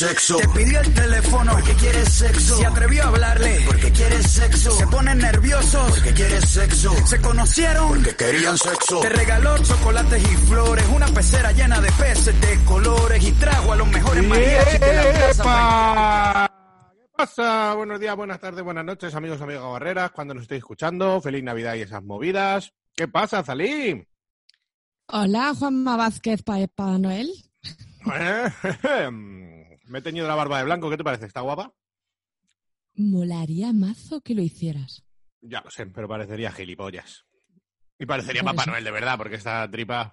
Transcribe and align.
sexo. 0.00 0.38
Te 0.38 0.48
pidió 0.48 0.80
el 0.80 0.94
teléfono 0.94 1.52
porque 1.52 1.74
quiere 1.74 2.06
sexo. 2.06 2.56
Se 2.56 2.64
atrevió 2.64 3.02
a 3.02 3.08
hablarle 3.08 3.58
porque 3.66 3.92
quiere 3.92 4.22
sexo. 4.22 4.70
Se 4.70 4.86
ponen 4.86 5.18
nerviosos 5.18 5.90
porque 5.90 6.14
quiere 6.14 6.40
sexo. 6.40 7.06
Se 7.06 7.20
conocieron 7.20 7.88
porque 7.88 8.16
querían 8.16 8.56
sexo. 8.56 9.00
Te 9.00 9.10
regaló 9.10 9.58
chocolates 9.58 10.22
y 10.22 10.36
flores. 10.48 10.86
Una 10.88 11.06
pecera 11.08 11.52
llena 11.52 11.82
de 11.82 11.92
peces 11.92 12.40
de 12.40 12.64
colores. 12.64 13.22
Y 13.22 13.32
trajo 13.32 13.72
a 13.72 13.76
los 13.76 13.88
mejores 13.88 14.26
mariachis 14.26 14.80
de 14.80 14.94
la 14.96 15.02
plaza. 15.02 16.50
¿Qué 16.94 17.06
pasa? 17.14 17.74
Buenos 17.74 18.00
días, 18.00 18.16
buenas 18.16 18.40
tardes, 18.40 18.64
buenas 18.64 18.86
noches, 18.86 19.14
amigos, 19.14 19.42
amigas 19.42 19.62
barreras, 19.62 20.12
cuando 20.12 20.32
nos 20.32 20.44
estéis 20.44 20.60
escuchando. 20.60 21.20
Feliz 21.20 21.44
Navidad 21.44 21.74
y 21.74 21.82
esas 21.82 22.02
movidas. 22.02 22.72
¿Qué 22.96 23.06
pasa, 23.06 23.42
Zalí? 23.42 24.02
Hola, 25.08 25.52
Juanma 25.58 25.98
Vázquez 25.98 26.42
Papá 26.42 26.96
Noel. 26.98 27.30
Eh, 28.12 29.59
Me 29.90 29.98
he 29.98 30.02
teñido 30.02 30.28
la 30.28 30.36
barba 30.36 30.58
de 30.58 30.64
blanco, 30.64 30.88
¿qué 30.88 30.96
te 30.96 31.02
parece? 31.02 31.26
¿Está 31.26 31.40
guapa? 31.40 31.74
Molaría 32.94 33.72
mazo 33.72 34.20
que 34.20 34.36
lo 34.36 34.42
hicieras. 34.42 35.04
Ya 35.40 35.60
lo 35.62 35.70
sé, 35.70 35.84
pero 35.86 36.06
parecería 36.06 36.52
gilipollas. 36.52 37.26
Y 37.98 38.06
parecería 38.06 38.44
Papá. 38.44 38.66
Noel, 38.66 38.84
de 38.84 38.90
verdad, 38.92 39.18
porque 39.18 39.34
esta 39.34 39.68
tripa... 39.68 40.12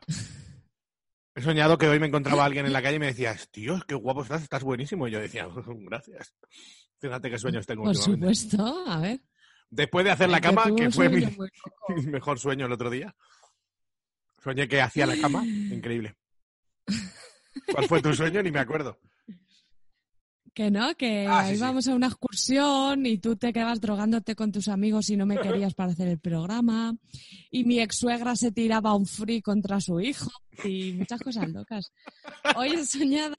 He 1.36 1.44
soñado 1.44 1.78
que 1.78 1.88
hoy 1.88 2.00
me 2.00 2.08
encontraba 2.08 2.44
alguien 2.44 2.66
en 2.66 2.74
la 2.74 2.82
calle 2.82 2.96
y 2.96 3.00
me 3.00 3.06
decía, 3.06 3.38
tío, 3.52 3.80
qué 3.88 3.94
guapo 3.94 4.24
estás, 4.24 4.42
estás 4.42 4.64
buenísimo. 4.64 5.08
Y 5.08 5.12
yo 5.12 5.20
decía, 5.20 5.48
gracias. 5.68 6.34
Fíjate 7.00 7.30
qué 7.30 7.38
sueños 7.38 7.68
tengo 7.68 7.84
Por 7.84 7.96
supuesto, 7.96 8.84
a 8.88 9.00
ver. 9.00 9.22
Después 9.70 10.04
de 10.06 10.12
hacer 10.12 10.30
la 10.30 10.42
cama, 10.42 10.76
que 10.76 10.90
fue 10.90 11.08
mi, 11.08 11.24
mi 11.96 12.08
mejor 12.08 12.40
sueño 12.40 12.66
el 12.66 12.72
otro 12.72 12.90
día. 12.90 13.16
Soñé 14.44 14.68
que 14.68 14.82
hacía 14.82 15.06
la 15.06 15.18
cama. 15.22 15.46
Increíble. 15.46 16.16
¿Cuál 17.72 17.88
fue 17.88 18.02
tu 18.02 18.12
sueño? 18.16 18.42
Ni 18.42 18.50
me 18.50 18.60
acuerdo. 18.60 19.00
Que 20.58 20.72
no, 20.72 20.96
que 20.96 21.28
Ah, 21.30 21.44
sí, 21.44 21.52
sí. 21.52 21.58
íbamos 21.60 21.88
a 21.88 21.94
una 21.94 22.08
excursión 22.08 23.06
y 23.06 23.20
tú 23.20 23.36
te 23.36 23.54
quedabas 23.54 23.80
drogándote 23.80 24.36
con 24.36 24.52
tus 24.52 24.70
amigos 24.70 25.08
y 25.12 25.16
no 25.16 25.28
me 25.28 25.38
querías 25.38 25.76
para 25.76 25.92
hacer 25.92 26.08
el 26.08 26.18
programa. 26.18 26.98
Y 27.52 27.64
mi 27.64 27.80
ex 27.80 27.98
suegra 27.98 28.36
se 28.36 28.52
tiraba 28.52 28.96
un 28.96 29.06
free 29.06 29.44
contra 29.44 29.80
su 29.80 30.00
hijo 30.00 30.32
y 30.64 30.94
muchas 30.94 31.22
cosas 31.22 31.48
locas. 31.50 31.92
Hoy 32.56 32.70
he 32.70 32.84
soñado, 32.88 33.36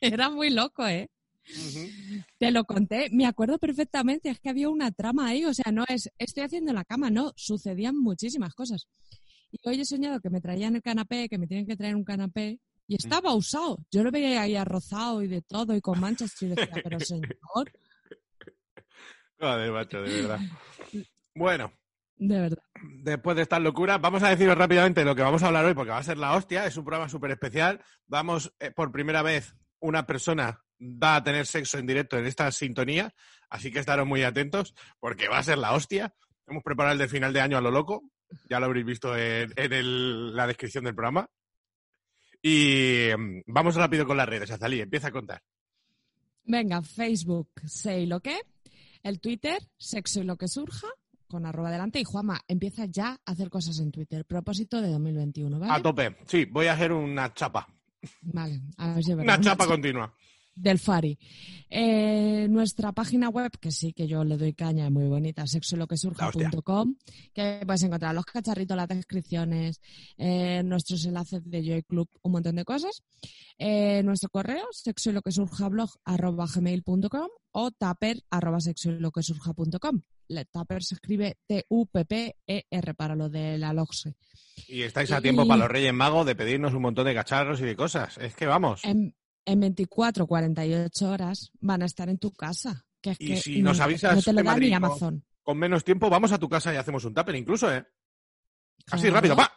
era 0.00 0.30
muy 0.30 0.48
loco, 0.48 0.86
¿eh? 0.86 1.10
Te 2.38 2.50
lo 2.50 2.64
conté, 2.64 3.10
me 3.12 3.26
acuerdo 3.26 3.58
perfectamente, 3.58 4.30
es 4.30 4.40
que 4.40 4.48
había 4.48 4.70
una 4.70 4.92
trama 4.92 5.26
ahí, 5.26 5.44
o 5.44 5.52
sea, 5.52 5.72
no 5.72 5.84
es 5.88 6.10
estoy 6.16 6.44
haciendo 6.44 6.72
la 6.72 6.86
cama, 6.86 7.10
no, 7.10 7.34
sucedían 7.36 7.98
muchísimas 7.98 8.54
cosas. 8.54 8.88
Y 9.52 9.58
hoy 9.68 9.78
he 9.78 9.84
soñado 9.84 10.20
que 10.20 10.30
me 10.30 10.40
traían 10.40 10.74
el 10.74 10.80
canapé, 10.80 11.28
que 11.28 11.36
me 11.36 11.46
tienen 11.46 11.66
que 11.66 11.76
traer 11.76 11.94
un 11.94 12.04
canapé, 12.04 12.60
y 12.86 12.96
estaba 12.96 13.34
usado. 13.34 13.78
Yo 13.90 14.02
lo 14.02 14.10
veía 14.10 14.42
ahí 14.42 14.56
arrozado 14.56 15.22
y 15.22 15.28
de 15.28 15.42
todo, 15.42 15.74
y 15.74 15.80
con 15.80 16.00
manchas, 16.00 16.40
y 16.42 16.46
decía, 16.48 16.68
pero 16.82 16.98
señor, 17.00 17.70
Joder, 19.38 19.72
macho, 19.72 20.02
de 20.02 20.22
verdad. 20.22 20.40
Bueno, 21.36 21.72
de 22.16 22.38
verdad. 22.40 22.62
después 23.02 23.34
de 23.34 23.42
estas 23.42 23.60
locuras, 23.60 24.00
vamos 24.00 24.22
a 24.22 24.28
deciros 24.28 24.56
rápidamente 24.56 25.04
lo 25.04 25.16
que 25.16 25.22
vamos 25.22 25.42
a 25.42 25.48
hablar 25.48 25.64
hoy, 25.64 25.74
porque 25.74 25.90
va 25.90 25.98
a 25.98 26.02
ser 26.04 26.16
la 26.16 26.36
hostia. 26.36 26.64
Es 26.64 26.76
un 26.76 26.84
programa 26.84 27.08
súper 27.08 27.32
especial. 27.32 27.82
Vamos, 28.06 28.54
eh, 28.60 28.70
por 28.70 28.92
primera 28.92 29.20
vez, 29.22 29.56
una 29.80 30.06
persona 30.06 30.62
va 30.80 31.16
a 31.16 31.24
tener 31.24 31.44
sexo 31.46 31.76
en 31.78 31.86
directo 31.86 32.16
en 32.16 32.26
esta 32.26 32.52
sintonía, 32.52 33.12
así 33.50 33.72
que 33.72 33.80
estaros 33.80 34.06
muy 34.06 34.22
atentos, 34.22 34.74
porque 35.00 35.26
va 35.28 35.38
a 35.38 35.42
ser 35.42 35.58
la 35.58 35.72
hostia. 35.72 36.14
Hemos 36.46 36.62
preparado 36.62 36.92
el 36.92 36.98
de 37.00 37.08
final 37.08 37.32
de 37.32 37.40
año 37.40 37.58
a 37.58 37.60
lo 37.60 37.72
loco, 37.72 38.04
ya 38.48 38.60
lo 38.60 38.66
habréis 38.66 38.86
visto 38.86 39.16
en, 39.16 39.52
en 39.56 39.72
el- 39.72 40.36
la 40.36 40.46
descripción 40.46 40.84
del 40.84 40.94
programa. 40.94 41.28
Y 42.46 43.08
mm, 43.16 43.40
vamos 43.46 43.74
rápido 43.74 44.06
con 44.06 44.18
las 44.18 44.28
redes, 44.28 44.50
Azalí, 44.50 44.78
empieza 44.78 45.08
a 45.08 45.12
contar. 45.12 45.42
Venga, 46.44 46.82
Facebook, 46.82 47.48
sé 47.66 48.06
lo 48.06 48.20
que. 48.20 48.38
El 49.02 49.18
Twitter, 49.18 49.62
sexo 49.78 50.20
y 50.20 50.24
lo 50.24 50.36
que 50.36 50.46
surja, 50.46 50.88
con 51.26 51.46
arroba 51.46 51.70
delante. 51.70 52.00
Y 52.00 52.04
Juama, 52.04 52.42
empieza 52.46 52.84
ya 52.84 53.18
a 53.24 53.32
hacer 53.32 53.48
cosas 53.48 53.78
en 53.78 53.90
Twitter. 53.90 54.26
Propósito 54.26 54.82
de 54.82 54.90
2021, 54.90 55.58
¿vale? 55.58 55.72
A 55.72 55.80
tope. 55.80 56.16
Sí, 56.26 56.44
voy 56.44 56.66
a 56.66 56.74
hacer 56.74 56.92
una 56.92 57.32
chapa. 57.32 57.66
Vale, 58.20 58.60
a 58.76 58.92
ver 58.92 59.02
si. 59.02 59.14
Una 59.14 59.40
chapa 59.40 59.66
continua. 59.66 60.14
Del 60.54 60.78
Fari. 60.78 61.18
Eh, 61.68 62.46
nuestra 62.48 62.92
página 62.92 63.28
web, 63.28 63.50
que 63.60 63.72
sí 63.72 63.92
que 63.92 64.06
yo 64.06 64.22
le 64.24 64.36
doy 64.36 64.52
caña, 64.54 64.84
es 64.86 64.92
muy 64.92 65.08
bonita, 65.08 65.44
sexoloquesurja.com, 65.46 66.94
que 67.32 67.62
puedes 67.66 67.82
encontrar 67.82 68.14
los 68.14 68.24
cacharritos, 68.24 68.76
las 68.76 68.86
descripciones, 68.88 69.80
eh, 70.16 70.62
nuestros 70.64 71.04
enlaces 71.06 71.42
de 71.44 71.62
Joy 71.64 71.82
Club, 71.82 72.08
un 72.22 72.32
montón 72.32 72.54
de 72.56 72.64
cosas. 72.64 73.02
Eh, 73.58 74.02
nuestro 74.04 74.28
correo, 74.30 74.66
sexoloquesurjablog.gmail.com 74.72 77.28
o 77.52 77.70
taper 77.70 78.20
arroba 78.30 78.60
sexoloquesurja.com. 78.60 80.00
Le- 80.28 80.44
Taper 80.46 80.82
se 80.82 80.94
escribe 80.94 81.36
T-U-P-P-E-R 81.46 82.94
para 82.94 83.14
lo 83.14 83.28
de 83.28 83.58
la 83.58 83.72
LOXE. 83.74 84.14
Y 84.68 84.82
estáis 84.82 85.12
a 85.12 85.20
tiempo 85.20 85.46
para 85.46 85.64
los 85.64 85.70
Reyes 85.70 85.92
Magos 85.92 86.24
de 86.26 86.34
pedirnos 86.34 86.72
un 86.74 86.82
montón 86.82 87.04
de 87.06 87.14
cacharros 87.14 87.60
y 87.60 87.64
de 87.64 87.76
cosas. 87.76 88.16
Es 88.18 88.34
que 88.34 88.46
vamos. 88.46 88.82
En, 88.84 89.14
en 89.44 89.60
24, 89.60 90.26
48 90.26 91.10
horas 91.10 91.50
van 91.60 91.82
a 91.82 91.86
estar 91.86 92.08
en 92.08 92.18
tu 92.18 92.32
casa. 92.32 92.84
Que 93.00 93.10
es 93.10 93.16
Y 93.20 93.26
que 93.28 93.36
si 93.36 93.62
nos 93.62 93.78
no- 93.78 93.84
avisas 93.84 94.16
no 94.16 94.22
te 94.22 94.32
lo 94.32 94.38
de 94.38 94.42
da 94.44 94.50
Madrid 94.52 94.66
ni 94.68 94.74
con- 94.74 94.84
Amazon. 94.84 95.24
Con 95.42 95.58
menos 95.58 95.84
tiempo 95.84 96.08
vamos 96.08 96.32
a 96.32 96.38
tu 96.38 96.48
casa 96.48 96.72
y 96.72 96.76
hacemos 96.78 97.04
un 97.04 97.12
tupper 97.14 97.34
incluso, 97.36 97.70
¿eh? 97.72 97.84
Así 98.90 99.02
Claro. 99.02 99.14
rápido, 99.16 99.36
pa. 99.36 99.52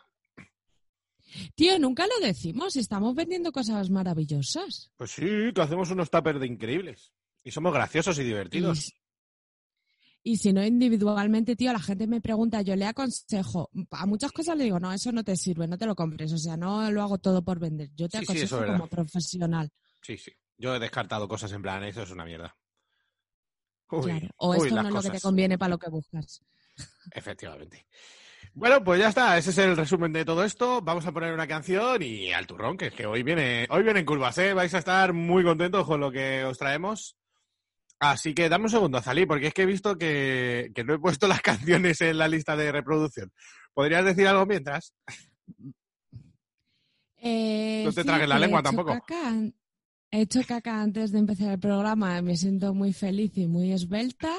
Tío, 1.55 1.77
nunca 1.79 2.05
lo 2.07 2.25
decimos. 2.25 2.75
Estamos 2.75 3.13
vendiendo 3.15 3.51
cosas 3.51 3.89
maravillosas. 3.89 4.91
Pues 4.97 5.11
sí, 5.11 5.51
que 5.53 5.61
hacemos 5.61 5.89
unos 5.91 6.09
tuppers 6.09 6.39
de 6.39 6.47
increíbles. 6.47 7.13
Y 7.43 7.51
somos 7.51 7.73
graciosos 7.73 8.17
y 8.19 8.23
divertidos. 8.23 8.93
Y, 10.27 10.35
si 10.35 10.51
no 10.51 10.61
individualmente, 10.61 11.55
tío, 11.55 11.71
la 11.71 11.79
gente 11.79 12.05
me 12.05 12.19
pregunta, 12.19 12.61
yo 12.61 12.75
le 12.75 12.85
aconsejo. 12.85 13.69
A 13.91 14.05
muchas 14.05 14.33
cosas 14.33 14.57
le 14.57 14.65
digo, 14.65 14.77
no, 14.77 14.91
eso 14.91 15.09
no 15.13 15.23
te 15.23 15.37
sirve, 15.37 15.67
no 15.67 15.77
te 15.77 15.85
lo 15.85 15.95
compres. 15.95 16.33
O 16.33 16.37
sea, 16.37 16.57
no 16.57 16.91
lo 16.91 17.01
hago 17.01 17.17
todo 17.17 17.41
por 17.41 17.59
vender. 17.59 17.91
Yo 17.95 18.09
te 18.09 18.17
Sí, 18.17 18.25
aconsejo 18.25 18.63
es 18.63 18.71
como 18.71 18.87
profesional. 18.87 19.69
Sí, 20.01 20.17
sí. 20.17 20.31
Yo 20.57 20.75
he 20.75 20.79
descartado 20.79 21.29
cosas 21.29 21.53
en 21.53 21.61
plan, 21.61 21.81
eso 21.85 22.03
es 22.03 22.11
una 22.11 22.25
mierda. 22.25 22.57
Uy, 23.89 24.03
claro. 24.03 24.27
O 24.35 24.51
uy, 24.51 24.67
esto 24.67 24.81
no 24.81 24.89
es 24.89 24.93
lo 24.95 25.01
que 25.01 25.17
te 25.17 25.21
conviene 25.21 25.57
para 25.57 25.69
lo 25.69 25.79
que 25.79 25.89
buscas. 25.89 26.41
Efectivamente. 27.11 27.87
Bueno, 28.53 28.83
pues 28.83 28.99
ya 28.99 29.07
está, 29.07 29.37
ese 29.37 29.51
es 29.51 29.57
el 29.59 29.77
resumen 29.77 30.11
de 30.11 30.25
todo 30.25 30.43
esto. 30.43 30.81
Vamos 30.81 31.05
a 31.05 31.13
poner 31.13 31.33
una 31.33 31.47
canción 31.47 32.01
y 32.01 32.33
al 32.33 32.47
turrón, 32.47 32.75
que 32.75 32.87
es 32.87 32.93
que 32.93 33.05
hoy 33.05 33.23
viene, 33.23 33.65
hoy 33.69 33.83
vienen 33.83 34.05
curvas, 34.05 34.37
¿eh? 34.39 34.53
Vais 34.53 34.73
a 34.73 34.79
estar 34.79 35.13
muy 35.13 35.43
contentos 35.43 35.85
con 35.85 36.01
lo 36.01 36.11
que 36.11 36.43
os 36.43 36.57
traemos. 36.57 37.16
Así 37.99 38.33
que 38.33 38.47
dame 38.49 38.65
un 38.65 38.69
segundo, 38.69 38.97
Azalí, 38.99 39.25
porque 39.25 39.47
es 39.47 39.53
que 39.53 39.63
he 39.63 39.65
visto 39.65 39.97
que, 39.97 40.71
que 40.75 40.83
no 40.83 40.93
he 40.93 40.99
puesto 40.99 41.27
las 41.27 41.41
canciones 41.41 41.99
en 42.01 42.17
la 42.17 42.27
lista 42.27 42.55
de 42.55 42.71
reproducción. 42.71 43.31
¿Podrías 43.73 44.05
decir 44.05 44.27
algo 44.27 44.45
mientras? 44.45 44.93
Eh, 47.17 47.83
No 47.85 47.91
te 47.91 48.01
sí, 48.01 48.07
tragues 48.07 48.27
la 48.29 48.37
he 48.37 48.39
lengua 48.39 48.61
tampoco. 48.63 48.91
caca 48.93 49.33
he 50.09 50.21
hecho 50.21 50.39
caca 50.47 50.81
antes 50.81 51.11
de 51.11 51.19
empezar 51.19 51.51
el 51.51 51.59
programa. 51.59 52.21
Me 52.21 52.37
siento 52.37 52.73
muy 52.73 52.93
feliz 52.93 53.37
y 53.37 53.47
muy 53.47 53.71
esbelta. 53.71 54.33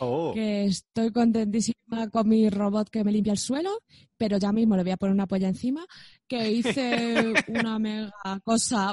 Oh. 0.00 0.32
que 0.34 0.64
estoy 0.64 1.12
contentísima 1.12 2.10
con 2.10 2.28
mi 2.28 2.50
robot 2.50 2.90
que 2.90 3.04
me 3.04 3.12
limpia 3.12 3.32
el 3.32 3.38
suelo, 3.38 3.78
pero 4.16 4.36
ya 4.36 4.50
mismo 4.50 4.76
le 4.76 4.82
voy 4.82 4.90
a 4.90 4.96
poner 4.96 5.14
una 5.14 5.28
polla 5.28 5.46
encima, 5.46 5.86
que 6.26 6.50
hice 6.50 7.32
una 7.46 7.78
mega 7.78 8.10
cosa 8.42 8.92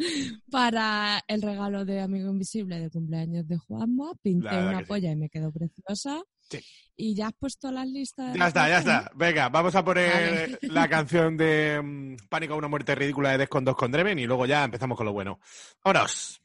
para 0.50 1.22
el 1.28 1.42
regalo 1.42 1.84
de 1.84 2.00
Amigo 2.00 2.30
Invisible 2.30 2.78
de 2.78 2.90
cumpleaños 2.90 3.46
de 3.46 3.58
Juanma, 3.58 4.12
pinté 4.22 4.56
una 4.56 4.80
sí. 4.80 4.84
polla 4.86 5.12
y 5.12 5.16
me 5.16 5.28
quedó 5.28 5.52
preciosa. 5.52 6.22
Sí. 6.48 6.60
Y 6.96 7.14
ya 7.14 7.28
has 7.28 7.34
puesto 7.38 7.70
las 7.70 7.86
listas. 7.86 8.32
de 8.32 8.38
Ya 8.38 8.48
está, 8.48 8.68
ya 8.68 8.78
está. 8.78 9.10
Venga, 9.14 9.48
vamos 9.48 9.74
a 9.74 9.84
poner 9.84 10.50
Vale. 10.50 10.58
la 10.62 10.88
canción 10.88 11.36
de 11.36 11.80
mm, 11.82 12.28
Pánico 12.28 12.54
a 12.54 12.56
una 12.56 12.68
muerte 12.68 12.94
ridícula 12.94 13.30
de 13.30 13.38
Death 13.38 13.48
con 13.48 13.64
2 13.64 13.76
con 13.76 13.92
Dremen 13.92 14.18
y 14.18 14.26
luego 14.26 14.46
ya 14.46 14.64
empezamos 14.64 14.96
con 14.96 15.06
lo 15.06 15.12
bueno. 15.12 15.40
¡Vámonos! 15.84 16.40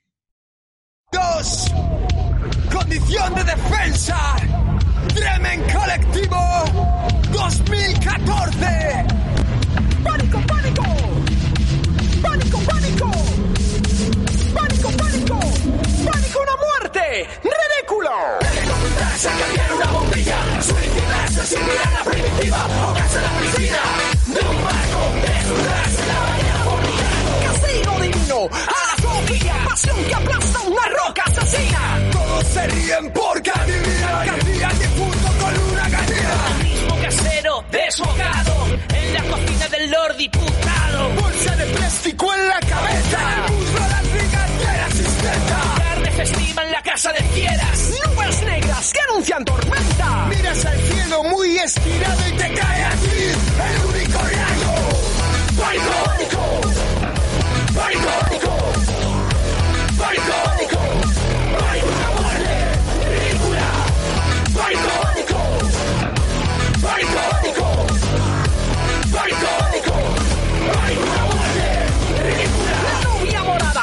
Dos. 1.11 1.71
Condición 2.71 3.35
de 3.35 3.43
defensa. 3.43 4.35
Dremen 5.13 5.61
Colectivo 5.71 6.37
2014. 7.31 9.05
Pánico, 10.03 10.41
pánico. 10.47 10.83
Pánico, 10.83 11.14
de 17.15 17.23
Ridículo. 17.23 18.11
Saca 19.15 19.47
bien 19.53 19.65
una 19.73 19.85
bombilla, 19.91 20.61
suelta 20.61 20.97
y 20.97 21.09
lanza 21.09 21.45
sin 21.45 21.59
la 21.59 22.03
primitiva 22.03 22.65
o 22.65 22.93
casa 22.93 23.21
la 23.21 23.39
piscina 23.39 23.81
de 24.27 24.39
un 24.49 24.63
barco, 24.63 24.99
desnudarse 25.21 26.07
la 26.07 26.19
baña 26.19 26.63
vomitando. 26.65 27.31
Castigo 27.45 27.99
divino 28.01 28.49
a 28.51 28.79
la 28.87 29.03
copia, 29.03 29.55
pasión 29.65 30.03
que 30.03 30.13
aplasta 30.13 30.59
una 30.61 30.87
roca 30.89 31.23
asesina. 31.25 32.09
Todos 32.11 32.47
se 32.47 32.67
ríen 32.67 33.11
porque 33.13 33.51
adivinan 33.51 34.27
cantidad 34.27 34.71
punto 34.97 35.27
con 35.39 35.59
una 35.71 35.89
gallina 35.89 36.35
casero 37.01 37.63
desbocado 37.71 38.67
en 38.93 39.13
la 39.13 39.23
cocina 39.23 39.67
del 39.69 39.91
Lord 39.91 40.17
Diputado. 40.17 41.09
Bolsa 41.21 41.55
de 41.55 41.65
plástico 41.65 42.33
en 42.33 42.47
la 42.49 42.59
cabeza, 42.59 43.45
el 43.47 43.53
muslo 43.53 43.79
de 43.79 43.89
la 43.89 45.64
festiva 46.25 46.63
en 46.63 46.71
la 46.71 46.81
casa 46.81 47.11
de 47.13 47.23
fieras. 47.23 47.91
Nubes 48.05 48.41
negras 48.43 48.93
que 48.93 48.99
anuncian 49.09 49.45
tormenta. 49.45 50.25
Miras 50.27 50.65
al 50.65 50.81
cielo 50.81 51.23
muy 51.23 51.57
estirado 51.57 52.27
y 52.27 52.31
te 52.31 52.53
cae 52.53 52.83
a 52.83 52.91
ti 52.91 53.07
el 53.69 53.85
único 53.85 54.19
rayo. 54.19 54.73
Pánico, 55.57 55.91
pánico, 56.15 56.43
pánico, 57.75 58.11
pánico, 59.97 60.35
pánico, 60.37 60.81
pánico, 61.61 62.05
muerte 69.25 69.64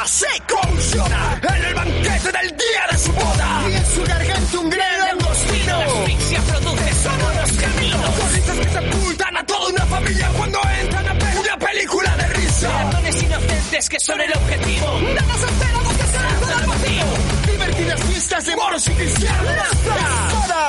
se 0.07 0.27
convulsiona. 0.47 1.39
En 1.41 1.65
el 1.65 1.73
banquete 1.73 2.31
del 2.31 2.49
día 2.57 2.87
de 2.91 2.97
su 2.97 3.11
boda 3.13 3.63
y 3.69 3.73
en 3.75 3.85
su 3.85 4.03
garganta 4.03 4.59
un 4.59 4.69
gran 4.69 4.99
langostino. 4.99 5.77
La 5.77 5.85
asfixia 5.85 6.41
produce 6.41 6.93
solo 7.03 7.33
los 7.41 7.51
caminos. 7.53 8.09
Cositas 8.19 8.57
que 8.57 8.69
sepultan 8.69 9.37
a 9.37 9.45
toda 9.45 9.69
una 9.69 9.85
familia 9.85 10.29
cuando 10.37 10.59
entran 10.81 11.07
a 11.07 11.13
ver 11.13 11.37
una 11.39 11.57
película 11.57 12.17
de 12.17 12.27
risa. 12.27 12.67
Peatones 12.67 13.23
inocentes 13.23 13.89
que 13.89 13.99
son 13.99 14.21
el 14.21 14.31
objetivo. 14.33 14.85
Danos 15.15 15.43
enterados 15.43 15.93
que 15.93 16.07
se 16.07 16.19
lanzan 16.21 16.59
al 16.59 16.67
vacío. 16.67 17.05
Divertidas 17.51 18.01
fiestas 18.03 18.45
de 18.45 18.55
moros 18.55 18.87
y 18.87 18.91
cristianos. 18.91 19.55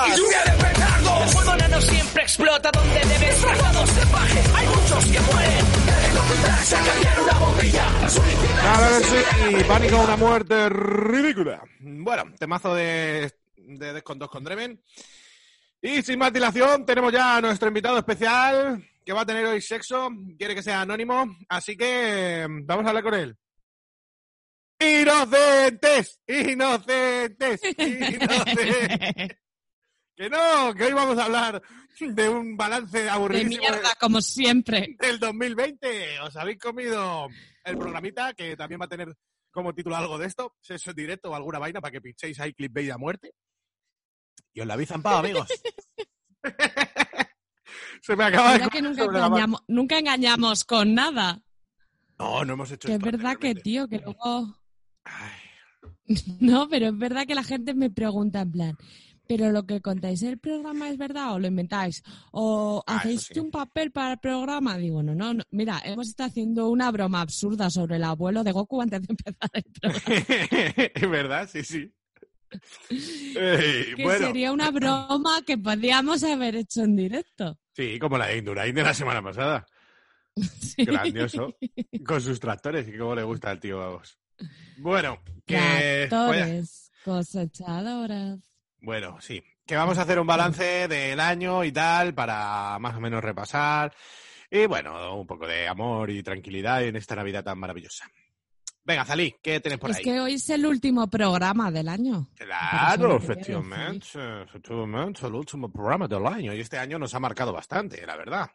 Y 0.07 0.17
lluvia 0.17 0.43
de 0.45 0.65
petardos. 0.65 1.23
El 1.23 1.29
fuego 1.29 1.57
nano 1.57 1.81
siempre 1.81 2.23
explota 2.23 2.71
donde 2.71 3.01
debe. 3.01 3.35
Traslados 3.35 3.97
de 3.97 4.07
paje, 4.07 4.43
hay 4.55 4.67
muchos 4.67 5.05
que 5.07 5.21
mueren. 5.21 5.74
Claro 8.61 8.99
que 8.99 9.05
sí, 9.05 9.65
pánico, 9.69 10.01
una 10.01 10.17
muerte 10.17 10.69
ridícula. 10.71 11.63
Bueno, 11.81 12.25
temazo 12.39 12.75
de, 12.75 13.31
de 13.57 13.93
Descontos 13.93 14.31
con 14.31 14.45
Dremen. 14.45 14.83
Y 15.83 16.01
sin 16.03 16.19
más 16.19 16.33
dilación, 16.33 16.87
tenemos 16.87 17.13
ya 17.13 17.37
a 17.37 17.41
nuestro 17.43 17.69
invitado 17.69 17.99
especial 17.99 18.83
que 19.05 19.13
va 19.13 19.21
a 19.21 19.27
tener 19.27 19.45
hoy 19.45 19.61
sexo. 19.61 20.09
Quiere 20.39 20.55
que 20.55 20.63
sea 20.63 20.81
anónimo, 20.81 21.37
así 21.51 21.77
que 21.77 22.47
mm, 22.49 22.65
vamos 22.65 22.87
a 22.87 22.89
hablar 22.89 23.05
con 23.05 23.15
él. 23.15 23.37
¡Inocentes! 24.79 26.21
¡Inocentes! 26.27 27.61
¡Inocentes! 27.77 29.37
que 30.17 30.31
no, 30.31 30.75
que 30.75 30.85
hoy 30.85 30.93
vamos 30.93 31.19
a 31.19 31.25
hablar 31.25 31.63
de 32.01 32.29
un 32.29 32.57
balance 32.57 33.03
De 33.03 33.11
aburridísimo 33.11 33.61
mierda, 33.61 33.91
como 34.01 34.21
siempre. 34.21 34.97
del 34.99 35.19
2020. 35.19 36.21
Os 36.21 36.37
habéis 36.37 36.59
comido 36.59 37.29
el 37.65 37.77
programita 37.79 38.35
que 38.35 38.57
también 38.57 38.81
va 38.81 38.87
a 38.87 38.89
tener 38.89 39.15
como 39.51 39.73
título 39.75 39.97
algo 39.97 40.19
de 40.19 40.27
esto, 40.27 40.55
sexo 40.61 40.91
en 40.91 40.97
directo 40.97 41.31
o 41.31 41.35
alguna 41.35 41.59
vaina 41.59 41.81
para 41.81 41.93
que 41.93 42.01
pinchéis 42.01 42.39
ahí 42.41 42.53
clickbait 42.53 42.91
a 42.91 42.99
muerte. 42.99 43.33
Y 44.53 44.61
os 44.61 44.67
la 44.67 44.75
habéis 44.75 44.89
zampado, 44.89 45.19
amigos. 45.19 45.49
Se 48.03 48.17
me 48.17 48.25
acaba 48.25 48.53
de 48.53 48.59
¿Verdad 48.59 48.73
que 48.73 48.83
nunca 48.83 49.05
engañamos, 49.05 49.63
nunca 49.69 49.99
engañamos 49.99 50.65
con 50.65 50.95
nada? 50.95 51.41
No, 52.19 52.45
no 52.45 52.53
hemos 52.53 52.71
hecho 52.71 52.87
Que 52.87 52.95
es 52.95 53.01
verdad 53.01 53.37
que, 53.37 53.55
tío, 53.55 53.89
que 53.89 53.99
luego... 53.99 54.59
Ay, 55.05 55.41
No, 56.41 56.69
pero 56.69 56.89
es 56.89 56.99
verdad 56.99 57.27
que 57.27 57.35
la 57.35 57.45
gente 57.45 57.75
me 57.75 57.91
pregunta 57.91 58.41
en 58.43 58.53
plan, 58.53 58.77
¿pero 59.27 59.51
lo 59.53 59.65
que 59.67 59.81
contáis 59.81 60.23
el 60.23 60.39
programa 60.39 60.89
es 60.91 60.99
verdad 60.99 61.35
o 61.35 61.39
lo 61.39 61.47
inventáis? 61.47 62.03
¿O 62.33 62.83
Ah, 62.87 62.97
hacéis 62.99 63.23
sí. 63.33 63.39
un 63.41 63.51
papel 63.51 63.91
para 63.91 64.13
el 64.13 64.19
programa? 64.19 64.77
Digo, 64.79 65.03
no, 65.03 65.15
no, 65.15 65.35
no. 65.35 65.43
Mira, 65.51 65.81
hemos 65.85 66.09
estado 66.09 66.29
haciendo 66.31 66.69
una 66.69 66.91
broma 66.91 67.21
absurda 67.21 67.71
sobre 67.71 67.97
el 67.97 68.05
abuelo 68.05 68.45
de 68.45 68.53
Goku 68.53 68.83
antes 68.83 69.03
de 69.03 69.07
empezar 69.11 69.51
el 69.53 69.65
programa. 69.65 70.91
es 70.95 71.11
verdad, 71.11 71.49
sí, 71.51 71.65
sí. 71.65 71.93
Ey, 72.91 73.95
Que 73.97 74.03
bueno, 74.05 74.27
sería 74.27 74.53
una 74.53 74.71
broma 74.71 75.43
que 75.47 75.59
podríamos 75.59 76.23
haber 76.23 76.57
hecho 76.57 76.83
en 76.85 76.97
directo. 76.97 77.59
sí, 77.73 77.99
como 77.99 78.17
la 78.19 78.27
de 78.29 78.39
Indurain 78.39 78.75
de 78.75 78.83
la 78.83 78.95
semana 78.95 79.23
pasada. 79.23 79.67
Sí. 80.37 80.85
Grandioso. 80.85 81.55
Con 82.05 82.21
sus 82.21 82.41
tractores, 82.41 82.89
y 82.89 82.99
cómo 82.99 83.15
le 83.15 83.23
gusta 83.23 83.51
al 83.51 83.61
tío 83.61 83.79
Vagos. 83.79 84.19
Bueno, 84.79 85.23
que... 85.47 86.07
Tractores, 86.09 86.91
cosechadoras. 87.05 88.41
Bueno, 88.85 89.21
sí. 89.21 89.43
Que 89.67 89.77
vamos 89.77 89.97
a 89.99 90.03
hacer 90.03 90.19
un 90.19 90.27
balance 90.27 90.87
del 90.89 91.19
año 91.21 91.65
y 91.65 91.73
tal 91.73 92.15
para 92.15 92.79
más 92.79 92.95
o 92.97 93.01
menos 93.01 93.25
repasar. 93.25 93.95
Y 94.51 94.67
bueno, 94.67 95.17
un 95.17 95.27
poco 95.27 95.47
de 95.47 95.67
amor 95.67 96.11
y 96.11 96.23
tranquilidad 96.23 96.85
en 96.85 96.97
esta 96.97 97.17
Navidad 97.17 97.43
tan 97.43 97.59
maravillosa. 97.59 98.07
Venga, 98.87 99.07
Zalí, 99.07 99.35
¿qué 99.43 99.61
tienes 99.61 99.79
por 99.81 99.91
Es 99.91 99.97
ahí? 99.97 100.05
que 100.05 100.21
hoy 100.21 100.35
es 100.35 100.51
el 100.51 100.67
último 100.67 101.09
programa 101.09 101.71
del 101.71 101.89
año. 101.89 102.29
Claro, 102.37 103.17
efectivamente, 103.17 104.43
efectivamente, 104.43 105.27
el 105.27 105.35
último 105.35 105.73
programa 105.73 106.07
del 106.07 106.27
año. 106.27 106.53
Y 106.53 106.61
este 106.61 106.77
año 106.77 106.99
nos 106.99 107.15
ha 107.15 107.21
marcado 107.21 107.51
bastante, 107.51 108.05
la 108.07 108.17
verdad. 108.17 108.51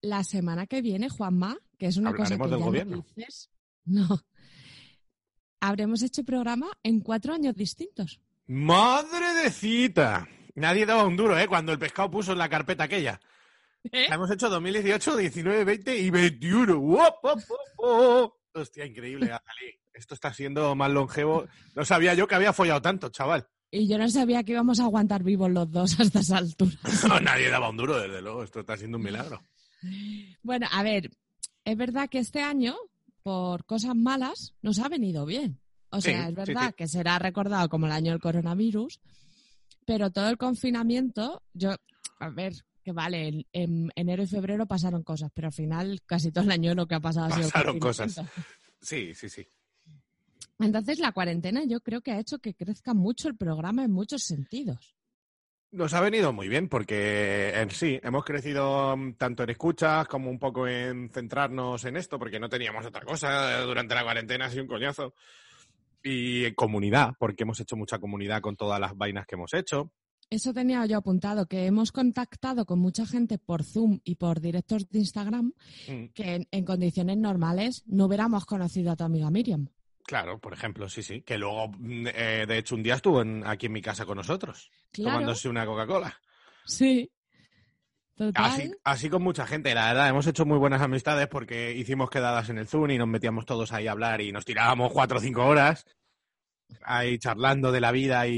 La 0.00 0.24
semana 0.24 0.66
que 0.66 0.80
viene, 0.80 1.10
Juanma, 1.10 1.58
que 1.78 1.86
es 1.86 1.98
una 1.98 2.14
cosa 2.14 2.38
que 2.38 2.42
del 2.42 2.58
ya 2.58 2.64
gobierno. 2.64 2.96
no 2.96 3.04
dices, 3.14 3.50
no. 3.84 4.24
Habremos 5.60 6.02
hecho 6.02 6.24
programa 6.24 6.68
en 6.82 7.00
cuatro 7.00 7.34
años 7.34 7.54
distintos. 7.54 8.20
¡Madre 8.48 9.34
de 9.42 9.50
cita! 9.50 10.26
Nadie 10.54 10.86
daba 10.86 11.04
un 11.04 11.16
duro, 11.16 11.38
¿eh? 11.38 11.46
Cuando 11.46 11.70
el 11.70 11.78
pescado 11.78 12.10
puso 12.10 12.32
en 12.32 12.38
la 12.38 12.48
carpeta 12.48 12.84
aquella. 12.84 13.20
¿Eh? 13.92 14.06
Hemos 14.10 14.30
hecho 14.30 14.48
2018, 14.48 15.16
19, 15.18 15.64
20 15.64 15.98
y 15.98 16.10
21. 16.10 16.78
¡Wop, 16.78 17.14
wop, 17.22 17.40
wop, 17.46 17.58
wop! 17.76 18.34
Hostia, 18.54 18.86
increíble. 18.86 19.30
Esto 19.92 20.14
está 20.14 20.32
siendo 20.32 20.74
más 20.74 20.90
longevo. 20.90 21.46
No 21.74 21.84
sabía 21.84 22.14
yo 22.14 22.26
que 22.26 22.34
había 22.36 22.54
follado 22.54 22.80
tanto, 22.80 23.10
chaval. 23.10 23.46
Y 23.70 23.86
yo 23.86 23.98
no 23.98 24.08
sabía 24.08 24.42
que 24.42 24.52
íbamos 24.52 24.80
a 24.80 24.84
aguantar 24.84 25.22
vivos 25.22 25.50
los 25.50 25.70
dos 25.70 26.00
hasta 26.00 26.20
esa 26.20 26.38
altura. 26.38 26.72
No, 27.06 27.20
nadie 27.20 27.50
daba 27.50 27.68
un 27.68 27.76
duro, 27.76 27.98
desde 28.00 28.22
luego. 28.22 28.42
Esto 28.42 28.60
está 28.60 28.78
siendo 28.78 28.96
un 28.96 29.04
milagro. 29.04 29.42
Bueno, 30.42 30.66
a 30.72 30.82
ver, 30.82 31.10
es 31.64 31.76
verdad 31.76 32.08
que 32.08 32.18
este 32.18 32.40
año, 32.40 32.76
por 33.22 33.66
cosas 33.66 33.94
malas, 33.94 34.54
nos 34.62 34.78
ha 34.78 34.88
venido 34.88 35.26
bien. 35.26 35.60
O 35.90 36.00
Sí, 36.00 36.10
sea, 36.10 36.28
es 36.28 36.34
verdad 36.34 36.68
sí. 36.68 36.74
que 36.76 36.88
será 36.88 37.18
recordado 37.18 37.68
como 37.68 37.86
el 37.86 37.92
año 37.92 38.12
del 38.12 38.20
coronavirus, 38.20 39.00
pero 39.86 40.10
todo 40.10 40.28
el 40.28 40.36
confinamiento, 40.36 41.42
yo, 41.54 41.74
a 42.20 42.28
ver, 42.30 42.52
que 42.84 42.92
vale, 42.92 43.28
en, 43.28 43.46
en 43.52 43.92
enero 43.96 44.22
y 44.22 44.26
febrero 44.26 44.66
pasaron 44.66 45.02
cosas, 45.02 45.30
pero 45.34 45.48
al 45.48 45.52
final 45.54 46.00
casi 46.06 46.30
todo 46.30 46.44
el 46.44 46.50
año 46.50 46.74
lo 46.74 46.86
que 46.86 46.94
ha 46.94 47.00
pasado 47.00 47.26
ha 47.26 47.30
sido 47.36 47.48
Pasaron 47.50 47.78
cosas. 47.78 48.20
Sí, 48.80 49.14
sí, 49.14 49.28
sí. 49.28 49.46
Entonces 50.60 50.98
la 50.98 51.12
cuarentena 51.12 51.62
yo 51.64 51.80
creo 51.80 52.00
que 52.00 52.12
ha 52.12 52.18
hecho 52.18 52.38
que 52.38 52.54
crezca 52.54 52.92
mucho 52.94 53.28
el 53.28 53.36
programa 53.36 53.84
en 53.84 53.92
muchos 53.92 54.22
sentidos. 54.24 54.94
Nos 55.70 55.92
ha 55.92 56.00
venido 56.00 56.32
muy 56.32 56.48
bien 56.48 56.68
porque 56.68 57.50
en 57.54 57.70
sí 57.70 58.00
hemos 58.02 58.24
crecido 58.24 58.96
mm, 58.96 59.14
tanto 59.14 59.42
en 59.42 59.50
escuchas 59.50 60.08
como 60.08 60.30
un 60.30 60.38
poco 60.38 60.66
en 60.66 61.10
centrarnos 61.10 61.84
en 61.84 61.96
esto 61.96 62.18
porque 62.18 62.40
no 62.40 62.48
teníamos 62.48 62.86
otra 62.86 63.02
cosa 63.02 63.60
durante 63.62 63.94
la 63.94 64.02
cuarentena, 64.02 64.48
sido 64.50 64.62
un 64.62 64.68
coñazo. 64.68 65.14
Y 66.02 66.44
en 66.44 66.54
comunidad, 66.54 67.12
porque 67.18 67.42
hemos 67.42 67.58
hecho 67.60 67.76
mucha 67.76 67.98
comunidad 67.98 68.40
con 68.40 68.56
todas 68.56 68.78
las 68.80 68.96
vainas 68.96 69.26
que 69.26 69.34
hemos 69.34 69.52
hecho. 69.54 69.92
Eso 70.30 70.52
tenía 70.52 70.84
yo 70.86 70.98
apuntado, 70.98 71.46
que 71.46 71.64
hemos 71.64 71.90
contactado 71.90 72.66
con 72.66 72.78
mucha 72.78 73.06
gente 73.06 73.38
por 73.38 73.64
Zoom 73.64 74.00
y 74.04 74.16
por 74.16 74.40
directos 74.40 74.88
de 74.90 74.98
Instagram 74.98 75.52
Mm, 75.88 76.04
que 76.14 76.34
en, 76.34 76.48
en 76.50 76.64
condiciones 76.64 77.16
normales 77.16 77.82
no 77.86 78.04
hubiéramos 78.06 78.44
conocido 78.44 78.92
a 78.92 78.96
tu 78.96 79.04
amiga 79.04 79.30
Miriam. 79.30 79.68
Claro, 80.04 80.38
por 80.38 80.52
ejemplo, 80.52 80.88
sí, 80.88 81.02
sí. 81.02 81.22
Que 81.22 81.36
luego, 81.38 81.68
mm, 81.78 82.06
eh, 82.14 82.44
de 82.46 82.58
hecho, 82.58 82.74
un 82.74 82.82
día 82.82 82.94
estuvo 82.96 83.22
en- 83.22 83.46
aquí 83.46 83.66
en 83.66 83.72
mi 83.72 83.80
casa 83.82 84.04
con 84.06 84.16
nosotros, 84.18 84.70
Claro, 84.92 85.12
tomándose 85.12 85.48
una 85.48 85.64
Coca-Cola. 85.66 86.14
sí. 86.66 87.10
Total. 88.18 88.44
Así, 88.44 88.72
así 88.84 89.08
con 89.08 89.22
mucha 89.22 89.46
gente, 89.46 89.72
la 89.74 89.86
verdad, 89.86 90.08
hemos 90.08 90.26
hecho 90.26 90.44
muy 90.44 90.58
buenas 90.58 90.82
amistades 90.82 91.28
porque 91.28 91.72
hicimos 91.74 92.10
quedadas 92.10 92.48
en 92.50 92.58
el 92.58 92.66
Zoom 92.66 92.90
y 92.90 92.98
nos 92.98 93.06
metíamos 93.08 93.46
todos 93.46 93.72
ahí 93.72 93.86
a 93.86 93.92
hablar 93.92 94.20
y 94.20 94.32
nos 94.32 94.44
tirábamos 94.44 94.92
cuatro 94.92 95.18
o 95.18 95.20
cinco 95.20 95.46
horas 95.46 95.84
ahí 96.82 97.18
charlando 97.18 97.72
de 97.72 97.80
la 97.80 97.92
vida 97.92 98.26
y, 98.26 98.34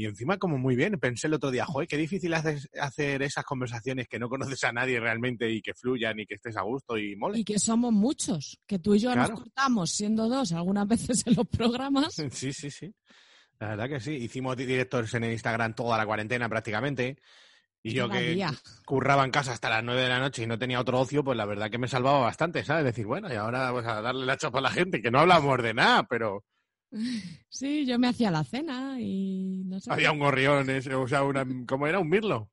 y 0.00 0.04
encima 0.06 0.38
como 0.38 0.56
muy 0.56 0.74
bien. 0.74 0.98
Pensé 0.98 1.26
el 1.26 1.34
otro 1.34 1.50
día, 1.50 1.66
joder, 1.66 1.86
qué 1.86 1.96
difícil 1.98 2.32
haces- 2.32 2.68
hacer 2.80 3.22
esas 3.22 3.44
conversaciones 3.44 4.08
que 4.08 4.18
no 4.18 4.28
conoces 4.30 4.62
a 4.64 4.72
nadie 4.72 4.98
realmente 5.00 5.50
y 5.50 5.60
que 5.60 5.74
fluyan 5.74 6.18
y 6.18 6.24
que 6.26 6.34
estés 6.36 6.56
a 6.56 6.62
gusto 6.62 6.96
y 6.96 7.14
mole. 7.16 7.38
Y 7.40 7.44
que 7.44 7.58
somos 7.58 7.92
muchos, 7.92 8.58
que 8.66 8.78
tú 8.78 8.94
y 8.94 9.00
yo 9.00 9.12
Claro. 9.12 9.30
nos 9.32 9.40
cortamos 9.40 9.90
siendo 9.90 10.28
dos 10.28 10.52
algunas 10.52 10.86
veces 10.88 11.26
en 11.26 11.34
los 11.34 11.46
programas. 11.46 12.14
Sí, 12.32 12.52
sí, 12.52 12.70
sí. 12.70 12.94
La 13.60 13.68
verdad 13.70 13.88
que 13.88 14.00
sí. 14.00 14.12
Hicimos 14.12 14.56
di- 14.56 14.64
directos 14.64 15.12
en 15.14 15.24
el 15.24 15.32
Instagram 15.32 15.74
toda 15.74 15.98
la 15.98 16.06
cuarentena 16.06 16.48
prácticamente. 16.48 17.18
Y 17.88 17.94
yo 17.94 18.08
que 18.08 18.46
curraba 18.84 19.24
en 19.24 19.30
casa 19.30 19.52
hasta 19.52 19.68
las 19.70 19.84
nueve 19.84 20.02
de 20.02 20.08
la 20.08 20.18
noche 20.20 20.42
y 20.42 20.46
no 20.46 20.58
tenía 20.58 20.80
otro 20.80 21.00
ocio, 21.00 21.22
pues 21.24 21.36
la 21.36 21.44
verdad 21.46 21.70
que 21.70 21.78
me 21.78 21.88
salvaba 21.88 22.20
bastante, 22.20 22.64
¿sabes? 22.64 22.84
Decir, 22.84 23.06
bueno, 23.06 23.32
y 23.32 23.36
ahora 23.36 23.70
pues 23.72 23.86
a 23.86 24.00
darle 24.00 24.26
la 24.26 24.36
chapa 24.36 24.58
a 24.58 24.62
la 24.62 24.70
gente, 24.70 25.02
que 25.02 25.10
no 25.10 25.20
hablamos 25.20 25.62
de 25.62 25.74
nada, 25.74 26.04
pero 26.04 26.44
Sí, 27.50 27.86
yo 27.86 27.98
me 27.98 28.08
hacía 28.08 28.30
la 28.30 28.44
cena 28.44 28.96
y 29.00 29.62
no 29.66 29.80
sé. 29.80 29.92
había 29.92 30.12
un 30.12 30.18
gorrión, 30.18 30.68
ese, 30.70 30.94
o 30.94 31.06
sea, 31.08 31.22
una, 31.24 31.46
¿cómo 31.66 31.86
era? 31.86 31.98
¿Un 31.98 32.08
mirlo? 32.08 32.50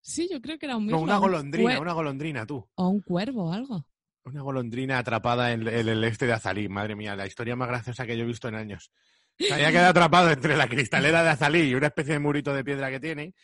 Sí, 0.00 0.28
yo 0.30 0.40
creo 0.40 0.58
que 0.58 0.66
era 0.66 0.76
un 0.76 0.86
No, 0.86 0.92
mismo. 0.92 1.02
una 1.02 1.16
un 1.16 1.20
golondrina, 1.22 1.80
una 1.80 1.92
golondrina, 1.92 2.46
tú. 2.46 2.66
O 2.76 2.88
un 2.88 3.00
cuervo 3.00 3.50
o 3.50 3.52
algo. 3.52 3.84
Una 4.24 4.42
golondrina 4.42 4.98
atrapada 4.98 5.52
en, 5.52 5.66
en 5.68 5.88
el 5.88 6.04
este 6.04 6.26
de 6.26 6.32
Azalí. 6.34 6.68
Madre 6.68 6.94
mía, 6.96 7.16
la 7.16 7.26
historia 7.26 7.56
más 7.56 7.68
graciosa 7.68 8.06
que 8.06 8.16
yo 8.16 8.24
he 8.24 8.26
visto 8.26 8.48
en 8.48 8.54
años. 8.54 8.90
Se 9.38 9.52
había 9.54 9.70
quedado 9.70 9.90
atrapado 9.90 10.30
entre 10.30 10.56
la 10.56 10.66
cristalera 10.68 11.22
de 11.22 11.30
Azalí 11.30 11.60
y 11.60 11.74
una 11.74 11.86
especie 11.88 12.14
de 12.14 12.18
murito 12.18 12.52
de 12.54 12.64
piedra 12.64 12.90
que 12.90 13.00
tiene 13.00 13.34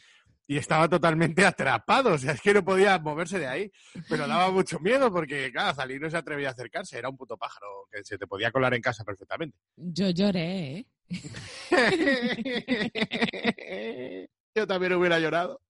y 0.46 0.58
estaba 0.58 0.88
totalmente 0.88 1.44
atrapado. 1.44 2.14
O 2.14 2.18
sea, 2.18 2.32
es 2.32 2.40
que 2.40 2.54
no 2.54 2.64
podía 2.64 2.98
moverse 2.98 3.38
de 3.38 3.46
ahí. 3.46 3.72
Pero 4.08 4.26
daba 4.26 4.50
mucho 4.50 4.78
miedo 4.80 5.12
porque, 5.12 5.50
claro, 5.52 5.70
Azalí 5.70 5.98
no 5.98 6.10
se 6.10 6.16
atrevía 6.16 6.48
a 6.48 6.52
acercarse. 6.52 6.98
Era 6.98 7.08
un 7.08 7.16
puto 7.16 7.36
pájaro 7.36 7.66
que 7.90 8.04
se 8.04 8.18
te 8.18 8.26
podía 8.26 8.50
colar 8.50 8.74
en 8.74 8.82
casa 8.82 9.04
perfectamente. 9.04 9.56
Yo 9.76 10.10
lloré, 10.10 10.78
¿eh? 10.78 10.86
Yo 14.54 14.66
también 14.66 14.92
hubiera 14.94 15.18
llorado. 15.18 15.60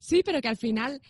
Sí, 0.00 0.22
pero 0.24 0.40
que 0.40 0.48
al 0.48 0.56
final 0.56 1.00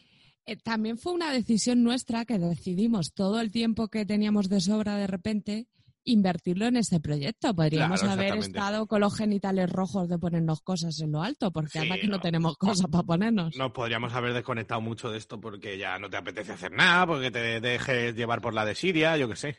eh, 0.46 0.56
también 0.56 0.98
fue 0.98 1.12
una 1.12 1.32
decisión 1.32 1.82
nuestra 1.82 2.24
que 2.24 2.38
decidimos 2.38 3.12
todo 3.12 3.40
el 3.40 3.50
tiempo 3.50 3.88
que 3.88 4.06
teníamos 4.06 4.48
de 4.48 4.60
sobra 4.60 4.96
de 4.96 5.06
repente 5.06 5.66
invertirlo 6.04 6.66
en 6.66 6.76
este 6.76 7.00
proyecto. 7.00 7.54
Podríamos 7.54 8.00
Claro, 8.00 8.12
haber 8.20 8.36
estado 8.38 8.86
con 8.86 9.00
los 9.00 9.16
genitales 9.16 9.70
rojos 9.70 10.08
de 10.08 10.18
ponernos 10.18 10.60
cosas 10.60 11.00
en 11.00 11.12
lo 11.12 11.22
alto, 11.22 11.50
porque 11.50 11.70
Sí, 11.72 11.78
además 11.78 11.98
que 12.00 12.06
no 12.08 12.16
no. 12.16 12.22
tenemos 12.22 12.56
cosas 12.56 12.86
para 12.90 13.04
ponernos. 13.04 13.56
Nos 13.56 13.72
podríamos 13.72 14.12
haber 14.14 14.32
desconectado 14.34 14.80
mucho 14.80 15.10
de 15.10 15.18
esto 15.18 15.40
porque 15.40 15.78
ya 15.78 15.98
no 15.98 16.08
te 16.10 16.16
apetece 16.16 16.52
hacer 16.52 16.72
nada, 16.72 17.06
porque 17.06 17.30
te 17.30 17.60
dejes 17.60 18.14
llevar 18.14 18.40
por 18.40 18.54
la 18.54 18.64
desidia, 18.64 19.16
yo 19.16 19.28
qué 19.28 19.36
sé. 19.36 19.58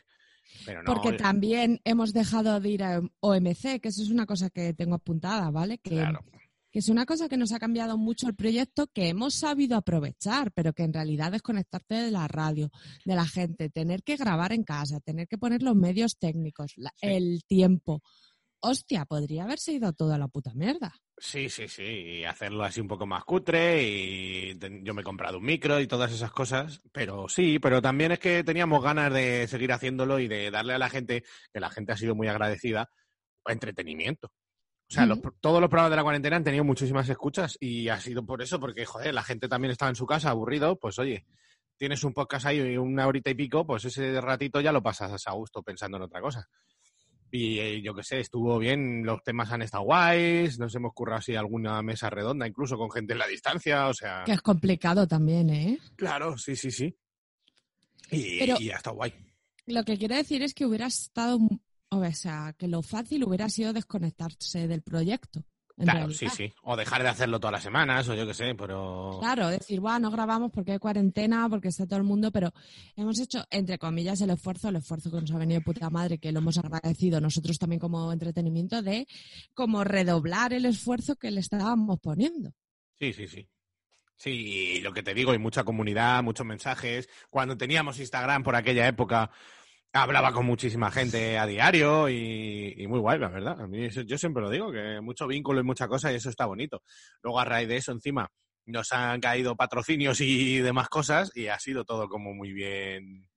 Pero 0.64 0.82
no, 0.82 0.92
Porque 0.94 1.10
eh, 1.10 1.18
también 1.18 1.80
hemos 1.84 2.12
dejado 2.12 2.58
de 2.60 2.68
ir 2.70 2.82
a 2.82 3.00
OMC, 3.20 3.80
que 3.80 3.88
eso 3.88 4.02
es 4.02 4.10
una 4.10 4.26
cosa 4.26 4.48
que 4.50 4.72
tengo 4.74 4.94
apuntada, 4.94 5.50
¿vale? 5.50 5.78
Que, 5.78 5.90
claro. 5.90 6.24
Que 6.76 6.80
es 6.80 6.90
una 6.90 7.06
cosa 7.06 7.26
que 7.26 7.38
nos 7.38 7.52
ha 7.52 7.58
cambiado 7.58 7.96
mucho 7.96 8.28
el 8.28 8.34
proyecto, 8.36 8.86
que 8.88 9.08
hemos 9.08 9.32
sabido 9.34 9.78
aprovechar, 9.78 10.52
pero 10.52 10.74
que 10.74 10.82
en 10.82 10.92
realidad 10.92 11.32
desconectarte 11.32 11.94
de 11.94 12.10
la 12.10 12.28
radio, 12.28 12.68
de 13.02 13.14
la 13.14 13.24
gente, 13.26 13.70
tener 13.70 14.02
que 14.02 14.16
grabar 14.16 14.52
en 14.52 14.62
casa, 14.62 15.00
tener 15.00 15.26
que 15.26 15.38
poner 15.38 15.62
los 15.62 15.74
medios 15.74 16.18
técnicos, 16.18 16.74
la- 16.76 16.92
Sí. 16.96 17.06
el 17.08 17.44
tiempo. 17.46 18.02
Hostia, 18.60 19.06
podría 19.06 19.44
haberse 19.44 19.72
ido 19.72 19.94
todo 19.94 20.12
a 20.12 20.18
la 20.18 20.28
puta 20.28 20.52
mierda. 20.52 20.92
Sí, 21.16 21.48
sí, 21.48 21.66
sí, 21.66 21.82
y 21.82 22.24
hacerlo 22.24 22.62
así 22.62 22.82
un 22.82 22.88
poco 22.88 23.06
más 23.06 23.24
cutre 23.24 23.82
y 23.82 24.58
yo 24.82 24.92
me 24.92 25.00
he 25.00 25.04
comprado 25.04 25.38
un 25.38 25.46
micro 25.46 25.80
y 25.80 25.86
todas 25.86 26.12
esas 26.12 26.30
cosas, 26.30 26.82
pero 26.92 27.26
sí, 27.26 27.58
pero 27.58 27.80
también 27.80 28.12
es 28.12 28.18
que 28.18 28.44
teníamos 28.44 28.82
ganas 28.84 29.10
de 29.14 29.48
seguir 29.48 29.72
haciéndolo 29.72 30.18
y 30.20 30.28
de 30.28 30.50
darle 30.50 30.74
a 30.74 30.78
la 30.78 30.90
gente, 30.90 31.24
que 31.54 31.58
la 31.60 31.70
gente 31.70 31.92
ha 31.92 31.96
sido 31.96 32.14
muy 32.14 32.28
agradecida, 32.28 32.90
entretenimiento. 33.46 34.30
O 34.88 34.92
sea, 34.94 35.04
los- 35.06 35.18
todos 35.40 35.60
los 35.60 35.68
programas 35.68 35.90
de 35.90 35.96
la 35.96 36.02
cuarentena 36.02 36.36
han 36.36 36.44
tenido 36.44 36.64
muchísimas 36.64 37.08
escuchas 37.08 37.56
y 37.60 37.88
ha 37.88 37.98
sido 38.00 38.24
por 38.24 38.40
eso, 38.42 38.60
porque, 38.60 38.84
joder, 38.84 39.12
la 39.14 39.22
gente 39.24 39.48
también 39.48 39.72
estaba 39.72 39.88
en 39.88 39.96
su 39.96 40.06
casa 40.06 40.30
aburrido, 40.30 40.78
pues 40.78 40.98
oye, 40.98 41.26
tienes 41.76 42.04
un 42.04 42.14
podcast 42.14 42.46
ahí 42.46 42.76
una 42.76 43.06
horita 43.06 43.30
y 43.30 43.34
pico, 43.34 43.66
pues 43.66 43.84
ese 43.84 44.20
ratito 44.20 44.60
ya 44.60 44.72
lo 44.72 44.82
pasas 44.82 45.26
a 45.26 45.32
gusto 45.32 45.62
pensando 45.62 45.96
en 45.96 46.04
otra 46.04 46.20
cosa. 46.20 46.48
Y 47.32 47.58
eh, 47.58 47.82
yo 47.82 47.92
qué 47.94 48.04
sé, 48.04 48.20
estuvo 48.20 48.56
bien, 48.58 49.04
los 49.04 49.20
temas 49.24 49.50
han 49.50 49.60
estado 49.60 49.82
guays, 49.82 50.60
nos 50.60 50.72
hemos 50.76 50.92
currado 50.94 51.18
así 51.18 51.34
alguna 51.34 51.82
mesa 51.82 52.08
redonda, 52.08 52.46
incluso 52.46 52.78
con 52.78 52.90
gente 52.90 53.14
en 53.14 53.18
la 53.18 53.26
distancia, 53.26 53.88
o 53.88 53.94
sea... 53.94 54.22
Que 54.24 54.32
es 54.32 54.40
complicado 54.40 55.08
también, 55.08 55.50
¿eh? 55.50 55.78
Claro, 55.96 56.38
sí, 56.38 56.54
sí, 56.54 56.70
sí. 56.70 56.96
Y, 58.12 58.38
Pero- 58.38 58.56
y 58.60 58.70
ha 58.70 58.76
estado 58.76 58.94
guay. 58.96 59.12
Lo 59.66 59.82
que 59.82 59.98
quiero 59.98 60.14
decir 60.14 60.42
es 60.44 60.54
que 60.54 60.64
hubiera 60.64 60.86
estado, 60.86 61.40
o 61.90 62.12
sea, 62.12 62.54
que 62.58 62.68
lo 62.68 62.82
fácil 62.82 63.24
hubiera 63.24 63.48
sido 63.48 63.72
desconectarse 63.72 64.68
del 64.68 64.82
proyecto. 64.82 65.44
Claro, 65.76 65.98
realidad. 65.98 66.18
sí, 66.18 66.28
sí. 66.30 66.54
O 66.62 66.74
dejar 66.74 67.02
de 67.02 67.10
hacerlo 67.10 67.38
todas 67.38 67.52
las 67.52 67.62
semanas, 67.62 68.08
o 68.08 68.14
yo 68.14 68.26
qué 68.26 68.32
sé, 68.32 68.54
pero... 68.54 69.18
Claro, 69.20 69.48
decir, 69.48 69.78
bueno, 69.78 69.98
no 69.98 70.10
grabamos 70.10 70.50
porque 70.50 70.72
hay 70.72 70.78
cuarentena, 70.78 71.48
porque 71.50 71.68
está 71.68 71.86
todo 71.86 71.98
el 71.98 72.04
mundo, 72.04 72.32
pero 72.32 72.50
hemos 72.96 73.20
hecho, 73.20 73.44
entre 73.50 73.78
comillas, 73.78 74.20
el 74.22 74.30
esfuerzo, 74.30 74.70
el 74.70 74.76
esfuerzo 74.76 75.10
que 75.10 75.20
nos 75.20 75.30
ha 75.32 75.38
venido 75.38 75.60
de 75.60 75.64
puta 75.64 75.90
madre, 75.90 76.18
que 76.18 76.32
lo 76.32 76.38
hemos 76.38 76.56
agradecido 76.56 77.20
nosotros 77.20 77.58
también 77.58 77.78
como 77.78 78.10
entretenimiento, 78.10 78.80
de 78.80 79.06
como 79.52 79.84
redoblar 79.84 80.54
el 80.54 80.64
esfuerzo 80.64 81.16
que 81.16 81.30
le 81.30 81.40
estábamos 81.40 82.00
poniendo. 82.00 82.52
Sí, 82.98 83.12
sí, 83.12 83.28
sí. 83.28 83.46
Sí, 84.16 84.30
y 84.30 84.80
lo 84.80 84.94
que 84.94 85.02
te 85.02 85.12
digo, 85.12 85.32
hay 85.32 85.38
mucha 85.38 85.62
comunidad, 85.62 86.22
muchos 86.22 86.46
mensajes. 86.46 87.06
Cuando 87.28 87.58
teníamos 87.58 88.00
Instagram 88.00 88.42
por 88.42 88.56
aquella 88.56 88.88
época, 88.88 89.30
hablaba 89.92 90.32
con 90.32 90.44
muchísima 90.46 90.90
gente 90.90 91.38
a 91.38 91.46
diario 91.46 92.08
y, 92.08 92.74
y 92.76 92.86
muy 92.86 93.00
guay, 93.00 93.18
la 93.18 93.28
verdad. 93.28 93.60
A 93.60 93.66
mí 93.66 93.88
yo 93.88 94.18
siempre 94.18 94.42
lo 94.42 94.50
digo, 94.50 94.70
que 94.72 95.00
mucho 95.00 95.26
vínculo 95.26 95.60
y 95.60 95.64
mucha 95.64 95.88
cosa 95.88 96.12
y 96.12 96.16
eso 96.16 96.28
está 96.30 96.46
bonito. 96.46 96.82
Luego 97.22 97.40
a 97.40 97.44
raíz 97.44 97.68
de 97.68 97.76
eso, 97.78 97.92
encima, 97.92 98.28
nos 98.66 98.92
han 98.92 99.20
caído 99.20 99.56
patrocinios 99.56 100.20
y 100.20 100.58
demás 100.58 100.88
cosas 100.88 101.30
y 101.34 101.46
ha 101.48 101.58
sido 101.58 101.84
todo 101.84 102.08
como 102.08 102.34
muy 102.34 102.52
bien, 102.52 103.28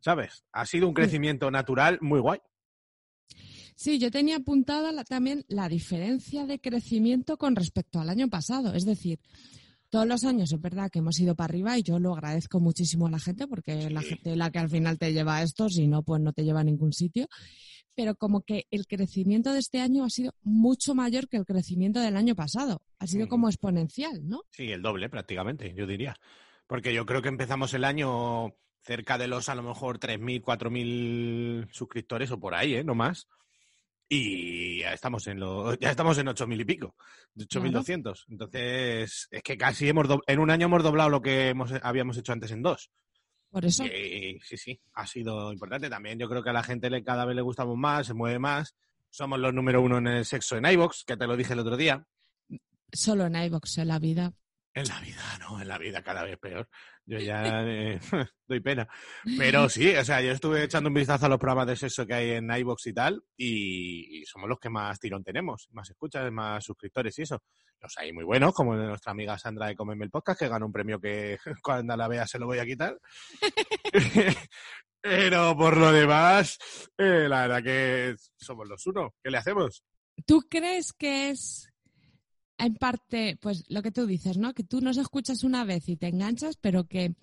¿sabes? 0.00 0.44
Ha 0.52 0.64
sido 0.66 0.88
un 0.88 0.94
crecimiento 0.94 1.50
natural 1.50 1.98
muy 2.00 2.20
guay. 2.20 2.40
Sí, 3.76 3.98
yo 3.98 4.10
tenía 4.10 4.36
apuntada 4.36 4.90
la- 4.92 5.04
también 5.04 5.44
la 5.48 5.68
diferencia 5.68 6.46
de 6.46 6.60
crecimiento 6.60 7.36
con 7.36 7.54
respecto 7.54 8.00
al 8.00 8.08
año 8.08 8.28
pasado. 8.28 8.74
Es 8.74 8.84
decir, 8.84 9.20
todos 9.90 10.06
los 10.06 10.24
años 10.24 10.52
es 10.52 10.60
verdad 10.60 10.90
que 10.90 10.98
hemos 11.00 11.18
ido 11.18 11.34
para 11.34 11.50
arriba 11.50 11.78
y 11.78 11.82
yo 11.82 11.98
lo 11.98 12.12
agradezco 12.14 12.60
muchísimo 12.60 13.06
a 13.06 13.10
la 13.10 13.18
gente 13.18 13.46
porque 13.46 13.82
Sí. 13.82 13.90
la 13.90 14.02
gente 14.02 14.30
es 14.32 14.36
la 14.36 14.50
que 14.50 14.58
al 14.58 14.68
final 14.68 14.98
te 14.98 15.12
lleva 15.12 15.36
a 15.36 15.42
esto, 15.42 15.68
si 15.68 15.86
no, 15.86 16.02
pues 16.02 16.20
no 16.20 16.32
te 16.32 16.44
lleva 16.44 16.60
a 16.60 16.64
ningún 16.64 16.92
sitio. 16.92 17.26
Pero 17.94 18.14
como 18.14 18.42
que 18.42 18.66
el 18.70 18.86
crecimiento 18.86 19.52
de 19.52 19.58
este 19.58 19.80
año 19.80 20.04
ha 20.04 20.10
sido 20.10 20.32
mucho 20.42 20.94
mayor 20.94 21.28
que 21.28 21.36
el 21.36 21.44
crecimiento 21.44 21.98
del 22.00 22.16
año 22.16 22.36
pasado. 22.36 22.80
Ha 23.00 23.06
sido 23.08 23.26
como 23.28 23.48
exponencial, 23.48 24.28
¿no? 24.28 24.42
Sí, 24.52 24.70
el 24.70 24.82
doble 24.82 25.08
prácticamente, 25.08 25.74
yo 25.76 25.86
diría. 25.86 26.14
Porque 26.68 26.94
yo 26.94 27.06
creo 27.06 27.22
que 27.22 27.28
empezamos 27.28 27.74
el 27.74 27.84
año 27.84 28.54
cerca 28.82 29.18
de 29.18 29.26
los 29.26 29.48
a 29.48 29.54
lo 29.56 29.62
mejor 29.64 29.98
3.000, 29.98 30.42
4.000 30.42 31.68
suscriptores 31.72 32.30
o 32.30 32.38
por 32.38 32.54
ahí, 32.54 32.74
¿eh? 32.76 32.84
No 32.84 32.94
más. 32.94 33.26
Y 34.08 34.80
ya 34.80 34.92
estamos 34.94 35.26
en 35.26 35.38
los, 35.40 35.78
ya 35.80 35.90
estamos 35.90 36.16
en 36.18 36.26
8.000 36.28 36.60
y 36.60 36.64
pico, 36.64 36.94
8.200. 37.36 38.24
Entonces, 38.28 39.28
es 39.30 39.42
que 39.42 39.56
casi 39.58 39.88
hemos, 39.88 40.08
do- 40.08 40.22
en 40.26 40.38
un 40.38 40.50
año 40.50 40.66
hemos 40.66 40.82
doblado 40.82 41.10
lo 41.10 41.20
que 41.22 41.48
hemos, 41.50 41.72
habíamos 41.82 42.16
hecho 42.16 42.32
antes 42.32 42.50
en 42.50 42.62
dos. 42.62 42.90
Por 43.50 43.64
eso. 43.64 43.84
Y, 43.86 44.38
sí, 44.42 44.56
sí, 44.56 44.80
ha 44.94 45.06
sido 45.06 45.52
importante 45.52 45.88
también. 45.88 46.18
Yo 46.18 46.28
creo 46.28 46.42
que 46.42 46.50
a 46.50 46.54
la 46.54 46.62
gente 46.62 46.90
le, 46.90 47.02
cada 47.02 47.24
vez 47.24 47.34
le 47.36 47.42
gustamos 47.42 47.76
más, 47.76 48.06
se 48.06 48.14
mueve 48.14 48.38
más. 48.38 48.74
Somos 49.10 49.38
los 49.38 49.54
número 49.54 49.80
uno 49.80 49.98
en 49.98 50.06
el 50.06 50.24
sexo 50.26 50.56
en 50.56 50.66
iVox, 50.66 51.04
que 51.04 51.16
te 51.16 51.26
lo 51.26 51.34
dije 51.36 51.54
el 51.54 51.60
otro 51.60 51.76
día. 51.76 52.04
Solo 52.92 53.26
en 53.26 53.36
iVox 53.36 53.78
en 53.78 53.88
la 53.88 53.98
vida. 53.98 54.32
En 54.74 54.86
la 54.86 55.00
vida, 55.00 55.38
no, 55.40 55.60
en 55.60 55.66
la 55.68 55.78
vida 55.78 56.02
cada 56.02 56.24
vez 56.24 56.38
peor. 56.38 56.68
Yo 57.08 57.18
ya 57.18 57.62
eh, 57.64 57.98
doy 58.46 58.60
pena. 58.60 58.86
Pero 59.38 59.68
sí, 59.68 59.94
o 59.96 60.04
sea, 60.04 60.20
yo 60.20 60.32
estuve 60.32 60.64
echando 60.64 60.88
un 60.88 60.94
vistazo 60.94 61.26
a 61.26 61.28
los 61.28 61.38
programas 61.38 61.66
de 61.66 61.76
sexo 61.76 62.06
que 62.06 62.14
hay 62.14 62.30
en 62.32 62.50
iVoox 62.50 62.86
y 62.86 62.92
tal, 62.92 63.22
y, 63.36 64.20
y 64.20 64.24
somos 64.26 64.48
los 64.48 64.58
que 64.60 64.68
más 64.68 65.00
tirón 65.00 65.24
tenemos, 65.24 65.68
más 65.72 65.88
escuchas, 65.88 66.30
más 66.30 66.64
suscriptores 66.64 67.18
y 67.18 67.22
eso. 67.22 67.42
Los 67.80 67.96
hay 67.96 68.12
muy 68.12 68.24
buenos, 68.24 68.52
como 68.52 68.74
nuestra 68.74 69.12
amiga 69.12 69.38
Sandra 69.38 69.68
de 69.68 69.76
Comeme 69.76 70.04
el 70.04 70.10
Podcast, 70.10 70.40
que 70.40 70.48
ganó 70.48 70.66
un 70.66 70.72
premio 70.72 71.00
que 71.00 71.38
cuando 71.62 71.96
la 71.96 72.08
vea 72.08 72.26
se 72.26 72.38
lo 72.38 72.46
voy 72.46 72.58
a 72.58 72.66
quitar. 72.66 72.98
Pero 75.00 75.56
por 75.56 75.76
lo 75.76 75.92
demás, 75.92 76.58
eh, 76.98 77.26
la 77.28 77.46
verdad 77.46 77.62
que 77.62 78.16
somos 78.36 78.68
los 78.68 78.84
uno. 78.86 79.14
¿Qué 79.22 79.30
le 79.30 79.38
hacemos? 79.38 79.84
¿Tú 80.26 80.40
crees 80.50 80.92
que 80.92 81.30
es 81.30 81.70
en 82.58 82.74
parte, 82.74 83.38
pues 83.40 83.64
lo 83.68 83.82
que 83.82 83.90
tú 83.92 84.06
dices, 84.06 84.36
¿no? 84.36 84.52
Que 84.54 84.64
tú 84.64 84.80
nos 84.80 84.96
escuchas 84.96 85.44
una 85.44 85.64
vez 85.64 85.88
y 85.88 85.96
te 85.96 86.08
enganchas, 86.08 86.56
pero 86.60 86.84
que 86.84 87.14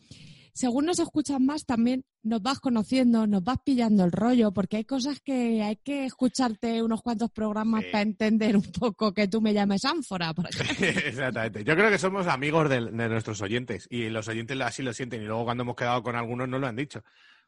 según 0.53 0.85
nos 0.85 0.99
escuchas 0.99 1.41
más 1.41 1.65
también 1.65 2.05
nos 2.23 2.41
vas 2.41 2.59
conociendo, 2.61 3.27
nos 3.27 3.43
vas 3.43 3.57
pillando 3.65 4.05
el 4.05 4.13
rollo, 4.13 4.53
porque 4.53 4.77
hay 4.77 4.85
cosas 4.85 5.19
que 5.19 5.61
hay 5.61 5.75
que 5.75 6.05
escucharte 6.05 6.81
unos 6.81 7.01
cuantos 7.01 7.29
programas 7.29 7.83
Sí. 7.83 7.89
para 7.91 8.01
entender 8.03 8.55
un 8.55 8.63
poco 8.79 9.13
que 9.13 9.27
tú 9.27 9.41
me 9.41 9.53
llames 9.53 9.83
ánfora, 9.83 10.33
por 10.33 10.45
ejemplo. 10.49 10.87
Exactamente. 10.87 11.63
Yo 11.65 11.75
creo 11.75 11.89
que 11.91 11.97
somos 11.97 12.27
amigos 12.27 12.69
de, 12.69 12.79
de 12.85 13.09
nuestros 13.09 13.41
oyentes 13.41 13.85
y 13.91 14.09
los 14.09 14.27
oyentes 14.29 14.59
así 14.61 14.81
lo 14.81 14.93
sienten 14.93 15.21
y 15.21 15.25
luego 15.25 15.43
cuando 15.43 15.63
hemos 15.63 15.75
quedado 15.75 16.01
con 16.01 16.15
algunos 16.15 16.47
no 16.47 16.57
lo 16.57 16.67
han 16.67 16.77
dicho. 16.77 17.03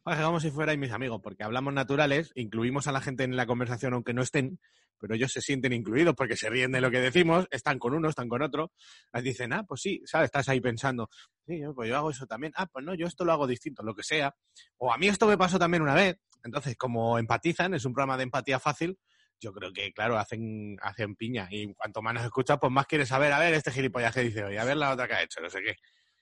Oye, 0.10 0.24
como 0.24 0.40
si 0.40 0.52
fuerais 0.52 0.80
mis 0.80 0.94
amigos, 0.94 1.20
porque 1.22 1.44
hablamos 1.44 1.74
naturales, 1.74 2.32
incluimos 2.34 2.88
a 2.88 2.94
la 2.94 3.02
gente 3.02 3.26
en 3.26 3.36
la 3.36 3.46
conversación 3.46 3.94
aunque 3.94 4.14
no 4.14 4.22
estén, 4.22 4.58
pero 4.98 5.16
ellos 5.16 5.34
se 5.34 5.42
sienten 5.42 5.74
incluidos 5.74 6.16
porque 6.16 6.38
se 6.38 6.50
ríen 6.50 6.72
de 6.72 6.80
lo 6.80 6.90
que 6.90 7.02
decimos, 7.02 7.46
están 7.52 7.78
con 7.78 7.94
uno, 7.94 8.08
están 8.08 8.30
con 8.30 8.42
otro, 8.42 8.72
les 9.12 9.22
dicen, 9.22 9.52
ah, 9.52 9.66
pues 9.68 9.82
sí, 9.82 10.02
¿sabes? 10.06 10.28
Estás 10.28 10.48
ahí 10.48 10.62
pensando, 10.62 11.10
sí, 11.46 11.60
pues 11.76 11.90
yo 11.90 11.98
hago 11.98 12.10
eso 12.10 12.26
también, 12.26 12.54
ah, 12.56 12.68
pues 12.68 12.86
no, 12.86 12.96
yo 12.96 13.06
esto 13.06 13.26
lo 13.26 13.34
hago 13.34 13.48
distinto, 13.48 13.84
lo 13.84 13.94
que 13.94 14.04
sea, 14.04 14.34
o 14.78 14.94
a 14.94 14.98
mí 14.98 15.10
esto 15.10 15.28
me 15.28 15.38
pasó 15.38 15.60
también 15.60 15.84
una 15.84 15.94
vez, 15.94 16.18
entonces 16.42 16.78
como 16.78 17.20
empatizan, 17.20 17.74
es 17.74 17.84
un 17.84 17.92
programa 17.92 18.16
de 18.16 18.24
empatía 18.24 18.62
fácil, 18.62 18.98
yo 19.42 19.52
creo 19.52 19.74
que, 19.74 19.92
claro, 19.92 20.18
hacen, 20.18 20.78
hacen 20.82 21.16
piña. 21.16 21.48
Y 21.52 21.72
cuanto 21.76 22.02
más 22.02 22.14
nos 22.14 22.24
escuchas, 22.24 22.58
pues 22.60 22.72
más 22.72 22.88
quieres 22.88 23.10
saber, 23.10 23.34
a 23.34 23.40
ver, 23.40 23.54
este 23.54 23.72
gilipollas 23.72 24.14
que 24.14 24.22
dice 24.22 24.44
hoy, 24.44 24.58
a 24.58 24.64
ver 24.64 24.78
la 24.78 24.92
otra 24.92 25.06
que 25.06 25.14
ha 25.16 25.22
hecho, 25.22 25.42
no 25.42 25.50
sé 25.50 25.62
qué. 25.62 25.76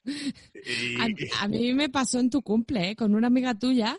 Y- 0.06 0.96
A, 1.00 1.44
a 1.44 1.48
mí 1.48 1.74
me 1.74 1.90
pasó 1.90 2.20
en 2.20 2.30
tu 2.30 2.42
cumple, 2.42 2.92
¿eh? 2.92 2.96
con 2.96 3.16
una 3.16 3.28
amiga 3.28 3.54
tuya 3.58 3.98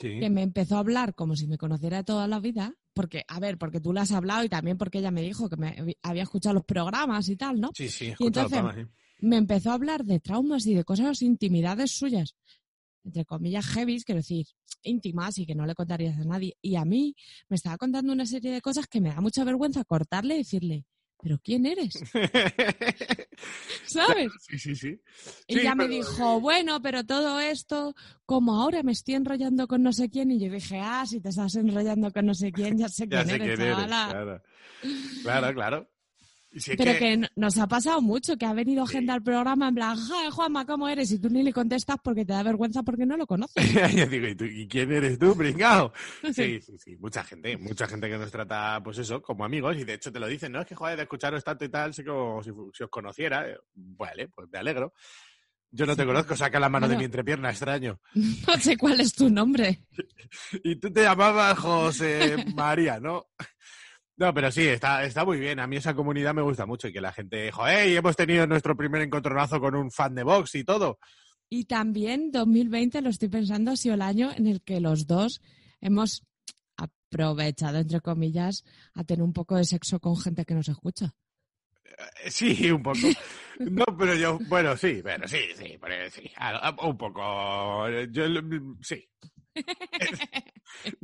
sí. 0.00 0.18
que 0.20 0.30
me 0.30 0.42
empezó 0.42 0.76
a 0.76 0.80
hablar 0.80 1.14
como 1.14 1.36
si 1.36 1.46
me 1.46 1.58
conociera 1.58 2.02
toda 2.02 2.26
la 2.28 2.40
vida, 2.40 2.74
porque, 2.94 3.24
a 3.28 3.40
ver, 3.40 3.58
porque 3.58 3.80
tú 3.80 3.92
le 3.92 4.00
has 4.00 4.12
hablado 4.12 4.44
y 4.44 4.48
también 4.48 4.76
porque 4.78 4.98
ella 4.98 5.10
me 5.10 5.22
dijo 5.22 5.48
que 5.48 5.56
me 5.56 5.96
había 6.02 6.22
escuchado 6.22 6.54
los 6.54 6.64
programas 6.64 7.28
y 7.28 7.36
tal, 7.36 7.60
¿no? 7.60 7.70
Sí, 7.74 7.88
sí, 7.88 8.06
he 8.08 8.16
Y 8.18 8.26
entonces- 8.26 8.60
sí. 8.74 8.86
me 9.20 9.36
empezó 9.36 9.70
a 9.70 9.74
hablar 9.74 10.04
de 10.04 10.20
traumas 10.20 10.66
y 10.66 10.74
de 10.74 10.84
cosas, 10.84 11.22
intimidades 11.22 11.92
suyas. 11.92 12.34
entre 13.04 13.24
comillas, 13.24 13.66
heavy, 13.66 14.00
quiero 14.04 14.20
decir, 14.20 14.46
íntimas 14.84 15.36
y 15.38 15.44
que 15.44 15.56
no 15.56 15.66
le 15.66 15.74
contarías 15.74 16.16
a 16.18 16.24
nadie. 16.24 16.56
Y 16.62 16.76
a 16.76 16.84
mí 16.84 17.16
me 17.48 17.56
estaba 17.56 17.76
contando 17.76 18.12
una 18.12 18.26
serie 18.26 18.52
de 18.52 18.60
cosas 18.60 18.86
que 18.86 19.00
me 19.00 19.08
da 19.08 19.20
mucha 19.20 19.42
vergüenza 19.42 19.82
cortarle 19.82 20.34
y 20.36 20.38
decirle, 20.38 20.84
¿pero 21.22 21.38
quién 21.42 21.64
eres? 21.66 21.94
¿Sabes? 23.86 24.32
Sí, 24.48 24.58
sí, 24.58 24.74
sí. 24.74 25.00
Y 25.46 25.54
Sí, 25.54 25.62
ya 25.62 25.74
me 25.74 25.86
dijo, 25.88 26.40
bueno, 26.40 26.82
pero 26.82 27.04
todo 27.04 27.38
esto, 27.40 27.94
como 28.26 28.60
ahora 28.60 28.82
me 28.82 28.92
estoy 28.92 29.14
enrollando 29.14 29.66
con 29.68 29.82
no 29.82 29.92
sé 29.92 30.10
quién, 30.10 30.30
y 30.32 30.40
yo 30.44 30.52
dije, 30.52 30.80
ah, 30.82 31.04
si 31.06 31.20
te 31.20 31.28
estás 31.28 31.54
enrollando 31.54 32.10
con 32.12 32.26
no 32.26 32.34
sé 32.34 32.50
quién, 32.52 32.76
ya 32.78 32.88
sé 32.88 33.06
Ya 33.06 33.24
quién 33.24 33.28
sé 33.28 33.34
eres, 33.36 33.56
quién 33.56 33.68
eres, 33.68 33.76
chavala. 33.76 34.06
claro. 34.10 34.42
Claro, 35.22 35.54
claro. 35.54 35.88
Si 36.54 36.76
Pero 36.76 36.98
que- 36.98 37.28
nos 37.36 37.56
ha 37.58 37.66
pasado 37.66 38.02
mucho, 38.02 38.36
que 38.36 38.44
ha 38.44 38.52
venido 38.52 38.86
Sí. 38.86 38.94
gente 38.94 39.12
al 39.12 39.22
programa 39.22 39.68
en 39.68 39.74
plan, 39.74 39.96
ja, 39.96 40.30
Juanma, 40.30 40.66
¿cómo 40.66 40.86
eres? 40.88 41.10
Y 41.10 41.18
tú 41.18 41.30
ni 41.30 41.42
le 41.42 41.52
contestas 41.52 41.96
porque 42.04 42.24
te 42.26 42.32
da 42.34 42.42
vergüenza 42.42 42.82
porque 42.82 43.06
no 43.06 43.16
lo 43.16 43.26
conoces. 43.26 43.54
Yo 44.04 44.06
digo, 44.06 44.26
¿y, 44.26 44.34
tú- 44.34 44.44
y 44.44 44.68
quién 44.68 44.92
eres 44.92 45.18
tú, 45.18 45.34
pringao? 45.36 45.92
Sí, 46.34 46.60
sí, 46.60 46.78
sí, 46.78 46.96
mucha 46.98 47.24
gente, 47.24 47.56
mucha 47.56 47.86
gente 47.86 48.08
que 48.10 48.18
nos 48.18 48.30
trata, 48.30 48.80
pues 48.84 48.98
eso, 48.98 49.22
como 49.22 49.44
amigos, 49.44 49.76
y 49.78 49.84
de 49.84 49.94
hecho 49.94 50.12
te 50.12 50.20
lo 50.20 50.26
dicen, 50.26 50.52
¿no? 50.52 50.60
Es 50.60 50.66
que, 50.66 50.74
joder, 50.74 50.96
de 50.96 51.02
escucharos 51.04 51.42
tanto 51.42 51.64
y 51.64 51.68
tal, 51.70 51.94
sé 51.94 52.04
como 52.04 52.42
si, 52.42 52.50
si 52.74 52.82
os 52.84 52.90
conociera. 52.90 53.48
Eh, 53.48 53.56
Vale, 53.74 54.28
pues 54.28 54.48
me 54.52 54.58
alegro. 54.58 54.92
Yo 55.70 55.86
no 55.86 55.96
te 55.96 56.04
conozco, 56.04 56.36
saca 56.36 56.60
la 56.60 56.68
mano 56.68 56.86
de 56.86 56.98
mi 56.98 57.04
entrepierna, 57.04 57.48
extraño. 57.50 57.98
No 58.46 58.60
sé 58.60 58.76
cuál 58.76 59.00
es 59.00 59.14
tu 59.14 59.30
nombre. 59.30 59.80
Y 60.62 60.76
tú 60.76 60.92
te 60.92 61.02
llamabas 61.02 61.58
José 61.58 62.44
María, 62.54 63.00
¿no? 63.00 63.28
No, 64.16 64.32
pero 64.34 64.52
sí, 64.52 64.66
está, 64.68 65.04
está 65.04 65.24
muy 65.24 65.38
bien. 65.38 65.58
A 65.58 65.66
mí 65.66 65.76
esa 65.76 65.94
comunidad 65.94 66.34
me 66.34 66.42
gusta 66.42 66.66
mucho 66.66 66.88
y 66.88 66.92
que 66.92 67.00
la 67.00 67.12
gente, 67.12 67.50
joder, 67.50 67.88
y 67.88 67.96
hemos 67.96 68.14
tenido 68.14 68.46
nuestro 68.46 68.76
primer 68.76 69.02
encontronazo 69.02 69.60
con 69.60 69.74
un 69.74 69.90
fan 69.90 70.14
de 70.14 70.22
Vox 70.22 70.54
y 70.54 70.64
todo. 70.64 70.98
Y 71.48 71.64
también 71.64 72.30
2020, 72.30 73.02
lo 73.02 73.10
estoy 73.10 73.28
pensando, 73.28 73.72
ha 73.72 73.76
sido 73.76 73.94
el 73.94 74.02
año 74.02 74.30
en 74.34 74.46
el 74.46 74.62
que 74.62 74.80
los 74.80 75.06
dos 75.06 75.40
hemos 75.80 76.24
aprovechado, 76.76 77.78
entre 77.78 78.00
comillas, 78.00 78.64
a 78.94 79.04
tener 79.04 79.22
un 79.22 79.32
poco 79.32 79.56
de 79.56 79.64
sexo 79.64 80.00
con 80.00 80.16
gente 80.16 80.44
que 80.44 80.54
nos 80.54 80.68
escucha. 80.68 81.14
Eh, 81.84 82.30
Sí, 82.30 82.70
un 82.70 82.82
poco. 82.82 82.98
No, 83.58 83.84
pero 83.98 84.14
yo, 84.14 84.38
bueno, 84.48 84.76
sí, 84.76 85.00
pero 85.04 85.28
sí, 85.28 85.38
sí, 85.56 85.78
pero 85.80 86.10
sí, 86.10 86.30
un 86.82 86.96
poco. 86.96 87.88
Yo, 88.10 88.24
sí. 88.80 89.06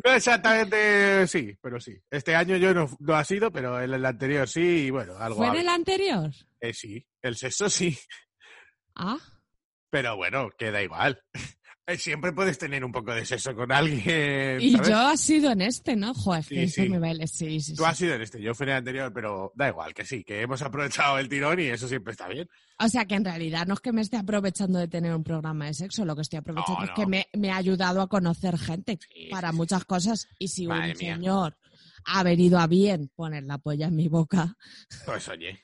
No 0.04 0.12
exactamente, 0.12 1.26
sí, 1.26 1.54
pero 1.60 1.78
sí. 1.78 1.94
Este 2.10 2.34
año 2.34 2.56
yo 2.56 2.72
no, 2.72 2.88
no 3.00 3.14
ha 3.14 3.22
sido, 3.24 3.52
pero 3.52 3.78
el, 3.78 3.92
el 3.92 4.04
anterior 4.06 4.48
sí, 4.48 4.86
y 4.86 4.90
bueno, 4.90 5.16
algo. 5.18 5.36
¿Fue 5.36 5.60
el 5.60 5.68
anterior? 5.68 6.30
Eh, 6.60 6.72
sí, 6.72 7.06
el 7.22 7.36
sexo 7.36 7.68
sí, 7.68 7.96
Ah, 8.94 9.18
pero 9.90 10.16
bueno, 10.16 10.50
queda 10.58 10.82
igual. 10.82 11.22
Eh, 11.88 11.96
Siempre 11.96 12.32
puedes 12.32 12.58
tener 12.58 12.84
un 12.84 12.92
poco 12.92 13.14
de 13.14 13.24
sexo 13.24 13.54
con 13.54 13.72
alguien. 13.72 14.60
y 14.60 14.72
¿sabes? 14.72 14.88
yo 14.88 14.98
ha 14.98 15.16
sido 15.16 15.50
en 15.52 15.62
este, 15.62 15.96
¿no? 15.96 16.12
Joder, 16.12 16.44
Sí, 16.44 16.54
que 16.54 16.68
sí. 16.68 16.88
me 16.88 16.98
baile. 16.98 17.26
Sí, 17.26 17.60
sí, 17.60 17.74
Tú 17.74 17.86
has 17.86 17.96
sido 17.96 18.14
en 18.14 18.20
este, 18.22 18.42
yo 18.42 18.54
fui 18.54 18.64
en 18.64 18.70
el 18.70 18.76
anterior, 18.76 19.10
pero 19.12 19.52
da 19.54 19.68
igual, 19.68 19.94
que 19.94 20.04
sí, 20.04 20.22
que 20.22 20.42
hemos 20.42 20.60
aprovechado 20.60 21.18
el 21.18 21.28
tirón 21.30 21.58
y 21.60 21.64
eso 21.64 21.88
siempre 21.88 22.12
está 22.12 22.28
bien. 22.28 22.46
O 22.78 22.88
sea 22.88 23.06
que 23.06 23.14
en 23.14 23.24
realidad 23.24 23.66
no 23.66 23.72
es 23.74 23.80
que 23.80 23.92
me 23.92 24.02
esté 24.02 24.18
aprovechando 24.18 24.78
de 24.78 24.86
tener 24.88 25.14
un 25.14 25.24
programa 25.24 25.64
de 25.66 25.74
sexo, 25.74 26.04
lo 26.04 26.14
que 26.14 26.22
estoy 26.22 26.40
aprovechando 26.40 26.80
No, 26.80 26.84
es 26.84 26.90
que 26.92 27.06
me, 27.06 27.26
me 27.32 27.50
ha 27.50 27.56
ayudado 27.56 28.02
a 28.02 28.08
conocer 28.08 28.58
gente 28.58 28.98
para 29.30 29.52
muchas 29.52 29.84
cosas. 29.86 30.28
Y 30.38 30.48
si 30.48 30.66
Madre 30.66 30.92
un 30.92 30.98
mía. 30.98 31.14
señor 31.14 31.56
ha 32.04 32.22
venido 32.22 32.58
a 32.58 32.66
bien 32.66 33.10
poner 33.16 33.44
la 33.44 33.58
polla 33.58 33.86
en 33.86 33.96
mi 33.96 34.08
boca, 34.08 34.54
Pues 35.06 35.26
oye. 35.28 35.58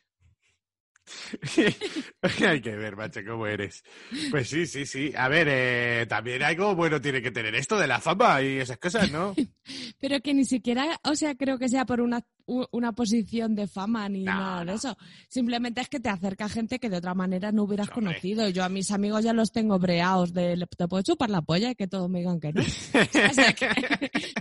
Hay 2.46 2.60
que 2.60 2.76
ver, 2.76 2.96
macho, 2.96 3.20
cómo 3.26 3.46
eres. 3.46 3.82
Pues 4.30 4.48
sí, 4.48 4.66
sí, 4.66 4.86
sí. 4.86 5.12
A 5.16 5.28
ver, 5.28 5.46
eh, 5.50 6.06
también 6.08 6.42
algo 6.42 6.74
bueno 6.74 7.00
tiene 7.00 7.20
que 7.22 7.30
tener 7.30 7.54
esto 7.54 7.78
de 7.78 7.86
la 7.86 8.00
fama 8.00 8.40
y 8.42 8.58
esas 8.58 8.78
cosas, 8.78 9.10
¿no? 9.10 9.34
pero 10.00 10.20
que 10.20 10.34
ni 10.34 10.44
siquiera, 10.44 10.98
o 11.04 11.14
sea, 11.14 11.34
creo 11.34 11.58
que 11.58 11.68
sea 11.68 11.84
por 11.84 12.00
una, 12.00 12.24
una 12.46 12.92
posición 12.92 13.54
de 13.54 13.66
fama 13.66 14.08
ni 14.08 14.24
No, 14.24 14.32
nada 14.32 14.58
de 14.60 14.64
no. 14.66 14.72
eso. 14.74 14.96
Simplemente 15.28 15.80
es 15.80 15.88
que 15.88 16.00
te 16.00 16.08
acerca 16.08 16.48
gente 16.48 16.78
que 16.78 16.88
de 16.90 16.96
otra 16.98 17.14
manera 17.14 17.52
no 17.52 17.64
hubieras 17.64 17.88
Hombre. 17.88 18.06
conocido. 18.12 18.48
Yo 18.48 18.64
a 18.64 18.68
mis 18.68 18.90
amigos 18.90 19.24
ya 19.24 19.32
los 19.32 19.52
tengo 19.52 19.78
breados 19.78 20.32
de 20.32 20.56
"Le- 20.56 20.66
te 20.66 20.88
puedo 20.88 21.02
chupar 21.02 21.30
la 21.30 21.42
polla 21.42 21.70
y 21.70 21.74
que 21.74 21.86
todos 21.86 22.08
me 22.08 22.20
digan 22.20 22.40
que 22.40 22.52
no. 22.52 22.62
O 23.30 23.34
sea, 23.34 23.52
que 23.52 23.68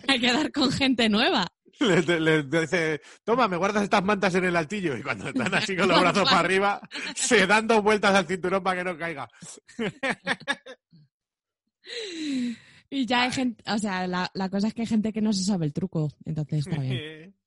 hay 0.07 0.19
que 0.19 0.31
dar 0.33 0.51
con 0.51 0.71
gente 0.71 1.09
nueva. 1.09 1.47
Le, 1.79 2.43
dice, 2.43 3.01
toma, 3.23 3.47
me 3.47 3.57
guardas 3.57 3.83
estas 3.83 4.03
mantas 4.03 4.35
en 4.35 4.45
el 4.45 4.55
altillo. 4.55 4.95
Y 4.97 5.01
cuando 5.01 5.27
están 5.29 5.53
así 5.53 5.75
con 5.75 5.87
los 5.87 5.99
brazos 6.01 6.23
para 6.23 6.39
arriba, 6.39 6.81
se 7.15 7.47
dan 7.47 7.67
dos 7.67 7.81
vueltas 7.81 8.13
al 8.13 8.27
cinturón 8.27 8.63
para 8.63 8.77
que 8.77 8.83
no 8.83 8.97
caiga. 8.97 9.29
Y 12.89 13.07
ya 13.07 13.23
hay 13.23 13.31
gente, 13.31 13.63
o 13.65 13.77
sea, 13.79 14.05
la, 14.05 14.29
la 14.35 14.49
cosa 14.49 14.67
es 14.67 14.73
que 14.75 14.81
hay 14.81 14.87
gente 14.87 15.11
que 15.11 15.21
no 15.21 15.33
se 15.33 15.43
sabe 15.43 15.65
el 15.65 15.73
truco, 15.73 16.11
entonces 16.25 16.67
está 16.67 16.79
bien. 16.79 17.35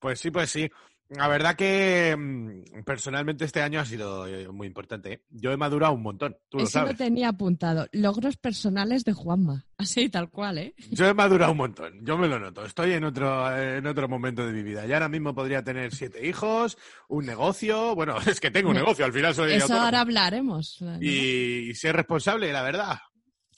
Pues 0.00 0.20
sí, 0.20 0.30
pues 0.30 0.48
sí. 0.48 0.70
La 1.10 1.26
verdad 1.26 1.56
que 1.56 2.14
mm, 2.16 2.82
personalmente 2.84 3.46
este 3.46 3.62
año 3.62 3.80
ha 3.80 3.84
sido 3.86 4.26
eh, 4.26 4.46
muy 4.48 4.66
importante. 4.66 5.12
¿eh? 5.12 5.22
Yo 5.30 5.50
he 5.52 5.56
madurado 5.56 5.94
un 5.94 6.02
montón, 6.02 6.36
tú 6.50 6.58
lo 6.58 6.64
Eso 6.64 6.80
lo 6.80 6.84
sabes. 6.86 6.98
tenía 6.98 7.28
apuntado. 7.30 7.86
Logros 7.92 8.36
personales 8.36 9.04
de 9.04 9.14
Juanma. 9.14 9.64
Así, 9.78 10.10
tal 10.10 10.28
cual, 10.28 10.58
¿eh? 10.58 10.74
Yo 10.90 11.06
he 11.06 11.14
madurado 11.14 11.52
un 11.52 11.58
montón, 11.58 12.04
yo 12.04 12.18
me 12.18 12.28
lo 12.28 12.38
noto. 12.38 12.64
Estoy 12.64 12.92
en 12.92 13.04
otro, 13.04 13.56
en 13.58 13.86
otro 13.86 14.06
momento 14.06 14.44
de 14.46 14.52
mi 14.52 14.62
vida. 14.62 14.86
Y 14.86 14.92
ahora 14.92 15.08
mismo 15.08 15.34
podría 15.34 15.64
tener 15.64 15.94
siete 15.94 16.26
hijos, 16.26 16.76
un 17.08 17.24
negocio. 17.24 17.94
Bueno, 17.94 18.16
es 18.26 18.38
que 18.38 18.50
tengo 18.50 18.68
un 18.68 18.76
negocio, 18.76 19.04
al 19.06 19.12
final 19.12 19.34
soy 19.34 19.52
Eso 19.52 19.62
autónomo. 19.64 19.84
ahora 19.86 20.00
hablaremos. 20.02 20.76
¿no? 20.82 20.98
y, 21.00 21.70
y 21.70 21.74
ser 21.74 21.96
responsable, 21.96 22.52
la 22.52 22.62
verdad. 22.62 22.98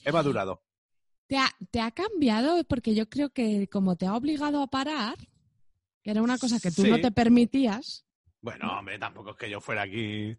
He 0.04 0.12
madurado. 0.12 0.62
¿Te, 1.26 1.36
ha, 1.36 1.48
¿Te 1.70 1.80
ha 1.80 1.90
cambiado? 1.90 2.62
Porque 2.64 2.94
yo 2.94 3.08
creo 3.08 3.30
que 3.30 3.68
como 3.68 3.96
te 3.96 4.06
ha 4.06 4.14
obligado 4.14 4.62
a 4.62 4.66
parar, 4.68 5.14
que 6.02 6.10
era 6.10 6.22
una 6.22 6.38
cosa 6.38 6.58
que 6.60 6.70
tú 6.70 6.82
Sí. 6.82 6.90
no 6.90 7.00
te 7.00 7.10
permitías, 7.12 8.04
Bueno, 8.42 8.78
hombre, 8.78 8.98
tampoco 8.98 9.30
es 9.32 9.36
que 9.36 9.50
yo 9.50 9.60
fuera 9.60 9.82
aquí 9.82 10.36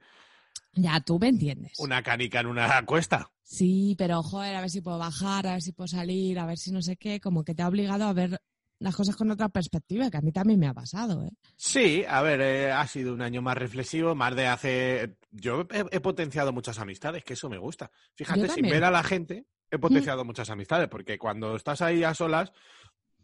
ya 0.73 0.99
tú 1.01 1.19
me 1.19 1.27
entiendes. 1.29 1.73
una 1.79 2.01
canica 2.01 2.39
en 2.39 2.47
una 2.47 2.83
cuesta. 2.85 3.29
Sí, 3.43 3.95
pero 3.97 4.23
joder, 4.23 4.55
a 4.55 4.61
ver 4.61 4.69
si 4.69 4.81
puedo 4.81 4.97
bajar, 4.97 5.45
a 5.47 5.51
ver 5.53 5.61
si 5.61 5.73
puedo 5.73 5.87
salir, 5.87 6.39
a 6.39 6.45
ver 6.45 6.57
si 6.57 6.71
no 6.71 6.81
sé 6.81 6.95
qué, 6.97 7.19
como 7.19 7.43
que 7.43 7.53
te 7.53 7.61
ha 7.63 7.67
obligado 7.67 8.05
a 8.05 8.13
ver 8.13 8.39
las 8.79 8.95
cosas 8.95 9.15
con 9.15 9.29
otra 9.29 9.49
perspectiva, 9.49 10.09
que 10.09 10.17
a 10.17 10.21
mí 10.21 10.31
también 10.31 10.59
me 10.59 10.67
ha 10.67 10.73
pasado, 10.73 11.23
¿eh? 11.25 11.29
Sí, 11.55 12.03
a 12.07 12.21
ver, 12.23 12.41
eh, 12.41 12.71
ha 12.71 12.87
sido 12.87 13.13
un 13.13 13.21
año 13.21 13.41
más 13.43 13.55
reflexivo, 13.57 14.15
más 14.15 14.35
de 14.35 14.47
hace... 14.47 15.17
Yo 15.29 15.67
he, 15.71 15.85
he 15.91 15.99
potenciado 15.99 16.51
muchas 16.51 16.79
amistades, 16.79 17.23
que 17.23 17.33
eso 17.33 17.47
me 17.49 17.59
gusta. 17.59 17.91
Fíjate, 18.15 18.49
sin 18.49 18.63
ver 18.67 18.83
a 18.83 18.89
la 18.89 19.03
gente, 19.03 19.45
he 19.69 19.77
potenciado 19.77 20.25
muchas 20.25 20.49
amistades, 20.49 20.87
porque 20.89 21.19
cuando 21.19 21.55
estás 21.55 21.81
ahí 21.83 22.03
a 22.03 22.15
solas, 22.15 22.51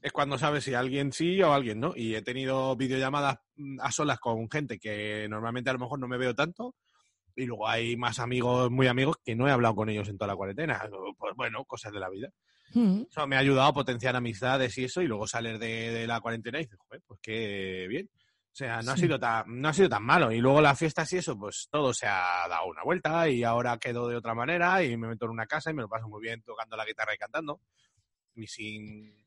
es 0.07 0.13
cuando 0.13 0.37
sabes 0.37 0.63
si 0.63 0.73
alguien 0.73 1.11
sí 1.11 1.41
o 1.41 1.53
alguien 1.53 1.79
no. 1.79 1.93
Y 1.95 2.15
he 2.15 2.21
tenido 2.21 2.75
videollamadas 2.75 3.37
mm, 3.55 3.79
a 3.81 3.91
solas 3.91 4.19
con 4.19 4.49
gente 4.49 4.79
que 4.79 5.27
normalmente 5.29 5.69
a 5.69 5.73
lo 5.73 5.79
mejor 5.79 5.99
no 5.99 6.07
me 6.07 6.17
veo 6.17 6.33
tanto. 6.33 6.75
Y 7.35 7.45
luego 7.45 7.67
hay 7.67 7.95
más 7.95 8.19
amigos, 8.19 8.71
muy 8.71 8.87
amigos, 8.87 9.17
que 9.23 9.35
no 9.35 9.47
he 9.47 9.51
hablado 9.51 9.75
con 9.75 9.89
ellos 9.89 10.09
en 10.09 10.17
toda 10.17 10.29
la 10.29 10.35
cuarentena. 10.35 10.81
Pues 11.17 11.35
bueno, 11.35 11.63
cosas 11.65 11.93
de 11.93 11.99
la 11.99 12.09
vida. 12.09 12.29
Mm. 12.73 13.03
Eso 13.09 13.27
me 13.27 13.35
ha 13.35 13.39
ayudado 13.39 13.67
a 13.69 13.73
potenciar 13.73 14.15
amistades 14.15 14.77
y 14.77 14.85
eso, 14.85 15.01
y 15.01 15.07
luego 15.07 15.27
salir 15.27 15.59
de, 15.59 15.91
de 15.91 16.07
la 16.07 16.19
cuarentena 16.19 16.59
y 16.59 16.63
dices, 16.63 16.79
joder, 16.79 17.01
pues 17.05 17.19
qué 17.21 17.85
bien. 17.87 18.09
O 18.51 18.55
sea, 18.57 18.81
no 18.81 18.93
ha 18.93 18.97
sido 18.97 19.19
tan, 19.19 19.61
no 19.61 19.69
ha 19.69 19.73
sido 19.73 19.87
tan 19.87 20.03
malo. 20.03 20.31
Y 20.31 20.39
luego 20.39 20.61
las 20.61 20.79
fiestas 20.79 21.13
y 21.13 21.17
eso, 21.17 21.37
pues 21.37 21.67
todo 21.69 21.93
se 21.93 22.07
ha 22.07 22.47
dado 22.49 22.65
una 22.65 22.81
vuelta 22.83 23.29
y 23.29 23.43
ahora 23.43 23.77
quedo 23.77 24.07
de 24.07 24.15
otra 24.15 24.33
manera 24.33 24.83
y 24.83 24.97
me 24.97 25.07
meto 25.09 25.25
en 25.25 25.31
una 25.31 25.45
casa 25.45 25.69
y 25.69 25.75
me 25.75 25.83
lo 25.83 25.87
paso 25.87 26.07
muy 26.07 26.23
bien 26.23 26.41
tocando 26.41 26.75
la 26.75 26.83
guitarra 26.83 27.13
y 27.13 27.19
cantando. 27.19 27.61
Y 28.33 28.47
sin 28.47 29.26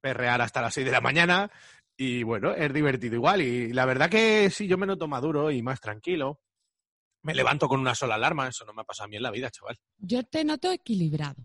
perrear 0.00 0.40
hasta 0.40 0.60
las 0.62 0.74
6 0.74 0.86
de 0.86 0.92
la 0.92 1.00
mañana. 1.00 1.50
Y 1.96 2.22
bueno, 2.22 2.52
es 2.54 2.72
divertido 2.72 3.14
igual. 3.16 3.42
Y 3.42 3.72
la 3.72 3.84
verdad 3.84 4.08
que 4.10 4.48
sí, 4.50 4.66
yo 4.66 4.78
me 4.78 4.86
noto 4.86 5.06
maduro 5.06 5.50
y 5.50 5.62
más 5.62 5.80
tranquilo. 5.80 6.40
Me 7.22 7.34
levanto 7.34 7.68
con 7.68 7.80
una 7.80 7.94
sola 7.94 8.14
alarma, 8.14 8.48
eso 8.48 8.64
no 8.64 8.72
me 8.72 8.80
ha 8.80 8.84
pasado 8.84 9.04
a 9.04 9.08
mí 9.08 9.16
en 9.16 9.22
la 9.22 9.30
vida, 9.30 9.50
chaval. 9.50 9.78
Yo 9.98 10.22
te 10.24 10.42
noto 10.44 10.72
equilibrado. 10.72 11.36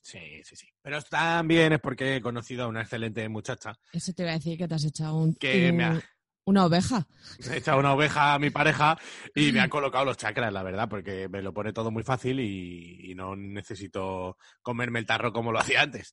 Sí, 0.00 0.20
sí, 0.44 0.54
sí. 0.54 0.68
Pero 0.82 1.02
también 1.02 1.72
es 1.72 1.80
porque 1.80 2.16
he 2.16 2.20
conocido 2.20 2.64
a 2.64 2.68
una 2.68 2.82
excelente 2.82 3.26
muchacha 3.28 3.76
Eso 3.90 4.12
te 4.12 4.22
iba 4.22 4.32
a 4.32 4.34
decir 4.34 4.56
que 4.58 4.68
te 4.68 4.74
has 4.74 4.84
echado 4.84 5.16
un, 5.16 5.34
Que 5.34 5.72
me 5.72 5.82
ha- 5.84 5.90
un- 5.92 6.02
una 6.44 6.66
oveja. 6.66 7.06
he 7.56 7.56
echado 7.56 7.78
una 7.80 7.94
oveja 7.94 8.34
a 8.34 8.38
mi 8.38 8.50
pareja 8.50 8.96
y 9.34 9.50
me 9.50 9.60
ha 9.60 9.68
colocado 9.70 10.04
los 10.04 10.18
chakras, 10.18 10.52
la 10.52 10.62
verdad, 10.62 10.88
porque 10.88 11.26
me 11.28 11.42
lo 11.42 11.52
pone 11.54 11.72
todo 11.72 11.90
muy 11.90 12.02
fácil 12.04 12.38
y, 12.38 13.10
y 13.10 13.14
no 13.16 13.34
necesito 13.34 14.36
comerme 14.62 14.98
el 15.00 15.06
tarro 15.06 15.32
como 15.32 15.50
lo 15.50 15.58
hacía 15.58 15.82
antes. 15.82 16.12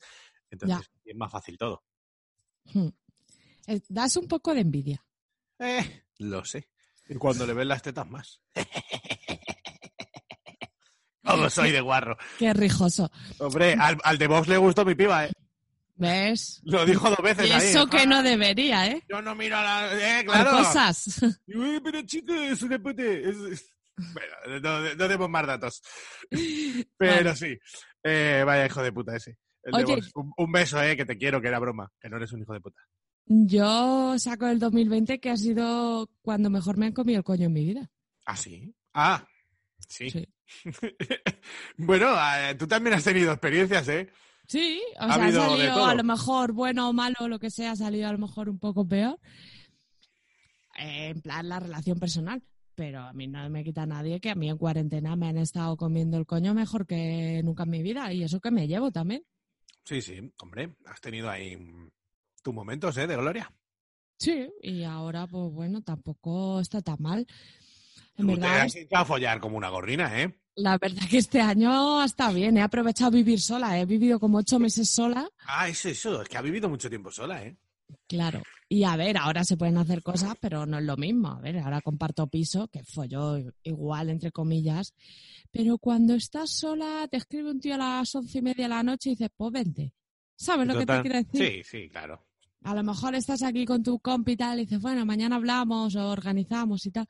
Entonces 0.49 0.89
es 1.05 1.15
más 1.15 1.31
fácil 1.31 1.57
todo. 1.57 1.83
Mm. 2.73 2.87
Eh, 3.67 3.79
Das 3.89 4.15
un 4.17 4.27
poco 4.27 4.53
de 4.53 4.61
envidia. 4.61 5.03
Eh, 5.59 6.03
lo 6.19 6.43
sé. 6.45 6.67
Y 7.09 7.15
cuando 7.15 7.45
le 7.45 7.53
ven 7.53 7.67
las 7.67 7.81
tetas 7.81 8.09
más. 8.09 8.41
Como 11.23 11.49
soy 11.49 11.71
de 11.71 11.81
guarro. 11.81 12.17
Qué 12.39 12.53
rijoso. 12.53 13.11
Hombre, 13.37 13.73
al, 13.79 13.97
al 14.03 14.17
de 14.17 14.27
Vox 14.27 14.47
le 14.47 14.57
gustó 14.57 14.83
mi 14.83 14.95
piba, 14.95 15.25
¿eh? 15.25 15.31
¿Ves? 15.95 16.61
Lo 16.63 16.83
dijo 16.85 17.09
dos 17.09 17.19
veces 17.21 17.47
Y 17.47 17.51
ahí. 17.51 17.67
eso 17.69 17.87
que 17.87 18.07
no 18.07 18.23
debería, 18.23 18.87
¿eh? 18.87 19.03
Yo 19.07 19.21
no 19.21 19.35
miro 19.35 19.55
a 19.57 19.61
la... 19.63 20.19
Eh, 20.19 20.25
cosas. 20.25 21.21
Uy, 21.47 21.79
pero 21.83 22.01
chico, 22.03 22.33
es 22.33 22.61
una 22.63 22.79
pute. 22.79 23.29
Es- 23.29 23.37
es- 23.37 23.73
Bueno, 23.97 24.59
no, 24.61 24.95
no 24.95 25.07
demos 25.07 25.29
más 25.29 25.45
datos. 25.45 25.83
Pero 26.97 27.15
Vale. 27.25 27.35
sí. 27.35 27.55
Eh, 28.03 28.41
vaya 28.43 28.65
hijo 28.65 28.81
de 28.81 28.91
puta 28.91 29.15
ese. 29.15 29.37
El 29.63 29.75
Oye. 29.75 30.01
Un, 30.15 30.33
un 30.35 30.51
beso, 30.51 30.81
eh, 30.81 30.97
que 30.97 31.05
te 31.05 31.17
quiero, 31.17 31.41
que 31.41 31.47
era 31.47 31.59
broma, 31.59 31.91
que 31.99 32.09
no 32.09 32.17
eres 32.17 32.31
un 32.31 32.41
hijo 32.41 32.53
de 32.53 32.61
puta. 32.61 32.81
Yo 33.25 34.17
saco 34.17 34.47
el 34.47 34.59
2020 34.59 35.19
que 35.19 35.29
ha 35.29 35.37
sido 35.37 36.09
cuando 36.21 36.49
mejor 36.49 36.77
me 36.77 36.87
han 36.87 36.93
comido 36.93 37.19
el 37.19 37.23
coño 37.23 37.45
en 37.45 37.53
mi 37.53 37.63
vida. 37.63 37.89
¿Ah, 38.25 38.35
sí? 38.35 38.73
Ah, 38.93 39.25
sí. 39.87 40.09
Sí. 40.09 40.27
bueno, 41.77 42.07
eh, 42.37 42.55
tú 42.55 42.67
también 42.67 42.95
has 42.95 43.03
tenido 43.03 43.31
experiencias, 43.31 43.87
¿eh? 43.89 44.09
Sí, 44.47 44.81
o 44.99 45.03
Ha 45.03 45.13
sea, 45.13 45.25
ha 45.27 45.31
salido 45.31 45.85
a 45.85 45.95
lo 45.95 46.03
mejor 46.03 46.51
bueno 46.51 46.89
o 46.89 46.93
malo, 46.93 47.27
lo 47.27 47.39
que 47.39 47.49
sea, 47.49 47.71
ha 47.71 47.75
salido 47.75 48.09
a 48.09 48.11
lo 48.11 48.17
mejor 48.17 48.49
un 48.49 48.59
poco 48.59 48.85
peor. 48.85 49.17
Eh, 50.77 51.09
en 51.09 51.21
plan, 51.21 51.47
la 51.47 51.59
relación 51.59 51.99
personal. 51.99 52.43
Pero 52.75 53.01
a 53.01 53.13
mí 53.13 53.27
no 53.27 53.47
me 53.49 53.63
quita 53.63 53.85
nadie 53.85 54.19
que 54.19 54.31
a 54.31 54.35
mí 54.35 54.49
en 54.49 54.57
cuarentena 54.57 55.15
me 55.15 55.27
han 55.27 55.37
estado 55.37 55.77
comiendo 55.77 56.17
el 56.17 56.25
coño 56.25 56.53
mejor 56.53 56.87
que 56.87 57.41
nunca 57.43 57.63
en 57.63 57.69
mi 57.69 57.81
vida. 57.83 58.11
Y 58.11 58.23
eso 58.23 58.39
que 58.39 58.51
me 58.51 58.67
llevo 58.67 58.91
también. 58.91 59.23
Sí, 59.83 60.01
sí, 60.01 60.33
hombre, 60.39 60.75
has 60.85 61.01
tenido 61.01 61.29
ahí 61.29 61.57
tus 62.43 62.53
momentos, 62.53 62.97
¿eh? 62.97 63.07
De 63.07 63.15
gloria. 63.15 63.51
Sí. 64.17 64.47
Y 64.61 64.83
ahora, 64.83 65.27
pues 65.27 65.51
bueno, 65.51 65.81
tampoco 65.81 66.59
está 66.59 66.81
tan 66.81 66.97
mal. 66.99 67.25
En 68.17 68.27
Tú 68.27 68.35
te 68.35 68.39
verdad, 68.41 68.61
has 68.61 68.75
a 68.93 69.05
follar 69.05 69.39
como 69.39 69.57
una 69.57 69.69
gorrina, 69.69 70.21
¿eh? 70.21 70.37
la 70.55 70.77
verdad 70.77 71.07
que 71.09 71.17
este 71.17 71.41
año 71.41 72.03
está 72.03 72.31
bien. 72.31 72.57
He 72.57 72.61
aprovechado 72.61 73.11
vivir 73.11 73.41
sola. 73.41 73.79
He 73.79 73.85
vivido 73.85 74.19
como 74.19 74.39
ocho 74.39 74.59
meses 74.59 74.89
sola. 74.89 75.29
Ah, 75.45 75.67
eso, 75.67 75.89
eso, 75.89 76.21
es 76.21 76.29
que 76.29 76.37
ha 76.37 76.41
vivido 76.41 76.69
mucho 76.69 76.89
tiempo 76.89 77.11
sola, 77.11 77.43
¿eh? 77.43 77.57
Claro. 78.07 78.41
Y 78.69 78.83
a 78.85 78.95
ver, 78.95 79.17
ahora 79.17 79.43
se 79.43 79.57
pueden 79.57 79.77
hacer 79.77 80.01
cosas, 80.01 80.35
pero 80.39 80.65
no 80.65 80.79
es 80.79 80.85
lo 80.85 80.95
mismo. 80.95 81.27
A 81.29 81.39
ver, 81.41 81.59
ahora 81.59 81.81
comparto 81.81 82.27
piso, 82.27 82.67
que 82.69 82.83
folló 82.83 83.37
igual, 83.63 84.09
entre 84.09 84.31
comillas. 84.31 84.93
Pero 85.51 85.77
cuando 85.77 86.13
estás 86.15 86.51
sola, 86.51 87.07
te 87.09 87.17
escribe 87.17 87.51
un 87.51 87.59
tío 87.59 87.75
a 87.75 87.77
las 87.77 88.15
once 88.15 88.37
y 88.37 88.41
media 88.41 88.65
de 88.65 88.69
la 88.69 88.83
noche 88.83 89.09
y 89.09 89.13
dices, 89.13 89.29
pues 89.35 89.51
vente. 89.51 89.93
¿Sabes 90.35 90.67
lo 90.67 90.73
que 90.77 90.85
te 90.85 91.01
quiero 91.01 91.17
decir? 91.17 91.63
Sí, 91.63 91.63
sí, 91.63 91.89
claro. 91.89 92.25
A 92.63 92.73
lo 92.75 92.83
mejor 92.83 93.15
estás 93.15 93.43
aquí 93.43 93.65
con 93.65 93.83
tu 93.83 93.99
compi 93.99 94.33
y 94.33 94.37
tal, 94.37 94.59
y 94.59 94.61
dices, 94.63 94.79
bueno, 94.79 95.05
mañana 95.05 95.35
hablamos 95.35 95.95
o 95.95 96.09
organizamos 96.09 96.85
y 96.85 96.91
tal. 96.91 97.07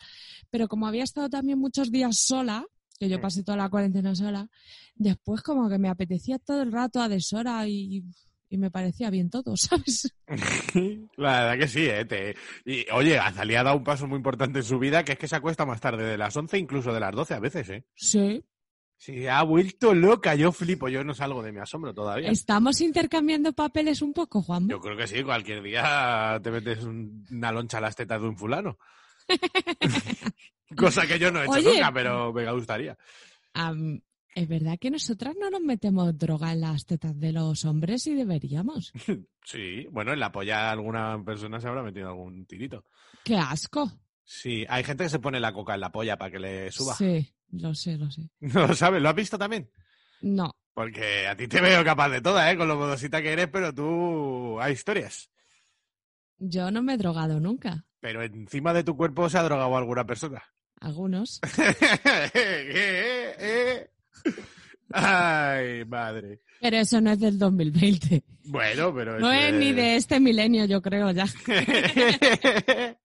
Pero 0.49 0.67
como 0.67 0.87
había 0.87 1.03
estado 1.03 1.29
también 1.29 1.59
muchos 1.59 1.91
días 1.91 2.17
sola, 2.17 2.65
que 2.97 3.09
yo 3.09 3.17
Mm. 3.19 3.21
pasé 3.21 3.43
toda 3.43 3.57
la 3.57 3.69
cuarentena 3.69 4.15
sola, 4.15 4.47
después 4.95 5.41
como 5.41 5.69
que 5.69 5.77
me 5.77 5.89
apetecía 5.89 6.39
todo 6.39 6.61
el 6.61 6.71
rato 6.71 7.01
a 7.01 7.09
deshora 7.09 7.67
y, 7.67 8.03
y 8.51 8.57
me 8.57 8.69
parecía 8.69 9.09
bien 9.09 9.29
todo, 9.29 9.55
¿sabes? 9.57 10.13
La 11.15 11.41
verdad 11.41 11.57
que 11.57 11.67
sí, 11.67 11.85
¿eh? 11.87 12.05
Te- 12.05 12.35
Y, 12.65 12.85
oye, 12.91 13.17
Azalía 13.17 13.61
ha 13.61 13.63
dado 13.63 13.77
un 13.77 13.83
paso 13.83 14.07
muy 14.07 14.17
importante 14.17 14.59
en 14.59 14.65
su 14.65 14.77
vida, 14.77 15.03
que 15.03 15.13
es 15.13 15.17
que 15.17 15.27
se 15.27 15.35
acuesta 15.37 15.65
más 15.65 15.81
tarde 15.81 16.03
de 16.03 16.17
las 16.17 16.35
11, 16.35 16.57
incluso 16.57 16.93
de 16.93 16.99
las 16.99 17.15
12 17.15 17.33
a 17.33 17.39
veces, 17.39 17.69
¿eh? 17.69 17.85
Sí. 17.95 18.43
Sí, 18.97 19.25
ha 19.25 19.41
vuelto 19.41 19.95
loca, 19.95 20.35
yo 20.35 20.51
flipo, 20.51 20.87
yo 20.87 21.03
no 21.03 21.15
salgo 21.15 21.41
de 21.41 21.51
mi 21.51 21.59
asombro 21.59 21.91
todavía. 21.91 22.29
¿Estamos 22.29 22.81
intercambiando 22.81 23.51
papeles 23.53 24.03
un 24.03 24.13
poco, 24.13 24.43
Juan? 24.43 24.67
Yo 24.67 24.79
creo 24.79 24.95
que 24.95 25.07
sí, 25.07 25.23
cualquier 25.23 25.63
día 25.63 26.39
te 26.43 26.51
metes 26.51 26.83
un- 26.83 27.25
una 27.31 27.51
loncha 27.51 27.79
a 27.79 27.81
las 27.81 27.95
tetas 27.95 28.21
de 28.21 28.27
un 28.27 28.37
fulano. 28.37 28.77
Cosa 30.77 31.07
que 31.07 31.17
yo 31.17 31.31
no 31.31 31.41
he 31.41 31.45
hecho 31.45 31.53
Oye. 31.53 31.73
nunca, 31.73 31.91
pero 31.91 32.31
me 32.31 32.51
gustaría. 32.51 32.97
Am, 33.53 33.99
es 34.33 34.47
verdad 34.47 34.77
que 34.79 34.89
nosotras 34.91 35.35
no 35.39 35.49
nos 35.49 35.61
metemos 35.61 36.17
droga 36.17 36.51
en 36.53 36.61
las 36.61 36.85
tetas 36.85 37.19
de 37.19 37.31
los 37.31 37.65
hombres 37.65 38.05
y 38.07 38.15
deberíamos. 38.15 38.91
Sí, 39.43 39.87
bueno, 39.89 40.13
en 40.13 40.19
la 40.19 40.31
polla 40.31 40.69
alguna 40.69 41.19
persona 41.25 41.59
se 41.59 41.67
habrá 41.67 41.81
metido 41.81 42.09
algún 42.09 42.45
tirito. 42.45 42.85
¡Qué 43.23 43.35
asco! 43.37 43.91
Sí, 44.23 44.63
hay 44.69 44.83
gente 44.83 45.05
que 45.05 45.09
se 45.09 45.17
pone 45.17 45.39
la 45.39 45.51
coca 45.51 45.73
en 45.73 45.79
la 45.81 45.91
polla 45.91 46.15
para 46.15 46.29
que 46.29 46.37
le 46.37 46.71
suba. 46.71 46.93
Sí, 46.93 47.27
lo 47.49 47.73
sé, 47.73 47.97
lo 47.97 48.11
sé. 48.11 48.29
¿No 48.39 48.67
lo 48.67 48.75
sabes? 48.75 49.01
¿Lo 49.01 49.09
has 49.09 49.15
visto 49.15 49.39
también? 49.39 49.67
No, 50.21 50.53
Porque 50.75 51.25
a 51.27 51.35
ti 51.35 51.47
te 51.47 51.59
veo 51.59 51.83
capaz 51.83 52.09
de 52.09 52.21
todas, 52.21 52.53
¿eh? 52.53 52.55
Con 52.55 52.67
lo 52.67 52.75
modosita 52.77 53.19
que 53.23 53.31
eres, 53.33 53.47
pero 53.47 53.73
tú 53.73 54.59
hay 54.61 54.73
historias. 54.73 55.31
yo 56.37 56.69
no 56.69 56.83
me 56.83 56.93
he 56.93 56.97
drogado 56.97 57.39
nunca. 57.39 57.83
Pero 57.99 58.21
encima 58.21 58.73
de 58.73 58.83
tu 58.83 58.95
cuerpo 58.95 59.27
se 59.27 59.39
ha 59.39 59.43
drogado 59.43 59.75
alguna 59.75 60.05
persona. 60.05 60.43
Algunos. 60.79 61.39
¿Eh? 62.35 63.35
¿Eh? 63.39 63.89
Ay, 64.93 65.85
madre. 65.85 66.41
Pero 66.59 66.77
eso 66.77 66.99
no 66.99 67.11
es 67.11 67.19
del 67.19 67.39
2020. 67.39 68.23
Bueno, 68.43 68.93
pero 68.93 69.19
No 69.19 69.31
es 69.31 69.53
ni 69.53 69.71
de 69.71 69.95
este 69.95 70.19
milenio, 70.19 70.65
yo 70.65 70.81
creo 70.81 71.11
ya. 71.11 71.23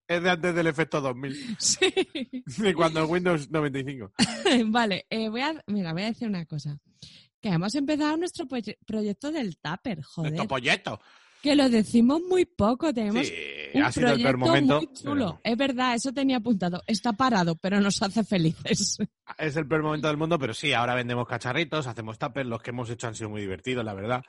es 0.08 0.22
de 0.22 0.30
antes 0.30 0.54
del 0.54 0.66
efecto 0.66 1.00
2000, 1.00 1.56
Sí. 1.58 1.78
de 2.58 2.74
cuando 2.74 3.06
Windows 3.06 3.50
95. 3.50 4.12
Vale, 4.66 5.06
eh, 5.10 5.28
voy 5.28 5.42
a, 5.42 5.62
mira, 5.68 5.92
voy 5.92 6.02
a 6.02 6.06
decir 6.06 6.26
una 6.28 6.44
cosa. 6.46 6.78
Que 7.40 7.50
hemos 7.50 7.74
empezado 7.74 8.16
nuestro 8.16 8.46
proye- 8.46 8.78
proyecto 8.86 9.30
del 9.30 9.56
Tupper, 9.58 10.02
joder. 10.02 10.32
Nuestro 10.32 10.48
polleto. 10.48 11.00
Que 11.42 11.54
lo 11.54 11.68
decimos 11.68 12.20
muy 12.28 12.44
poco, 12.44 12.92
tenemos 12.92 13.26
Sí, 13.26 13.34
un 13.74 13.82
ha 13.82 13.92
sido 13.92 14.08
el 14.08 14.14
proyecto 14.22 14.38
momento. 14.38 14.76
muy 14.78 14.92
chulo. 14.92 15.40
pero 15.42 15.52
Es 15.52 15.56
verdad, 15.58 15.94
eso 15.94 16.12
tenía 16.12 16.38
apuntado. 16.38 16.82
Está 16.86 17.12
parado, 17.12 17.54
pero 17.56 17.80
nos 17.80 18.02
hace 18.02 18.24
felices. 18.24 18.98
Es 19.38 19.56
el 19.56 19.66
peor 19.66 19.82
momento 19.82 20.06
del 20.08 20.16
mundo, 20.16 20.38
pero 20.38 20.54
sí, 20.54 20.72
ahora 20.72 20.94
vendemos 20.94 21.26
cacharritos, 21.26 21.86
hacemos 21.88 22.16
tuppers, 22.18 22.48
los 22.48 22.62
que 22.62 22.70
hemos 22.70 22.88
hecho 22.90 23.08
han 23.08 23.14
sido 23.16 23.28
muy 23.28 23.40
divertidos, 23.40 23.84
la 23.84 23.92
verdad. 23.92 24.22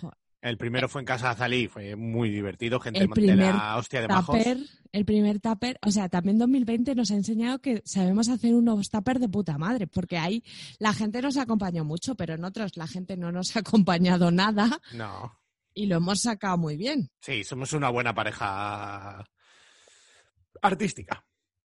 Joder. 0.00 0.16
El 0.42 0.56
primero 0.56 0.88
fue 0.88 1.02
en 1.02 1.06
casa 1.06 1.26
de 1.26 1.32
Azalí, 1.32 1.68
fue 1.68 1.96
muy 1.96 2.30
divertido, 2.30 2.80
gente 2.80 3.00
El 3.00 3.08
de 3.08 3.12
primer 3.12 3.54
la 3.54 3.76
hostia 3.76 4.00
de 4.00 4.08
majos. 4.08 4.36
Tupper, 4.38 4.58
el 4.92 5.04
primer 5.04 5.38
tupper, 5.38 5.78
o 5.86 5.90
sea, 5.90 6.08
también 6.08 6.38
2020 6.38 6.94
nos 6.94 7.10
ha 7.10 7.14
enseñado 7.14 7.58
que 7.60 7.82
sabemos 7.84 8.28
hacer 8.30 8.54
unos 8.54 8.88
tupper 8.90 9.18
de 9.20 9.28
puta 9.28 9.56
madre, 9.58 9.86
porque 9.86 10.16
ahí 10.18 10.42
la 10.78 10.94
gente 10.94 11.20
nos 11.22 11.36
acompañó 11.36 11.84
mucho, 11.84 12.14
pero 12.14 12.34
en 12.34 12.44
otros 12.44 12.76
la 12.76 12.86
gente 12.86 13.16
no 13.18 13.30
nos 13.32 13.54
ha 13.54 13.60
acompañado 13.60 14.30
nada 14.30 14.80
No, 14.94 15.38
y 15.74 15.86
lo 15.86 15.96
hemos 15.96 16.20
sacado 16.22 16.58
muy 16.58 16.76
bien. 16.76 17.10
sí, 17.20 17.44
somos 17.44 17.72
una 17.72 17.88
buena 17.90 18.14
pareja 18.14 19.24
artística. 20.62 21.24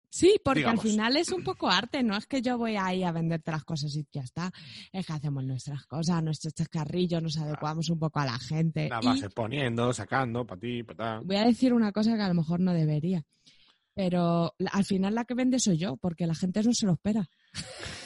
Sí, 0.09 0.35
porque 0.43 0.59
Digamos. 0.59 0.85
al 0.85 0.91
final 0.91 1.17
es 1.17 1.31
un 1.31 1.43
poco 1.43 1.67
arte, 1.71 2.03
no 2.03 2.15
es 2.15 2.27
que 2.27 2.39
yo 2.43 2.55
voy 2.55 2.75
ahí 2.75 3.03
a 3.03 3.11
venderte 3.11 3.49
las 3.49 3.63
cosas 3.63 3.95
y 3.95 4.05
ya 4.11 4.21
está. 4.21 4.51
Es 4.91 5.07
que 5.07 5.13
hacemos 5.13 5.43
nuestras 5.43 5.87
cosas, 5.87 6.21
nuestros 6.23 6.53
chascarrillos, 6.53 7.23
nos 7.23 7.37
adecuamos 7.39 7.89
un 7.89 7.97
poco 7.97 8.19
a 8.19 8.25
la 8.25 8.37
gente. 8.37 8.89
Nada 8.89 9.01
y 9.01 9.05
más 9.21 9.33
poniendo, 9.33 9.91
sacando, 9.91 10.45
para 10.45 10.61
ti, 10.61 10.83
para 10.83 11.19
voy 11.21 11.37
a 11.37 11.45
decir 11.45 11.73
una 11.73 11.91
cosa 11.91 12.15
que 12.15 12.21
a 12.21 12.27
lo 12.27 12.35
mejor 12.35 12.59
no 12.59 12.73
debería, 12.73 13.23
pero 13.95 14.53
la- 14.59 14.69
al 14.69 14.85
final 14.85 15.15
la 15.15 15.25
que 15.25 15.33
vende 15.33 15.57
soy 15.59 15.77
yo, 15.79 15.97
porque 15.97 16.27
la 16.27 16.35
gente 16.35 16.61
no 16.61 16.73
se 16.73 16.85
lo 16.85 16.93
espera. 16.93 17.27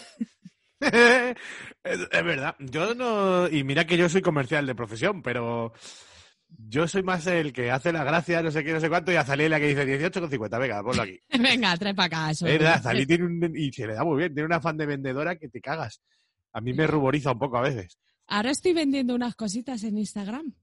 es, 1.83 1.99
es 2.11 2.23
verdad. 2.23 2.55
Yo 2.59 2.93
no. 2.95 3.47
Y 3.49 3.63
mira 3.63 3.85
que 3.85 3.97
yo 3.97 4.09
soy 4.09 4.21
comercial 4.21 4.65
de 4.65 4.75
profesión, 4.75 5.21
pero 5.21 5.73
yo 6.49 6.87
soy 6.87 7.03
más 7.03 7.27
el 7.27 7.51
que 7.51 7.71
hace 7.71 7.91
la 7.91 8.03
gracia, 8.03 8.41
no 8.41 8.51
sé 8.51 8.63
qué, 8.63 8.73
no 8.73 8.79
sé 8.79 8.89
cuánto, 8.89 9.11
y 9.11 9.15
Azalí 9.15 9.49
la 9.49 9.59
que 9.59 9.67
dice 9.67 9.85
18,50. 9.85 10.59
Venga, 10.59 10.83
ponlo 10.83 11.03
aquí. 11.03 11.19
Venga, 11.39 11.75
trae 11.77 11.93
para 11.93 12.05
acá 12.05 12.31
eso. 12.31 12.47
Es 12.47 12.53
verdad, 12.53 12.75
Azalí 12.75 13.05
tiene 13.05 13.25
un. 13.25 13.53
Y 13.55 13.71
se 13.71 13.87
le 13.87 13.93
da 13.93 14.03
muy 14.03 14.17
bien, 14.17 14.33
tiene 14.33 14.45
un 14.45 14.53
afán 14.53 14.77
de 14.77 14.85
vendedora 14.85 15.37
que 15.37 15.49
te 15.49 15.61
cagas. 15.61 16.01
A 16.53 16.61
mí 16.61 16.73
me 16.73 16.87
ruboriza 16.87 17.31
un 17.31 17.39
poco 17.39 17.57
a 17.57 17.61
veces. 17.61 17.97
Ahora 18.27 18.51
estoy 18.51 18.73
vendiendo 18.73 19.15
unas 19.15 19.35
cositas 19.35 19.83
en 19.83 19.97
Instagram. 19.97 20.53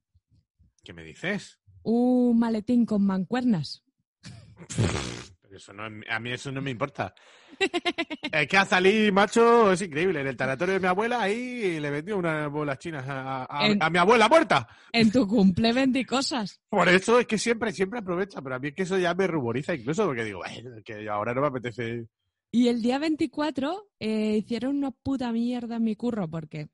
¿Qué 0.83 0.93
me 0.93 1.05
dices? 1.05 1.59
Un 1.83 2.39
maletín 2.39 2.85
con 2.87 3.05
mancuernas. 3.05 3.85
Eso 5.57 5.73
no, 5.73 5.85
a 5.85 6.21
mí 6.21 6.31
eso 6.33 6.51
no 6.53 6.61
me 6.61 6.71
importa. 6.71 7.15
es 8.33 8.47
que 8.49 8.57
Azalí, 8.57 9.11
macho, 9.13 9.73
es 9.73 9.83
increíble. 9.83 10.21
En 10.21 10.27
el 10.27 10.37
tanatorio 10.37 10.75
de 10.75 10.81
mi 10.81 10.87
abuela, 10.87 11.21
ahí 11.23 11.79
le 11.81 11.91
vendió 11.91 12.19
unas 12.19 12.51
bolas 12.51 12.79
chinas 12.79 13.05
a, 13.09 13.45
a- 13.49 13.67
En- 13.67 13.83
a 13.83 13.91
mi 13.91 13.99
abuela 13.99 14.29
muerta. 14.29 14.67
En 14.93 15.11
tu 15.13 15.27
cumple 15.27 15.73
vendí 15.73 16.05
cosas. 16.05 16.61
Por 16.69 16.89
eso 16.89 17.21
es 17.21 17.27
que 17.27 17.39
siempre, 17.39 17.73
siempre 17.73 18.01
aprovecha, 18.01 18.43
pero 18.43 18.57
a 18.57 18.59
mí 18.59 18.69
es 18.69 18.75
que 18.75 18.83
eso 18.83 18.99
ya 18.99 19.15
me 19.15 19.27
ruboriza 19.27 19.75
incluso, 19.75 20.05
porque 20.07 20.25
digo, 20.25 20.43
"Ay, 20.45 20.65
que 20.85 21.09
ahora 21.09 21.33
no 21.35 21.41
me 21.43 21.47
apetece. 21.49 22.07
Y 22.51 22.69
el 22.69 22.83
día 22.83 22.99
24 22.99 23.89
eh, 23.99 24.37
hicieron 24.39 24.77
una 24.77 24.91
puta 24.93 25.33
mierda 25.33 25.77
en 25.77 25.85
mi 25.85 25.97
curro 25.97 26.29
porque 26.31 26.69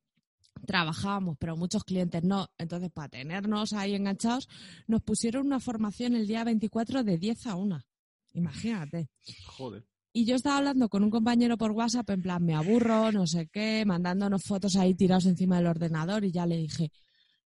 trabajábamos, 0.67 1.37
pero 1.39 1.57
muchos 1.57 1.85
clientes 1.85 2.23
no. 2.23 2.49
Entonces, 2.59 2.91
para 2.91 3.09
tenernos 3.09 3.73
ahí 3.73 3.95
enganchados, 3.95 4.47
nos 4.87 5.01
pusieron 5.03 5.47
una 5.47 5.59
formación 5.61 6.15
el 6.15 6.27
día 6.27 6.45
24 6.45 7.03
de 7.03 7.17
10 7.17 7.47
a 7.47 7.55
1. 7.57 7.81
Imagínate. 8.33 9.09
Joder. 9.47 9.85
Y 10.13 10.25
yo 10.25 10.35
estaba 10.35 10.59
hablando 10.59 10.89
con 10.89 11.05
un 11.05 11.11
compañero 11.11 11.57
por 11.57 11.71
WhatsApp, 11.71 12.11
en 12.11 12.23
plan, 12.23 12.45
me 12.45 12.55
aburro, 12.55 13.13
no 13.13 13.27
sé 13.27 13.49
qué, 13.49 13.85
mandándonos 13.87 14.43
fotos 14.43 14.75
ahí 14.77 14.95
tirados 14.95 15.27
encima 15.27 15.57
del 15.59 15.69
ordenador 15.69 16.25
y 16.25 16.33
ya 16.33 16.47
le 16.47 16.57
dije, 16.57 16.91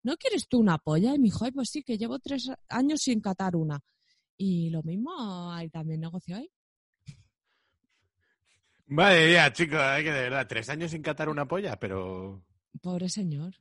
¿no 0.02 0.16
quieres 0.16 0.48
tú 0.48 0.60
una 0.60 0.78
polla? 0.78 1.14
Y 1.14 1.18
me 1.18 1.24
dijo, 1.24 1.44
"Ay, 1.44 1.50
pues 1.52 1.68
sí, 1.70 1.82
que 1.82 1.98
llevo 1.98 2.18
tres 2.18 2.50
años 2.68 3.00
sin 3.02 3.20
catar 3.20 3.54
una. 3.56 3.80
Y 4.36 4.70
lo 4.70 4.82
mismo, 4.82 5.52
hay 5.52 5.68
también 5.68 6.00
negocio 6.00 6.36
ahí. 6.36 6.50
Madre 8.86 9.28
mía, 9.28 9.52
chicos, 9.52 9.80
es 9.98 10.04
que 10.04 10.12
de 10.12 10.22
verdad, 10.22 10.46
tres 10.46 10.68
años 10.68 10.90
sin 10.90 11.02
catar 11.02 11.28
una 11.28 11.46
polla, 11.46 11.78
pero. 11.78 12.44
Pobre 12.82 13.08
señor, 13.08 13.54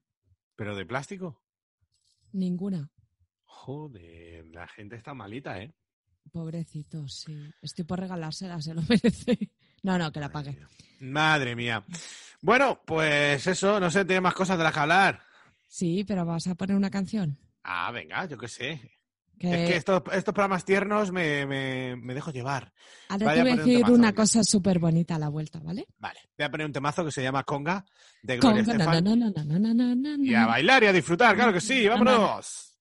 pero 0.56 0.76
de 0.76 0.86
plástico. 0.86 1.42
ninguna. 2.32 2.90
Joder, 3.46 4.46
la 4.48 4.68
gente 4.68 4.96
está 4.96 5.14
malita, 5.14 5.62
¿eh? 5.62 5.74
Pobrecito, 6.32 7.08
sí. 7.08 7.36
Estoy 7.62 7.86
por 7.86 8.00
regalársela, 8.00 8.62
se 8.62 8.74
lo 8.74 8.82
merece. 8.90 9.52
No, 9.84 9.98
no, 9.98 10.12
que 10.12 10.20
la 10.20 10.32
pague. 10.32 10.58
Madre 11.00 11.56
mía. 11.56 11.84
Bueno, 12.42 12.82
pues 12.86 13.46
eso, 13.48 13.80
no 13.80 13.92
sé, 13.92 14.06
tiene 14.06 14.22
más 14.22 14.34
cosas 14.34 14.58
de 14.58 14.64
las 14.64 14.74
que 14.74 14.80
hablar. 14.80 15.22
Sí, 15.68 16.04
pero 16.08 16.26
vas 16.26 16.48
a 16.48 16.56
poner 16.56 16.76
una 16.76 16.90
canción. 16.90 17.38
Ah, 17.64 17.92
venga, 17.92 18.26
yo 18.26 18.38
qué 18.38 18.48
sé. 18.48 18.82
Es 19.40 19.70
que 19.70 19.76
estos, 19.76 20.02
estos 20.14 20.34
programas 20.34 20.64
tiernos 20.64 21.12
me, 21.12 21.46
me, 21.46 21.96
me 21.98 22.14
dejo 22.14 22.32
llevar. 22.32 22.72
ahora 23.10 23.34
te 23.34 23.42
voy 23.42 23.50
a 23.50 23.54
un 23.54 23.58
decir 23.58 23.86
una 23.90 24.14
cosa 24.14 24.44
súper 24.44 24.80
bonita 24.80 25.16
a 25.16 25.20
la 25.20 25.28
vuelta, 25.28 25.60
¿vale? 25.60 25.86
Vale, 26.00 26.20
voy 26.38 26.46
a 26.46 26.52
poner 26.52 26.68
un 26.68 26.72
temazo 26.74 27.04
que 27.04 27.12
se 27.12 27.22
llama 27.22 27.44
Conga, 27.44 27.84
de 28.22 28.38
Gloria. 28.38 28.62
Estefan. 28.62 29.04
na, 29.04 29.16
na, 29.16 29.30
na, 29.32 29.44
na, 29.44 29.60
na, 29.60 29.74
na, 29.74 29.96
na, 29.96 30.16
Y 30.24 30.34
a 30.34 30.46
bailar 30.46 30.84
y 30.84 30.88
a 30.88 30.94
disfrutar, 30.94 31.36
claro 31.36 31.52
que 31.52 31.60
sí, 31.60 31.88
vámonos. 31.88 32.73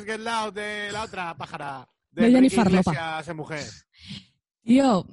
Les 0.00 0.06
Get 0.06 0.20
Loud 0.20 0.52
de 0.54 0.92
la 0.92 1.04
otra 1.04 1.34
pájara. 1.36 1.88
De, 2.10 2.24
De 2.26 2.30
Jennifer. 2.32 2.66
Iglesias 2.66 3.34
mujer. 3.36 3.64
Yo, 4.62 5.06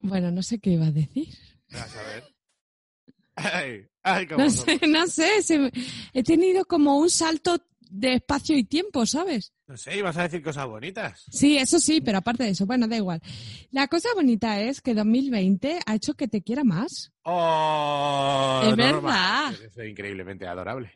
bueno, 0.00 0.30
no 0.30 0.42
sé 0.42 0.58
qué 0.58 0.70
iba 0.70 0.86
a 0.86 0.90
decir. 0.90 1.28
Vas 1.70 1.96
a 1.96 2.02
ver. 2.02 2.24
Ay, 3.36 3.86
ay, 4.02 4.26
cómo 4.26 4.44
No 4.44 4.50
sé, 4.50 4.80
no 4.88 5.06
sé. 5.06 5.42
se 5.42 5.58
me- 5.58 5.72
he 6.12 6.22
tenido 6.22 6.64
como 6.64 6.98
un 6.98 7.08
salto 7.10 7.58
de 7.80 8.14
espacio 8.14 8.56
y 8.56 8.64
tiempo, 8.64 9.06
¿sabes? 9.06 9.52
No 9.66 9.76
sé, 9.76 9.96
ibas 9.96 10.16
a 10.16 10.22
decir 10.22 10.42
cosas 10.42 10.66
bonitas. 10.66 11.24
Sí, 11.30 11.56
eso 11.56 11.78
sí, 11.78 12.00
pero 12.00 12.18
aparte 12.18 12.42
de 12.44 12.50
eso, 12.50 12.66
bueno, 12.66 12.88
da 12.88 12.96
igual. 12.96 13.20
La 13.70 13.86
cosa 13.88 14.08
bonita 14.14 14.60
es 14.60 14.80
que 14.80 14.94
2020 14.94 15.78
ha 15.86 15.94
hecho 15.94 16.14
que 16.14 16.26
te 16.28 16.42
quiera 16.42 16.64
más. 16.64 17.12
Oh, 17.22 18.60
Es 18.64 18.76
normal. 18.76 19.54
verdad. 19.54 19.54
Es 19.62 19.88
increíblemente 19.88 20.46
adorable. 20.46 20.92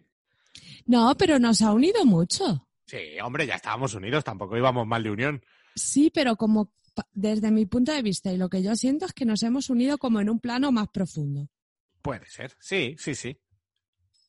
No, 0.87 1.15
pero 1.17 1.39
nos 1.39 1.63
ha 1.63 1.73
unido 1.73 2.05
mucho. 2.05 2.67
Sí, 2.93 3.19
hombre, 3.25 3.47
ya 3.47 3.55
estábamos 3.55 3.95
unidos, 3.95 4.23
tampoco 4.23 4.55
íbamos 4.55 4.87
mal 4.87 5.03
de 5.03 5.11
unión. 5.11 5.43
Sí, 5.75 6.11
pero 6.13 6.37
como 6.37 6.71
desde 7.15 7.51
mi 7.51 7.65
punto 7.65 7.91
de 7.91 8.03
vista 8.03 8.31
y 8.31 8.37
lo 8.37 8.51
que 8.51 8.63
yo 8.63 8.77
siento 8.77 9.07
es 9.07 9.15
que 9.15 9.25
nos 9.25 9.43
hemos 9.43 9.71
unido 9.71 9.97
como 9.97 10.21
en 10.21 10.29
un 10.29 10.39
plano 10.41 10.71
más 10.73 10.89
profundo, 10.89 11.49
Puede 12.03 12.27
ser, 12.29 12.53
sí, 12.61 12.95
sí, 12.99 13.15
sí. 13.15 13.39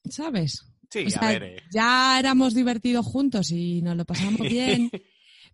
¿sabes? 0.09 0.63
Sí, 0.89 1.05
O 1.07 1.09
sea, 1.09 1.27
a 1.27 1.31
ver. 1.31 1.43
eh. 1.43 1.57
ya 1.73 2.17
éramos 2.19 2.53
divertidos 2.53 3.05
juntos 3.05 3.51
y 3.51 3.81
nos 3.81 3.97
lo 3.97 4.05
pasamos 4.05 4.39
bien, 4.47 4.89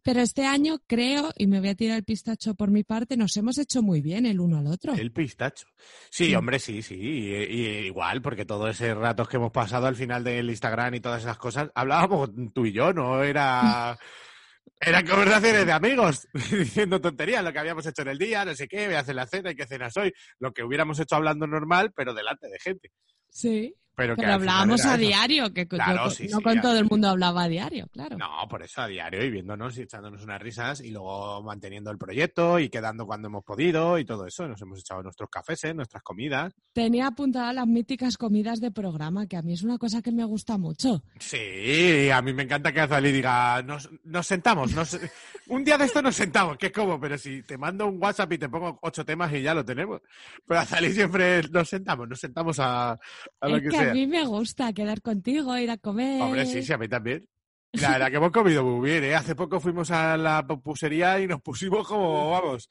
pero 0.03 0.21
este 0.21 0.45
año 0.45 0.79
creo, 0.87 1.31
y 1.37 1.47
me 1.47 1.59
voy 1.59 1.69
a 1.69 1.75
tirar 1.75 1.97
el 1.97 2.03
pistacho 2.03 2.55
por 2.55 2.71
mi 2.71 2.83
parte, 2.83 3.17
nos 3.17 3.35
hemos 3.37 3.57
hecho 3.57 3.81
muy 3.81 4.01
bien 4.01 4.25
el 4.25 4.39
uno 4.39 4.57
al 4.59 4.67
otro. 4.67 4.93
El 4.93 5.11
pistacho. 5.11 5.65
Sí, 6.09 6.25
Sí. 6.27 6.35
hombre, 6.35 6.59
sí, 6.59 6.81
sí. 6.81 6.95
Y, 6.95 7.33
y 7.35 7.67
igual, 7.87 8.21
porque 8.21 8.45
todos 8.45 8.69
esos 8.81 8.97
ratos 8.97 9.27
que 9.29 9.37
hemos 9.37 9.51
pasado 9.51 9.87
al 9.87 9.95
final 9.95 10.23
del 10.23 10.49
Instagram 10.49 10.95
y 10.95 10.99
todas 10.99 11.21
esas 11.23 11.37
cosas, 11.37 11.69
hablábamos 11.75 12.29
tú 12.53 12.65
y 12.65 12.71
yo, 12.71 12.93
no 12.93 13.23
era. 13.23 13.97
Eran 14.81 15.05
conversaciones 15.05 15.65
de 15.65 15.71
amigos, 15.73 16.27
diciendo 16.51 17.01
tonterías, 17.01 17.43
lo 17.43 17.51
que 17.51 17.59
habíamos 17.59 17.85
hecho 17.85 18.01
en 18.03 18.07
el 18.09 18.17
día, 18.17 18.45
no 18.45 18.55
sé 18.55 18.67
qué, 18.67 18.85
voy 18.85 18.95
a 18.95 18.99
hacer 19.01 19.15
la 19.15 19.27
cena 19.27 19.51
y 19.51 19.55
qué 19.55 19.67
cenas 19.67 19.97
hoy, 19.97 20.13
lo 20.39 20.53
que 20.53 20.63
hubiéramos 20.63 20.97
hecho 21.01 21.15
hablando 21.15 21.47
normal, 21.47 21.91
pero 21.93 22.13
delante 22.13 22.47
de 22.47 22.59
gente. 22.59 22.91
Sí, 23.29 23.75
Pero, 23.99 24.15
que 24.15 24.21
pero 24.21 24.33
hablábamos 24.33 24.85
a 24.85 24.89
eso. 24.95 24.97
diario, 24.97 25.53
que 25.53 25.67
Claro, 25.67 26.05
yo- 26.05 26.09
sí, 26.11 26.27
no 26.29 26.37
sí, 26.37 26.43
con 26.43 26.61
todo 26.61 26.77
el 26.79 26.85
mundo 26.85 27.09
hablaba 27.09 27.43
a 27.43 27.47
diario, 27.47 27.87
claro. 27.91 28.17
No, 28.17 28.27
por 28.49 28.63
eso 28.63 28.81
a 28.81 28.87
diario 28.87 29.23
y 29.23 29.29
viéndonos 29.29 29.77
y 29.77 29.81
echándonos 29.83 30.23
unas 30.23 30.41
risas 30.41 30.81
y 30.81 30.91
luego 30.91 31.43
manteniendo 31.43 31.91
el 31.91 31.97
proyecto 31.97 32.57
y 32.59 32.69
quedando 32.69 33.05
cuando 33.05 33.27
hemos 33.27 33.43
podido 33.43 33.97
y 33.99 34.05
todo 34.05 34.25
eso. 34.25 34.47
Nos 34.47 34.61
hemos 34.61 34.79
echado 34.79 35.03
nuestros 35.03 35.29
cafés, 35.29 35.63
¿eh? 35.65 35.73
nuestras 35.73 36.01
comidas. 36.01 36.53
Tenía 36.73 37.07
apuntadas 37.07 37.53
las 37.53 37.67
míticas 37.67 38.17
comidas 38.17 38.59
de 38.61 38.71
programa, 38.71 39.27
que 39.27 39.37
a 39.37 39.41
mí 39.41 39.53
es 39.53 39.63
una 39.63 39.77
cosa 39.77 40.01
que 40.01 40.11
me 40.11 40.23
gusta 40.23 40.57
mucho. 40.57 41.03
Sí, 41.19 42.09
a 42.09 42.21
mí 42.21 42.33
me 42.33 42.43
encanta 42.43 42.71
que 42.71 42.79
Azalí 42.81 43.11
diga, 43.11 43.61
nos, 43.63 43.89
nos 44.05 44.25
sentamos, 44.25 44.73
nos- 44.73 44.97
un 45.47 45.63
día 45.63 45.77
de 45.77 45.85
esto 45.85 46.01
nos 46.01 46.15
sentamos, 46.15 46.57
que 46.57 46.67
es 46.67 46.71
como, 46.71 46.99
pero 46.99 47.17
si 47.17 47.43
te 47.43 47.57
mando 47.57 47.87
un 47.87 48.01
WhatsApp 48.01 48.31
y 48.33 48.37
te 48.37 48.49
pongo 48.49 48.79
ocho 48.81 49.05
temas 49.05 49.33
y 49.33 49.41
ya 49.41 49.53
lo 49.53 49.63
tenemos. 49.65 50.01
Pero 50.47 50.59
Azalí 50.59 50.91
siempre 50.93 51.41
nos 51.49 51.67
sentamos, 51.69 52.07
nos 52.07 52.19
sentamos 52.19 52.59
a, 52.59 52.91
a 52.91 53.47
lo 53.47 53.57
es 53.57 53.63
que, 53.63 53.69
que, 53.69 53.77
sea. 53.77 53.88
A 53.89 53.93
mí 53.93 54.07
me 54.07 54.25
gusta 54.25 54.73
quedar 54.73 55.01
contigo, 55.01 55.57
ir 55.57 55.71
a 55.71 55.77
comer. 55.77 56.21
Hombre, 56.21 56.45
sí, 56.45 56.63
sí, 56.63 56.73
a 56.73 56.77
mí 56.77 56.87
también. 56.87 57.25
La 57.73 57.91
verdad 57.91 58.09
que 58.09 58.15
hemos 58.17 58.31
comido 58.31 58.63
muy 58.63 58.89
bien, 58.89 59.03
¿eh? 59.03 59.15
Hace 59.15 59.35
poco 59.35 59.59
fuimos 59.59 59.91
a 59.91 60.17
la 60.17 60.45
pupusería 60.45 61.19
y 61.19 61.27
nos 61.27 61.41
pusimos 61.41 61.87
como, 61.87 62.31
vamos, 62.31 62.69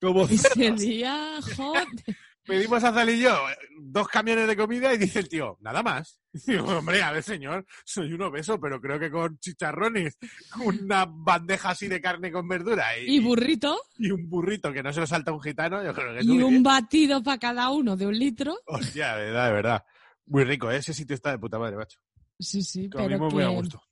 como 0.00 0.24
Ese 0.28 0.72
día, 0.72 1.38
joder. 1.56 1.86
Pedimos 2.46 2.84
a 2.84 2.90
Azalí 2.90 3.14
y 3.14 3.22
yo 3.22 3.30
eh, 3.50 3.56
dos 3.80 4.06
camiones 4.06 4.46
de 4.46 4.56
comida 4.56 4.94
y 4.94 4.98
dice 4.98 5.18
el 5.18 5.28
tío, 5.28 5.58
nada 5.62 5.82
más. 5.82 6.20
Y 6.32 6.38
digo, 6.52 6.78
hombre, 6.78 7.02
a 7.02 7.10
ver, 7.10 7.22
señor, 7.22 7.66
soy 7.84 8.12
un 8.12 8.22
obeso, 8.22 8.60
pero 8.60 8.80
creo 8.80 9.00
que 9.00 9.10
con 9.10 9.36
chicharrones, 9.38 10.16
una 10.64 11.06
bandeja 11.08 11.70
así 11.70 11.88
de 11.88 12.00
carne 12.00 12.30
con 12.30 12.46
verdura 12.46 12.96
y, 12.98 13.16
Y 13.16 13.20
burrito, 13.20 13.76
y 13.98 14.12
un 14.12 14.28
burrito 14.28 14.72
que 14.72 14.82
no 14.82 14.92
se 14.92 15.00
lo 15.00 15.06
salta 15.08 15.32
un 15.32 15.40
gitano, 15.40 15.82
yo 15.82 15.92
creo 15.92 16.14
que 16.14 16.24
y 16.24 16.40
un 16.40 16.50
bien. 16.50 16.62
batido 16.62 17.20
para 17.22 17.38
cada 17.38 17.70
uno 17.70 17.96
de 17.96 18.06
un 18.06 18.16
litro. 18.16 18.56
Hostia, 18.66 19.16
de 19.16 19.24
verdad, 19.24 19.46
de 19.46 19.52
verdad. 19.52 19.84
Muy 20.26 20.44
rico, 20.44 20.70
¿eh? 20.70 20.76
ese 20.78 20.92
sitio 20.94 21.14
está 21.14 21.30
de 21.30 21.38
puta 21.38 21.58
madre, 21.58 21.76
macho. 21.76 21.98
Sí, 22.38 22.62
sí, 22.62 22.88
pero 22.88 23.04
Comimos 23.04 23.32
muy 23.34 23.42
a 23.44 23.48
que, 23.48 23.54
gusto. 23.54 23.82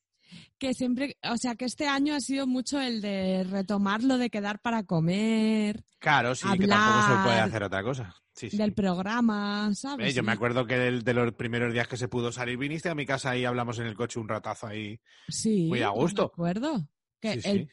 que 0.59 0.75
siempre, 0.75 1.17
o 1.31 1.37
sea, 1.37 1.55
que 1.55 1.65
este 1.65 1.87
año 1.87 2.15
ha 2.15 2.21
sido 2.21 2.47
mucho 2.47 2.81
el 2.81 3.01
de 3.01 3.45
retomar 3.45 4.03
lo 4.03 4.19
de 4.19 4.31
quedar 4.31 4.61
para 4.61 4.83
comer, 4.85 5.85
Claro, 5.99 6.35
sí, 6.35 6.47
que 6.59 6.67
tampoco 6.67 7.01
se 7.03 7.23
puede 7.25 7.41
hacer 7.41 7.63
otra 7.63 7.83
cosa. 7.83 8.15
Sí, 8.35 8.51
sí. 8.51 8.57
del 8.57 8.75
programa, 8.75 9.69
Eh, 9.71 9.75
¿sabes? 9.77 10.15
yo 10.15 10.25
me 10.25 10.33
acuerdo 10.33 10.67
que 10.67 10.89
el- 10.89 11.05
de 11.05 11.15
los 11.15 11.33
primeros 11.35 11.73
días 11.73 11.87
que 11.87 11.97
se 11.97 12.09
pudo 12.09 12.33
salir, 12.33 12.59
viniste 12.59 12.89
a 12.89 12.95
mi 12.97 13.07
casa 13.07 13.37
y 13.37 13.45
hablamos 13.45 13.79
en 13.79 13.87
el 13.87 13.95
coche 13.95 14.19
un 14.19 14.29
ratazo 14.29 14.67
ahí. 14.67 15.01
Sí, 15.29 15.67
muy 15.69 15.83
a 15.83 15.91
gusto. 15.91 16.23
Me 16.23 16.27
acuerdo. 16.27 16.89
Que 17.21 17.41
Sí, 17.41 17.49
el- 17.49 17.71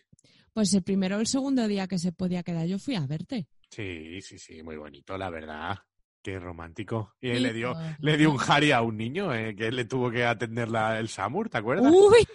pues 0.54 0.72
el 0.76 0.84
primero 0.84 1.18
o 1.18 1.20
el 1.20 1.26
segundo 1.26 1.68
día 1.68 1.88
que 1.88 1.98
se 1.98 2.12
podía 2.12 2.44
quedar, 2.44 2.68
yo 2.68 2.78
fui 2.78 2.94
a 2.96 3.08
verte. 3.08 3.48
Sí, 3.72 4.22
sí, 4.22 4.38
sí, 4.38 4.62
muy 4.62 4.78
bonito, 4.78 5.18
la 5.18 5.30
verdad. 5.32 5.80
Qué 6.22 6.40
romántico. 6.40 7.16
Y 7.20 7.34
le 7.40 7.52
dio, 7.54 7.74
le 8.00 8.16
dio 8.18 8.32
un 8.32 8.40
Harry 8.48 8.72
a 8.72 8.82
un 8.82 8.96
niño 8.98 9.34
eh, 9.34 9.56
que 9.56 9.72
le 9.72 9.86
tuvo 9.86 10.12
que 10.12 10.24
atender 10.24 10.70
la- 10.70 11.00
el 11.00 11.10
Samur, 11.10 11.50
¿te 11.50 11.58
acuerdas? 11.58 11.92
Uy, 11.92 12.26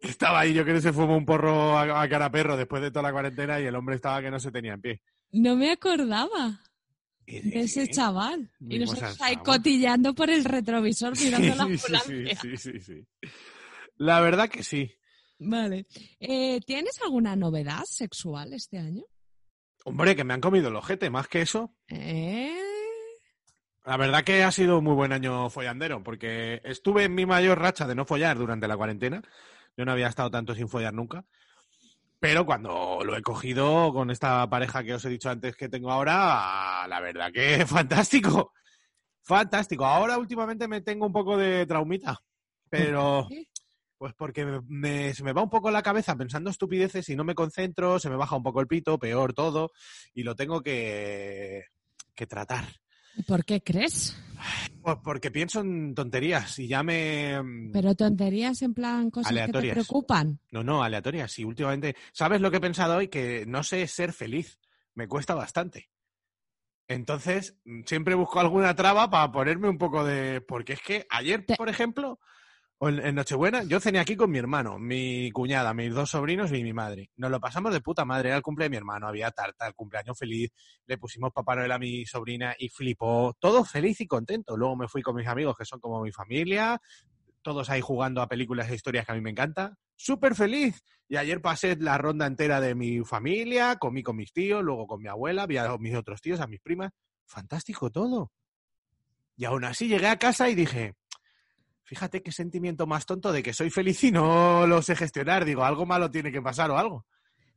estaba 0.00 0.40
ahí, 0.40 0.52
yo 0.54 0.64
creo 0.64 0.76
que 0.76 0.82
se 0.82 0.92
fumó 0.92 1.16
un 1.16 1.24
porro 1.24 1.76
a, 1.78 2.02
a 2.02 2.08
cara 2.08 2.30
perro 2.30 2.56
después 2.56 2.82
de 2.82 2.90
toda 2.90 3.04
la 3.04 3.12
cuarentena 3.12 3.60
y 3.60 3.64
el 3.64 3.74
hombre 3.76 3.96
estaba 3.96 4.20
que 4.20 4.30
no 4.30 4.38
se 4.40 4.50
tenía 4.50 4.74
en 4.74 4.80
pie. 4.80 5.02
no 5.32 5.56
me 5.56 5.70
acordaba 5.72 6.60
de 7.26 7.60
ese 7.60 7.88
chaval. 7.88 8.50
Y 8.60 8.78
nosotros 8.80 9.16
ahí 9.22 9.36
cotillando 9.36 10.14
por 10.14 10.28
el 10.30 10.44
retrovisor 10.44 11.18
mirando 11.18 11.54
la 11.54 11.64
Sí, 11.66 11.78
sí, 11.78 11.94
ambulancia. 11.94 12.40
sí, 12.42 12.56
sí, 12.56 12.72
sí, 12.72 12.80
sí. 12.80 13.28
La 13.96 14.20
verdad 14.20 14.48
que 14.50 14.62
sí. 14.62 14.92
Vale. 15.38 15.86
Eh, 16.20 16.60
¿Tienes 16.66 17.00
alguna 17.02 17.34
novedad 17.34 17.82
sexual 17.86 18.52
este 18.52 18.78
año? 18.78 19.04
Hombre, 19.84 20.16
que 20.16 20.24
me 20.24 20.34
han 20.34 20.40
comido 20.40 20.68
el 20.68 20.76
ojete, 20.76 21.10
más 21.10 21.28
que 21.28 21.42
eso. 21.42 21.74
¿Eh? 21.88 22.58
La 23.84 23.98
verdad 23.98 24.24
que 24.24 24.42
ha 24.42 24.50
sido 24.50 24.78
un 24.78 24.84
muy 24.84 24.94
buen 24.94 25.12
año 25.12 25.50
follandero, 25.50 26.02
porque 26.02 26.62
estuve 26.64 27.04
en 27.04 27.14
mi 27.14 27.26
mayor 27.26 27.60
racha 27.60 27.86
de 27.86 27.94
no 27.94 28.06
follar 28.06 28.38
durante 28.38 28.66
la 28.66 28.78
cuarentena. 28.78 29.22
Yo 29.76 29.84
no 29.84 29.92
había 29.92 30.08
estado 30.08 30.30
tanto 30.30 30.54
sin 30.54 30.68
follar 30.68 30.94
nunca. 30.94 31.24
Pero 32.18 32.46
cuando 32.46 33.00
lo 33.04 33.14
he 33.14 33.20
cogido 33.20 33.92
con 33.92 34.10
esta 34.10 34.48
pareja 34.48 34.82
que 34.82 34.94
os 34.94 35.04
he 35.04 35.10
dicho 35.10 35.28
antes 35.28 35.54
que 35.54 35.68
tengo 35.68 35.92
ahora, 35.92 36.86
la 36.88 37.00
verdad 37.00 37.30
que 37.30 37.66
fantástico. 37.66 38.54
Fantástico. 39.20 39.84
Ahora 39.84 40.16
últimamente 40.16 40.66
me 40.66 40.80
tengo 40.80 41.04
un 41.04 41.12
poco 41.12 41.36
de 41.36 41.66
traumita. 41.66 42.18
Pero? 42.70 43.28
Pues 44.04 44.12
porque 44.18 44.44
me- 44.44 44.60
me- 44.68 45.14
se 45.14 45.24
me 45.24 45.32
va 45.32 45.42
un 45.42 45.48
poco 45.48 45.70
la 45.70 45.82
cabeza 45.82 46.14
pensando 46.14 46.50
estupideces 46.50 47.08
y 47.08 47.16
no 47.16 47.24
me 47.24 47.34
concentro, 47.34 47.98
se 47.98 48.10
me 48.10 48.16
baja 48.16 48.36
un 48.36 48.42
poco 48.42 48.60
el 48.60 48.66
pito, 48.66 48.98
peor 48.98 49.32
todo, 49.32 49.72
y 50.12 50.24
lo 50.24 50.36
tengo 50.36 50.60
que, 50.62 51.64
que 52.14 52.26
tratar. 52.26 52.66
¿Y 53.16 53.22
¿Por 53.22 53.46
qué 53.46 53.62
crees? 53.62 54.14
Pues 54.82 54.98
porque 55.02 55.30
pienso 55.30 55.60
en 55.62 55.94
tonterías 55.94 56.58
y 56.58 56.68
ya 56.68 56.82
me... 56.82 57.40
Pero 57.72 57.94
tonterías 57.94 58.60
en 58.60 58.74
plan 58.74 59.10
cosas 59.10 59.28
que 59.30 59.36
te 59.36 59.40
Aleatorias. 59.40 59.72
preocupan. 59.72 60.38
No, 60.50 60.62
no, 60.62 60.82
aleatorias. 60.82 61.38
Y 61.38 61.44
últimamente, 61.44 61.96
¿sabes 62.12 62.42
lo 62.42 62.50
que 62.50 62.58
he 62.58 62.60
pensado 62.60 62.96
hoy? 62.98 63.08
Que 63.08 63.46
no 63.46 63.62
sé 63.62 63.86
ser 63.86 64.12
feliz. 64.12 64.58
Me 64.94 65.08
cuesta 65.08 65.34
bastante. 65.34 65.88
Entonces, 66.88 67.56
mm, 67.64 67.84
siempre 67.86 68.14
busco 68.16 68.38
alguna 68.38 68.74
traba 68.74 69.08
para 69.08 69.32
ponerme 69.32 69.70
un 69.70 69.78
poco 69.78 70.04
de... 70.04 70.42
Porque 70.42 70.74
es 70.74 70.82
que 70.82 71.06
ayer, 71.08 71.46
Te- 71.46 71.56
por 71.56 71.70
ejemplo, 71.70 72.20
en 72.88 73.14
Nochebuena, 73.14 73.62
yo 73.62 73.80
cené 73.80 73.98
aquí 73.98 74.16
con 74.16 74.30
mi 74.30 74.38
hermano, 74.38 74.78
mi 74.78 75.30
cuñada, 75.30 75.72
mis 75.74 75.94
dos 75.94 76.10
sobrinos 76.10 76.52
y 76.52 76.62
mi 76.62 76.72
madre. 76.72 77.10
Nos 77.16 77.30
lo 77.30 77.40
pasamos 77.40 77.72
de 77.72 77.80
puta 77.80 78.04
madre. 78.04 78.28
Era 78.28 78.36
el 78.36 78.42
cumple 78.42 78.64
de 78.64 78.70
mi 78.70 78.76
hermano, 78.76 79.06
había 79.06 79.30
tarta, 79.30 79.66
el 79.66 79.74
cumpleaños 79.74 80.18
feliz. 80.18 80.50
Le 80.86 80.98
pusimos 80.98 81.32
Papá 81.32 81.56
Noel 81.56 81.72
a 81.72 81.78
mi 81.78 82.04
sobrina 82.04 82.54
y 82.58 82.68
flipó. 82.68 83.36
Todo 83.38 83.64
feliz 83.64 84.00
y 84.00 84.06
contento. 84.06 84.56
Luego 84.56 84.76
me 84.76 84.88
fui 84.88 85.02
con 85.02 85.16
mis 85.16 85.26
amigos, 85.26 85.56
que 85.56 85.64
son 85.64 85.80
como 85.80 86.02
mi 86.02 86.12
familia. 86.12 86.80
Todos 87.42 87.70
ahí 87.70 87.80
jugando 87.80 88.22
a 88.22 88.28
películas 88.28 88.68
e 88.70 88.74
historias 88.74 89.06
que 89.06 89.12
a 89.12 89.14
mí 89.14 89.20
me 89.20 89.30
encanta. 89.30 89.76
Súper 89.96 90.34
feliz. 90.34 90.82
Y 91.08 91.16
ayer 91.16 91.40
pasé 91.40 91.76
la 91.76 91.98
ronda 91.98 92.26
entera 92.26 92.60
de 92.60 92.74
mi 92.74 93.04
familia, 93.04 93.76
comí 93.76 94.02
con 94.02 94.16
mis 94.16 94.32
tíos, 94.32 94.62
luego 94.62 94.86
con 94.86 95.00
mi 95.00 95.08
abuela, 95.08 95.46
vi 95.46 95.58
a 95.58 95.76
mis 95.78 95.94
otros 95.94 96.20
tíos, 96.20 96.40
a 96.40 96.46
mis 96.46 96.60
primas. 96.60 96.92
Fantástico 97.24 97.90
todo. 97.90 98.32
Y 99.36 99.44
aún 99.44 99.64
así 99.64 99.88
llegué 99.88 100.08
a 100.08 100.18
casa 100.18 100.48
y 100.48 100.54
dije, 100.54 100.94
fíjate 101.84 102.22
qué 102.22 102.32
sentimiento 102.32 102.86
más 102.86 103.06
tonto 103.06 103.32
de 103.32 103.42
que 103.42 103.52
soy 103.52 103.70
feliz 103.70 104.02
y 104.04 104.10
no 104.10 104.66
lo 104.66 104.82
sé 104.82 104.96
gestionar. 104.96 105.44
Digo, 105.44 105.64
algo 105.64 105.86
malo 105.86 106.10
tiene 106.10 106.32
que 106.32 106.42
pasar 106.42 106.70
o 106.70 106.78
algo. 106.78 107.06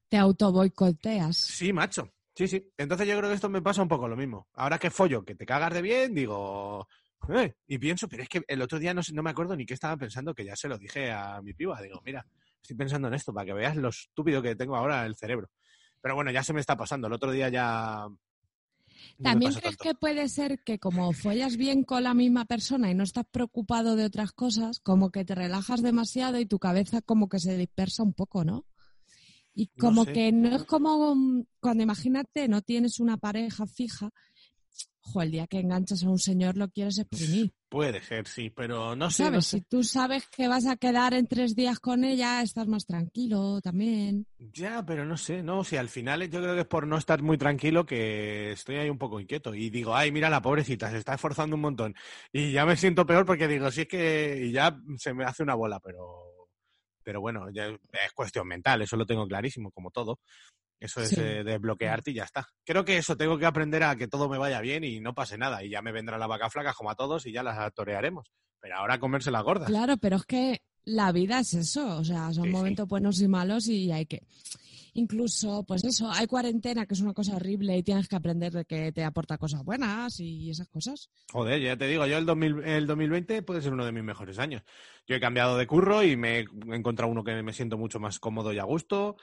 Te 0.10 0.18
autoboicoteas. 0.18 1.36
Sí, 1.38 1.74
macho. 1.74 2.12
Sí, 2.36 2.48
sí. 2.48 2.72
Entonces 2.78 3.08
yo 3.08 3.18
creo 3.18 3.30
que 3.30 3.36
esto 3.36 3.50
me 3.50 3.62
pasa 3.62 3.82
un 3.82 3.88
poco 3.88 4.08
lo 4.08 4.16
mismo. 4.16 4.48
Ahora 4.54 4.78
que 4.78 4.92
follo, 4.92 5.26
que 5.26 5.36
te 5.36 5.46
cagas 5.46 5.74
de 5.74 5.82
bien, 5.82 6.13
digo... 6.13 6.88
"Eh", 7.30 7.56
Y 7.68 7.80
pienso, 7.80 8.08
pero 8.08 8.22
es 8.24 8.30
que 8.30 8.42
el 8.48 8.62
otro 8.62 8.78
día 8.78 8.94
no, 8.94 9.02
sé- 9.02 9.13
no 9.13 9.24
me 9.24 9.32
acuerdo 9.32 9.56
ni 9.56 9.66
qué 9.66 9.74
estaba 9.74 9.98
pensando, 9.98 10.36
que 10.36 10.46
ya 10.46 10.56
se 10.56 10.68
lo 10.68 10.78
dije 10.78 11.12
a 11.12 11.42
mi 11.42 11.54
piba. 11.54 11.82
Digo, 11.82 12.00
mira, 12.06 12.26
estoy 12.62 12.78
pensando 12.78 13.08
en 13.08 13.16
esto 13.16 13.34
para 13.34 13.46
que 13.48 13.54
veas 13.54 13.76
lo 13.76 13.90
estúpido 13.90 14.42
que 14.42 14.56
tengo 14.56 14.76
ahora 14.76 15.06
el 15.06 15.16
cerebro. 15.16 15.50
Pero 16.00 16.13
bueno, 16.13 16.30
ya 16.32 16.44
se 16.44 16.54
me 16.54 16.60
está 16.60 16.78
pasando. 16.78 17.08
El 17.08 17.13
otro 17.13 17.32
día 17.32 17.50
ya... 17.50 18.08
¿También 19.22 19.54
crees 19.54 19.78
tanto. 19.78 19.84
que 19.84 19.96
puede 19.96 20.30
ser 20.30 20.60
que 20.63 20.80
como 20.80 21.12
follas 21.13 21.58
bien 21.58 21.84
con 21.84 22.04
la 22.04 22.13
misma 22.13 22.46
persona 22.46 22.89
y 22.91 22.96
no 22.96 23.04
estás 23.04 23.26
preocupado 23.30 23.96
de 23.96 24.06
otras 24.06 24.32
cosas, 24.32 24.80
como 24.80 25.10
que 25.12 25.26
te 25.26 25.36
relajas 25.36 25.82
demasiado 25.82 26.39
y 26.39 26.46
tu 26.46 26.60
cabeza 26.60 27.02
como 27.02 27.30
que 27.30 27.39
se 27.39 27.58
dispersa 27.58 28.04
un 28.04 28.13
poco, 28.13 28.43
¿no? 28.43 28.65
Y 29.54 29.72
No 29.76 29.82
como 29.82 30.06
sé. 30.06 30.13
que 30.13 30.32
no 30.32 30.56
es 30.56 30.63
como 30.65 31.15
mm, 31.15 31.43
cuando 31.60 31.84
imagínate, 31.84 32.48
no 32.48 32.62
tienes 32.62 33.00
una 33.00 33.17
pareja 33.17 33.65
fija, 33.65 34.12
jo, 35.08 35.22
el 35.22 35.32
día 35.32 35.48
que 35.48 35.60
enganchas 35.60 36.04
a 36.04 36.10
un 36.10 36.20
señor 36.20 36.58
lo 36.58 36.70
quieres 36.70 37.00
exprimir. 37.00 37.54
Puede 37.70 38.02
ser, 38.02 38.28
sí, 38.28 38.50
pero 38.50 38.96
no 38.96 39.10
sé. 39.10 39.24
¿Sabes? 39.24 39.34
no 39.34 39.41
sé. 39.41 39.58
Si 39.58 39.63
tú 39.63 39.84
sabes 39.84 40.28
que 40.28 40.48
vas 40.48 40.65
a 40.67 40.78
quedar 40.78 41.13
en 41.13 41.28
tres 41.28 41.56
días 41.56 41.80
con 41.80 42.04
ella, 42.04 42.41
estás 42.41 42.67
más 42.67 42.86
tranquilo 42.86 43.60
también. 43.62 44.26
Ya, 44.54 44.86
pero 44.86 45.06
no 45.06 45.17
sé, 45.17 45.43
no, 45.43 45.63
si 45.63 45.78
al 45.78 45.89
final 45.89 46.30
yo 46.30 46.41
creo 46.41 46.56
que 46.56 46.62
es 46.62 46.67
por 46.67 46.88
no 46.88 46.98
estar 46.98 47.22
muy 47.22 47.38
tranquilo 47.38 47.86
que 47.86 48.52
estoy 48.52 48.78
ahí 48.78 48.89
un 48.89 48.98
poco 48.98 49.20
inquieto 49.20 49.54
y 49.54 49.70
digo, 49.70 49.96
ay, 49.96 50.12
mira 50.12 50.30
la 50.30 50.41
pobrecita, 50.41 50.89
se 50.91 50.98
está 50.98 51.15
esforzando 51.15 51.56
un 51.56 51.62
montón 51.62 51.96
y 52.32 52.52
ya 52.52 52.65
me 52.65 52.78
siento 52.78 53.06
peor 53.06 53.26
porque 53.26 53.48
digo, 53.48 53.70
si 53.72 53.82
es 53.82 53.88
que 53.88 54.46
y 54.46 54.52
ya 54.52 54.78
se 54.98 55.13
me 55.13 55.26
hace 55.26 55.43
una 55.43 55.56
bola, 55.56 55.80
pero 55.80 56.28
pero 57.08 57.22
bueno, 57.22 57.50
ya 57.54 57.67
es 57.67 58.12
cuestión 58.13 58.46
mental, 58.50 58.82
eso 58.82 58.98
lo 58.98 59.06
tengo 59.06 59.26
clarísimo, 59.26 59.72
como 59.72 59.91
todo. 59.91 60.20
Eso 60.80 61.02
es 61.02 61.10
Sí. 61.10 61.16
desbloquearte 61.22 62.12
y 62.12 62.16
ya 62.16 62.24
está. 62.24 62.48
Creo 62.63 62.86
que 62.86 62.98
eso 62.98 63.18
tengo 63.18 63.38
que 63.38 63.46
aprender 63.46 63.84
a 63.84 63.96
que 63.96 64.08
todo 64.08 64.30
me 64.30 64.38
vaya 64.38 64.62
bien 64.62 64.84
y 64.84 65.00
no 65.00 65.13
pase 65.16 65.38
nada 65.38 65.63
y 65.63 65.70
ya 65.70 65.82
me 65.82 65.92
vendrá 65.92 66.18
la 66.18 66.28
vaca 66.28 66.50
flaca 66.50 66.74
como 66.74 66.92
a 66.92 66.96
todos 66.96 67.26
y 67.26 67.32
ya 67.32 67.42
las 67.44 67.74
torearemos. 67.74 68.28
Pero 68.60 68.76
ahora 68.78 68.96
a 68.96 69.00
comerse 69.00 69.32
las 69.32 69.44
gordas. 69.44 69.68
Claro, 69.68 69.98
pero 69.98 70.18
es 70.18 70.26
que 70.26 70.62
la 70.84 71.12
vida 71.12 71.40
es 71.40 71.54
eso, 71.54 71.98
o 71.98 72.04
sea, 72.06 72.32
son 72.34 72.46
Sí, 72.46 72.50
sí. 72.50 72.56
momentos 72.56 72.88
buenos 72.88 73.20
y 73.22 73.28
malos 73.28 73.68
y 73.68 73.92
hay 73.92 74.06
que... 74.06 74.22
Incluso, 74.94 75.63
pues 75.63 75.84
eso, 75.84 76.10
hay 76.12 76.26
cuarentena, 76.26 76.88
que 76.88 76.96
es 76.96 77.02
una 77.02 77.13
cosa 77.13 77.36
horrible 77.36 77.78
y 77.78 77.84
tienes 77.84 78.08
que 78.08 78.16
aprender 78.16 78.52
de 78.52 78.66
que 78.66 78.92
te 78.92 79.04
aporta 79.04 79.38
cosas 79.38 79.63
buenas 79.63 80.20
y 80.20 80.50
esas 80.50 80.68
cosas. 80.70 81.12
Joder, 81.32 81.62
ya 81.62 81.78
te 81.78 81.86
digo, 81.86 82.08
yo 82.08 82.18
el, 82.18 82.26
2000 82.26 82.63
el 82.63 82.88
2020 82.88 83.44
puede 83.44 83.62
ser 83.62 83.74
uno 83.74 83.86
de 83.86 83.92
mis 83.92 84.04
mejores 84.04 84.39
años. 84.39 84.64
Yo 85.06 85.16
he 85.16 85.20
cambiado 85.20 85.56
de 85.56 85.68
curro 85.68 86.01
y 86.04 86.16
me 86.16 86.39
he 86.39 86.45
encontrado 86.72 87.12
uno 87.12 87.24
que 87.24 87.43
me 87.43 87.54
siento 87.54 87.78
mucho 87.78 87.99
más 87.99 88.20
cómodo 88.20 88.51
y 88.54 88.58
a 88.58 88.64
gusto. 88.64 89.18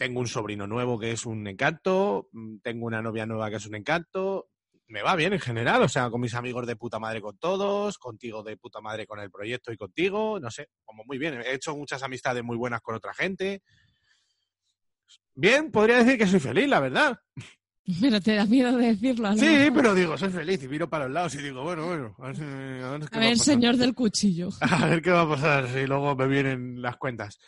Tengo 0.00 0.20
un 0.20 0.26
sobrino 0.26 0.66
nuevo 0.66 0.98
que 0.98 1.12
es 1.12 1.26
un 1.26 1.46
encanto. 1.46 2.30
mm, 2.32 2.60
Tengo 2.62 2.86
una 2.86 3.02
novia 3.02 3.26
nueva 3.26 3.50
que 3.50 3.56
es 3.56 3.66
un 3.66 3.74
encanto. 3.74 4.48
Me 4.86 5.02
va 5.02 5.14
bien 5.14 5.34
en 5.34 5.40
general, 5.40 5.82
o 5.82 5.88
sea, 5.90 6.08
con 6.08 6.22
mis 6.22 6.32
amigos 6.34 6.66
de 6.66 6.74
puta 6.74 6.98
madre 6.98 7.20
con 7.20 7.36
todos, 7.36 7.98
contigo 7.98 8.42
de 8.42 8.56
puta 8.56 8.80
madre 8.80 9.06
con 9.06 9.20
el 9.20 9.30
proyecto 9.30 9.70
y 9.72 9.76
contigo, 9.76 10.40
no 10.40 10.50
sé, 10.50 10.68
como 10.86 11.04
muy 11.04 11.18
bien. 11.18 11.34
He 11.42 11.52
hecho 11.52 11.76
muchas 11.76 12.02
amistades 12.02 12.42
muy 12.42 12.56
buenas 12.56 12.80
con 12.80 12.94
otra 12.94 13.12
gente. 13.12 13.62
Bien, 15.34 15.70
podría 15.70 15.98
decir 16.02 16.16
que 16.18 16.26
soy 16.26 16.40
feliz, 16.40 16.66
la 16.66 16.80
verdad. 16.80 17.18
Pero 18.00 18.20
te 18.22 18.36
da 18.36 18.46
miedo 18.46 18.76
de 18.78 18.86
decirlo. 18.86 19.30
lo 19.32 19.36
Sí, 19.36 19.68
pero 19.74 19.94
digo, 19.94 20.16
soy 20.16 20.30
feliz 20.30 20.62
y 20.62 20.68
miro 20.68 20.88
para 20.88 21.04
los 21.06 21.12
lados 21.14 21.34
y 21.34 21.38
digo, 21.42 21.62
bueno, 21.62 21.86
bueno, 21.86 22.14
a 22.18 22.26
ver, 22.28 22.36
si- 22.36 22.42
a 22.42 22.90
ver 22.90 23.00
qué 23.00 23.16
A 23.16 23.18
va 23.18 23.24
ver, 23.26 23.32
pasar. 23.32 23.44
señor 23.44 23.76
del 23.76 23.94
cuchillo. 23.94 24.48
A 24.60 24.86
ver 24.86 25.02
qué 25.02 25.10
va 25.10 25.22
a 25.22 25.28
pasar 25.28 25.68
si 25.68 25.86
luego 25.86 26.14
me 26.16 26.26
vienen 26.26 26.80
las 26.82 26.96
cuentas. 26.96 27.38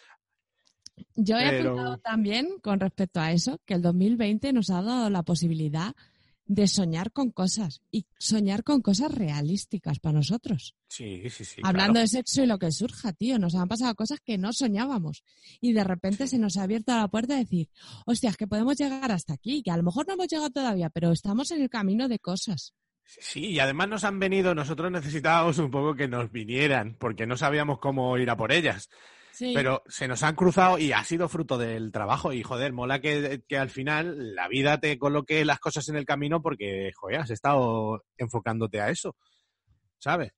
Yo 1.14 1.38
he 1.38 1.50
Pero- 1.50 1.70
apuntado 1.72 1.98
también 1.98 2.48
con 2.62 2.80
respecto 2.80 3.20
a 3.20 3.32
eso, 3.32 3.60
que 3.64 3.74
el 3.74 3.82
2020 3.82 4.52
nos 4.52 4.70
ha 4.70 4.82
dado 4.82 5.10
la 5.10 5.22
posibilidad 5.22 5.94
de 6.44 6.66
soñar 6.66 7.12
con 7.12 7.30
cosas 7.30 7.80
y 7.90 8.04
soñar 8.18 8.62
con 8.64 8.82
cosas 8.82 9.14
realísticas 9.14 10.00
para 10.00 10.14
nosotros. 10.18 10.74
Sí, 10.88 11.22
sí, 11.30 11.44
sí. 11.44 11.60
Hablando 11.64 11.94
claro. 11.94 12.00
de 12.02 12.08
sexo 12.08 12.42
y 12.42 12.46
lo 12.46 12.58
que 12.58 12.72
surja, 12.72 13.12
tío, 13.12 13.38
nos 13.38 13.54
han 13.54 13.68
pasado 13.68 13.94
cosas 13.94 14.20
que 14.20 14.36
no 14.36 14.52
soñábamos. 14.52 15.24
Y 15.60 15.72
de 15.72 15.84
repente 15.84 16.26
se 16.26 16.38
nos 16.38 16.56
ha 16.56 16.64
abierto 16.64 16.94
la 16.94 17.08
puerta 17.08 17.34
de 17.34 17.40
decir, 17.40 17.68
hostia, 18.06 18.30
es 18.30 18.36
que 18.36 18.46
podemos 18.48 18.76
llegar 18.76 19.12
hasta 19.12 19.34
aquí, 19.34 19.62
que 19.62 19.70
a 19.70 19.76
lo 19.76 19.82
mejor 19.84 20.06
no 20.06 20.14
hemos 20.14 20.28
llegado 20.28 20.50
todavía, 20.50 20.90
pero 20.90 21.12
estamos 21.12 21.50
en 21.52 21.62
el 21.62 21.70
camino 21.70 22.08
de 22.08 22.18
cosas. 22.18 22.74
Sí, 23.04 23.46
y 23.46 23.58
además 23.58 23.88
nos 23.88 24.04
han 24.04 24.18
venido, 24.18 24.54
nosotros 24.54 24.90
necesitábamos 24.90 25.58
un 25.58 25.70
poco 25.70 25.94
que 25.94 26.08
nos 26.08 26.30
vinieran, 26.30 26.96
porque 26.98 27.26
no 27.26 27.36
sabíamos 27.36 27.78
cómo 27.78 28.18
ir 28.18 28.28
a 28.30 28.36
por 28.36 28.52
ellas. 28.52 28.90
Pero 29.54 29.82
se 29.88 30.06
nos 30.06 30.22
han 30.22 30.36
cruzado 30.36 30.78
y 30.78 30.92
ha 30.92 31.02
sido 31.04 31.28
fruto 31.28 31.58
del 31.58 31.90
trabajo. 31.90 32.32
Y 32.32 32.42
joder, 32.42 32.72
mola 32.72 33.00
que, 33.00 33.42
que 33.48 33.58
al 33.58 33.70
final 33.70 34.34
la 34.34 34.48
vida 34.48 34.78
te 34.78 34.98
coloque 34.98 35.44
las 35.44 35.58
cosas 35.58 35.88
en 35.88 35.96
el 35.96 36.04
camino 36.04 36.40
porque, 36.40 36.92
joder, 36.94 37.20
has 37.20 37.30
estado 37.30 38.04
enfocándote 38.16 38.80
a 38.80 38.90
eso. 38.90 39.16
¿Sabes? 39.98 40.32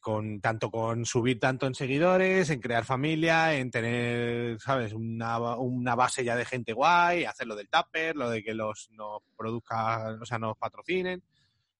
Con, 0.00 0.40
tanto 0.40 0.70
con 0.70 1.04
subir 1.04 1.40
tanto 1.40 1.66
en 1.66 1.74
seguidores, 1.74 2.50
en 2.50 2.60
crear 2.60 2.84
familia, 2.84 3.54
en 3.54 3.70
tener, 3.70 4.60
¿sabes? 4.60 4.92
Una, 4.92 5.38
una 5.56 5.94
base 5.94 6.22
ya 6.22 6.36
de 6.36 6.44
gente 6.44 6.72
guay, 6.72 7.24
hacer 7.24 7.46
lo 7.46 7.56
del 7.56 7.68
tupper, 7.68 8.14
lo 8.14 8.30
de 8.30 8.42
que 8.42 8.54
los 8.54 8.88
nos 8.92 9.22
produzcan, 9.36 10.20
o 10.22 10.26
sea, 10.26 10.38
nos 10.38 10.56
patrocinen. 10.56 11.22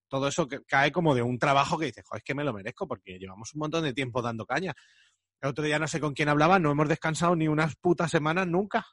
Todo 0.09 0.27
eso 0.27 0.49
que 0.49 0.65
cae 0.65 0.91
como 0.91 1.15
de 1.15 1.23
un 1.23 1.39
trabajo 1.39 1.79
que 1.79 1.87
dices, 1.87 2.05
joder, 2.05 2.19
es 2.19 2.25
que 2.25 2.35
me 2.35 2.43
lo 2.43 2.53
merezco 2.53 2.89
porque 2.89 3.19
llevamos 3.19 3.55
un 3.55 3.61
montón 3.61 3.85
de 3.85 3.93
tiempo 3.93 4.21
dando 4.21 4.45
caña. 4.45 4.75
El 5.41 5.49
otro 5.51 5.65
día 5.65 5.79
no 5.79 5.89
sé 5.89 6.01
con 6.01 6.13
quién 6.15 6.29
hablaba, 6.29 6.59
no 6.59 6.71
hemos 6.71 6.89
descansado 6.89 7.35
ni 7.35 7.49
unas 7.49 7.75
putas 7.77 8.11
semanas 8.11 8.47
nunca. 8.47 8.87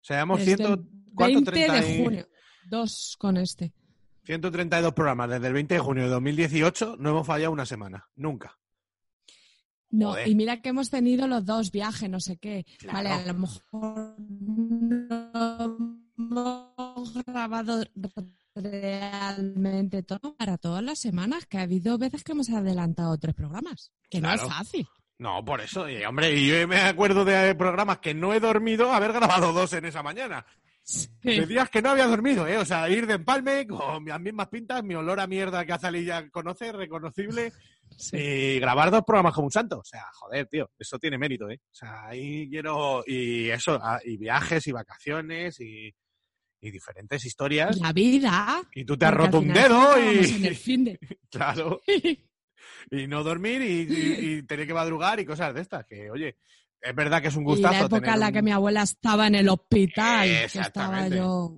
O 0.00 0.06
sea, 0.06 0.16
llevamos 0.16 0.38
Desde 0.40 0.56
ciento, 0.56 0.74
el 0.74 0.80
¿cuánto? 1.14 1.34
20 1.34 1.50
30 1.50 1.72
de 1.74 2.04
junio. 2.04 2.28
Dos 2.70 3.16
con 3.18 3.36
este. 3.36 3.72
132 4.24 4.94
programas 4.94 5.28
desde 5.28 5.46
el 5.48 5.52
20 5.52 5.74
de 5.74 5.80
junio 5.80 6.04
de 6.04 6.10
2018, 6.10 6.96
no 6.98 7.10
hemos 7.10 7.26
fallado 7.26 7.52
una 7.52 7.66
semana. 7.66 8.08
Nunca. 8.16 8.58
No, 9.90 10.10
Joder. 10.10 10.28
y 10.28 10.34
mira 10.34 10.60
que 10.60 10.70
hemos 10.70 10.90
tenido 10.90 11.28
los 11.28 11.44
dos 11.44 11.70
viajes, 11.70 12.08
no 12.10 12.18
sé 12.20 12.38
qué. 12.38 12.64
Claro. 12.78 12.96
Vale, 12.96 13.10
a 13.10 13.26
lo 13.26 13.34
mejor 13.34 14.16
no 16.16 16.74
hemos 16.76 17.24
grabado 17.24 17.84
realmente 18.54 20.02
todo 20.02 20.34
para 20.36 20.58
todas 20.58 20.82
las 20.82 20.98
semanas, 20.98 21.46
que 21.46 21.58
ha 21.58 21.62
habido 21.62 21.98
veces 21.98 22.22
que 22.24 22.32
hemos 22.32 22.50
adelantado 22.50 23.16
tres 23.18 23.34
programas. 23.34 23.92
Que 24.08 24.20
no 24.20 24.32
es 24.32 24.42
fácil. 24.42 24.86
No, 25.18 25.44
por 25.44 25.60
eso. 25.60 25.88
Y, 25.88 26.04
hombre, 26.04 26.32
y 26.34 26.48
yo 26.48 26.68
me 26.68 26.80
acuerdo 26.80 27.24
de 27.24 27.54
programas 27.54 27.98
que 27.98 28.14
no 28.14 28.34
he 28.34 28.40
dormido, 28.40 28.92
haber 28.92 29.12
grabado 29.12 29.52
dos 29.52 29.72
en 29.72 29.84
esa 29.84 30.02
mañana. 30.02 30.44
De 31.22 31.46
días 31.46 31.70
que 31.70 31.80
no 31.80 31.90
había 31.90 32.06
dormido, 32.06 32.46
¿eh? 32.46 32.58
O 32.58 32.64
sea, 32.64 32.90
ir 32.90 33.06
de 33.06 33.14
empalme 33.14 33.66
con 33.66 34.04
las 34.04 34.20
mismas 34.20 34.48
pintas, 34.48 34.84
mi 34.84 34.94
olor 34.94 35.18
a 35.18 35.26
mierda 35.26 35.64
que 35.64 35.72
Azali 35.72 36.04
ya 36.04 36.28
conoce, 36.28 36.72
reconocible, 36.72 37.52
y 38.12 38.58
grabar 38.58 38.90
dos 38.90 39.02
programas 39.02 39.32
como 39.32 39.46
un 39.46 39.52
santo. 39.52 39.78
O 39.78 39.84
sea, 39.84 40.04
joder, 40.12 40.46
tío, 40.46 40.70
eso 40.78 40.98
tiene 40.98 41.16
mérito, 41.16 41.48
¿eh? 41.48 41.58
O 41.72 41.74
sea, 41.74 42.06
ahí 42.08 42.50
quiero... 42.50 43.02
Y 43.06 43.48
eso, 43.48 43.78
ah, 43.82 43.98
y 44.04 44.18
viajes 44.18 44.66
y 44.66 44.72
vacaciones 44.72 45.58
y, 45.60 45.94
y 46.64 46.70
diferentes 46.70 47.24
historias. 47.24 47.78
La 47.78 47.92
vida. 47.92 48.62
Y 48.74 48.84
tú 48.84 48.96
te 48.96 49.04
has 49.06 49.14
roto 49.14 49.38
un 49.38 49.48
dedo 49.52 49.96
estábamos 49.96 50.30
en 50.30 50.44
el 50.46 50.52
y... 50.52 50.56
fin 50.56 50.84
de- 50.84 50.98
Claro. 51.30 51.80
Y 52.90 53.06
no 53.06 53.22
dormir 53.22 53.62
y, 53.62 53.86
y- 53.92 54.34
y 54.38 54.42
tener 54.44 54.66
que 54.66 54.74
madrugar 54.74 55.20
y 55.20 55.24
cosas 55.24 55.54
de 55.54 55.60
estas. 55.60 55.84
Que, 55.86 56.10
oye, 56.10 56.38
es 56.80 56.94
verdad 56.94 57.20
que 57.22 57.28
es 57.28 57.36
un 57.36 57.42
Y 57.42 57.46
gustazo. 57.46 57.72
la 57.74 57.80
época 57.80 58.00
tener 58.00 58.14
en 58.14 58.20
la 58.20 58.26
un- 58.28 58.32
que 58.32 58.42
mi 58.42 58.50
abuela 58.52 58.82
estaba 58.82 59.26
en 59.26 59.34
el 59.34 59.48
hospital, 59.48 60.26
que 60.26 60.44
estaba 60.44 61.06
Exactamente. 61.06 61.16
yo... 61.16 61.54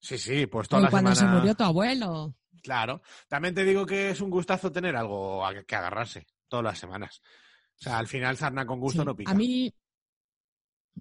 Sí, 0.00 0.18
sí, 0.18 0.46
pues 0.46 0.68
toda 0.68 0.82
la 0.82 0.90
cuando 0.90 1.14
semana... 1.14 1.32
se 1.34 1.38
murió 1.38 1.54
tu 1.54 1.64
abuelo. 1.64 2.34
Claro. 2.62 3.02
También 3.28 3.54
te 3.54 3.64
digo 3.64 3.84
que 3.86 4.10
es 4.10 4.20
un 4.20 4.30
gustazo 4.30 4.70
tener 4.70 4.94
algo 4.96 5.44
a 5.46 5.62
que 5.64 5.76
agarrarse 5.76 6.26
todas 6.48 6.64
las 6.64 6.78
semanas. 6.78 7.20
O 7.80 7.82
sea, 7.82 7.98
al 7.98 8.06
final 8.06 8.36
sarna 8.36 8.64
con 8.66 8.80
gusto 8.80 9.02
Sí, 9.02 9.06
no 9.06 9.16
pica. 9.16 9.30
A 9.30 9.34
mí, 9.34 9.72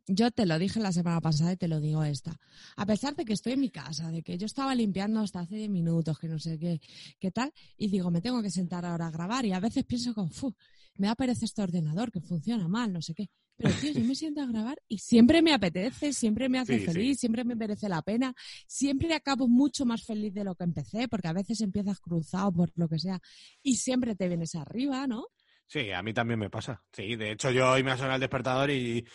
yo 0.08 0.32
te 0.32 0.46
lo 0.46 0.58
dije 0.60 0.80
la 0.80 0.91
semana 0.91 1.22
pasada 1.22 1.54
y 1.54 1.58
te 1.58 1.68
lo 1.68 1.80
digo 1.80 2.04
esta. 2.04 2.39
A 2.76 2.86
pesar 2.86 3.16
de 3.16 3.26
que 3.26 3.34
estoy 3.34 3.54
en 3.54 3.60
mi 3.62 3.70
casa, 3.70 4.12
de 4.12 4.22
que 4.24 4.38
yo 4.38 4.46
estaba 4.46 4.74
limpiando 4.76 5.20
hasta 5.20 5.41
hace 5.41 5.56
10 5.56 5.70
minutos, 5.70 6.18
que 6.20 6.28
no 6.28 6.39
sé 6.39 6.58
qué, 6.60 6.82
qué 7.20 7.32
tal, 7.32 7.52
y 7.78 7.88
digo, 7.88 8.12
me 8.12 8.22
tengo 8.22 8.41
que 8.41 8.50
sentar 8.52 8.86
ahora 8.86 9.08
a 9.08 9.12
grabar 9.12 9.46
y 9.46 9.54
a 9.54 9.60
veces 9.60 9.84
pienso 9.86 10.14
como, 10.14 10.30
"Fu, 10.30 10.54
me 10.96 11.08
da 11.08 11.16
pereza 11.16 11.46
este 11.46 11.62
ordenador 11.62 12.12
que 12.12 12.22
funciona 12.22 12.68
mal, 12.68 12.91
no 12.94 13.02
sé 13.02 13.14
qué. 13.14 13.30
Pero 13.56 13.72
tío, 13.80 13.91
yo 13.91 14.04
me 14.04 14.16
siento 14.16 14.41
a 14.41 14.48
grabar 14.48 14.82
y 14.88 14.98
siempre 14.98 15.41
me 15.44 15.54
apetece, 15.54 16.12
siempre 16.12 16.50
me 16.50 16.58
hace 16.60 16.74
Sí, 16.74 16.80
sí. 16.80 16.86
feliz, 16.86 17.20
siempre 17.20 17.44
me 17.44 17.56
merece 17.56 17.88
la 17.88 18.02
pena, 18.02 18.34
siempre 18.68 19.14
acabo 19.14 19.48
mucho 19.48 19.86
más 19.86 20.04
feliz 20.04 20.34
de 20.34 20.44
lo 20.44 20.56
que 20.56 20.64
empecé, 20.64 21.08
porque 21.08 21.28
a 21.28 21.34
veces 21.34 21.62
empiezas 21.62 22.00
cruzado 22.00 22.52
por 22.52 22.72
lo 22.76 22.89
que 22.89 22.98
sea 22.98 23.20
y 23.62 23.76
siempre 23.76 24.16
te 24.16 24.28
vienes 24.28 24.56
arriba, 24.56 25.06
¿no? 25.08 25.28
Sí, 25.66 25.91
a 25.91 26.03
mí 26.03 26.14
también 26.14 26.39
me 26.39 26.49
pasa. 26.49 26.84
Sí, 26.91 27.16
de 27.16 27.32
hecho 27.32 27.49
yo 27.49 27.72
hoy 27.72 27.84
me 27.84 27.91
ha 27.91 27.97
sonado 27.97 28.16
el 28.16 28.22
despertador 28.22 28.70
y... 28.70 29.05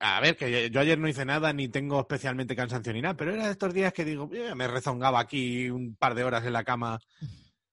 A 0.00 0.20
ver, 0.20 0.36
que 0.36 0.68
yo 0.70 0.80
ayer 0.80 0.98
no 0.98 1.08
hice 1.08 1.24
nada 1.24 1.52
ni 1.52 1.68
tengo 1.68 2.00
especialmente 2.00 2.54
cansancio 2.54 2.92
ni 2.92 3.00
nada, 3.00 3.16
pero 3.16 3.32
era 3.32 3.46
de 3.46 3.52
estos 3.52 3.72
días 3.72 3.92
que 3.92 4.04
digo, 4.04 4.28
"Eh, 4.32 4.54
me 4.54 4.68
rezongaba 4.68 5.18
aquí 5.20 5.70
un 5.70 5.96
par 5.96 6.14
de 6.14 6.24
horas 6.24 6.44
en 6.44 6.52
la 6.52 6.64
cama, 6.64 6.98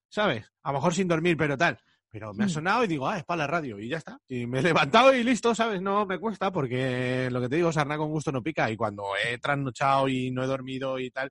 ¿sabes? 0.09 0.45
A 0.63 0.71
lo 0.71 0.77
mejor 0.77 0.93
sin 0.93 1.07
dormir, 1.07 1.35
pero 1.35 1.57
tal. 1.57 1.77
Pero 2.09 2.33
me 2.33 2.45
ha 2.45 2.47
Mm. 2.47 2.51
sonado 2.51 2.83
y 2.85 2.87
digo, 2.87 3.07
ah, 3.09 3.17
es 3.17 3.25
para 3.25 3.39
la 3.39 3.47
radio 3.47 3.77
y 3.77 3.89
ya 3.89 3.97
está. 3.97 4.17
Y 4.29 4.47
me 4.47 4.59
he 4.59 4.61
levantado 4.63 5.13
y 5.13 5.21
listo, 5.21 5.53
¿sabes? 5.53 5.81
No 5.81 6.05
me 6.05 6.17
cuesta 6.17 6.49
porque 6.51 7.27
lo 7.29 7.41
que 7.41 7.49
te 7.49 7.57
digo, 7.57 7.73
sarna 7.73 7.97
con 7.97 8.09
gusto 8.09 8.31
no 8.31 8.41
pica. 8.41 8.71
Y 8.71 8.77
cuando 8.77 9.03
he 9.27 9.37
trasnochado 9.39 10.07
y 10.07 10.31
no 10.31 10.41
he 10.43 10.47
dormido 10.47 10.97
y 10.97 11.11
tal, 11.11 11.29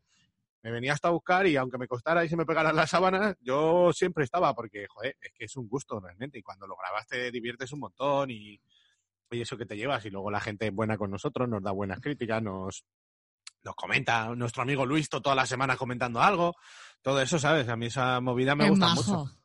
me 0.65 0.71
venía 0.71 0.95
hasta 0.95 1.09
a 1.09 1.11
buscar 1.11 1.47
y 1.47 1.57
aunque 1.57 1.77
me 1.77 1.87
costara 1.87 2.25
y 2.25 2.29
se 2.31 2.39
me 2.39 2.47
pegaran 2.47 2.75
las 2.75 2.89
sábanas, 2.89 3.37
yo 3.41 3.93
siempre 3.93 4.25
estaba 4.25 4.55
porque, 4.55 4.87
joder, 4.89 5.15
es 5.21 5.31
que 5.35 5.45
es 5.45 5.55
un 5.57 5.69
gusto 5.69 6.01
realmente. 6.01 6.39
Y 6.39 6.43
cuando 6.43 6.67
lo 6.67 6.75
grabas 6.75 7.07
te 7.07 7.31
diviertes 7.31 7.71
un 7.73 7.81
montón 7.81 8.31
y, 8.31 8.59
y 9.31 9.41
eso 9.43 9.59
que 9.59 9.67
te 9.67 9.77
llevas. 9.77 10.03
Y 10.07 10.11
luego 10.11 10.31
la 10.31 10.41
gente 10.41 10.67
es 10.67 10.73
buena 10.75 10.97
con 10.97 11.11
nosotros, 11.11 11.47
nos 11.51 11.63
da 11.63 11.71
buenas 11.71 12.01
críticas, 12.01 12.43
nos, 12.43 12.83
nos 13.63 13.75
comenta. 13.75 14.35
Nuestro 14.35 14.63
amigo 14.63 14.87
Luis 14.87 15.11
to- 15.11 15.21
todas 15.21 15.37
las 15.37 15.51
semanas 15.51 15.77
comentando 15.77 16.23
algo. 16.23 16.55
Todo 17.03 17.21
eso, 17.21 17.39
¿sabes? 17.39 17.69
A 17.69 17.77
mí 17.77 17.87
esa 17.87 18.23
movida 18.23 18.55
me 18.55 18.71
gusta 18.71 18.87
majo. 18.87 19.03
mucho. 19.19 19.37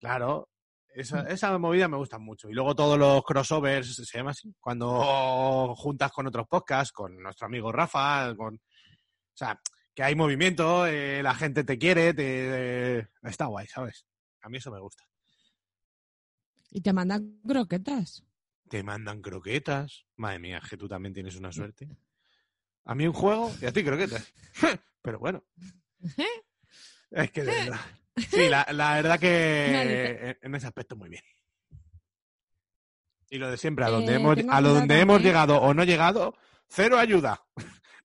Claro, 0.00 0.48
esa, 0.92 1.20
esa 1.28 1.56
movida 1.56 1.86
me 1.86 1.98
gusta 1.98 2.18
mucho. 2.18 2.50
Y 2.50 2.52
luego 2.54 2.74
todos 2.74 2.98
los 2.98 3.22
crossovers, 3.22 3.94
se 3.94 4.18
llama 4.18 4.32
así, 4.32 4.52
cuando 4.58 5.74
juntas 5.76 6.10
con 6.10 6.26
otros 6.26 6.48
podcasts, 6.48 6.90
con 6.92 7.16
nuestro 7.22 7.46
amigo 7.46 7.70
Rafa, 7.70 8.34
con... 8.34 8.56
O 8.56 9.36
sea, 9.38 9.56
que 9.98 10.04
hay 10.04 10.14
movimiento, 10.14 10.86
eh, 10.86 11.24
la 11.24 11.34
gente 11.34 11.64
te 11.64 11.76
quiere, 11.76 12.14
te... 12.14 13.08
está 13.24 13.46
guay, 13.46 13.66
¿sabes? 13.66 14.06
A 14.42 14.48
mí 14.48 14.58
eso 14.58 14.70
me 14.70 14.78
gusta. 14.78 15.02
Y 16.70 16.80
te 16.82 16.92
mandan 16.92 17.40
croquetas. 17.44 18.22
Te 18.68 18.84
mandan 18.84 19.20
croquetas. 19.20 20.06
Madre 20.14 20.38
mía, 20.38 20.62
que 20.70 20.76
tú 20.76 20.86
también 20.86 21.12
tienes 21.14 21.34
una 21.34 21.50
suerte. 21.50 21.88
A 22.84 22.94
mí 22.94 23.08
un 23.08 23.12
juego 23.12 23.52
y 23.60 23.66
a 23.66 23.72
ti 23.72 23.82
croquetas. 23.82 24.32
Pero 25.02 25.18
bueno. 25.18 25.42
Es 27.10 27.32
que 27.32 27.42
de 27.42 27.50
verdad. 27.50 27.80
Sí, 28.30 28.48
la, 28.48 28.68
la 28.70 28.94
verdad 28.94 29.18
que 29.18 30.36
en- 30.42 30.54
ese 30.54 30.66
aspecto 30.68 30.94
muy 30.94 31.08
bien. 31.08 31.24
Y 33.30 33.38
lo 33.38 33.50
de 33.50 33.56
siempre, 33.56 33.84
a 33.84 33.88
Eh, 33.88 33.90
donde 33.90 34.14
hemos, 34.14 34.36
tengo 34.36 34.52
a 34.52 34.60
donde 34.60 35.00
hemos 35.00 35.20
llegado 35.20 35.60
o 35.60 35.74
no 35.74 35.82
llegado, 35.82 36.36
cero 36.68 36.98
ayuda. 36.98 37.42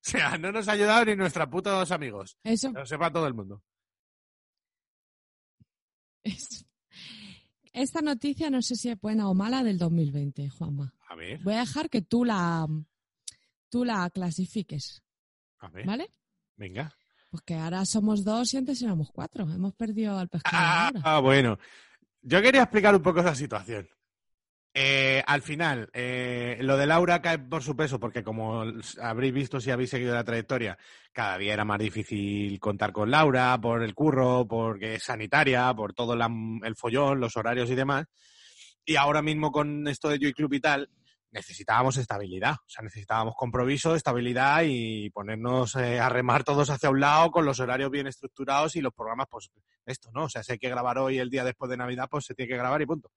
O 0.05 0.09
sea, 0.09 0.37
no 0.37 0.51
nos 0.51 0.67
ha 0.67 0.73
ayudado 0.73 1.05
ni 1.05 1.15
nuestros 1.15 1.47
putos 1.47 1.89
amigos. 1.91 2.37
Eso 2.43 2.73
Que 2.73 2.79
lo 2.79 2.85
sepa 2.85 3.09
todo 3.11 3.25
el 3.25 3.33
mundo. 3.33 3.63
es. 6.23 6.65
Esta 7.71 8.01
noticia 8.01 8.49
no 8.49 8.61
sé 8.61 8.75
si 8.75 8.89
es 8.89 8.99
buena 8.99 9.29
o 9.29 9.33
mala 9.33 9.63
del 9.63 9.77
2020, 9.79 10.47
Juanma. 10.49 10.93
A 11.07 11.15
ver, 11.15 11.39
Voy 11.41 11.55
a 11.55 11.59
dejar 11.61 11.89
que 11.89 12.01
tú 12.01 12.23
la, 12.23 12.67
tú 13.69 13.83
la 13.83 14.09
clasifiques, 14.11 15.01
a 15.59 15.69
ver, 15.69 15.85
¿vale? 15.85 16.13
venga. 16.55 16.93
Porque 17.31 17.55
ahora 17.55 17.83
somos 17.85 18.23
dos 18.23 18.53
y 18.53 18.57
antes 18.57 18.79
éramos 18.83 19.09
cuatro. 19.11 19.43
Hemos 19.49 19.73
perdido 19.73 20.19
al 20.19 20.29
pescado 20.29 20.55
Ah, 20.55 20.91
ah, 21.03 21.19
bueno. 21.19 21.57
Yo 22.21 22.41
quería 22.43 22.61
explicar 22.61 22.93
un 22.95 23.01
poco 23.01 23.21
esa 23.21 23.33
situación. 23.33 23.89
Eh, 24.75 25.23
al 25.27 25.43
final, 25.43 25.89
eh, 25.93 26.57
lo 26.61 26.77
de 26.77 26.87
Laura 26.87 27.21
cae 27.21 27.37
por 27.37 27.61
su 27.61 27.75
peso, 27.75 27.99
porque 27.99 28.23
como 28.23 28.63
habréis 28.99 29.33
visto 29.33 29.61
si 29.61 29.69
habéis 29.69 29.91
seguido 29.91 30.15
la 30.15 30.23
trayectoria, 30.23 30.79
cada 31.11 31.37
día 31.37 31.53
era 31.53 31.63
más 31.63 31.77
difícil 31.77 32.59
contar 32.59 32.91
con 32.91 33.11
Laura 33.11 33.59
por 33.61 33.83
el 33.83 33.93
curro, 33.93 34.47
porque 34.47 34.95
es 34.95 35.03
sanitaria, 35.03 35.71
por 35.75 35.93
todo 35.93 36.13
el 36.15 36.75
follón, 36.75 37.19
los 37.19 37.37
horarios 37.37 37.69
y 37.69 37.75
demás. 37.75 38.07
Y 38.83 38.95
ahora 38.95 39.21
mismo 39.21 39.51
con 39.51 39.87
esto 39.87 40.09
de 40.09 40.17
Joy 40.17 40.33
Club 40.33 40.53
y 40.55 40.59
tal, 40.59 40.89
necesitábamos 41.33 41.97
estabilidad. 41.97 42.53
O 42.53 42.69
sea, 42.69 42.83
necesitábamos 42.83 43.35
compromiso, 43.35 43.95
estabilidad 43.95 44.63
y 44.65 45.09
ponernos 45.11 45.75
eh, 45.75 45.99
a 45.99 46.09
remar 46.09 46.43
todos 46.43 46.69
hacia 46.69 46.89
un 46.89 46.99
lado 46.99 47.31
con 47.31 47.45
los 47.45 47.59
horarios 47.59 47.91
bien 47.91 48.07
estructurados 48.07 48.75
y 48.75 48.81
los 48.81 48.93
programas, 48.93 49.27
pues 49.29 49.51
esto, 49.85 50.09
¿no? 50.13 50.25
O 50.25 50.29
sea, 50.29 50.43
si 50.43 50.53
hay 50.53 50.57
que 50.57 50.69
grabar 50.69 50.97
hoy 50.97 51.19
el 51.19 51.29
día 51.29 51.43
después 51.43 51.69
de 51.69 51.77
Navidad, 51.77 52.07
pues 52.09 52.25
se 52.25 52.33
tiene 52.33 52.49
que 52.49 52.57
grabar 52.57 52.81
y 52.81 52.85
punto. 52.85 53.11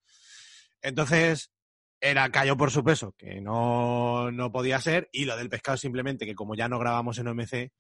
Entonces, 0.82 1.50
era 2.00 2.30
cayó 2.30 2.56
por 2.56 2.70
su 2.70 2.84
peso, 2.84 3.14
que 3.16 3.40
no, 3.40 4.30
no 4.30 4.52
podía 4.52 4.80
ser, 4.80 5.08
y 5.12 5.24
lo 5.24 5.36
del 5.36 5.48
pescado 5.48 5.76
simplemente, 5.76 6.26
que 6.26 6.34
como 6.34 6.54
ya 6.54 6.68
no 6.68 6.78
grabamos 6.78 7.18
en 7.18 7.28
OMC, 7.28 7.70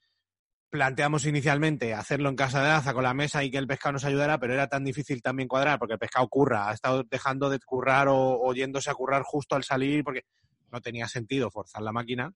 planteamos 0.70 1.24
inicialmente 1.26 1.94
hacerlo 1.94 2.28
en 2.28 2.36
casa 2.36 2.62
de 2.62 2.70
Aza 2.70 2.92
con 2.92 3.04
la 3.04 3.14
mesa 3.14 3.44
y 3.44 3.50
que 3.50 3.58
el 3.58 3.66
pescado 3.66 3.94
nos 3.94 4.04
ayudara, 4.04 4.38
pero 4.38 4.54
era 4.54 4.68
tan 4.68 4.84
difícil 4.84 5.22
también 5.22 5.48
cuadrar, 5.48 5.78
porque 5.78 5.94
el 5.94 5.98
pescado 5.98 6.28
curra, 6.28 6.68
ha 6.68 6.72
estado 6.72 7.04
dejando 7.04 7.50
de 7.50 7.58
currar 7.60 8.08
o, 8.08 8.40
o 8.40 8.54
yéndose 8.54 8.90
a 8.90 8.94
currar 8.94 9.22
justo 9.22 9.54
al 9.54 9.64
salir, 9.64 10.02
porque 10.02 10.24
no 10.72 10.80
tenía 10.80 11.06
sentido 11.08 11.50
forzar 11.50 11.82
la 11.82 11.92
máquina, 11.92 12.32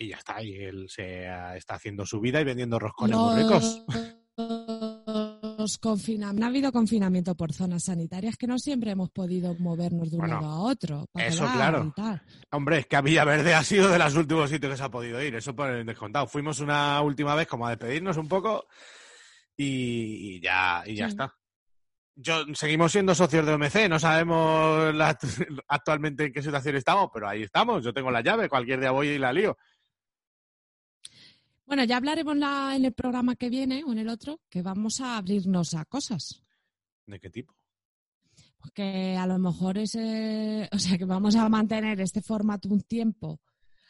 y 0.00 0.08
ya 0.08 0.16
está, 0.16 0.42
y 0.42 0.54
él 0.56 0.86
se 0.88 1.28
ah, 1.28 1.56
está 1.56 1.74
haciendo 1.74 2.06
su 2.06 2.20
vida 2.20 2.40
y 2.40 2.44
vendiendo 2.44 2.78
roscones 2.78 3.16
muy 3.16 3.42
ricos. 3.42 3.84
Los 5.60 5.76
confina- 5.78 6.32
no 6.32 6.46
ha 6.46 6.48
habido 6.48 6.72
confinamiento 6.72 7.34
por 7.34 7.52
zonas 7.52 7.84
sanitarias 7.84 8.36
que 8.38 8.46
no 8.46 8.58
siempre 8.58 8.92
hemos 8.92 9.10
podido 9.10 9.54
movernos 9.58 10.10
de 10.10 10.16
un 10.16 10.20
Bueno, 10.22 10.40
lado 10.40 10.52
a 10.52 10.60
otro. 10.60 11.06
para 11.12 11.26
eso 11.26 11.46
claro. 11.52 11.92
Hombre, 12.50 12.78
es 12.78 12.86
que 12.86 12.98
Villaverde 13.02 13.52
ha 13.52 13.62
sido 13.62 13.90
de 13.90 13.98
los 13.98 14.14
últimos 14.16 14.48
sitios 14.48 14.72
que 14.72 14.76
se 14.78 14.82
ha 14.84 14.88
podido 14.90 15.22
ir, 15.22 15.34
eso 15.34 15.54
por 15.54 15.68
el 15.68 15.84
descontado. 15.84 16.26
Fuimos 16.26 16.60
una 16.60 17.02
última 17.02 17.34
vez 17.34 17.46
como 17.46 17.66
a 17.66 17.70
despedirnos 17.70 18.16
un 18.16 18.26
poco 18.26 18.66
y, 19.54 20.36
y 20.36 20.40
ya, 20.40 20.82
y 20.86 20.94
ya 20.94 21.06
Sí. 21.06 21.10
está. 21.10 21.34
Yo, 22.16 22.42
seguimos 22.54 22.92
siendo 22.92 23.14
socios 23.14 23.44
de 23.44 23.52
OMC, 23.52 23.88
no 23.88 23.98
sabemos 23.98 24.94
la- 24.94 25.18
actualmente 25.68 26.24
en 26.24 26.32
qué 26.32 26.42
situación 26.42 26.76
estamos, 26.76 27.10
pero 27.12 27.28
ahí 27.28 27.42
estamos. 27.42 27.84
Yo 27.84 27.92
tengo 27.92 28.10
la 28.10 28.22
llave, 28.22 28.48
cualquier 28.48 28.80
día 28.80 28.92
voy 28.92 29.08
y 29.08 29.18
la 29.18 29.32
lío. 29.32 29.58
Bueno, 31.70 31.84
ya 31.84 31.98
hablaremos 31.98 32.36
la- 32.36 32.74
en 32.74 32.84
el 32.84 32.92
programa 32.92 33.36
que 33.36 33.48
viene 33.48 33.84
o 33.84 33.92
en 33.92 33.98
el 33.98 34.08
otro 34.08 34.40
que 34.50 34.60
vamos 34.60 35.00
a 35.00 35.16
abrirnos 35.18 35.74
a 35.74 35.84
cosas. 35.84 36.42
¿De 37.06 37.20
qué 37.20 37.30
tipo? 37.30 37.54
Porque 38.58 39.16
a 39.16 39.24
lo 39.28 39.38
mejor 39.38 39.78
ese, 39.78 40.68
o 40.72 40.78
sea, 40.80 40.98
que 40.98 41.04
vamos 41.04 41.36
a 41.36 41.48
mantener 41.48 42.00
este 42.00 42.22
formato 42.22 42.68
un 42.68 42.80
tiempo, 42.82 43.40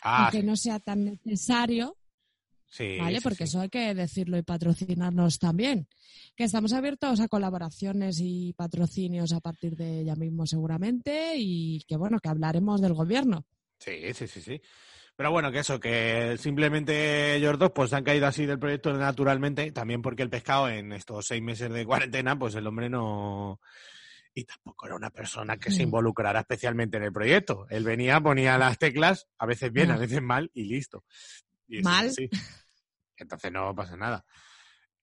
Ah, 0.02 0.24
aunque 0.24 0.40
sí. 0.40 0.46
no 0.46 0.56
sea 0.56 0.78
tan 0.78 1.06
necesario, 1.06 1.96
Sí, 2.66 2.98
¿vale? 2.98 3.16
sí, 3.16 3.22
Porque 3.24 3.36
sí. 3.38 3.44
eso 3.44 3.60
hay 3.62 3.70
que 3.70 3.94
decirlo 3.94 4.36
y 4.36 4.42
patrocinarnos 4.42 5.38
también. 5.38 5.88
Que 6.36 6.44
estamos 6.44 6.74
abiertos 6.74 7.18
a 7.20 7.28
colaboraciones 7.28 8.18
y 8.20 8.52
patrocinios 8.52 9.32
a 9.32 9.40
partir 9.40 9.74
de 9.74 10.04
ya 10.04 10.16
mismo 10.16 10.46
seguramente 10.46 11.32
y 11.38 11.80
que 11.88 11.96
bueno, 11.96 12.18
que 12.20 12.28
hablaremos 12.28 12.82
del 12.82 12.92
gobierno. 12.92 13.46
Sí, 13.78 14.12
sí, 14.12 14.26
sí, 14.28 14.40
sí. 14.42 14.60
Pero 15.20 15.32
bueno, 15.32 15.52
que 15.52 15.58
eso, 15.58 15.78
que 15.78 16.36
simplemente 16.38 17.34
ellos 17.34 17.58
dos 17.58 17.72
pues 17.74 17.92
han 17.92 18.02
caído 18.04 18.26
así 18.26 18.46
del 18.46 18.58
proyecto 18.58 18.90
naturalmente, 18.94 19.70
también 19.70 20.00
porque 20.00 20.22
el 20.22 20.30
pescado 20.30 20.70
en 20.70 20.94
estos 20.94 21.26
seis 21.26 21.42
meses 21.42 21.70
de 21.70 21.84
cuarentena, 21.84 22.38
pues 22.38 22.54
el 22.54 22.66
hombre 22.66 22.88
no... 22.88 23.60
Y 24.32 24.44
tampoco 24.44 24.86
era 24.86 24.96
una 24.96 25.10
persona 25.10 25.58
que 25.58 25.70
se 25.72 25.80
Mm. 25.80 25.88
involucrara 25.88 26.40
especialmente 26.40 26.96
en 26.96 27.02
el 27.02 27.12
proyecto. 27.12 27.66
Él 27.68 27.84
venía, 27.84 28.18
ponía 28.22 28.56
las 28.56 28.78
teclas, 28.78 29.26
a 29.38 29.44
veces 29.44 29.70
bien, 29.70 29.90
a 29.90 29.98
veces 29.98 30.22
mal, 30.22 30.50
y 30.54 30.64
listo. 30.64 31.04
Y 31.68 31.82
¿Mal? 31.82 32.06
así. 32.06 32.30
Entonces 33.18 33.52
no 33.52 33.74
pasa 33.74 33.98
nada. 33.98 34.24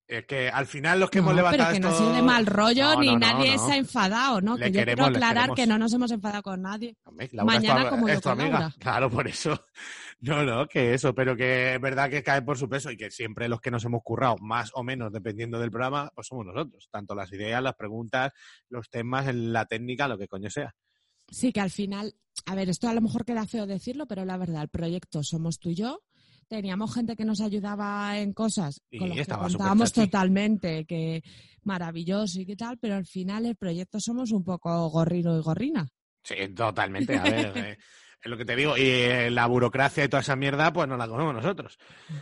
Es 0.08 0.26
que 0.26 0.48
al 0.50 0.66
final 0.66 1.02
los 1.02 1.10
que 1.10 1.20
No, 1.20 1.26
hemos 1.32 1.34
pero 1.36 1.46
levantado 1.52 1.74
que 1.74 1.80
no 1.82 1.88
ha 1.90 1.92
esto- 1.92 2.04
sido 2.06 2.16
de 2.16 2.22
mal 2.22 2.46
rollo 2.46 2.94
No, 2.96 3.02
ni 3.02 3.08
no, 3.08 3.14
no, 3.14 3.20
nadie 3.20 3.58
no. 3.58 3.68
se 3.68 3.74
ha 3.74 3.76
enfadado, 3.76 4.40
¿no? 4.40 4.56
Le 4.58 4.68
que 4.68 4.72
yo 4.72 4.80
queremos, 4.80 5.10
quiero 5.10 5.18
aclarar 5.28 5.54
que 5.54 5.68
no 5.68 5.78
nos 5.78 5.94
hemos 5.94 6.10
enfadado 6.12 6.42
con 6.44 6.62
nadie. 6.62 6.96
Mañana 7.34 7.82
am- 7.82 7.90
como 7.90 8.08
yo 8.08 8.14
es 8.14 8.22
tu 8.22 8.30
con 8.30 8.40
amiga. 8.40 8.60
Laura. 8.60 8.76
Claro, 8.80 9.10
por 9.12 9.28
eso. 9.28 9.66
No, 10.20 10.44
no, 10.44 10.68
que 10.68 10.96
eso, 10.96 11.14
pero 11.14 11.36
que 11.36 11.76
es 11.76 11.82
verdad 11.82 12.10
que 12.10 12.24
cae 12.24 12.42
por 12.42 12.58
su 12.58 12.68
peso 12.68 12.90
y 12.90 12.98
que 12.98 13.12
siempre 13.12 13.48
los 13.48 13.62
que 13.62 13.70
nos 13.70 13.86
hemos 13.86 14.02
currado, 14.04 14.38
más 14.40 14.72
o 14.74 14.84
menos, 14.84 15.12
dependiendo 15.12 15.60
del 15.60 15.70
programa, 15.70 16.12
pues 16.16 16.28
somos 16.28 16.46
nosotros. 16.46 16.88
Tanto 16.92 17.14
las 17.14 17.32
ideas, 17.32 17.62
las 17.62 17.76
preguntas, 17.76 18.34
los 18.70 18.90
temas, 18.90 19.34
la 19.34 19.66
técnica, 19.66 20.08
lo 20.08 20.18
que 20.18 20.28
coño 20.28 20.50
sea. 20.50 20.74
Sí, 21.30 21.52
que 21.52 21.60
al 21.60 21.70
final, 21.70 22.16
a 22.46 22.56
ver, 22.56 22.70
esto 22.70 22.88
a 22.88 22.94
lo 22.94 23.02
mejor 23.02 23.26
queda 23.26 23.46
feo 23.46 23.68
decirlo, 23.68 24.08
pero 24.08 24.26
la 24.26 24.38
verdad, 24.38 24.64
el 24.64 24.70
proyecto 24.70 25.22
somos 25.24 25.60
tú 25.60 25.70
y 25.70 25.76
yo. 25.76 26.02
Teníamos 26.48 26.94
gente 26.96 27.18
que 27.18 27.26
nos 27.26 27.42
ayudaba 27.42 28.18
en 28.18 28.32
cosas 28.32 28.82
Y 28.90 29.00
con 29.00 29.10
las 29.10 29.28
que 29.28 29.34
contábamos 29.34 29.92
totalmente, 29.92 30.86
que 30.86 31.22
maravilloso 31.64 32.40
y 32.40 32.46
qué 32.46 32.56
tal, 32.56 32.78
pero 32.78 32.96
al 32.96 33.06
final 33.06 33.46
el 33.46 33.58
proyecto 33.58 34.00
somos 34.00 34.32
un 34.32 34.46
poco 34.46 34.88
gorrino 34.90 35.38
y 35.38 35.42
gorrina. 35.42 35.90
Sí, 36.24 36.36
totalmente. 36.56 37.18
A 37.18 37.24
ver, 37.24 37.52
eh, 37.58 37.78
es 38.22 38.30
lo 38.32 38.38
que 38.38 38.46
te 38.46 38.56
digo. 38.56 38.76
Y 38.78 38.82
eh, 38.90 39.30
la 39.32 39.46
burocracia 39.46 40.04
y 40.04 40.10
toda 40.10 40.22
esa 40.22 40.36
mierda, 40.36 40.74
pues 40.74 40.88
no 40.88 40.98
la 40.98 41.08
comemos 41.08 41.34
nosotros. 41.34 41.78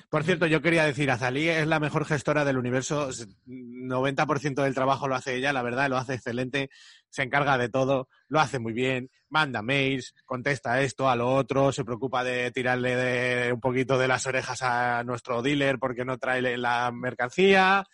Por 0.09 0.23
cierto, 0.23 0.45
yo 0.45 0.61
quería 0.61 0.83
decir, 0.85 1.09
Azalí 1.09 1.47
es 1.49 1.65
la 1.67 1.79
mejor 1.79 2.05
gestora 2.05 2.43
del 2.45 2.57
universo. 2.57 3.09
S- 3.09 3.27
90% 3.47 4.61
del 4.63 4.73
trabajo 4.75 5.07
lo 5.07 5.15
hace 5.15 5.35
ella, 5.35 5.53
la 5.53 5.61
verdad, 5.61 5.89
lo 5.89 5.97
hace 5.97 6.15
excelente. 6.15 6.69
Se 7.09 7.23
encarga 7.23 7.57
de 7.57 7.69
todo, 7.69 8.09
lo 8.27 8.39
hace 8.39 8.59
muy 8.59 8.73
bien, 8.73 9.09
manda 9.29 9.61
mails, 9.61 10.13
contesta 10.25 10.81
esto, 10.81 11.09
a 11.09 11.15
lo 11.15 11.33
otro, 11.33 11.71
se 11.71 11.85
preocupa 11.85 12.23
de 12.23 12.51
tirarle 12.51 12.95
de- 12.95 13.53
un 13.53 13.59
poquito 13.61 13.97
de 13.97 14.07
las 14.07 14.25
orejas 14.27 14.61
a 14.61 15.03
nuestro 15.05 15.41
dealer 15.41 15.79
porque 15.79 16.03
no 16.05 16.17
trae 16.17 16.57
la 16.57 16.91
mercancía, 16.91 17.85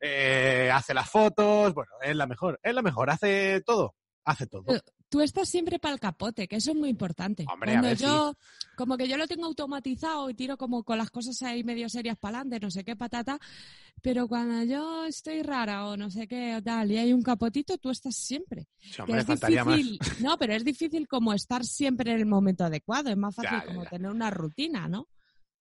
eh, 0.00 0.70
hace 0.72 0.94
las 0.94 1.10
fotos, 1.10 1.74
bueno, 1.74 1.90
es 2.02 2.14
la 2.16 2.26
mejor, 2.26 2.58
es 2.62 2.74
la 2.74 2.82
mejor, 2.82 3.10
hace 3.10 3.60
todo, 3.66 3.94
hace 4.24 4.46
todo. 4.46 4.64
Tú 5.10 5.20
estás 5.20 5.48
siempre 5.48 5.78
para 5.80 5.94
el 5.94 6.00
capote, 6.00 6.46
que 6.46 6.56
eso 6.56 6.70
es 6.70 6.76
muy 6.76 6.88
importante. 6.88 7.44
Hombre, 7.52 7.72
a 7.72 7.80
Cuando 7.80 7.88
ver, 7.88 7.98
yo, 7.98 8.34
como 8.76 8.96
que 8.96 9.08
yo 9.08 9.16
lo 9.16 9.26
tengo 9.26 9.44
automatizado 9.44 10.30
y 10.30 10.34
tiro 10.34 10.56
como 10.56 10.84
con 10.84 10.98
las 10.98 11.10
cosas 11.10 11.42
ahí 11.42 11.64
medio 11.64 11.88
serias 11.88 12.16
para 12.16 12.38
adelante, 12.38 12.64
no 12.64 12.70
sé 12.70 12.84
qué 12.84 12.94
patata, 12.94 13.38
pero 14.02 14.28
cuando 14.28 14.62
yo 14.62 15.04
estoy 15.04 15.42
rara 15.42 15.86
o 15.88 15.96
no 15.96 16.10
sé 16.10 16.28
qué 16.28 16.54
o 16.56 16.62
tal 16.62 16.92
y 16.92 16.98
hay 16.98 17.12
un 17.12 17.22
capotito, 17.22 17.76
tú 17.78 17.90
estás 17.90 18.14
siempre. 18.16 18.68
Sí, 18.78 19.02
hombre, 19.02 19.20
es 19.20 19.28
más. 19.28 19.76
difícil, 19.76 19.98
no, 20.22 20.38
pero 20.38 20.54
es 20.54 20.64
difícil 20.64 21.08
como 21.08 21.32
estar 21.34 21.64
siempre 21.64 22.12
en 22.12 22.18
el 22.18 22.26
momento 22.26 22.64
adecuado, 22.64 23.10
es 23.10 23.16
más 23.16 23.34
fácil 23.34 23.50
Ya, 23.50 23.60
ya, 23.60 23.66
como 23.66 23.82
ya. 23.82 23.90
tener 23.90 24.10
una 24.10 24.30
rutina, 24.30 24.88
¿no? 24.88 25.08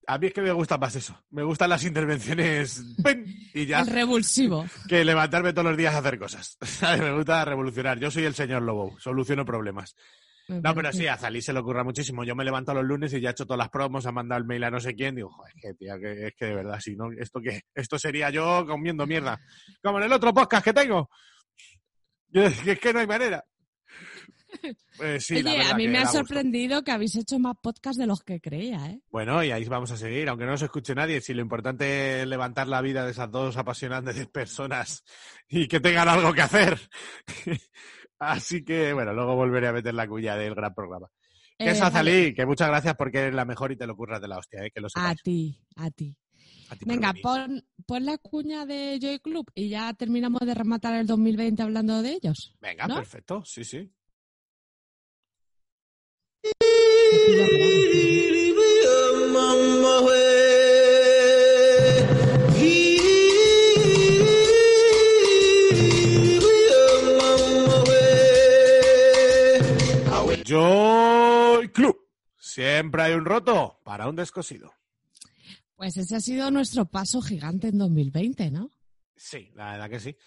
A 0.07 0.17
mí 0.17 0.27
es 0.27 0.33
que 0.33 0.41
me 0.41 0.51
gusta 0.51 0.77
más 0.77 0.95
eso. 0.95 1.15
Me 1.29 1.43
gustan 1.43 1.69
las 1.69 1.83
intervenciones 1.83 2.83
¡pim! 3.03 3.25
y 3.53 3.65
ya 3.65 3.81
El 3.81 3.87
revulsivo. 3.87 4.65
que 4.87 5.05
levantarme 5.05 5.53
todos 5.53 5.67
los 5.67 5.77
días 5.77 5.93
a 5.93 5.99
hacer 5.99 6.17
cosas. 6.17 6.57
Me 6.99 7.11
gusta 7.13 7.45
revolucionar. 7.45 7.99
Yo 7.99 8.09
soy 8.09 8.23
el 8.25 8.33
señor 8.33 8.63
Lobo, 8.63 8.99
soluciono 8.99 9.45
problemas. 9.45 9.95
Me 10.47 10.61
No, 10.61 10.73
pero 10.73 10.91
sí, 10.91 11.05
a 11.05 11.15
Zalí 11.15 11.43
se 11.43 11.53
le 11.53 11.59
ocurra 11.59 11.83
muchísimo. 11.83 12.23
Yo 12.23 12.35
me 12.35 12.43
levanto 12.43 12.73
los 12.73 12.83
lunes 12.83 13.13
y 13.13 13.21
ya 13.21 13.29
he 13.29 13.31
hecho 13.33 13.45
todas 13.45 13.59
las 13.59 13.69
promos, 13.69 14.07
ha 14.07 14.11
mandado 14.11 14.39
el 14.41 14.47
mail 14.47 14.63
a 14.63 14.71
no 14.71 14.79
sé 14.79 14.95
quién. 14.95 15.13
Digo, 15.13 15.29
joder, 15.29 15.53
que, 15.61 15.73
tía, 15.75 15.99
que, 15.99 16.27
es 16.27 16.33
que 16.35 16.45
de 16.45 16.55
verdad, 16.55 16.79
si 16.79 16.95
no, 16.95 17.11
¿esto 17.11 17.39
qué? 17.39 17.61
Esto 17.75 17.99
sería 17.99 18.31
yo 18.31 18.65
comiendo 18.65 19.05
mierda. 19.05 19.39
Como 19.83 19.99
en 19.99 20.05
el 20.05 20.13
otro 20.13 20.33
podcast 20.33 20.65
que 20.65 20.73
tengo. 20.73 21.07
Yo, 22.29 22.43
es 22.43 22.79
que 22.79 22.93
no 22.93 22.99
hay 22.99 23.07
manera. 23.07 23.43
Sí, 25.19 25.41
la 25.43 25.51
Oye, 25.51 25.57
verdad 25.59 25.73
a 25.73 25.77
mí 25.77 25.87
me 25.87 25.97
ha 25.99 26.01
gusto. 26.03 26.17
sorprendido 26.19 26.83
que 26.83 26.91
habéis 26.91 27.15
hecho 27.15 27.39
más 27.39 27.55
podcasts 27.61 27.97
de 27.99 28.07
los 28.07 28.23
que 28.23 28.41
creía, 28.41 28.85
¿eh? 28.87 29.01
Bueno, 29.11 29.43
y 29.43 29.51
ahí 29.51 29.63
vamos 29.65 29.91
a 29.91 29.97
seguir, 29.97 30.27
aunque 30.29 30.45
no 30.45 30.51
nos 30.51 30.61
escuche 30.61 30.95
nadie. 30.95 31.21
Si 31.21 31.33
lo 31.33 31.41
importante 31.41 32.21
es 32.21 32.27
levantar 32.27 32.67
la 32.67 32.81
vida 32.81 33.05
de 33.05 33.11
esas 33.11 33.29
dos 33.31 33.55
apasionantes 33.57 34.27
personas 34.31 35.03
y 35.47 35.67
que 35.67 35.79
tengan 35.79 36.09
algo 36.09 36.33
que 36.33 36.41
hacer. 36.41 36.79
Así 38.19 38.63
que, 38.65 38.91
bueno, 38.93 39.13
luego 39.13 39.35
volveré 39.35 39.67
a 39.67 39.73
meter 39.73 39.93
la 39.93 40.07
cuya 40.07 40.35
del 40.35 40.55
gran 40.55 40.73
programa. 40.73 41.07
Que 41.57 41.65
Eh, 41.65 41.71
es 41.71 41.79
vale. 41.79 41.89
Azalí, 41.89 42.33
que 42.33 42.45
muchas 42.45 42.67
gracias 42.69 42.95
porque 42.95 43.19
eres 43.19 43.33
la 43.35 43.45
mejor 43.45 43.71
y 43.71 43.77
te 43.77 43.87
lo 43.87 43.95
curras 43.95 44.21
de 44.21 44.27
la 44.27 44.37
hostia, 44.37 44.65
¿eh? 44.65 44.71
que 44.73 44.81
lo 44.81 44.87
A 44.95 45.15
ti, 45.15 45.57
a 45.75 45.89
ti. 45.91 46.15
A 46.69 46.75
ti 46.75 46.85
por 46.85 46.93
Venga, 46.95 47.13
pon, 47.21 47.63
pon 47.85 48.05
la 48.05 48.17
cuña 48.17 48.65
de 48.65 48.99
Joy 49.01 49.19
Club 49.19 49.45
y 49.55 49.69
ya 49.69 49.93
terminamos 49.93 50.41
de 50.41 50.53
rematar 50.53 50.95
el 50.95 51.07
2020 51.07 51.61
hablando 51.63 52.01
de 52.01 52.11
ellos. 52.13 52.55
Venga, 52.61 52.87
¿no? 52.87 52.95
perfecto, 52.95 53.43
sí, 53.45 53.63
sí. 53.63 53.91
Joy 70.49 71.69
Club. 71.69 71.95
Siempre 72.39 73.03
hay 73.03 73.13
un 73.13 73.23
roto 73.23 73.79
para 73.83 74.07
un 74.07 74.15
descosido. 74.15 74.73
Pues 75.75 75.95
ese 75.97 76.15
ha 76.15 76.19
sido 76.19 76.49
nuestro 76.49 76.85
paso 76.85 77.21
gigante 77.21 77.67
en 77.67 77.77
2020, 77.77 78.49
¿no? 78.49 78.71
Sí, 79.15 79.51
la 79.53 79.73
verdad 79.73 79.89
que 79.91 79.99
sí. 79.99 80.17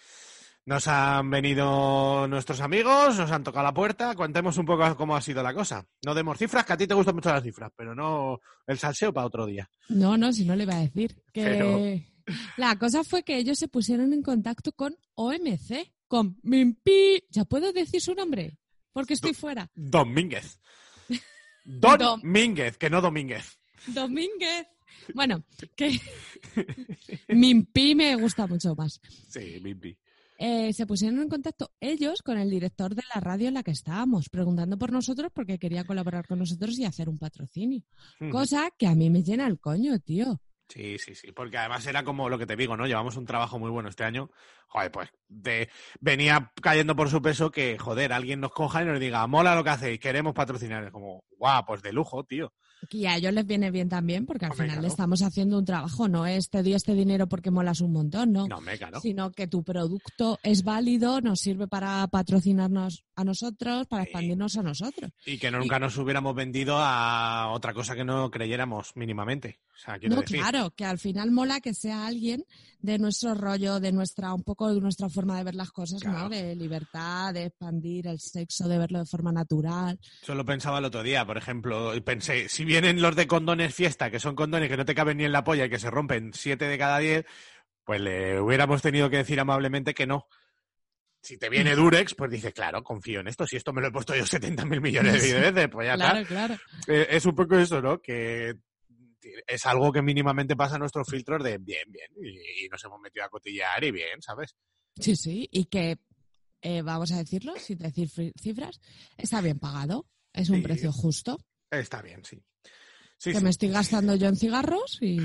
Nos 0.65 0.87
han 0.87 1.29
venido 1.29 2.25
nuestros 2.29 2.61
amigos, 2.61 3.17
nos 3.17 3.29
han 3.31 3.43
tocado 3.43 3.65
la 3.65 3.73
puerta. 3.73 4.15
Contemos 4.15 4.57
un 4.57 4.65
poco 4.65 4.95
cómo 4.95 5.15
ha 5.15 5.21
sido 5.21 5.43
la 5.43 5.53
cosa. 5.53 5.85
No 6.05 6.13
demos 6.15 6.37
cifras, 6.37 6.65
que 6.65 6.73
a 6.73 6.77
ti 6.77 6.87
te 6.87 6.93
gustan 6.93 7.15
mucho 7.15 7.29
las 7.31 7.43
cifras, 7.43 7.71
pero 7.75 7.93
no 7.93 8.39
el 8.65 8.77
salseo 8.79 9.11
para 9.11 9.27
otro 9.27 9.45
día. 9.45 9.69
No, 9.89 10.15
no, 10.17 10.31
si 10.31 10.45
no 10.45 10.55
le 10.55 10.63
iba 10.63 10.75
a 10.75 10.79
decir. 10.79 11.21
Que 11.33 11.43
Pero- 11.43 12.33
la 12.55 12.77
cosa 12.79 13.03
fue 13.03 13.23
que 13.23 13.37
ellos 13.37 13.57
se 13.59 13.67
pusieron 13.67 14.13
en 14.13 14.23
contacto 14.23 14.71
con 14.71 14.95
OMC, 15.15 15.91
con 16.07 16.37
Mimpi. 16.43 17.25
¿Ya 17.29 17.43
puedo 17.43 17.73
decir 17.73 17.99
su 17.99 18.15
nombre? 18.15 18.57
Porque 18.93 19.15
estoy 19.15 19.33
fuera. 19.33 19.69
Domínguez. 19.75 20.61
Don 21.65 21.99
Dom- 21.99 22.23
Mínguez, 22.23 22.77
que 22.77 22.89
no 22.89 23.01
Domínguez. 23.01 23.59
Domínguez. 23.87 24.67
Bueno, 25.13 25.43
que 25.75 25.99
Mimpi 27.27 27.95
me 27.95 28.15
gusta 28.15 28.47
mucho 28.47 28.75
más. 28.75 29.01
Sí, 29.29 29.59
Mimpi. 29.61 29.97
Eh, 30.37 30.73
se 30.73 30.85
pusieron 30.85 31.21
en 31.21 31.29
contacto 31.29 31.71
ellos 31.79 32.21
con 32.21 32.37
el 32.37 32.49
director 32.49 32.95
de 32.95 33.03
la 33.13 33.21
radio 33.21 33.47
en 33.47 33.53
la 33.53 33.63
que 33.63 33.71
estábamos, 33.71 34.29
preguntando 34.29 34.77
por 34.77 34.91
nosotros 34.91 35.31
porque 35.33 35.59
quería 35.59 35.83
colaborar 35.83 36.27
con 36.27 36.39
nosotros 36.39 36.77
y 36.79 36.85
hacer 36.85 37.09
un 37.09 37.17
patrocinio. 37.17 37.81
Cosa 38.31 38.69
que 38.77 38.87
a 38.87 38.95
mí 38.95 39.09
me 39.09 39.23
llena 39.23 39.47
el 39.47 39.59
coño, 39.59 39.99
tío. 39.99 40.39
Sí, 40.69 40.97
sí, 40.97 41.13
sí, 41.13 41.31
porque 41.31 41.57
además 41.57 41.85
era 41.85 42.03
como 42.03 42.29
lo 42.29 42.39
que 42.39 42.47
te 42.47 42.55
digo, 42.55 42.75
¿no? 42.75 42.87
Llevamos 42.87 43.15
un 43.15 43.25
trabajo 43.25 43.59
muy 43.59 43.69
bueno 43.69 43.89
este 43.89 44.05
año. 44.05 44.31
Joder, 44.67 44.91
pues 44.91 45.09
de, 45.27 45.69
venía 45.99 46.51
cayendo 46.61 46.95
por 46.95 47.09
su 47.09 47.21
peso 47.21 47.51
que, 47.51 47.77
joder, 47.77 48.11
alguien 48.11 48.39
nos 48.39 48.51
coja 48.53 48.81
y 48.81 48.85
nos 48.85 48.99
diga, 48.99 49.27
mola 49.27 49.55
lo 49.55 49.63
que 49.63 49.69
hacéis, 49.69 49.99
queremos 49.99 50.33
patrocinar. 50.33 50.83
Es 50.85 50.91
como, 50.91 51.25
guau, 51.37 51.63
pues 51.65 51.83
de 51.83 51.93
lujo, 51.93 52.23
tío. 52.23 52.53
Y 52.91 53.05
a 53.05 53.17
ellos 53.17 53.33
les 53.33 53.45
viene 53.45 53.71
bien 53.71 53.89
también 53.89 54.25
porque 54.25 54.45
al 54.45 54.51
Hombre, 54.51 54.65
final 54.65 54.79
claro. 54.79 54.91
estamos 54.91 55.21
haciendo 55.21 55.57
un 55.57 55.65
trabajo, 55.65 56.07
no 56.07 56.25
es 56.25 56.49
te 56.49 56.63
doy 56.63 56.73
este 56.73 56.93
dinero 56.93 57.27
porque 57.27 57.51
molas 57.51 57.81
un 57.81 57.91
montón, 57.91 58.31
¿no? 58.31 58.47
No, 58.47 58.59
claro. 58.59 58.99
Sino 58.99 59.31
que 59.31 59.47
tu 59.47 59.63
producto 59.63 60.39
es 60.43 60.63
válido, 60.63 61.21
nos 61.21 61.39
sirve 61.39 61.67
para 61.67 62.05
patrocinarnos 62.07 63.03
a 63.15 63.23
nosotros, 63.23 63.87
para 63.87 64.03
expandirnos 64.03 64.57
a 64.57 64.63
nosotros. 64.63 65.11
Y 65.25 65.37
que 65.37 65.51
nunca 65.51 65.79
nos 65.79 65.97
hubiéramos 65.97 66.33
vendido 66.35 66.75
a 66.79 67.49
otra 67.51 67.73
cosa 67.73 67.95
que 67.95 68.03
no 68.03 68.31
creyéramos 68.31 68.95
mínimamente. 68.95 69.59
O 69.75 69.77
sea, 69.77 69.97
No, 70.03 70.21
decir. 70.21 70.39
claro, 70.39 70.71
que 70.71 70.85
al 70.85 70.97
final 70.99 71.31
mola 71.31 71.59
que 71.59 71.73
sea 71.73 72.05
alguien 72.07 72.45
de 72.79 72.99
nuestro 72.99 73.33
rollo, 73.33 73.79
de 73.79 73.91
nuestra, 73.91 74.33
un 74.33 74.43
poco 74.43 74.73
de 74.73 74.79
nuestra 74.81 75.09
forma 75.09 75.37
de 75.37 75.43
ver 75.43 75.55
las 75.55 75.71
cosas, 75.71 76.01
Claro. 76.01 76.19
¿no? 76.19 76.29
De 76.29 76.55
libertad, 76.55 77.33
de 77.33 77.45
expandir 77.45 78.07
el 78.07 78.19
sexo, 78.19 78.67
de 78.67 78.77
verlo 78.77 78.99
de 78.99 79.05
forma 79.05 79.31
natural. 79.31 79.99
Solo 80.21 80.43
pensaba 80.45 80.79
el 80.79 80.85
otro 80.85 81.01
día, 81.03 81.25
por 81.25 81.37
ejemplo, 81.37 81.95
y 81.95 82.01
pensé, 82.01 82.49
si 82.49 82.65
vienen 82.65 83.01
los 83.01 83.15
de 83.15 83.27
condones 83.27 83.73
fiesta, 83.73 84.11
que 84.11 84.19
son 84.19 84.35
condones 84.35 84.69
que 84.69 84.77
no 84.77 84.85
te 84.85 84.95
caben 84.95 85.17
ni 85.17 85.25
en 85.25 85.31
la 85.31 85.43
polla 85.43 85.65
y 85.65 85.69
que 85.69 85.79
se 85.79 85.89
rompen 85.89 86.31
siete 86.33 86.65
de 86.65 86.77
cada 86.77 86.97
diez, 86.99 87.25
pues 87.85 87.99
le 88.01 88.39
hubiéramos 88.39 88.81
tenido 88.81 89.09
que 89.09 89.17
decir 89.17 89.39
amablemente 89.39 89.93
que 89.93 90.07
no. 90.07 90.27
Si 91.23 91.37
te 91.37 91.49
viene 91.49 91.73
Durex, 91.73 92.15
pues 92.15 92.29
dices, 92.29 92.53
claro, 92.53 92.83
confío 92.83 93.21
en 93.21 93.29
esto. 93.29 93.47
Si 93.47 93.55
esto 93.55 93.71
me 93.71 93.79
lo 93.81 93.87
he 93.87 93.91
puesto 93.91 94.13
yo 94.13 94.25
70 94.25 94.65
mil 94.65 94.81
millones 94.81 95.23
de 95.23 95.39
veces, 95.39 95.69
pues 95.71 95.87
ya 95.87 95.95
claro, 95.95 96.19
está. 96.19 96.27
claro. 96.33 96.55
Eh, 96.87 97.07
es 97.11 97.25
un 97.25 97.33
poco 97.33 97.57
eso, 97.57 97.81
¿no? 97.81 98.01
Que 98.01 98.53
es 99.47 99.65
algo 99.65 99.91
que 99.93 100.01
mínimamente 100.01 100.55
pasa 100.57 100.75
a 100.75 100.79
nuestros 100.79 101.07
filtros 101.09 101.41
de 101.41 101.57
bien, 101.59 101.89
bien, 101.89 102.11
y, 102.21 102.65
y 102.65 102.67
nos 102.69 102.83
hemos 102.83 102.99
metido 102.99 103.23
a 103.25 103.29
cotillear 103.29 103.81
y 103.85 103.91
bien, 103.91 104.21
¿sabes? 104.21 104.53
Sí, 104.99 105.15
sí, 105.15 105.47
y 105.49 105.65
que, 105.65 105.97
eh, 106.61 106.81
vamos 106.81 107.13
a 107.13 107.17
decirlo, 107.19 107.53
sin 107.57 107.77
decir 107.77 108.09
cifras, 108.37 108.81
está 109.17 109.39
bien 109.39 109.59
pagado, 109.59 110.05
es 110.33 110.49
un 110.49 110.57
Sí. 110.57 110.61
precio 110.63 110.91
justo, 110.91 111.37
Está 111.71 112.01
bien, 112.01 112.23
sí. 112.25 112.43
Sí, 113.17 113.31
que 113.31 113.37
sí. 113.39 113.43
me 113.45 113.49
estoy 113.49 113.69
gastando 113.69 114.13
yo 114.15 114.27
en 114.27 114.35
cigarros 114.35 114.97
y... 115.01 115.17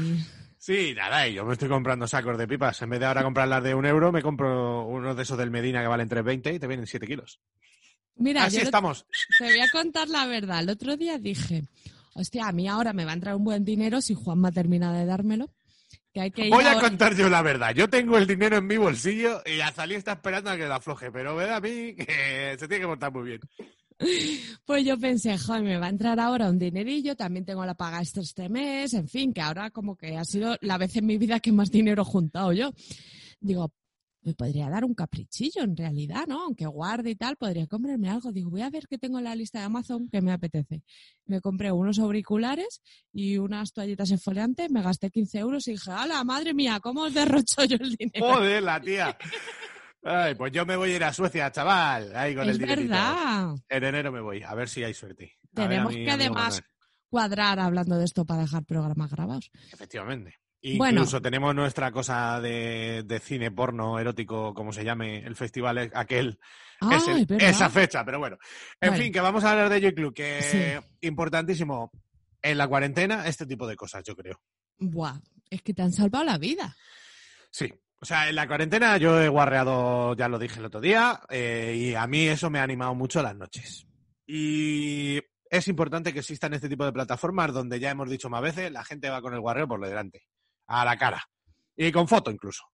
Sí, 0.59 0.92
nada, 0.94 1.26
y 1.28 1.34
yo 1.34 1.44
me 1.44 1.52
estoy 1.52 1.68
comprando 1.68 2.06
sacos 2.09 2.36
de 2.36 2.48
pipas. 2.48 2.82
En 2.82 2.90
vez 2.90 3.00
de 3.00 3.06
ahora 3.06 3.22
comprarlas 3.22 3.62
de 3.62 3.74
un 3.74 3.86
euro, 3.86 4.11
me 4.11 4.22
compro 4.22 4.84
unos 4.86 5.16
de 5.16 5.22
esos 5.22 5.38
del 5.38 5.50
Medina 5.50 5.80
que 5.80 5.86
valen 5.88 6.09
3,20 6.09 6.54
y 6.54 6.59
te 6.59 6.66
vienen 6.66 6.86
7 6.86 7.06
kilos. 7.06 7.40
Mira, 8.16 8.44
Así 8.44 8.59
estamos. 8.59 9.06
te 9.38 9.44
voy 9.44 9.61
a 9.61 9.70
contar 9.70 10.09
la 10.09 10.26
verdad. 10.26 10.61
El 10.61 10.70
otro 10.70 10.96
día 10.96 11.18
dije, 11.18 11.62
hostia, 12.14 12.48
a 12.48 12.52
mí 12.52 12.66
ahora 12.66 12.92
me 12.92 13.04
va 13.04 13.12
a 13.12 13.14
entrar 13.14 13.36
un 13.36 13.44
buen 13.44 13.64
dinero 13.64 14.00
si 14.00 14.14
Juanma 14.14 14.50
termina 14.50 14.92
de 14.92 15.06
dármelo. 15.06 15.50
Que 16.12 16.22
hay 16.22 16.30
que 16.32 16.46
ir 16.46 16.52
Voy 16.52 16.64
a 16.64 16.80
contar 16.80 17.14
yo 17.14 17.28
la 17.28 17.42
verdad. 17.42 17.72
Yo 17.74 17.88
tengo 17.88 18.18
el 18.18 18.26
dinero 18.26 18.56
en 18.56 18.66
mi 18.66 18.76
bolsillo 18.76 19.40
y 19.46 19.61
Azalí 19.61 19.94
está 19.94 20.12
esperando 20.12 20.50
a 20.50 20.56
que 20.56 20.66
lo 20.66 20.74
afloje, 20.74 21.12
pero 21.12 21.36
ve 21.36 21.52
a 21.52 21.61
mí 21.61 21.94
que 21.94 22.56
se 22.59 22.66
tiene 22.66 22.80
que 22.80 22.86
montar 22.88 23.12
muy 23.12 23.28
bien. 23.28 23.40
Pues 24.64 24.84
yo 24.84 24.99
pensé, 24.99 25.36
joder, 25.38 25.62
me 25.62 25.78
va 25.78 25.86
a 25.86 25.90
entrar 25.90 26.20
ahora 26.20 26.51
un 26.51 26.59
dinerillo, 26.59 27.16
también 27.16 27.44
tengo 27.44 27.64
la 27.64 27.74
paga 27.74 28.01
extra 28.01 28.22
este 28.22 28.49
mes, 28.49 28.94
en 28.94 29.09
fin, 29.09 29.32
que 29.32 29.40
ahora 29.40 29.70
como 29.70 29.96
que 29.96 30.16
ha 30.16 30.24
sido 30.24 30.57
la 30.61 30.78
vez 30.78 30.94
en 30.96 31.07
mi 31.07 31.18
vida 31.18 31.40
que 31.40 31.53
más 31.53 31.70
dinero 31.70 32.03
he 32.03 32.05
juntado 32.05 32.53
yo. 32.53 32.72
Digo, 33.40 33.72
me 34.22 34.34
podría 34.34 34.68
dar 34.68 34.84
un 34.84 34.94
caprichillo 34.94 35.62
en 35.62 35.76
realidad, 35.76 36.26
¿no? 36.26 36.42
Aunque 36.44 36.66
guarde 36.66 37.11
y 37.11 37.16
tal, 37.16 37.36
podría 37.36 37.66
comprarme 37.66 38.11
algo. 38.11 38.30
Digo, 38.32 38.51
voy 38.51 38.62
a 38.62 38.70
ver 38.70 38.86
qué 38.88 38.99
tengo 38.99 39.18
en 39.18 39.24
la 39.24 39.34
lista 39.34 39.61
de 39.61 39.64
Amazon 39.64 40.09
que 40.09 40.20
me 40.20 40.32
apetece. 40.32 40.82
Me 41.24 41.40
compré 41.40 41.72
unos 41.72 41.99
auriculares 41.99 42.82
y 43.12 43.38
unas 43.38 43.72
toallitas 43.72 44.11
exfoliantes, 44.11 44.70
me 44.70 44.82
gasté 44.82 45.11
15 45.11 45.38
euros 45.38 45.68
y 45.68 45.72
dije, 45.72 45.90
¡hala, 45.90 46.22
madre 46.24 46.53
mía! 46.53 46.78
¿Cómo 46.80 47.09
derrocho 47.11 47.64
yo 47.64 47.76
el 47.80 47.96
dinero? 47.96 48.34
Joder, 48.34 48.62
la 48.62 48.80
tía. 48.80 49.16
Ay, 50.09 50.34
pues 50.34 50.52
yo 50.52 50.64
me 50.64 50.76
voy 50.76 50.92
a 50.92 50.96
ir 50.96 51.04
a 51.04 51.12
Suecia, 51.12 51.50
chaval. 51.52 52.14
Ahí 52.16 52.34
con 52.34 52.44
es 52.44 52.50
el 52.50 52.59
dinerito. 52.59 52.90
verdad. 52.90 53.54
En 53.68 53.84
enero 53.84 54.11
me 54.12 54.20
voy, 54.20 54.42
a 54.42 54.54
ver 54.54 54.68
si 54.68 54.82
hay 54.84 54.94
suerte. 54.94 55.38
A 55.52 55.62
Tenemos 55.62 55.94
que 55.94 56.11
además 56.11 56.62
cuadrar 57.11 57.59
hablando 57.61 57.96
de 57.98 58.04
esto 58.04 58.24
para 58.24 58.42
dejar 58.42 58.64
programas 58.64 59.11
grabados. 59.11 59.50
Efectivamente. 59.72 60.36
Bueno. 60.76 61.00
Incluso 61.02 61.22
tenemos 61.22 61.54
nuestra 61.54 61.92
cosa 61.92 62.40
de, 62.40 63.04
de 63.06 63.20
cine 63.20 63.50
porno 63.52 63.98
erótico, 63.98 64.52
como 64.54 64.72
se 64.72 64.84
llame, 64.84 65.18
el 65.18 65.36
festival 65.36 65.78
es- 65.78 65.90
aquel, 65.94 66.38
Ah, 66.80 66.96
es 66.96 67.06
el- 67.09 67.18
es 67.20 67.26
verdad. 67.28 67.48
esa 67.50 67.70
fecha, 67.70 68.04
pero 68.04 68.18
bueno. 68.18 68.36
En 68.80 68.94
fin, 68.94 69.12
que 69.12 69.20
vamos 69.20 69.44
a 69.44 69.52
hablar 69.52 69.68
de 69.68 69.80
Joy 69.80 69.94
Club, 69.94 70.14
que 70.14 70.42
Sí. 70.42 70.86
importantísimo 71.06 71.92
en 72.42 72.59
la 72.59 72.66
cuarentena, 72.66 73.26
este 73.28 73.46
tipo 73.46 73.66
de 73.68 73.76
cosas, 73.76 74.02
yo 74.04 74.16
creo. 74.16 74.40
Buah, 74.78 75.20
es 75.48 75.62
que 75.62 75.74
te 75.74 75.82
han 75.82 75.92
salvado 75.92 76.24
la 76.24 76.38
vida. 76.38 76.74
Sí. 77.50 77.72
O 78.01 78.05
sea, 78.05 78.28
en 78.28 78.36
la 78.36 78.46
cuarentena 78.46 78.96
yo 78.96 79.20
he 79.20 79.28
guarreado, 79.28 80.14
ya 80.14 80.28
lo 80.28 80.38
dije 80.38 80.61
el 80.61 80.66
otro 80.66 80.80
día, 80.80 81.20
eh, 81.28 81.74
y 81.76 81.94
a 81.94 82.07
mí 82.07 82.28
eso 82.28 82.49
me 82.49 82.61
ha 82.61 82.62
animado 82.62 82.94
mucho 82.94 83.22
las 83.22 83.34
noches. 83.34 83.86
Y 84.26 85.20
es 85.51 85.68
importante 85.68 86.12
que 86.12 86.20
existan 86.20 86.55
este 86.55 86.68
tipo 86.68 86.84
de 86.84 86.92
plataformas 86.92 87.53
donde 87.53 87.80
ya 87.80 87.90
hemos 87.90 88.09
dicho 88.09 88.30
más 88.30 88.42
veces, 88.42 88.70
la 88.70 88.84
gente 88.84 89.11
va 89.11 89.20
con 89.20 89.34
el 89.34 89.40
guarreo 89.40 89.66
por 89.66 89.80
lo 89.80 89.88
delante, 89.88 90.22
a 90.66 90.84
la 90.84 90.96
cara. 90.96 91.22
Y 91.76 91.90
con 91.90 92.07
foto 92.07 92.30
incluso. 92.30 92.64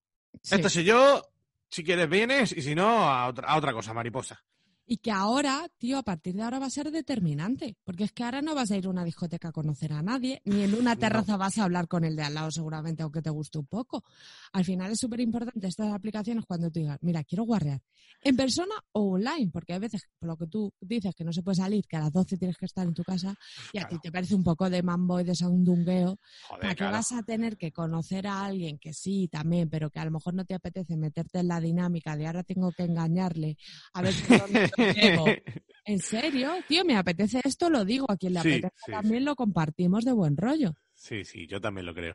Sí. 0.43 0.57
Esto 0.57 0.69
soy 0.69 0.85
yo, 0.85 1.23
si 1.69 1.83
quieres 1.85 2.09
vienes, 2.09 2.53
y 2.53 2.61
si 2.61 2.75
no, 2.75 3.09
a 3.09 3.27
otra, 3.27 3.49
a 3.49 3.57
otra 3.57 3.73
cosa, 3.73 3.95
mariposa. 3.95 4.43
Y 4.87 4.99
que 4.99 5.11
ahora, 5.11 5.67
tío, 5.79 5.99
a 5.99 6.03
partir 6.03 6.35
de 6.35 6.43
ahora 6.43 6.59
va 6.59 6.67
a 6.67 6.71
ser 6.71 6.91
determinante. 6.91 7.77
Porque 7.85 8.05
es 8.05 8.13
que 8.13 8.25
ahora 8.25 8.43
no 8.43 8.55
vas 8.55 8.71
a 8.71 8.77
ir 8.77 8.87
a 8.87 8.91
una 8.91 9.05
discoteca 9.05 9.49
a 9.49 9.53
conocer 9.53 9.93
a 9.93 10.03
nadie, 10.03 10.43
ni 10.45 10.63
en 10.63 10.75
una 10.75 10.97
terraza 10.97 11.37
vas 11.37 11.59
a 11.59 11.65
hablar 11.65 11.89
con 11.89 12.05
el 12.05 12.17
de 12.17 12.23
al 12.23 12.35
lado 12.35 12.51
seguramente, 12.51 13.03
aunque 13.03 13.23
te 13.23 13.31
guste 13.31 13.59
un 13.59 13.67
poco. 13.67 14.05
Al 14.53 14.65
final 14.65 14.93
es 14.93 14.99
súper 14.99 15.21
importante 15.21 15.67
estas 15.67 15.93
aplicaciones 15.93 16.45
cuando 16.47 16.71
tú 16.71 16.81
digas, 16.81 16.99
mira, 17.03 17.25
quiero 17.25 17.45
guarrear. 17.45 17.81
En 18.21 18.37
persona 18.37 18.75
o 18.93 19.15
online, 19.15 19.51
porque 19.53 19.73
hay 19.73 19.79
veces, 19.79 20.03
por 20.19 20.29
lo 20.29 20.37
que 20.37 20.47
tú 20.47 20.73
dices, 20.81 21.15
que 21.15 21.25
no 21.25 21.33
se 21.33 21.43
puede 21.43 21.57
salir, 21.57 21.85
que 21.87 21.97
a 21.97 22.01
las 22.01 22.13
12 22.13 22.37
tienes 22.37 22.57
que 22.57 22.67
estar 22.67 22.87
en 22.87 22.95
tu 22.95 23.03
casa, 23.03 23.35
y 23.73 23.79
a 23.79 23.89
ti 23.89 23.99
te 24.03 24.13
parece 24.13 24.35
un 24.35 24.45
poco 24.45 24.69
de 24.71 24.83
mambo 24.83 25.21
y 25.21 25.25
de 25.25 25.35
sandungueo, 25.35 26.19
Joder, 26.49 26.61
¿Para 26.61 26.75
claro. 26.75 26.93
vas 26.93 27.13
a 27.13 27.23
tener 27.23 27.57
que 27.57 27.73
conocer 27.73 28.27
a 28.27 28.45
alguien 28.45 28.79
que 28.79 28.93
sí, 28.93 29.29
también, 29.29 29.69
pero 29.69 29.91
que 29.91 29.99
a 29.99 30.05
lo 30.05 30.11
mejor 30.11 30.35
no 30.35 30.45
te 30.45 30.55
apetece 30.55 30.97
meterte 30.97 31.41
en 31.41 31.49
la 31.49 31.61
dinámica 31.61 32.17
de 32.17 32.27
ahora 32.27 32.43
tengo 32.43 32.71
que 32.73 32.85
engañarle 32.85 33.57
a 33.93 34.03
ver 34.03 34.15
por 34.27 34.39
dónde 34.39 34.71
¿En 35.87 35.99
serio? 36.01 36.51
Tío, 36.67 36.85
me 36.85 36.97
apetece 36.97 37.41
esto, 37.45 37.69
lo 37.71 37.85
digo. 37.85 38.07
A 38.11 38.17
quien 38.17 38.35
le 38.35 38.41
Sí, 38.41 38.49
apetece 38.49 38.75
sí, 38.87 38.93
también 38.93 39.25
lo 39.25 39.37
compartimos 39.37 40.05
de 40.05 40.13
buen 40.13 40.37
rollo. 40.37 40.75
Sí, 40.95 41.25
sí, 41.25 41.47
yo 41.47 41.61
también 41.61 41.87
lo 41.87 41.95
creo. 41.95 42.15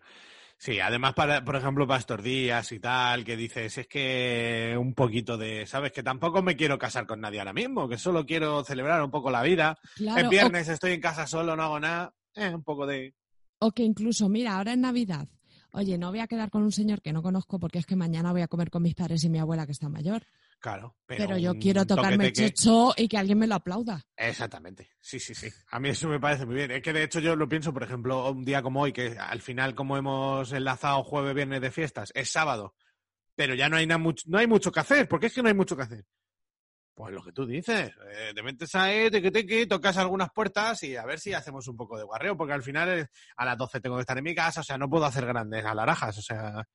Sí, 0.58 0.80
además, 0.80 1.14
para, 1.14 1.46
por 1.46 1.56
ejemplo, 1.56 1.88
para 1.88 2.00
estos 2.00 2.22
días 2.24 2.72
y 2.72 2.80
tal, 2.80 3.24
que 3.24 3.38
dices, 3.38 3.78
es 3.78 3.88
que 3.88 4.76
un 4.78 4.94
poquito 4.94 5.38
de, 5.38 5.66
¿sabes? 5.66 5.92
Que 5.92 6.04
tampoco 6.04 6.42
me 6.42 6.56
quiero 6.58 6.78
casar 6.78 7.06
con 7.08 7.22
nadie 7.22 7.40
ahora 7.40 7.54
mismo, 7.54 7.88
que 7.88 7.98
solo 7.98 8.26
quiero 8.26 8.64
celebrar 8.66 9.02
un 9.04 9.12
poco 9.12 9.32
la 9.32 9.42
vida. 9.44 9.78
Claro, 9.96 10.22
es 10.22 10.28
o- 10.28 10.32
viernes, 10.32 10.68
estoy 10.68 10.94
en 10.94 11.02
casa 11.02 11.28
solo, 11.28 11.56
no 11.56 11.64
hago 11.64 11.80
nada. 11.80 12.14
Eh, 12.36 12.54
un 12.54 12.64
poco 12.64 12.86
de... 12.86 13.14
O, 13.60 13.72
que 13.72 13.84
incluso, 13.84 14.28
mira, 14.30 14.58
ahora 14.58 14.74
en 14.74 14.82
Navidad, 14.82 15.28
oye, 15.72 15.98
no 15.98 16.10
voy 16.10 16.20
a 16.20 16.28
quedar 16.28 16.50
con 16.50 16.64
un 16.64 16.72
señor 16.72 17.02
que 17.02 17.14
no 17.14 17.22
conozco 17.22 17.60
porque 17.60 17.80
es 17.80 17.86
que 17.86 17.96
mañana 17.96 18.32
voy 18.32 18.42
a 18.42 18.48
comer 18.48 18.70
con 18.70 18.84
mis 18.84 18.96
padres 18.96 19.24
y 19.24 19.30
mi 19.30 19.40
abuela 19.40 19.66
que 19.66 19.74
está 19.74 19.90
mayor. 19.90 20.24
Claro, 20.60 20.98
pero, 21.06 21.26
Pero, 21.26 21.38
yo 21.38 21.58
quiero 21.58 21.86
tocarme 21.86 22.34
chocho 22.34 22.94
y 22.98 23.08
que 23.08 23.18
alguien 23.18 23.40
me 23.40 23.48
lo 23.48 23.56
aplauda. 23.56 24.06
Exactamente, 24.18 24.90
sí, 25.00 25.18
sí, 25.18 25.34
sí. 25.34 25.50
A 25.72 25.80
mí 25.80 25.88
eso 25.88 26.10
me 26.10 26.20
parece 26.20 26.46
muy 26.46 26.56
bien. 26.56 26.72
Es 26.72 26.82
que 26.82 26.92
de 26.92 27.04
hecho 27.04 27.22
yo 27.22 27.38
lo 27.38 27.48
pienso, 27.48 27.74
por 27.74 27.84
ejemplo, 27.84 28.30
un 28.30 28.44
día 28.44 28.62
como 28.62 28.82
hoy, 28.82 28.92
que 28.92 29.18
al 29.18 29.42
final 29.42 29.74
como 29.74 29.96
hemos 29.96 30.52
enlazado 30.52 31.04
jueves, 31.04 31.34
viernes 31.34 31.62
de 31.62 31.72
fiestas, 31.72 32.12
es 32.14 32.30
sábado, 32.30 32.76
pero 33.36 33.56
ya 33.56 33.70
no 33.70 33.78
hay, 33.78 33.88
nada 33.88 34.00
mucho, 34.00 34.26
no 34.28 34.38
hay 34.38 34.48
mucho 34.48 34.70
que 34.70 34.82
hacer. 34.82 35.08
¿Por 35.08 35.22
qué 35.22 35.28
es 35.28 35.34
que 35.34 35.42
no 35.42 35.48
hay 35.48 35.56
mucho 35.56 35.78
que 35.78 35.84
hacer? 35.84 36.06
Pues 36.94 37.14
lo 37.14 37.24
que 37.24 37.32
tú 37.32 37.46
dices, 37.46 37.94
eh, 38.12 38.34
te 38.36 38.44
metes 38.44 38.76
ahí, 38.76 39.10
teque, 39.10 39.32
teque, 39.32 39.66
tocas 39.66 39.96
algunas 39.96 40.30
puertas 40.36 40.84
y 40.84 40.98
a 40.98 41.06
ver 41.06 41.22
si 41.22 41.34
hacemos 41.34 41.66
un 41.70 41.78
poco 41.78 41.98
de 41.98 42.04
guarreo, 42.04 42.36
porque 42.36 42.52
al 42.52 42.64
final 42.64 43.10
a 43.38 43.46
las 43.46 43.58
12 43.58 43.80
tengo 43.80 43.96
que 43.96 44.02
estar 44.02 44.18
en 44.18 44.26
mi 44.26 44.36
casa, 44.36 44.60
o 44.60 44.64
sea, 44.64 44.78
no 44.78 44.90
puedo 44.90 45.06
hacer 45.06 45.26
grandes 45.26 45.64
alarajas, 45.64 46.18
o 46.18 46.22
sea, 46.22 46.66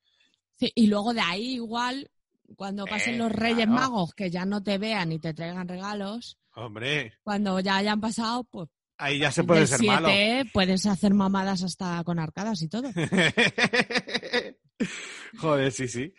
Sí, 0.56 0.70
y 0.74 0.86
luego 0.86 1.12
de 1.12 1.20
ahí 1.20 1.54
igual, 1.54 2.10
cuando 2.56 2.84
pasen 2.84 3.14
Eh, 3.14 3.18
los 3.18 3.32
Reyes 3.32 3.66
claro. 3.66 3.72
Magos, 3.72 4.14
que 4.14 4.30
ya 4.30 4.44
no 4.44 4.62
te 4.62 4.78
vean 4.78 5.12
y 5.12 5.18
te 5.18 5.34
traigan 5.34 5.68
regalos, 5.68 6.38
hombre, 6.54 7.14
cuando 7.22 7.58
ya 7.60 7.76
hayan 7.76 8.00
pasado, 8.00 8.44
pues 8.44 8.68
ahí 8.98 9.18
ya 9.18 9.30
se 9.32 9.44
puede 9.44 9.66
ser 9.66 9.78
7 9.78 9.94
malo. 9.94 10.08
puedes 10.52 10.86
hacer 10.86 11.14
mamadas 11.14 11.62
hasta 11.62 12.02
con 12.04 12.18
arcadas 12.18 12.62
y 12.62 12.68
todo. 12.68 12.90
Joder, 15.38 15.72
sí, 15.72 15.88
sí. 15.88 16.14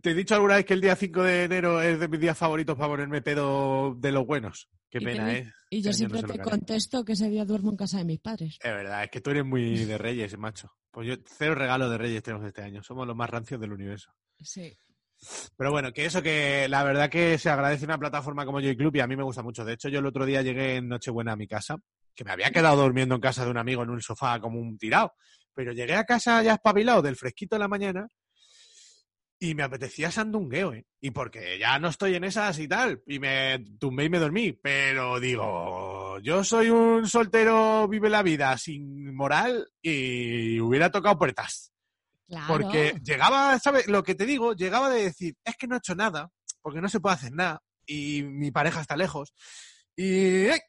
Te 0.00 0.10
he 0.10 0.14
dicho 0.14 0.34
alguna 0.34 0.56
vez 0.56 0.64
que 0.64 0.74
el 0.74 0.80
día 0.80 0.96
5 0.96 1.22
de 1.22 1.44
enero 1.44 1.82
es 1.82 2.00
de 2.00 2.08
mis 2.08 2.20
días 2.20 2.38
favoritos 2.38 2.76
para 2.76 2.88
ponerme 2.88 3.20
pedo 3.20 3.94
de 3.94 4.12
los 4.12 4.26
buenos. 4.26 4.70
Qué 4.88 4.98
¿Y 4.98 5.00
qué 5.00 5.06
pena, 5.06 5.32
¿eh? 5.34 5.52
Y 5.68 5.82
yo 5.82 5.90
no 5.90 5.96
siempre 5.96 6.22
te 6.22 6.38
contesto 6.38 7.04
que 7.04 7.12
ese 7.12 7.28
día 7.28 7.44
duermo 7.44 7.70
en 7.70 7.76
casa 7.76 7.98
de 7.98 8.04
mis 8.04 8.20
padres. 8.20 8.58
Es 8.62 8.72
verdad, 8.72 9.04
es 9.04 9.10
que 9.10 9.20
tú 9.20 9.30
eres 9.30 9.44
muy 9.44 9.84
de 9.84 9.98
Reyes, 9.98 10.38
macho. 10.38 10.72
Pues 10.90 11.08
yo, 11.08 11.14
cero 11.26 11.54
regalo 11.54 11.90
de 11.90 11.98
Reyes 11.98 12.22
tenemos 12.22 12.46
este 12.46 12.62
año. 12.62 12.82
Somos 12.82 13.06
los 13.06 13.16
más 13.16 13.28
rancios 13.28 13.60
del 13.60 13.72
universo. 13.72 14.12
Sí. 14.40 14.78
Pero 15.56 15.70
bueno, 15.70 15.92
que 15.92 16.04
eso 16.04 16.22
que 16.22 16.68
la 16.68 16.84
verdad 16.84 17.10
que 17.10 17.38
se 17.38 17.50
agradece 17.50 17.84
una 17.84 17.98
plataforma 17.98 18.44
como 18.44 18.60
Joy 18.60 18.76
Club 18.76 18.96
y 18.96 19.00
a 19.00 19.06
mí 19.06 19.16
me 19.16 19.22
gusta 19.22 19.42
mucho. 19.42 19.64
De 19.64 19.74
hecho, 19.74 19.88
yo 19.88 19.98
el 19.98 20.06
otro 20.06 20.26
día 20.26 20.42
llegué 20.42 20.76
en 20.76 20.88
Nochebuena 20.88 21.32
a 21.32 21.36
mi 21.36 21.48
casa, 21.48 21.76
que 22.14 22.24
me 22.24 22.32
había 22.32 22.50
quedado 22.50 22.82
durmiendo 22.82 23.14
en 23.14 23.20
casa 23.20 23.44
de 23.44 23.50
un 23.50 23.58
amigo 23.58 23.82
en 23.82 23.90
un 23.90 24.00
sofá 24.00 24.40
como 24.40 24.60
un 24.60 24.78
tirado. 24.78 25.14
Pero 25.54 25.72
llegué 25.72 25.94
a 25.94 26.04
casa 26.04 26.42
ya 26.42 26.54
espabilado 26.54 27.02
del 27.02 27.16
fresquito 27.16 27.56
de 27.56 27.60
la 27.60 27.68
mañana 27.68 28.08
y 29.38 29.54
me 29.54 29.62
apetecía 29.62 30.10
sandungueo, 30.10 30.72
¿eh? 30.72 30.86
Y 31.00 31.10
porque 31.10 31.58
ya 31.58 31.78
no 31.78 31.88
estoy 31.88 32.14
en 32.14 32.24
esas 32.24 32.58
y 32.58 32.68
tal. 32.68 33.02
Y 33.06 33.18
me 33.18 33.64
tumbé 33.78 34.04
y 34.04 34.10
me 34.10 34.18
dormí. 34.18 34.52
Pero 34.52 35.20
digo, 35.20 36.18
yo 36.20 36.42
soy 36.42 36.70
un 36.70 37.06
soltero, 37.06 37.86
vive 37.88 38.08
la 38.08 38.22
vida 38.22 38.56
sin 38.56 39.14
moral 39.14 39.68
y 39.82 40.58
hubiera 40.60 40.90
tocado 40.90 41.18
puertas. 41.18 41.72
Claro. 42.26 42.46
Porque 42.48 42.94
llegaba, 43.02 43.58
¿sabes? 43.58 43.86
Lo 43.86 44.02
que 44.02 44.14
te 44.14 44.26
digo, 44.26 44.54
llegaba 44.54 44.90
de 44.90 45.04
decir, 45.04 45.36
es 45.44 45.56
que 45.56 45.66
no 45.66 45.76
he 45.76 45.78
hecho 45.78 45.94
nada, 45.94 46.28
porque 46.60 46.80
no 46.80 46.88
se 46.88 47.00
puede 47.00 47.14
hacer 47.14 47.32
nada, 47.32 47.62
y 47.86 48.22
mi 48.24 48.50
pareja 48.50 48.80
está 48.80 48.96
lejos. 48.96 49.32
Y, 49.94 50.46
¡eh! 50.46 50.60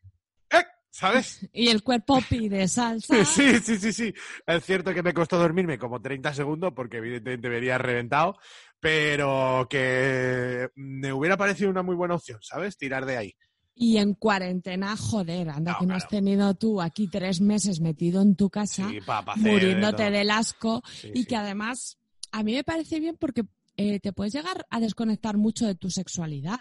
¡eh! 0.51 0.63
¿sabes? 0.89 1.47
Y 1.53 1.69
el 1.69 1.83
cuerpo 1.83 2.21
pide 2.29 2.67
salsa. 2.67 3.13
Sí, 3.25 3.59
sí, 3.59 3.77
sí, 3.77 3.91
sí. 3.91 4.13
Es 4.45 4.65
cierto 4.65 4.93
que 4.93 5.03
me 5.03 5.13
costó 5.13 5.37
dormirme 5.37 5.77
como 5.77 6.01
30 6.01 6.33
segundos, 6.33 6.73
porque 6.75 6.97
evidentemente 6.97 7.49
vería 7.49 7.77
reventado, 7.77 8.37
pero 8.79 9.67
que 9.69 10.69
me 10.75 11.11
hubiera 11.11 11.37
parecido 11.37 11.69
una 11.69 11.83
muy 11.83 11.95
buena 11.95 12.15
opción, 12.15 12.39
¿sabes? 12.41 12.77
Tirar 12.77 13.05
de 13.05 13.17
ahí. 13.17 13.33
Y 13.80 13.97
en 13.97 14.15
cuarentena, 14.15 14.97
joder, 14.97 15.49
anda 15.49 15.73
No, 15.73 15.80
que 15.80 15.86
no 15.86 15.93
has 15.95 16.07
tenido 16.07 16.53
tú 16.55 16.82
aquí 16.82 17.07
tres 17.07 17.41
meses 17.41 17.80
metido 17.80 18.21
en 18.23 18.36
tu 18.36 18.49
casa, 18.49 18.89
Sí, 18.89 19.01
para 19.01 19.19
hacer. 19.34 19.43
muriéndote 19.43 20.09
del 20.09 20.32
asco, 20.32 20.82
Sí, 20.91 21.11
y 21.13 21.19
sí. 21.21 21.25
que 21.28 21.36
además 21.36 21.97
a 22.32 22.41
mí 22.43 22.53
me 22.53 22.63
parece 22.63 22.99
bien 22.99 23.17
porque 23.19 23.43
eh, 23.78 23.99
te 23.99 24.13
puedes 24.13 24.34
llegar 24.34 24.65
a 24.71 24.80
desconectar 24.80 25.38
mucho 25.38 25.67
de 25.67 25.75
tu 25.75 25.91
sexualidad. 25.91 26.57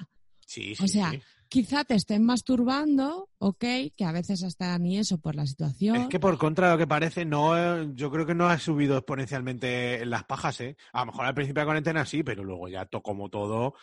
Sí, 0.46 0.74
o 0.74 0.82
sí, 0.86 0.88
sea, 0.88 1.10
sí. 1.12 1.22
quizá 1.48 1.84
te 1.84 1.94
estén 1.94 2.22
masturbando, 2.22 3.30
ok, 3.38 3.64
que 3.96 4.04
a 4.04 4.12
veces 4.12 4.42
hasta 4.44 4.78
ni 4.78 4.98
eso 4.98 5.16
por 5.18 5.34
la 5.34 5.46
situación. 5.46 5.96
Es 5.96 6.08
que 6.08 6.20
por 6.20 6.36
contra 6.36 6.66
de 6.68 6.72
lo 6.74 6.78
que 6.78 6.86
parece, 6.86 7.24
no, 7.24 7.82
yo 7.94 8.10
creo 8.10 8.26
que 8.26 8.34
no 8.34 8.46
ha 8.48 8.58
subido 8.58 8.98
exponencialmente 8.98 10.02
en 10.02 10.10
las 10.10 10.24
pajas, 10.24 10.60
¿eh? 10.60 10.76
A 10.92 11.00
lo 11.00 11.06
mejor 11.06 11.24
al 11.24 11.34
principio 11.34 11.60
de 11.60 11.64
la 11.64 11.66
cuarentena 11.68 12.04
sí, 12.04 12.22
pero 12.22 12.44
luego 12.44 12.68
ya 12.68 12.84
to- 12.84 13.02
como 13.02 13.30
todo, 13.30 13.74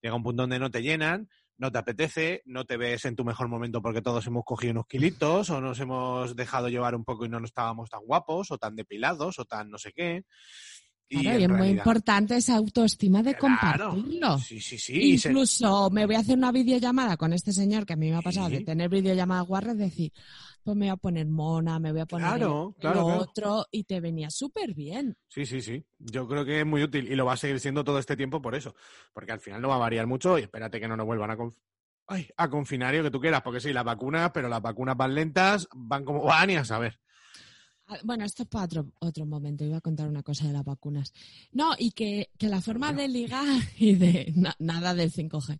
llega 0.00 0.14
un 0.14 0.22
punto 0.22 0.42
donde 0.44 0.58
no 0.58 0.70
te 0.70 0.80
llenan, 0.82 1.28
no 1.58 1.72
te 1.72 1.78
apetece, 1.78 2.42
no 2.46 2.64
te 2.64 2.76
ves 2.76 3.04
en 3.04 3.16
tu 3.16 3.24
mejor 3.24 3.48
momento 3.48 3.82
porque 3.82 4.00
todos 4.00 4.26
hemos 4.26 4.44
cogido 4.44 4.72
unos 4.72 4.86
kilitos 4.86 5.50
o 5.50 5.60
nos 5.60 5.78
hemos 5.80 6.36
dejado 6.36 6.68
llevar 6.68 6.94
un 6.94 7.04
poco 7.04 7.24
y 7.24 7.28
no 7.28 7.40
nos 7.40 7.50
estábamos 7.50 7.90
tan 7.90 8.00
guapos 8.04 8.50
o 8.52 8.58
tan 8.58 8.76
depilados 8.76 9.38
o 9.38 9.44
tan 9.44 9.68
no 9.68 9.78
sé 9.78 9.92
qué. 9.92 10.24
Claro, 11.08 11.38
y, 11.38 11.42
en 11.44 11.50
es 11.52 11.56
muy 11.56 11.68
importante 11.68 12.36
esa 12.36 12.56
autoestima 12.56 13.22
de 13.22 13.34
Claro. 13.34 13.90
compartirlo. 13.90 14.38
Sí, 14.38 14.60
sí, 14.60 14.78
sí. 14.78 15.16
se- 15.18 15.28
Incluso 15.30 15.88
me 15.90 16.04
voy 16.04 16.16
a 16.16 16.18
hacer 16.18 16.36
una 16.36 16.52
videollamada 16.52 17.16
con 17.16 17.32
este 17.32 17.52
señor 17.52 17.86
que 17.86 17.94
a 17.94 17.96
mí 17.96 18.10
me 18.10 18.16
ha 18.16 18.20
pasado 18.22 18.50
de 18.50 18.60
tener 18.60 18.90
videollamadas 18.90 19.46
guarras, 19.46 19.78
decir, 19.78 20.12
pues 20.62 20.76
me 20.76 20.86
voy 20.86 20.92
a 20.92 20.96
poner 20.96 21.26
mona, 21.26 21.78
me 21.78 21.92
voy 21.92 22.02
a 22.02 22.06
poner 22.06 22.28
Claro, 22.28 22.74
el- 22.76 22.80
claro, 22.82 23.00
lo 23.00 23.06
otro 23.18 23.66
y 23.70 23.84
te 23.84 24.00
venía 24.00 24.28
súper 24.30 24.74
bien. 24.74 25.16
Sí, 25.28 25.46
sí, 25.46 25.62
sí. 25.62 25.82
Yo 25.98 26.28
creo 26.28 26.44
que 26.44 26.60
es 26.60 26.66
muy 26.66 26.82
útil 26.82 27.10
y 27.10 27.14
lo 27.16 27.24
va 27.24 27.32
a 27.32 27.36
seguir 27.38 27.58
siendo 27.58 27.84
todo 27.84 27.98
este 27.98 28.16
tiempo 28.16 28.42
por 28.42 28.54
eso. 28.54 28.74
Porque 29.14 29.32
al 29.32 29.40
final 29.40 29.62
no 29.62 29.68
va 29.68 29.76
a 29.76 29.78
variar 29.78 30.06
mucho 30.06 30.38
y 30.38 30.42
espérate 30.42 30.78
que 30.78 30.88
no 30.88 30.96
nos 30.96 31.06
vuelvan 31.06 31.30
a, 31.30 31.36
conf- 31.38 31.56
Ay, 32.06 32.28
a 32.36 32.48
confinar 32.50 32.94
y 32.94 32.98
lo 32.98 33.04
que 33.04 33.10
tú 33.10 33.20
quieras. 33.20 33.40
Porque 33.42 33.60
sí, 33.60 33.72
las 33.72 33.84
vacunas, 33.84 34.30
pero 34.34 34.48
las 34.48 34.60
vacunas 34.60 34.96
van 34.96 35.14
lentas, 35.14 35.68
van 35.74 36.04
como 36.04 36.22
van 36.22 36.50
y 36.50 36.56
a 36.56 36.64
saber. 36.66 36.98
Ah, 37.88 37.98
Bueno, 38.04 38.24
esto 38.24 38.42
es 38.42 38.48
para 38.48 38.64
otro, 38.64 38.92
otro 39.00 39.26
momento. 39.26 39.64
Iba 39.64 39.78
a 39.78 39.80
contar 39.80 40.08
una 40.08 40.22
cosa 40.22 40.46
de 40.46 40.52
las 40.52 40.64
vacunas. 40.64 41.12
No, 41.52 41.70
y 41.78 41.90
que, 41.92 42.30
que 42.38 42.48
la 42.48 42.60
forma 42.60 42.92
de 42.92 43.08
ligar 43.08 43.46
y 43.78 43.94
de 43.94 44.32
na- 44.36 44.56
nada 44.58 44.94
del 44.94 45.10
5G. 45.10 45.58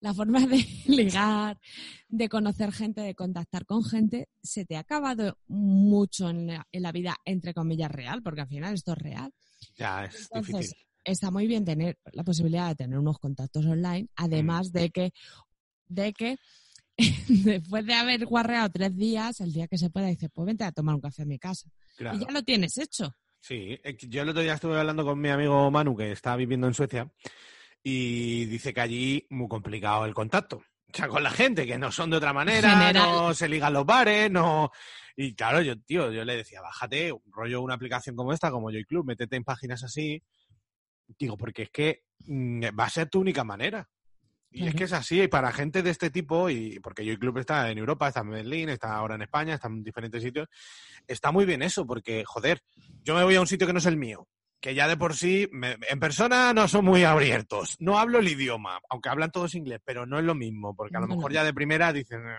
La 0.00 0.14
forma 0.14 0.46
de 0.46 0.64
ligar, 0.86 1.60
de 2.08 2.28
conocer 2.28 2.72
gente, 2.72 3.02
de 3.02 3.14
contactar 3.14 3.66
con 3.66 3.84
gente, 3.84 4.28
se 4.42 4.64
te 4.64 4.76
ha 4.76 4.80
acabado 4.80 5.38
mucho 5.46 6.30
en 6.30 6.46
la, 6.48 6.66
en 6.72 6.82
la 6.82 6.92
vida, 6.92 7.16
entre 7.24 7.54
comillas, 7.54 7.90
real, 7.90 8.22
porque 8.22 8.40
al 8.40 8.48
final 8.48 8.74
esto 8.74 8.92
es 8.92 8.98
real. 8.98 9.32
Ya, 9.76 10.04
es 10.06 10.22
Entonces, 10.32 10.56
difícil. 10.70 10.86
está 11.04 11.30
muy 11.30 11.46
bien 11.46 11.64
tener 11.64 11.98
la 12.12 12.24
posibilidad 12.24 12.68
de 12.68 12.76
tener 12.76 12.98
unos 12.98 13.18
contactos 13.18 13.64
online, 13.66 14.08
además 14.16 14.72
de 14.72 14.90
que, 14.90 15.12
de 15.88 16.12
que 16.14 16.36
después 17.28 17.86
de 17.86 17.94
haber 17.94 18.26
guarreado 18.26 18.70
tres 18.70 18.96
días, 18.96 19.40
el 19.40 19.52
día 19.52 19.68
que 19.68 19.78
se 19.78 19.90
pueda, 19.90 20.06
dices, 20.08 20.30
pues 20.32 20.46
vente 20.46 20.64
a 20.64 20.72
tomar 20.72 20.94
un 20.94 21.00
café 21.00 21.22
a 21.22 21.26
mi 21.26 21.38
casa. 21.38 21.70
Claro. 21.96 22.16
Y 22.16 22.20
ya 22.20 22.30
lo 22.30 22.42
tienes 22.42 22.78
hecho. 22.78 23.14
Sí, 23.40 23.80
yo 24.08 24.22
el 24.22 24.28
otro 24.28 24.42
día 24.42 24.54
estuve 24.54 24.78
hablando 24.78 25.04
con 25.04 25.18
mi 25.18 25.30
amigo 25.30 25.70
Manu, 25.70 25.96
que 25.96 26.12
está 26.12 26.36
viviendo 26.36 26.66
en 26.66 26.74
Suecia, 26.74 27.10
y 27.82 28.44
dice 28.46 28.74
que 28.74 28.80
allí 28.80 29.26
muy 29.30 29.48
complicado 29.48 30.04
el 30.04 30.14
contacto. 30.14 30.58
O 30.92 30.96
sea, 30.96 31.08
con 31.08 31.22
la 31.22 31.30
gente, 31.30 31.66
que 31.66 31.78
no 31.78 31.90
son 31.90 32.10
de 32.10 32.16
otra 32.16 32.32
manera, 32.32 32.70
General. 32.70 32.94
no 32.94 33.34
se 33.34 33.48
ligan 33.48 33.72
los 33.72 33.86
bares, 33.86 34.30
no... 34.30 34.70
Y 35.16 35.34
claro, 35.34 35.60
yo, 35.60 35.78
tío, 35.80 36.10
yo 36.10 36.24
le 36.24 36.36
decía, 36.36 36.62
bájate, 36.62 37.12
un 37.12 37.22
rollo 37.30 37.60
una 37.60 37.74
aplicación 37.74 38.16
como 38.16 38.32
esta, 38.32 38.50
como 38.50 38.70
Joy 38.70 38.84
Club, 38.84 39.06
métete 39.06 39.36
en 39.36 39.44
páginas 39.44 39.82
así. 39.82 40.22
Digo, 41.18 41.36
porque 41.36 41.64
es 41.64 41.70
que 41.70 42.04
mm, 42.26 42.62
va 42.78 42.84
a 42.84 42.90
ser 42.90 43.08
tu 43.08 43.20
única 43.20 43.44
manera. 43.44 43.88
Y 44.52 44.66
es 44.66 44.74
que 44.74 44.84
es 44.84 44.92
así, 44.92 45.22
y 45.22 45.28
para 45.28 45.52
gente 45.52 45.82
de 45.82 45.90
este 45.90 46.10
tipo, 46.10 46.50
y 46.50 46.80
porque 46.80 47.04
Joy 47.04 47.18
Club 47.18 47.38
está 47.38 47.70
en 47.70 47.78
Europa, 47.78 48.08
está 48.08 48.20
en 48.20 48.30
Berlín, 48.30 48.68
está 48.68 48.94
ahora 48.96 49.14
en 49.14 49.22
España, 49.22 49.54
está 49.54 49.68
en 49.68 49.82
diferentes 49.84 50.22
sitios, 50.22 50.48
está 51.06 51.30
muy 51.30 51.44
bien 51.46 51.62
eso, 51.62 51.86
porque, 51.86 52.24
joder, 52.26 52.60
yo 53.04 53.14
me 53.14 53.22
voy 53.22 53.36
a 53.36 53.40
un 53.40 53.46
sitio 53.46 53.66
que 53.66 53.72
no 53.72 53.78
es 53.78 53.86
el 53.86 53.96
mío, 53.96 54.26
que 54.60 54.74
ya 54.74 54.88
de 54.88 54.96
por 54.96 55.14
sí, 55.14 55.48
me- 55.52 55.76
en 55.88 56.00
persona 56.00 56.52
no 56.52 56.66
son 56.66 56.84
muy 56.84 57.04
abiertos, 57.04 57.76
no 57.78 57.98
hablo 57.98 58.18
el 58.18 58.28
idioma, 58.28 58.80
aunque 58.90 59.08
hablan 59.08 59.30
todos 59.30 59.54
inglés, 59.54 59.80
pero 59.84 60.04
no 60.04 60.18
es 60.18 60.24
lo 60.24 60.34
mismo, 60.34 60.74
porque 60.74 60.96
a 60.96 61.00
lo 61.00 61.06
mejor 61.16 61.32
ya 61.32 61.44
de 61.44 61.54
primera 61.54 61.92
dicen, 61.92 62.20
"Eh, 62.26 62.34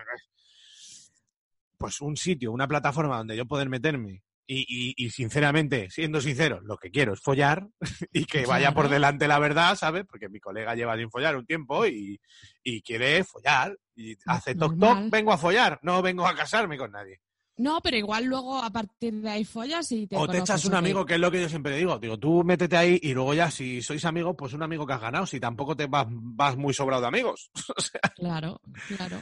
pues 1.77 2.01
un 2.01 2.15
sitio, 2.17 2.51
una 2.51 2.67
plataforma 2.67 3.17
donde 3.17 3.35
yo 3.37 3.45
poder 3.45 3.69
meterme. 3.69 4.21
Y, 4.47 4.65
y- 4.67 5.05
y 5.05 5.09
sinceramente, 5.11 5.89
siendo 5.89 6.19
sincero, 6.19 6.59
lo 6.61 6.77
que 6.77 6.91
quiero 6.91 7.13
es 7.13 7.21
follar 7.21 7.67
y 8.11 8.25
que 8.25 8.45
vaya 8.45 8.73
por 8.73 8.89
delante 8.89 9.27
la 9.27 9.39
verdad, 9.39 9.75
¿sabes? 9.75 10.03
Porque 10.05 10.27
mi 10.29 10.39
colega 10.39 10.75
lleva 10.75 10.97
sin 10.97 11.09
follar 11.09 11.37
un 11.37 11.45
tiempo 11.45 11.85
y, 11.85 12.19
y 12.63 12.81
quiere 12.81 13.23
follar. 13.23 13.77
Y 13.95 14.15
hace 14.25 14.55
toc 14.55 14.77
toc, 14.79 15.09
vengo 15.09 15.31
a 15.31 15.37
follar, 15.37 15.79
no 15.83 16.01
vengo 16.01 16.25
a 16.27 16.35
casarme 16.35 16.77
con 16.77 16.91
nadie. 16.91 17.21
No, 17.57 17.79
pero 17.81 17.95
igual 17.97 18.25
luego 18.25 18.57
a 18.57 18.71
partir 18.71 19.13
de 19.21 19.29
ahí 19.29 19.45
follas 19.45 19.91
y 19.91 20.07
te 20.07 20.15
O 20.17 20.27
te 20.27 20.39
echas 20.39 20.65
un 20.65 20.73
amigo, 20.73 21.05
que 21.05 21.13
es 21.15 21.19
lo 21.19 21.29
que 21.29 21.41
yo 21.41 21.47
siempre 21.49 21.77
digo. 21.77 21.99
Digo, 21.99 22.17
tú 22.17 22.43
métete 22.43 22.75
ahí 22.75 22.99
y 23.03 23.13
luego 23.13 23.33
ya, 23.35 23.51
si 23.51 23.81
sois 23.83 24.03
amigos, 24.05 24.35
pues 24.37 24.53
un 24.53 24.63
amigo 24.63 24.87
que 24.87 24.93
has 24.93 25.01
ganado. 25.01 25.25
Si 25.27 25.39
tampoco 25.39 25.75
te 25.75 25.85
vas, 25.85 26.07
vas 26.09 26.57
muy 26.57 26.73
sobrado 26.73 27.01
de 27.03 27.07
amigos. 27.09 27.51
O 27.77 27.81
sea, 27.81 28.01
Claro, 28.15 28.59
claro. 28.87 29.21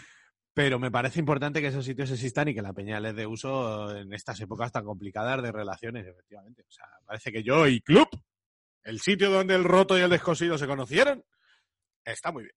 Pero 0.60 0.78
me 0.78 0.92
parece 0.92 1.22
importante 1.22 1.62
que 1.62 1.68
esos 1.68 1.86
sitios 1.86 2.12
existan 2.12 2.50
y 2.50 2.54
que 2.54 2.62
la 2.62 2.74
peña 2.74 3.00
les 3.00 3.16
dé 3.16 3.26
uso 3.26 3.96
en 3.96 4.12
estas 4.12 4.42
épocas 4.42 4.74
tan 4.74 4.84
complicadas 4.84 5.42
de 5.42 5.54
relaciones, 5.54 6.06
efectivamente. 6.06 6.64
O 6.68 6.70
sea, 6.70 6.84
parece 7.06 7.32
que 7.32 7.44
yo 7.44 7.66
y 7.66 7.80
Club, 7.80 8.10
el 8.84 9.00
sitio 9.00 9.32
donde 9.32 9.56
el 9.56 9.64
roto 9.64 9.98
y 9.98 10.02
el 10.02 10.10
descosido 10.10 10.58
se 10.58 10.68
conocieron, 10.68 11.24
está 12.04 12.34
muy 12.34 12.44
bien. 12.44 12.56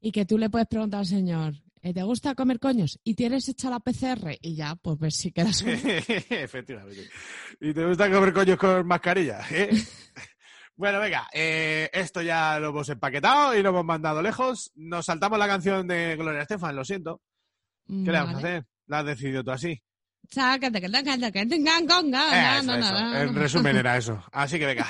Y 0.00 0.10
que 0.10 0.24
tú 0.24 0.38
le 0.38 0.48
puedes 0.48 0.66
preguntar 0.68 1.00
al 1.00 1.06
señor, 1.06 1.52
¿eh, 1.82 1.92
¿te 1.92 2.02
gusta 2.02 2.34
comer 2.34 2.58
coños? 2.58 2.98
¿Y 3.04 3.12
tienes 3.12 3.46
hecha 3.46 3.68
la 3.68 3.78
PCR? 3.78 4.38
Y 4.40 4.56
ya, 4.56 4.74
pues 4.76 4.98
ver 4.98 5.12
si 5.12 5.30
quedas 5.30 5.60
un... 5.60 5.68
Efectivamente. 6.30 7.10
¿Y 7.60 7.74
te 7.74 7.86
gusta 7.86 8.10
comer 8.10 8.32
coños 8.32 8.56
con 8.56 8.86
mascarilla? 8.86 9.42
eh? 9.50 9.68
bueno, 10.76 10.98
venga, 10.98 11.28
eh, 11.30 11.90
esto 11.92 12.22
ya 12.22 12.58
lo 12.58 12.70
hemos 12.70 12.88
empaquetado 12.88 13.54
y 13.54 13.62
lo 13.62 13.68
hemos 13.68 13.84
mandado 13.84 14.22
lejos. 14.22 14.72
Nos 14.76 15.04
saltamos 15.04 15.38
la 15.38 15.46
canción 15.46 15.86
de 15.86 16.16
Gloria 16.16 16.40
Estefan, 16.40 16.74
lo 16.74 16.86
siento. 16.86 17.20
¿Qué 17.86 17.94
le 17.94 18.12
vamos 18.12 18.34
a 18.34 18.38
hacer? 18.38 18.66
La 18.86 18.98
has 19.00 19.06
decidido 19.06 19.42
tú 19.44 19.50
así. 19.50 19.82
Eso, 22.60 22.74
eso. 22.76 22.96
En 23.16 23.34
resumen 23.34 23.76
era 23.76 23.96
eso. 23.96 24.22
Así 24.32 24.58
que 24.58 24.66
venga. 24.66 24.86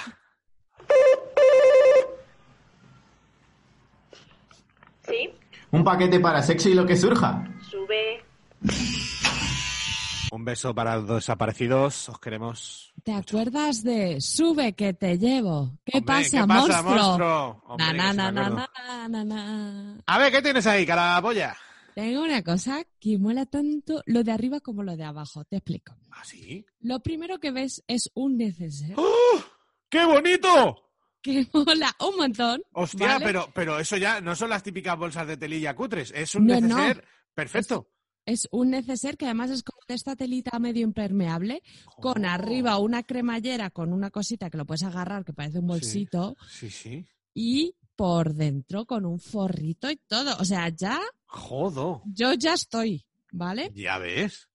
Sí, 5.06 5.30
Un 5.70 5.84
paquete 5.84 6.20
para 6.20 6.40
sexo 6.42 6.68
y 6.68 6.74
lo 6.74 6.86
que 6.86 6.96
surja. 6.96 7.44
sube. 7.70 8.24
Un 10.30 10.44
beso 10.44 10.74
para 10.74 10.96
los 10.96 11.08
desaparecidos. 11.08 12.08
Os 12.08 12.18
queremos. 12.18 12.92
¿Te 13.04 13.12
acuerdas 13.12 13.82
de 13.84 14.20
Sube 14.20 14.72
que 14.74 14.94
te 14.94 15.18
llevo? 15.18 15.78
¿Qué 15.84 15.98
Hombre, 15.98 16.14
pasa, 16.14 16.40
¿qué 16.40 16.46
pasa, 16.46 16.82
monstruo? 16.82 17.04
monstruo? 17.06 17.62
Hombre, 17.66 17.86
Na, 17.86 17.92
na, 17.92 18.12
na, 18.12 18.32
na, 18.32 18.40
acuerdo. 18.46 18.68
na, 18.86 19.08
na, 19.08 19.24
na. 19.24 19.96
A 20.06 20.18
ver, 20.18 20.32
¿qué 20.32 20.42
tienes 20.42 20.66
ahí, 20.66 20.86
Tengo 21.94 22.22
una 22.24 22.42
cosa 22.42 22.84
que 22.98 23.18
mola 23.18 23.46
tanto 23.46 24.02
lo 24.06 24.24
de 24.24 24.32
arriba 24.32 24.60
como 24.60 24.82
lo 24.82 24.96
de 24.96 25.04
abajo. 25.04 25.44
Te 25.44 25.56
explico. 25.56 25.94
¿Ah, 26.10 26.24
sí? 26.24 26.64
Lo 26.80 27.00
primero 27.00 27.38
que 27.38 27.52
ves 27.52 27.82
es 27.86 28.10
un 28.14 28.36
neceser 28.36 28.94
¡Oh! 28.96 29.40
¡Qué 29.88 30.04
bonito! 30.04 30.80
que 31.22 31.46
mola 31.54 31.90
un 32.06 32.16
montón. 32.18 32.62
Hostia, 32.72 33.06
¿vale? 33.06 33.24
pero, 33.24 33.48
pero 33.54 33.78
eso 33.78 33.96
ya 33.96 34.20
no 34.20 34.36
son 34.36 34.50
las 34.50 34.62
típicas 34.62 34.98
bolsas 34.98 35.26
de 35.26 35.36
telilla 35.38 35.74
cutres. 35.74 36.12
Es 36.14 36.34
un 36.34 36.46
No, 36.46 36.60
no. 36.60 36.76
neceser 36.76 37.04
perfecto. 37.32 37.88
Es 38.26 38.48
un 38.50 38.70
neceser 38.70 39.16
que 39.16 39.26
además 39.26 39.50
es 39.50 39.62
como 39.62 39.80
de 39.88 39.94
esta 39.94 40.16
telita 40.16 40.58
medio 40.58 40.82
impermeable, 40.82 41.62
con 42.00 42.24
Oh. 42.24 42.28
arriba 42.28 42.78
una 42.78 43.02
cremallera 43.04 43.70
con 43.70 43.92
una 43.92 44.10
cosita 44.10 44.50
que 44.50 44.56
lo 44.58 44.66
puedes 44.66 44.82
agarrar 44.82 45.24
que 45.24 45.32
parece 45.32 45.58
un 45.60 45.66
bolsito 45.66 46.36
Sí, 46.48 46.70
sí. 46.70 47.06
y 47.34 47.74
por 47.96 48.34
dentro 48.34 48.84
con 48.86 49.04
un 49.06 49.18
forrito 49.20 49.90
y 49.90 49.96
todo. 49.96 50.36
O 50.38 50.44
sea, 50.44 50.68
ya, 50.68 51.00
Jodo. 51.26 52.02
yo 52.06 52.32
ya 52.34 52.54
estoy, 52.54 53.04
¿vale? 53.32 53.70
Ya 53.74 53.98
ves. 53.98 54.48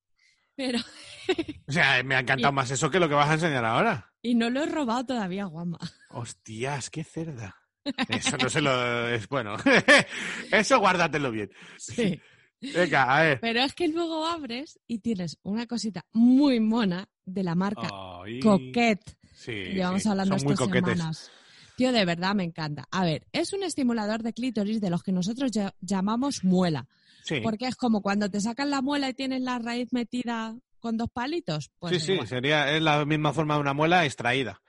Pero, 0.56 0.80
O 1.68 1.72
sea, 1.72 2.04
me 2.04 2.16
ha 2.16 2.20
encantado 2.20 2.52
Y- 2.52 2.56
más 2.56 2.72
eso 2.72 2.90
que 2.90 3.00
lo 3.00 3.08
que 3.08 3.16
vas 3.16 3.30
a 3.30 3.34
enseñar 3.36 3.64
ahora. 3.66 4.12
y 4.22 4.36
no 4.36 4.50
lo 4.50 4.64
he 4.64 4.66
robado 4.66 5.06
todavía, 5.06 5.46
Guama. 5.46 5.78
Hostias, 6.10 6.90
qué 6.90 7.04
cerda. 7.04 7.56
Eso 8.10 8.38
no 8.38 8.50
se 8.50 8.60
lo... 8.62 9.08
Es 9.08 9.28
bueno. 9.30 9.56
Eso 10.52 10.80
guárdatelo 10.80 11.32
bien. 11.32 11.50
Sí. 11.78 12.20
Venga, 12.62 13.04
a 13.18 13.22
ver. 13.24 13.40
Pero 13.40 13.62
es 13.62 13.74
que 13.74 13.88
luego 13.88 14.28
abres 14.28 14.80
y 14.86 15.00
tienes 15.00 15.38
una 15.44 15.66
cosita 15.66 16.06
muy 16.12 16.60
mona 16.60 17.08
de 17.26 17.44
la 17.44 17.56
marca 17.56 17.88
Ay. 18.22 18.42
Coquette. 18.42 19.18
Sí, 19.34 19.52
que 19.54 19.74
llevamos 19.76 20.04
sí, 20.04 20.10
hablando 20.10 20.38
Son 20.38 20.44
muy 20.46 20.54
estas 20.54 20.68
coquetes. 20.68 20.92
semanas. 20.98 21.32
Tío, 21.80 21.94
de 21.94 22.04
verdad 22.04 22.36
me 22.36 22.44
encanta. 22.44 22.90
A 22.92 23.06
ver, 23.06 23.26
es 23.32 23.54
un 23.54 23.64
estimulador 23.64 24.22
de 24.22 24.34
clítoris 24.34 24.82
de 24.82 24.90
los 24.90 25.02
que 25.02 25.14
nosotros 25.14 25.50
ya- 25.50 25.74
llamamos 25.80 26.44
muela. 26.44 26.90
Sí. 27.24 27.40
Porque 27.42 27.68
es 27.68 27.78
como 27.78 28.02
cuando 28.02 28.30
te 28.30 28.42
sacan 28.42 28.70
la 28.70 28.82
muela 28.82 29.08
y 29.08 29.14
tienes 29.14 29.42
la 29.44 29.60
raíz 29.60 29.94
metida 29.94 30.58
con 30.82 30.98
dos 30.98 31.08
palitos. 31.10 31.72
Pues 31.80 31.94
sí, 31.94 32.06
sí, 32.06 32.12
igual. 32.16 32.28
sería 32.28 32.76
es 32.76 32.82
la 32.82 33.06
misma 33.06 33.32
forma 33.32 33.54
de 33.54 33.62
una 33.62 33.74
muela 33.74 34.06
extraída. 34.06 34.62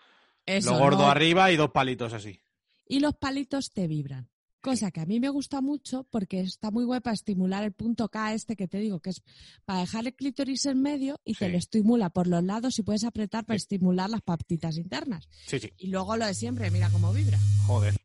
Eso, 0.47 0.71
Lo 0.71 0.79
gordo 0.79 0.99
¿no? 1.01 1.11
arriba 1.11 1.51
y 1.51 1.57
dos 1.57 1.73
palitos 1.73 2.13
así. 2.13 2.41
Y 2.87 3.01
los 3.01 3.15
palitos 3.15 3.73
te 3.73 3.89
vibran. 3.89 4.29
Cosa 4.61 4.91
que 4.91 5.01
a 5.01 5.07
mí 5.07 5.21
me 5.21 5.31
gusta 5.31 5.63
mucho 5.63 6.05
porque 6.11 6.41
está 6.41 6.71
muy 6.71 6.85
guay 6.85 7.01
para 7.01 7.15
estimular 7.15 7.65
el 7.65 7.73
punto 7.73 8.11
K 8.11 8.35
este 8.35 8.57
que 8.57 8.69
te 8.69 8.79
digo, 8.79 9.01
que 9.01 9.11
es 9.11 9.23
para 9.65 9.81
dejar 9.81 10.07
el 10.07 10.15
clítoris 10.15 10.67
en 10.67 10.83
medio 10.83 11.19
y 11.25 11.35
te 11.35 11.47
Sí. 11.47 11.53
lo 11.53 11.57
estimula 11.59 12.11
por 12.11 12.27
los 12.27 12.45
lados 12.45 12.79
y 12.79 12.83
puedes 12.83 13.05
apretar 13.05 13.47
para 13.47 13.59
Sí. 13.59 13.63
estimular 13.65 14.11
las 14.11 14.21
patitas 14.21 14.77
internas. 14.77 15.29
Sí, 15.47 15.59
sí. 15.61 15.73
Y 15.79 15.87
luego 15.89 16.15
lo 16.17 16.27
de 16.27 16.35
siempre, 16.35 16.71
mira 16.71 16.91
cómo 16.91 17.11
vibra, 17.13 17.39
Joder. 17.67 17.97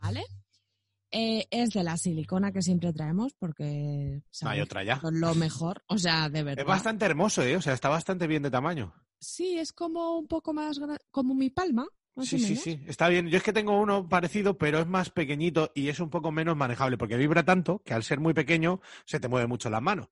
¿vale? 0.00 0.24
Eh, 1.10 1.46
es 1.50 1.70
de 1.70 1.82
la 1.82 1.96
silicona 1.96 2.52
que 2.52 2.62
siempre 2.62 2.92
traemos 2.92 3.32
porque 3.34 4.22
No 4.42 4.50
hay 4.50 4.60
otra 4.60 4.84
ya. 4.84 5.00
lo 5.10 5.34
mejor. 5.34 5.82
O 5.88 5.98
sea, 5.98 6.28
de 6.28 6.42
verdad. 6.44 6.62
Es 6.62 6.68
bastante 6.68 7.04
hermoso, 7.06 7.42
¿eh? 7.42 7.56
O 7.56 7.62
sea, 7.62 7.72
está 7.72 7.88
bastante 7.88 8.26
bien 8.26 8.42
de 8.42 8.50
tamaño. 8.50 8.94
Sí, 9.18 9.58
es 9.58 9.72
como 9.72 10.18
un 10.18 10.28
poco 10.28 10.52
más 10.52 10.78
como 11.10 11.34
mi 11.34 11.50
palma, 11.50 11.88
más 12.18 12.28
Sí, 12.28 12.36
o 12.36 12.38
sí, 12.38 12.44
menos. 12.50 12.64
sí. 12.64 12.80
Está 12.86 13.08
bien. 13.08 13.28
Yo 13.28 13.38
es 13.38 13.42
que 13.42 13.52
tengo 13.52 13.80
uno 13.80 14.08
parecido, 14.08 14.58
pero 14.58 14.80
es 14.80 14.86
más 14.86 15.08
pequeñito 15.10 15.72
y 15.74 15.88
es 15.88 16.00
un 16.00 16.10
poco 16.10 16.30
menos 16.32 16.56
manejable 16.56 16.98
porque 16.98 17.16
vibra 17.16 17.44
tanto 17.44 17.80
que 17.84 17.94
al 17.94 18.02
ser 18.04 18.20
muy 18.20 18.34
pequeño 18.34 18.80
se 19.06 19.20
te 19.20 19.28
mueve 19.28 19.46
mucho 19.46 19.70
las 19.70 19.80
manos. 19.82 20.08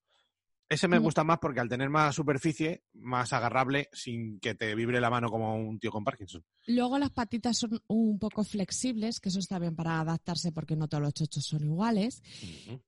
Ese 0.69 0.89
me 0.89 0.99
Mm. 0.99 1.03
gusta 1.05 1.23
más 1.23 1.39
porque 1.39 1.61
al 1.61 1.69
tener 1.69 1.89
más 1.91 2.13
superficie, 2.17 2.83
más 2.95 3.33
agarrable, 3.33 3.89
sin 3.93 4.41
que 4.41 4.57
te 4.57 4.75
vibre 4.75 5.01
la 5.01 5.11
mano 5.11 5.29
como 5.31 5.55
un 5.57 5.79
tío 5.79 5.93
con 5.93 6.03
Parkinson. 6.03 6.45
Luego 6.67 6.99
las 6.99 7.11
patitas 7.13 7.57
son 7.57 7.81
un 7.87 8.19
poco 8.19 8.43
flexibles, 8.43 9.21
que 9.21 9.29
eso 9.29 9.39
está 9.39 9.61
bien 9.61 9.77
para 9.77 10.01
adaptarse 10.01 10.51
porque 10.51 10.75
no 10.75 10.89
todos 10.89 11.05
los 11.05 11.15
chochos 11.15 11.45
son 11.47 11.63
iguales. 11.63 12.21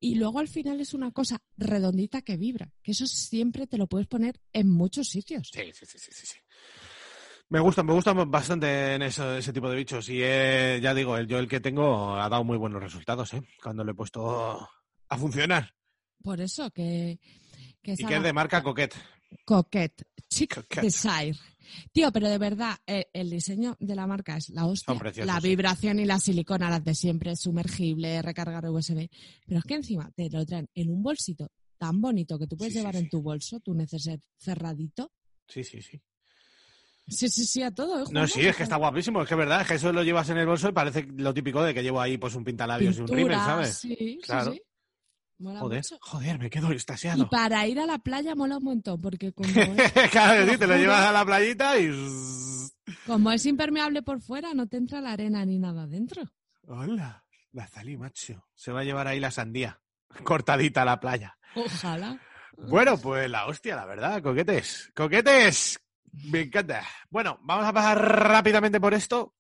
Y 0.00 0.16
luego 0.16 0.40
al 0.40 0.48
final 0.48 0.80
es 0.80 0.92
una 0.92 1.12
cosa 1.12 1.40
redondita 1.56 2.22
que 2.22 2.36
vibra, 2.36 2.72
que 2.82 2.90
eso 2.90 3.06
siempre 3.06 3.68
te 3.68 3.78
lo 3.78 3.86
puedes 3.86 4.08
poner 4.08 4.40
en 4.52 4.68
muchos 4.68 5.08
sitios. 5.08 5.48
Sí, 5.54 5.62
sí, 5.72 5.86
sí, 5.86 5.98
sí, 6.00 6.10
sí. 6.12 6.36
Me 7.50 7.60
gusta, 7.60 7.82
me 7.82 7.94
gusta 7.94 8.12
bastante 8.12 8.94
en 8.94 9.02
eso- 9.02 9.36
ese 9.36 9.52
tipo 9.52 9.70
de 9.70 9.76
bichos. 9.76 10.08
Y 10.10 10.20
eh, 10.22 10.80
ya 10.82 10.92
digo, 10.92 11.16
el, 11.16 11.26
yo 11.26 11.38
el 11.38 11.48
que 11.48 11.60
tengo 11.60 12.14
ha 12.14 12.28
dado 12.28 12.44
muy 12.44 12.58
buenos 12.58 12.82
resultados, 12.82 13.32
¿eh? 13.34 13.42
Cuando 13.62 13.84
lo 13.84 13.92
he 13.92 13.94
puesto 13.94 14.68
a 15.08 15.16
funcionar. 15.18 15.74
Por 16.22 16.40
eso 16.40 16.70
que... 16.70 17.18
que 17.82 17.92
Y 17.96 18.04
que 18.04 18.16
es 18.16 18.22
de 18.22 18.32
marca 18.32 18.62
Coquette. 18.62 18.96
Coquette, 19.44 20.02
Chic 20.28 20.54
Coquette. 20.54 20.82
Desire. 20.82 21.38
Tío, 21.92 22.10
pero 22.12 22.28
de 22.28 22.38
verdad, 22.38 22.76
eh, 22.86 23.06
el 23.12 23.30
diseño 23.30 23.76
de 23.78 23.94
la 23.94 24.06
marca 24.06 24.36
es 24.36 24.50
la 24.50 24.66
hostia. 24.66 24.92
Son 24.92 24.98
preciosos, 24.98 25.32
la 25.32 25.40
sí. 25.40 25.48
vibración 25.48 26.00
y 26.00 26.04
la 26.06 26.18
silicona, 26.18 26.68
las 26.70 26.84
de 26.84 26.94
siempre, 26.94 27.36
sumergible, 27.36 28.20
recargar 28.22 28.68
USB. 28.68 29.08
Pero 29.46 29.58
es 29.60 29.64
que 29.64 29.74
encima 29.74 30.10
te 30.14 30.28
lo 30.30 30.44
traen 30.44 30.68
en 30.74 30.90
un 30.90 31.02
bolsito 31.02 31.50
tan 31.78 32.00
bonito 32.00 32.38
que 32.38 32.46
tú 32.46 32.56
puedes 32.56 32.72
sí, 32.74 32.78
llevar 32.80 32.94
sí. 32.94 33.00
en 33.00 33.08
tu 33.08 33.22
bolso, 33.22 33.60
tu 33.60 33.74
neceser 33.74 34.20
cerradito. 34.38 35.12
Sí, 35.46 35.62
sí, 35.62 35.80
sí. 35.80 36.00
Sí, 37.08 37.28
sí, 37.28 37.44
sí, 37.44 37.62
a 37.62 37.70
todo. 37.70 38.02
¿eh, 38.02 38.06
No, 38.10 38.26
sí, 38.26 38.46
es 38.46 38.56
que 38.56 38.62
está 38.64 38.76
guapísimo. 38.76 39.22
Es 39.22 39.28
que 39.28 39.34
es 39.34 39.38
verdad, 39.38 39.62
es 39.62 39.68
que 39.68 39.74
eso 39.74 39.92
lo 39.92 40.02
llevas 40.02 40.28
en 40.30 40.38
el 40.38 40.46
bolso 40.46 40.68
y 40.68 40.72
parece 40.72 41.06
lo 41.16 41.32
típico 41.32 41.62
de 41.62 41.72
que 41.74 41.82
llevo 41.82 42.00
ahí 42.00 42.18
pues 42.18 42.34
un 42.34 42.44
pintalabios 42.44 42.96
y 42.98 43.00
un 43.00 43.08
rímel, 43.08 43.24
Pintura, 43.26 43.44
¿sabes? 43.44 43.78
Sí, 43.78 44.18
Claro. 44.22 44.52
sí, 44.52 44.58
sí. 44.58 44.62
Mola 45.40 45.60
Joder, 45.60 45.78
mucho. 45.78 45.98
joder, 46.00 46.38
me 46.38 46.50
quedo 46.50 46.70
Y 46.72 46.74
extasiado. 46.74 47.28
para 47.30 47.64
ir 47.66 47.78
a 47.78 47.86
la 47.86 47.98
playa 47.98 48.34
mola 48.34 48.56
un 48.58 48.64
montón, 48.64 49.00
porque 49.00 49.32
como 49.32 49.48
es, 49.54 50.10
claro, 50.10 50.44
te 50.44 50.46
sí, 50.46 50.52
lo 50.52 50.58
te 50.58 50.66
lo 50.66 50.76
llevas 50.76 51.00
a 51.06 51.12
la 51.12 51.24
playita 51.24 51.78
y... 51.78 51.90
como 53.06 53.30
es 53.30 53.46
impermeable 53.46 54.02
por 54.02 54.20
fuera, 54.20 54.52
no 54.54 54.66
te 54.66 54.76
entra 54.78 55.00
la 55.00 55.12
arena 55.12 55.44
ni 55.44 55.58
nada 55.58 55.86
dentro. 55.86 56.22
Hola, 56.66 57.24
la 57.52 57.68
salí, 57.68 57.96
macho. 57.96 58.48
Se 58.54 58.72
va 58.72 58.80
a 58.80 58.84
llevar 58.84 59.06
ahí 59.06 59.20
la 59.20 59.30
sandía. 59.30 59.80
Cortadita 60.24 60.82
a 60.82 60.86
la 60.86 60.98
playa. 61.00 61.38
Ojalá. 61.54 62.20
Bueno, 62.56 62.98
pues 62.98 63.30
la 63.30 63.46
hostia, 63.46 63.76
la 63.76 63.86
verdad, 63.86 64.20
coquetes. 64.20 64.90
Coquetes. 64.94 65.78
Me 66.30 66.42
encanta. 66.42 66.82
Bueno, 67.10 67.38
vamos 67.42 67.66
a 67.66 67.72
pasar 67.72 67.98
rápidamente 68.28 68.80
por 68.80 68.94
esto. 68.94 69.34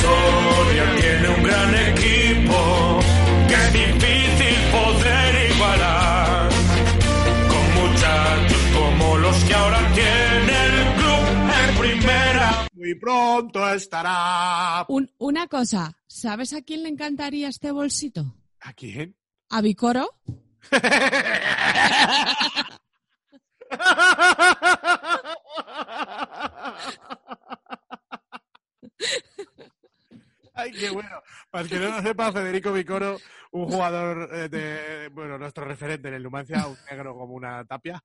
Soria 0.00 0.84
tiene 1.00 1.28
un 1.28 1.42
gran 1.42 1.74
equipo 1.92 2.98
que 3.48 3.54
es 3.54 3.72
difícil 3.72 4.56
poder 4.72 5.50
igualar. 5.54 6.48
Con 7.48 7.64
muchachos 7.82 8.62
como 8.74 9.16
los 9.18 9.36
que 9.44 9.54
ahora 9.54 9.80
tiene 9.94 10.54
el 10.66 10.94
club 10.98 11.24
en 11.68 11.78
primera. 11.78 12.66
Muy 12.74 12.94
pronto 12.96 13.68
estará. 13.72 14.84
Un- 14.88 15.10
una 15.18 15.46
cosa, 15.46 15.92
¿sabes 16.14 16.52
a 16.52 16.62
quién 16.62 16.84
le 16.84 16.88
encantaría 16.88 17.48
este 17.48 17.72
bolsito? 17.72 18.36
¿A 18.60 18.72
quién? 18.72 19.16
¿A 19.50 19.60
Vicoro? 19.60 20.08
Ay, 30.56 30.70
qué 30.70 30.90
bueno. 30.90 31.20
Para 31.50 31.64
el 31.64 31.68
que 31.68 31.80
no 31.80 31.88
lo 31.88 32.00
sepa, 32.00 32.30
Federico 32.30 32.72
Vicoro, 32.72 33.18
un 33.50 33.66
jugador 33.66 34.30
eh, 34.32 34.48
de, 34.48 35.08
bueno, 35.08 35.36
nuestro 35.36 35.64
referente 35.64 36.06
en 36.06 36.14
el 36.14 36.22
Numancia, 36.22 36.68
un 36.68 36.76
negro 36.88 37.16
como 37.16 37.34
una 37.34 37.64
tapia. 37.64 38.00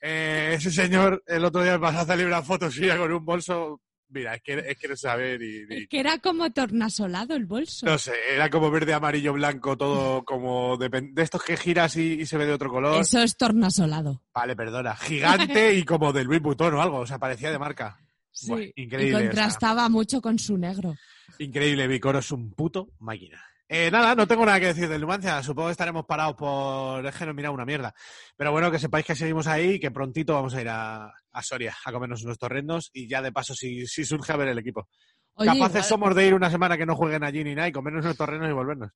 Eh, 0.00 0.54
ese 0.54 0.72
señor, 0.72 1.22
el 1.26 1.44
otro 1.44 1.62
día 1.62 1.74
me 1.74 1.78
pasó 1.78 2.00
a 2.00 2.04
celebrar 2.04 2.44
fotos 2.44 2.74
suya 2.74 2.98
con 2.98 3.12
un 3.12 3.24
bolso. 3.24 3.80
Mira, 4.12 4.34
es 4.34 4.42
que, 4.42 4.64
es 4.66 4.76
que 4.76 4.88
no 4.88 4.96
sabe 4.96 5.38
ni, 5.38 5.64
ni- 5.64 5.86
Que 5.86 6.00
era 6.00 6.18
como 6.18 6.50
tornasolado 6.52 7.34
el 7.34 7.46
bolso. 7.46 7.86
No 7.86 7.96
sé, 7.98 8.12
era 8.30 8.50
como 8.50 8.70
verde, 8.70 8.92
amarillo, 8.92 9.32
blanco, 9.32 9.76
todo 9.76 10.22
como 10.24 10.76
de, 10.76 11.12
estos 11.16 11.42
que 11.42 11.56
giras 11.56 11.96
y, 11.96 12.20
y 12.20 12.26
se 12.26 12.36
ve 12.36 12.44
de 12.46 12.52
otro 12.52 12.70
color. 12.70 13.00
Eso 13.00 13.20
es 13.22 13.36
tornasolado. 13.36 14.22
Vale, 14.34 14.54
perdona. 14.54 14.94
Gigante 14.96 15.74
y 15.74 15.84
como 15.84 16.12
de 16.12 16.24
Louis 16.24 16.42
Vuitton 16.42 16.74
o 16.74 16.82
algo, 16.82 16.98
o 16.98 17.06
sea, 17.06 17.18
parecía 17.18 17.50
de 17.50 17.58
marca. 17.58 17.98
Sí. 18.30 18.72
Y 18.76 18.82
increíble, 18.84 19.14
o 19.16 19.18
sea. 19.18 19.26
contrastaba 19.28 19.88
mucho 19.88 20.20
con 20.20 20.38
su 20.38 20.56
negro. 20.58 20.94
Increíble, 21.38 21.86
Vicoro 21.86 22.18
es 22.18 22.30
un 22.32 22.52
puto 22.52 22.88
máquina. 22.98 23.42
Eh, 23.74 23.90
nada, 23.90 24.14
no 24.14 24.26
tengo 24.26 24.44
nada 24.44 24.60
que 24.60 24.66
decir 24.66 24.86
del 24.86 25.00
Numancia. 25.00 25.42
Supongo 25.42 25.68
que 25.68 25.72
estaremos 25.72 26.04
parados 26.04 26.34
por. 26.36 27.06
Es 27.06 27.14
que 27.16 27.24
no 27.24 27.32
mira 27.32 27.50
una 27.50 27.64
mierda. 27.64 27.94
Pero 28.36 28.52
bueno, 28.52 28.70
que 28.70 28.78
sepáis 28.78 29.06
que 29.06 29.14
seguimos 29.14 29.46
ahí 29.46 29.70
y 29.76 29.80
que 29.80 29.90
prontito 29.90 30.34
vamos 30.34 30.54
a 30.54 30.60
ir 30.60 30.68
a, 30.68 31.10
a 31.32 31.42
Soria 31.42 31.74
a 31.82 31.90
comernos 31.90 32.22
unos 32.22 32.38
torrendos 32.38 32.90
y 32.92 33.08
ya 33.08 33.22
de 33.22 33.32
paso, 33.32 33.54
si, 33.54 33.86
si 33.86 34.04
surge 34.04 34.30
a 34.30 34.36
ver 34.36 34.48
el 34.48 34.58
equipo. 34.58 34.88
Oye, 35.36 35.48
Capaces 35.48 35.70
igual, 35.76 35.84
somos 35.84 36.14
de 36.14 36.26
ir 36.26 36.34
una 36.34 36.50
semana 36.50 36.76
que 36.76 36.84
no 36.84 36.94
jueguen 36.94 37.24
allí 37.24 37.42
ni 37.42 37.54
nada 37.54 37.68
y 37.68 37.72
comernos 37.72 38.04
unos 38.04 38.18
torrendos 38.18 38.50
y 38.50 38.52
volvernos. 38.52 38.90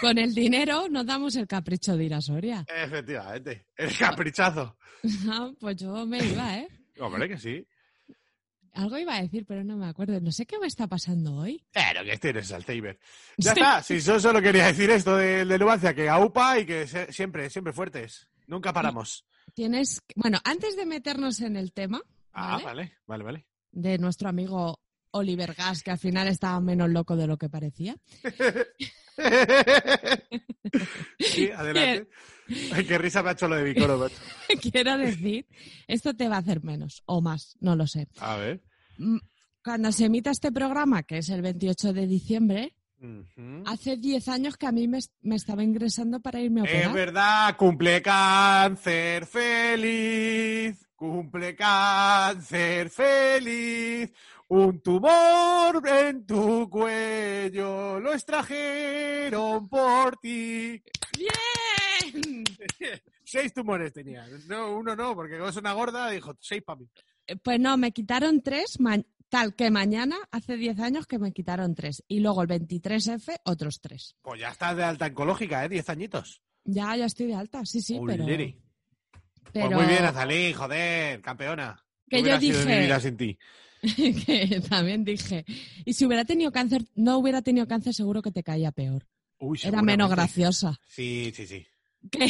con 0.00 0.16
el 0.16 0.34
dinero 0.34 0.88
nos 0.88 1.04
damos 1.04 1.36
el 1.36 1.46
capricho 1.46 1.94
de 1.94 2.04
ir 2.04 2.14
a 2.14 2.22
Soria. 2.22 2.64
Efectivamente. 2.66 3.66
El 3.76 3.94
caprichazo. 3.96 4.76
Ah, 5.30 5.50
pues 5.60 5.76
yo 5.76 6.04
me 6.06 6.18
iba, 6.18 6.56
¿eh? 6.58 6.66
Hombre, 6.98 7.28
que 7.28 7.38
sí. 7.38 7.64
Algo 8.74 8.98
iba 8.98 9.16
a 9.16 9.22
decir, 9.22 9.44
pero 9.46 9.64
no 9.64 9.76
me 9.76 9.86
acuerdo. 9.86 10.20
No 10.20 10.30
sé 10.32 10.46
qué 10.46 10.58
me 10.58 10.66
está 10.66 10.86
pasando 10.86 11.34
hoy. 11.34 11.64
Claro 11.72 12.04
que 12.04 12.16
tienes 12.18 12.52
Alzheimer. 12.52 12.98
Ya 13.36 13.54
Sí. 13.54 13.60
está. 13.60 13.82
Si 13.82 14.00
yo 14.00 14.20
solo 14.20 14.40
quería 14.42 14.66
decir 14.66 14.90
esto 14.90 15.16
del 15.16 15.48
de 15.48 15.58
Numancia, 15.58 15.94
que 15.94 16.08
aupa 16.08 16.58
y 16.58 16.66
que 16.66 16.86
se- 16.86 17.12
siempre, 17.12 17.50
siempre 17.50 17.72
fuertes. 17.72 18.28
Nunca 18.46 18.72
paramos. 18.72 19.24
Tienes. 19.54 20.00
Bueno, 20.16 20.38
antes 20.44 20.76
de 20.76 20.86
meternos 20.86 21.40
en 21.40 21.56
el 21.56 21.72
tema 21.72 22.00
Ah, 22.32 22.52
¿vale? 22.52 22.64
vale, 22.64 22.92
vale, 23.06 23.24
vale. 23.24 23.46
de 23.72 23.98
nuestro 23.98 24.28
amigo 24.28 24.80
Oliver 25.12 25.54
Gas, 25.54 25.82
que 25.82 25.90
al 25.90 25.98
final 25.98 26.28
estaba 26.28 26.60
menos 26.60 26.90
loco 26.90 27.16
de 27.16 27.26
lo 27.26 27.36
que 27.36 27.48
parecía. 27.48 27.96
sí, 31.18 31.50
adelante. 31.50 32.08
Ay, 32.72 32.84
qué 32.86 32.96
risa 32.98 33.22
me 33.22 33.30
ha 33.30 33.32
hecho 33.32 33.48
lo 33.48 33.56
de 33.56 33.64
Vicoro. 33.64 33.98
macho. 33.98 34.14
Quiero 34.72 34.96
decir, 34.96 35.46
esto 35.86 36.14
te 36.14 36.28
va 36.28 36.36
a 36.36 36.40
hacer 36.40 36.62
menos 36.64 37.02
o 37.06 37.20
más, 37.20 37.56
no 37.60 37.76
lo 37.76 37.86
sé. 37.86 38.08
A 38.20 38.36
ver. 38.36 38.62
Mm, 38.98 39.18
Cuando 39.62 39.92
se 39.92 40.06
emita 40.06 40.30
este 40.30 40.50
programa, 40.50 41.02
que 41.02 41.18
es 41.18 41.28
el 41.28 41.42
28 41.42 41.92
de 41.92 42.06
diciembre, 42.06 42.74
hace 43.66 43.96
10 43.96 44.28
años 44.28 44.56
que 44.56 44.66
a 44.66 44.72
mí 44.72 44.88
me, 44.88 44.98
me 45.20 45.36
estaba 45.36 45.62
ingresando 45.62 46.20
para 46.20 46.40
irme 46.40 46.62
a 46.62 46.64
Es 46.64 46.70
operar. 46.70 46.92
verdad, 46.94 47.56
cumple 47.56 48.02
cáncer 48.02 49.26
feliz, 49.26 50.84
cumple 50.96 51.54
cáncer 51.54 52.88
feliz, 52.90 54.10
un 54.48 54.80
tumor 54.80 55.86
en 55.86 56.24
tu 56.26 56.68
cuello, 56.70 58.00
lo 58.00 58.12
extrajeron 58.14 59.68
por 59.68 60.16
ti. 60.18 60.82
¡Bien! 61.18 62.44
Seis 63.24 63.52
tumores 63.52 63.92
tenía, 63.92 64.26
no, 64.46 64.76
uno 64.78 64.96
no, 64.96 65.14
porque 65.14 65.36
como 65.36 65.50
es 65.50 65.56
una 65.56 65.74
gorda, 65.74 66.08
dijo, 66.08 66.34
seis 66.40 66.62
para 66.62 66.78
mí. 66.80 66.88
Eh, 67.26 67.36
Pues 67.36 67.60
no, 67.60 67.76
me 67.76 67.92
quitaron 67.92 68.40
tres, 68.40 68.78
tal 69.28 69.54
que 69.54 69.70
mañana, 69.70 70.16
hace 70.30 70.56
10 70.56 70.78
años 70.80 71.06
que 71.06 71.18
me 71.18 71.32
quitaron 71.32 71.74
tres. 71.74 72.02
Y 72.08 72.20
luego 72.20 72.40
el 72.40 72.48
23F, 72.48 73.40
otros 73.44 73.80
tres. 73.82 74.16
Pues 74.22 74.40
ya 74.40 74.48
estás 74.48 74.74
de 74.78 74.84
alta 74.84 75.06
oncológica, 75.08 75.62
¿eh? 75.62 75.68
Diez 75.68 75.90
añitos. 75.90 76.40
Ya, 76.64 76.96
ya 76.96 77.04
estoy 77.04 77.26
de 77.26 77.34
alta, 77.34 77.66
sí, 77.66 77.82
sí, 77.82 78.00
pero... 78.06 78.24
Uliri. 78.24 78.58
pero 79.52 79.66
Pues 79.66 79.78
muy 79.78 79.86
bien, 79.88 80.04
Azalí, 80.06 80.54
joder, 80.54 81.20
campeona. 81.20 81.84
Que 82.08 82.22
¿Qué 82.22 82.30
yo 82.30 82.38
dije- 82.38 83.00
sin 83.00 83.16
ti? 83.18 83.38
que 84.26 84.60
también 84.68 85.04
dije, 85.04 85.44
y 85.84 85.92
si 85.94 86.04
hubiera 86.06 86.24
tenido 86.24 86.50
cáncer, 86.52 86.84
no 86.94 87.18
hubiera 87.18 87.42
tenido 87.42 87.66
cáncer, 87.68 87.94
seguro 87.94 88.22
que 88.22 88.30
te 88.30 88.42
caía 88.42 88.72
peor. 88.72 89.06
Uy, 89.38 89.58
Era 89.62 89.82
menos 89.82 90.10
graciosa. 90.10 90.78
Sí, 90.88 91.32
sí, 91.34 91.46
sí. 91.46 91.66
Que 92.10 92.28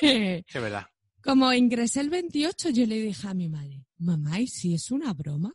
Sí, 0.48 0.58
verdad. 0.58 0.86
como 1.22 1.52
ingresé 1.52 2.00
el 2.00 2.10
28, 2.10 2.70
yo 2.70 2.86
le 2.86 3.00
dije 3.00 3.28
a 3.28 3.34
mi 3.34 3.48
madre, 3.48 3.84
mamá, 3.98 4.40
¿y 4.40 4.46
si 4.46 4.74
es 4.74 4.90
una 4.90 5.12
broma? 5.12 5.52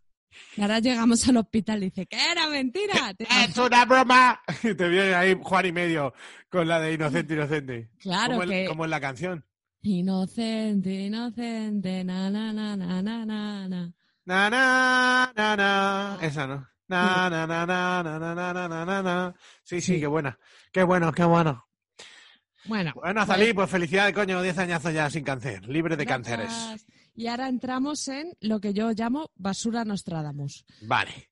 Y 0.56 0.62
ahora 0.62 0.80
llegamos 0.80 1.28
al 1.28 1.38
hospital 1.38 1.82
y 1.84 1.86
dice, 1.88 2.06
que 2.06 2.16
era 2.32 2.48
mentira. 2.50 3.14
¡Es 3.48 3.58
una 3.58 3.84
broma! 3.86 4.42
Y 4.64 4.74
te 4.76 4.88
viene 4.88 5.14
ahí 5.14 5.38
Juan 5.42 5.66
y 5.66 5.72
medio 5.72 6.14
con 6.50 6.68
la 6.68 6.80
de 6.80 6.94
inocente, 6.94 7.34
inocente. 7.34 7.89
Claro 8.00 8.32
como, 8.34 8.44
el- 8.44 8.50
que 8.50 8.66
como 8.66 8.86
en 8.86 8.92
la 8.92 9.02
canción. 9.02 9.46
Inocente, 9.84 10.89
inocente, 11.08 12.04
na, 12.04 12.30
na, 12.30 12.54
na, 12.54 12.78
na, 12.78 13.02
na, 13.02 13.26
na, 13.68 13.94
na. 14.39 15.32
Na, 15.34 15.34
na, 15.36 15.55
na. 15.55 16.17
Esa 16.21 16.47
no. 16.47 16.67
Na, 16.88 17.29
na, 17.29 17.47
na, 17.47 17.65
na, 17.65 18.03
na, 18.03 18.19
na, 18.19 18.53
na, 18.53 18.67
na, 18.67 18.86
na, 18.86 19.01
na. 19.01 19.34
Sí, 19.63 19.82
sí, 19.82 19.99
qué 19.99 20.07
buena. 20.07 20.38
Qué 20.71 20.84
bueno, 20.84 21.11
qué 21.11 21.23
bueno. 21.23 21.67
Bueno. 22.65 22.91
Bueno, 22.95 23.21
Azalí, 23.21 23.53
pues 23.53 23.69
felicidades, 23.69 24.13
coño, 24.13 24.41
10 24.41 24.57
añazos 24.59 24.93
ya 24.93 25.09
sin 25.09 25.23
cáncer, 25.23 25.67
libre 25.67 25.95
de 25.95 26.05
gracias. 26.05 26.38
cánceres. 26.38 26.86
Y 27.15 27.27
ahora 27.27 27.47
entramos 27.47 28.07
en 28.07 28.36
lo 28.39 28.59
que 28.59 28.73
yo 28.73 28.91
llamo 28.91 29.32
basura 29.36 29.84
Nostradamus. 29.84 30.65
Vale. 30.82 31.29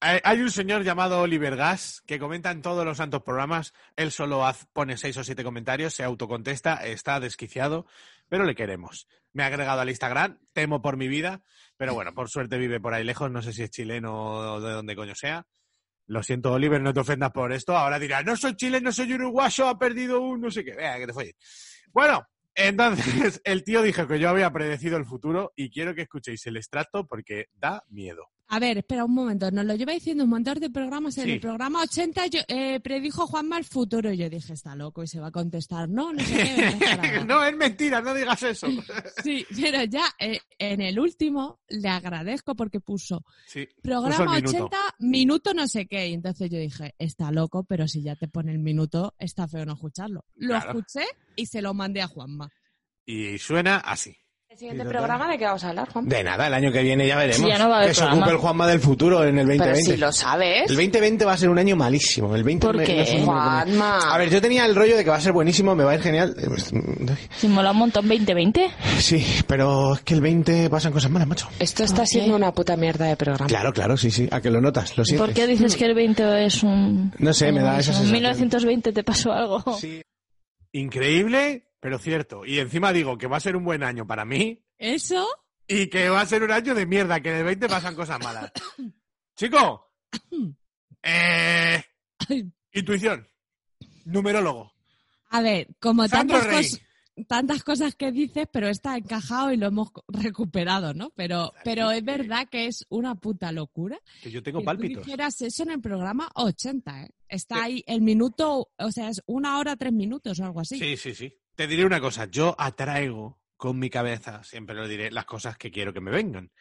Hay 0.00 0.40
un 0.40 0.50
señor 0.52 0.84
llamado 0.84 1.20
Oliver 1.20 1.56
Gas 1.56 2.02
que 2.06 2.20
comenta 2.20 2.52
en 2.52 2.62
todos 2.62 2.84
los 2.84 2.98
santos 2.98 3.22
programas. 3.24 3.72
Él 3.96 4.12
solo 4.12 4.44
pone 4.72 4.96
seis 4.96 5.16
o 5.16 5.24
siete 5.24 5.42
comentarios, 5.42 5.94
se 5.94 6.04
autocontesta, 6.04 6.74
está 6.86 7.18
desquiciado, 7.18 7.84
pero 8.28 8.44
le 8.44 8.54
queremos. 8.54 9.08
Me 9.32 9.42
ha 9.42 9.46
agregado 9.46 9.80
al 9.80 9.88
Instagram, 9.88 10.38
temo 10.52 10.82
por 10.82 10.96
mi 10.96 11.08
vida, 11.08 11.42
pero 11.78 11.94
bueno, 11.94 12.12
por 12.12 12.28
suerte 12.28 12.58
vive 12.58 12.80
por 12.80 12.92
ahí 12.92 13.04
lejos, 13.04 13.30
no 13.30 13.40
sé 13.40 13.52
si 13.52 13.62
es 13.62 13.70
chileno 13.70 14.12
o 14.32 14.60
de 14.60 14.72
donde 14.72 14.96
coño 14.96 15.14
sea. 15.14 15.46
Lo 16.08 16.22
siento, 16.22 16.52
Oliver, 16.52 16.80
no 16.80 16.92
te 16.92 17.00
ofendas 17.00 17.30
por 17.30 17.52
esto. 17.52 17.76
Ahora 17.76 17.98
dirá, 17.98 18.22
no 18.22 18.36
soy 18.36 18.56
chileno, 18.56 18.90
soy 18.90 19.12
uruguayo, 19.12 19.68
ha 19.68 19.78
perdido 19.78 20.20
un 20.20 20.40
no 20.40 20.50
sé 20.50 20.64
qué. 20.64 20.74
Vea, 20.74 20.98
que 20.98 21.06
te 21.06 21.12
folles. 21.12 21.36
Bueno, 21.92 22.26
entonces 22.54 23.40
el 23.44 23.62
tío 23.62 23.82
dijo 23.82 24.08
que 24.08 24.18
yo 24.18 24.28
había 24.28 24.50
predecido 24.50 24.96
el 24.96 25.06
futuro 25.06 25.52
y 25.54 25.70
quiero 25.70 25.94
que 25.94 26.02
escuchéis 26.02 26.44
el 26.46 26.56
extracto 26.56 27.06
porque 27.06 27.46
da 27.54 27.84
miedo. 27.88 28.26
A 28.50 28.58
ver, 28.58 28.78
espera 28.78 29.04
un 29.04 29.12
momento. 29.12 29.50
Nos 29.50 29.66
lo 29.66 29.74
lleva 29.74 29.92
diciendo 29.92 30.24
un 30.24 30.30
montón 30.30 30.58
de 30.58 30.70
programas. 30.70 31.18
En 31.18 31.24
Sí. 31.24 31.30
el 31.32 31.40
programa 31.40 31.82
80 31.82 32.26
yo, 32.28 32.40
eh, 32.48 32.80
predijo 32.80 33.26
Juanma 33.26 33.58
el 33.58 33.64
futuro. 33.64 34.10
Y 34.10 34.16
yo 34.16 34.30
dije, 34.30 34.54
está 34.54 34.74
loco 34.74 35.02
y 35.02 35.06
se 35.06 35.20
va 35.20 35.26
a 35.26 35.30
contestar. 35.30 35.88
No, 35.88 36.12
no 36.14 36.20
sé 36.20 36.34
qué. 36.34 37.24
no, 37.26 37.44
es 37.44 37.54
mentira, 37.56 38.00
no 38.00 38.14
digas 38.14 38.42
eso. 38.42 38.66
Sí, 39.22 39.44
pero 39.60 39.84
ya 39.84 40.04
eh, 40.18 40.40
en 40.58 40.80
el 40.80 40.98
último 40.98 41.60
le 41.68 41.88
agradezco 41.88 42.54
porque 42.54 42.80
puso 42.80 43.22
Sí, 43.46 43.66
puso 43.66 43.82
programa 43.82 44.36
el 44.38 44.42
minuto. 44.44 44.64
80, 44.64 44.76
minuto 45.00 45.54
no 45.54 45.68
sé 45.68 45.86
qué. 45.86 46.08
Y 46.08 46.14
entonces 46.14 46.50
yo 46.50 46.58
dije, 46.58 46.94
está 46.98 47.30
loco, 47.30 47.64
pero 47.64 47.86
si 47.86 48.02
ya 48.02 48.16
te 48.16 48.28
pone 48.28 48.52
el 48.52 48.58
minuto, 48.60 49.14
está 49.18 49.46
feo 49.46 49.66
no 49.66 49.74
escucharlo. 49.74 50.24
Lo 50.36 50.48
Claro. 50.54 50.70
escuché 50.70 51.06
y 51.36 51.44
se 51.46 51.60
lo 51.60 51.74
mandé 51.74 52.00
a 52.00 52.08
Juanma. 52.08 52.50
Y 53.04 53.36
suena 53.38 53.76
así. 53.78 54.16
¿El 54.58 54.70
siguiente 54.72 54.86
programa 54.90 55.30
de 55.30 55.38
qué 55.38 55.44
vamos 55.44 55.62
a 55.62 55.68
hablar, 55.68 55.88
Juan? 55.92 56.08
De 56.08 56.24
nada, 56.24 56.48
el 56.48 56.52
año 56.54 56.72
que 56.72 56.82
viene 56.82 57.06
ya 57.06 57.16
veremos. 57.16 57.36
Sí, 57.36 57.46
ya 57.46 57.58
no 57.58 57.68
va 57.68 57.76
a 57.76 57.78
haber 57.78 57.90
que 57.90 57.94
se 57.94 58.00
programa. 58.00 58.22
ocupe 58.22 58.32
el 58.34 58.38
Juanma 58.40 58.66
del 58.66 58.80
futuro 58.80 59.22
en 59.24 59.38
el 59.38 59.46
Pero 59.46 59.58
2020. 59.66 59.92
si 59.92 59.96
lo 59.98 60.10
sabes. 60.10 60.62
El 60.68 60.76
2020 60.76 61.24
va 61.24 61.32
a 61.34 61.36
ser 61.36 61.48
un 61.48 61.58
año 61.60 61.76
malísimo. 61.76 62.34
El 62.34 62.42
20 62.42 62.66
¿Por 62.66 62.76
me- 62.76 62.82
qué? 62.84 62.96
no 62.98 63.04
sé, 63.06 63.20
Juanma. 63.24 63.98
A 64.12 64.18
ver, 64.18 64.30
yo 64.30 64.40
tenía 64.42 64.66
el 64.66 64.74
rollo 64.74 64.96
de 64.96 65.04
que 65.04 65.10
va 65.10 65.16
a 65.16 65.20
ser 65.20 65.30
buenísimo, 65.32 65.76
me 65.76 65.84
va 65.84 65.92
a 65.92 65.94
ir 65.94 66.00
genial. 66.02 66.34
Si 67.36 67.46
mola 67.46 67.70
un 67.70 67.76
montón 67.76 68.08
2020. 68.08 68.68
Sí, 68.98 69.24
pero 69.46 69.94
es 69.94 70.00
que 70.00 70.14
el 70.14 70.20
20 70.22 70.68
pasan 70.70 70.90
cosas 70.90 71.12
malas, 71.12 71.28
macho. 71.28 71.48
Esto 71.60 71.84
está 71.84 72.04
siendo 72.04 72.34
una 72.34 72.50
puta 72.50 72.76
mierda 72.76 73.06
de 73.06 73.16
programa. 73.16 73.46
Claro, 73.46 73.72
claro, 73.72 73.96
sí, 73.96 74.10
sí. 74.10 74.28
A 74.32 74.40
que 74.40 74.50
lo 74.50 74.60
notas, 74.60 74.98
lo 74.98 75.04
sientes. 75.04 75.24
¿Por 75.24 75.36
qué 75.36 75.46
dices 75.46 75.76
que 75.76 75.84
el 75.84 75.94
20 75.94 76.46
es 76.46 76.64
un... 76.64 77.12
No 77.18 77.32
sé, 77.32 77.52
me 77.52 77.60
da 77.60 77.74
esa 77.74 77.92
sensación. 77.92 78.06
En 78.08 78.12
1920 78.14 78.92
te 78.92 79.04
pasó 79.04 79.30
algo. 79.30 79.62
Sí. 79.78 80.02
Increíble, 80.72 81.67
pero 81.80 81.98
cierto. 81.98 82.44
Y 82.44 82.58
encima 82.58 82.92
digo 82.92 83.16
que 83.18 83.26
va 83.26 83.36
a 83.36 83.40
ser 83.40 83.56
un 83.56 83.64
buen 83.64 83.82
año 83.82 84.06
para 84.06 84.24
mí 84.24 84.64
¿Eso? 84.78 85.26
y 85.66 85.88
que 85.88 86.08
va 86.08 86.20
a 86.22 86.26
ser 86.26 86.42
un 86.42 86.50
año 86.52 86.74
de 86.74 86.86
mierda, 86.86 87.20
que 87.20 87.30
en 87.30 87.36
el 87.36 87.44
20 87.44 87.68
pasan 87.68 87.94
cosas 87.94 88.18
malas. 88.22 88.50
Chico, 89.36 89.92
eh, 91.02 91.82
intuición, 92.72 93.26
numerólogo. 94.04 94.72
A 95.30 95.40
ver, 95.42 95.68
como 95.78 96.08
Sandro 96.08 96.38
tantas, 96.40 96.72
cos- 96.72 97.26
tantas 97.28 97.62
cosas 97.62 97.94
que 97.94 98.10
dices, 98.10 98.46
pero 98.50 98.68
está 98.68 98.96
encajado 98.96 99.52
y 99.52 99.56
lo 99.58 99.66
hemos 99.66 99.90
recuperado, 100.08 100.94
¿no? 100.94 101.10
Pero, 101.14 101.52
pero 101.64 101.90
es 101.90 102.02
verdad 102.02 102.48
que 102.50 102.66
es 102.66 102.86
una 102.88 103.14
puta 103.14 103.52
locura. 103.52 103.98
Que 104.22 104.30
yo 104.30 104.42
tengo 104.42 104.60
que 104.60 104.62
tú 104.62 104.66
pálpitos. 104.66 105.04
dijeras 105.04 105.40
eso 105.42 105.62
en 105.64 105.72
el 105.72 105.80
programa 105.80 106.30
80, 106.34 107.02
¿eh? 107.04 107.10
Está 107.28 107.56
Sí. 107.56 107.60
ahí 107.62 107.84
el 107.86 108.00
minuto, 108.00 108.70
o 108.78 108.90
sea, 108.90 109.10
es 109.10 109.22
una 109.26 109.58
hora, 109.58 109.76
tres 109.76 109.92
minutos 109.92 110.40
o 110.40 110.44
algo 110.44 110.60
así. 110.60 110.78
Sí, 110.78 110.96
sí, 110.96 111.14
sí. 111.14 111.34
Te 111.58 111.66
diré 111.66 111.84
una 111.84 112.00
cosa, 112.00 112.26
yo 112.26 112.54
atraigo 112.56 113.40
con 113.56 113.80
mi 113.80 113.90
cabeza, 113.90 114.44
siempre 114.44 114.76
lo 114.76 114.86
diré, 114.86 115.10
las 115.10 115.24
cosas 115.24 115.58
que 115.58 115.72
quiero 115.72 115.92
que 115.92 116.00
me 116.00 116.12
vengan. 116.12 116.52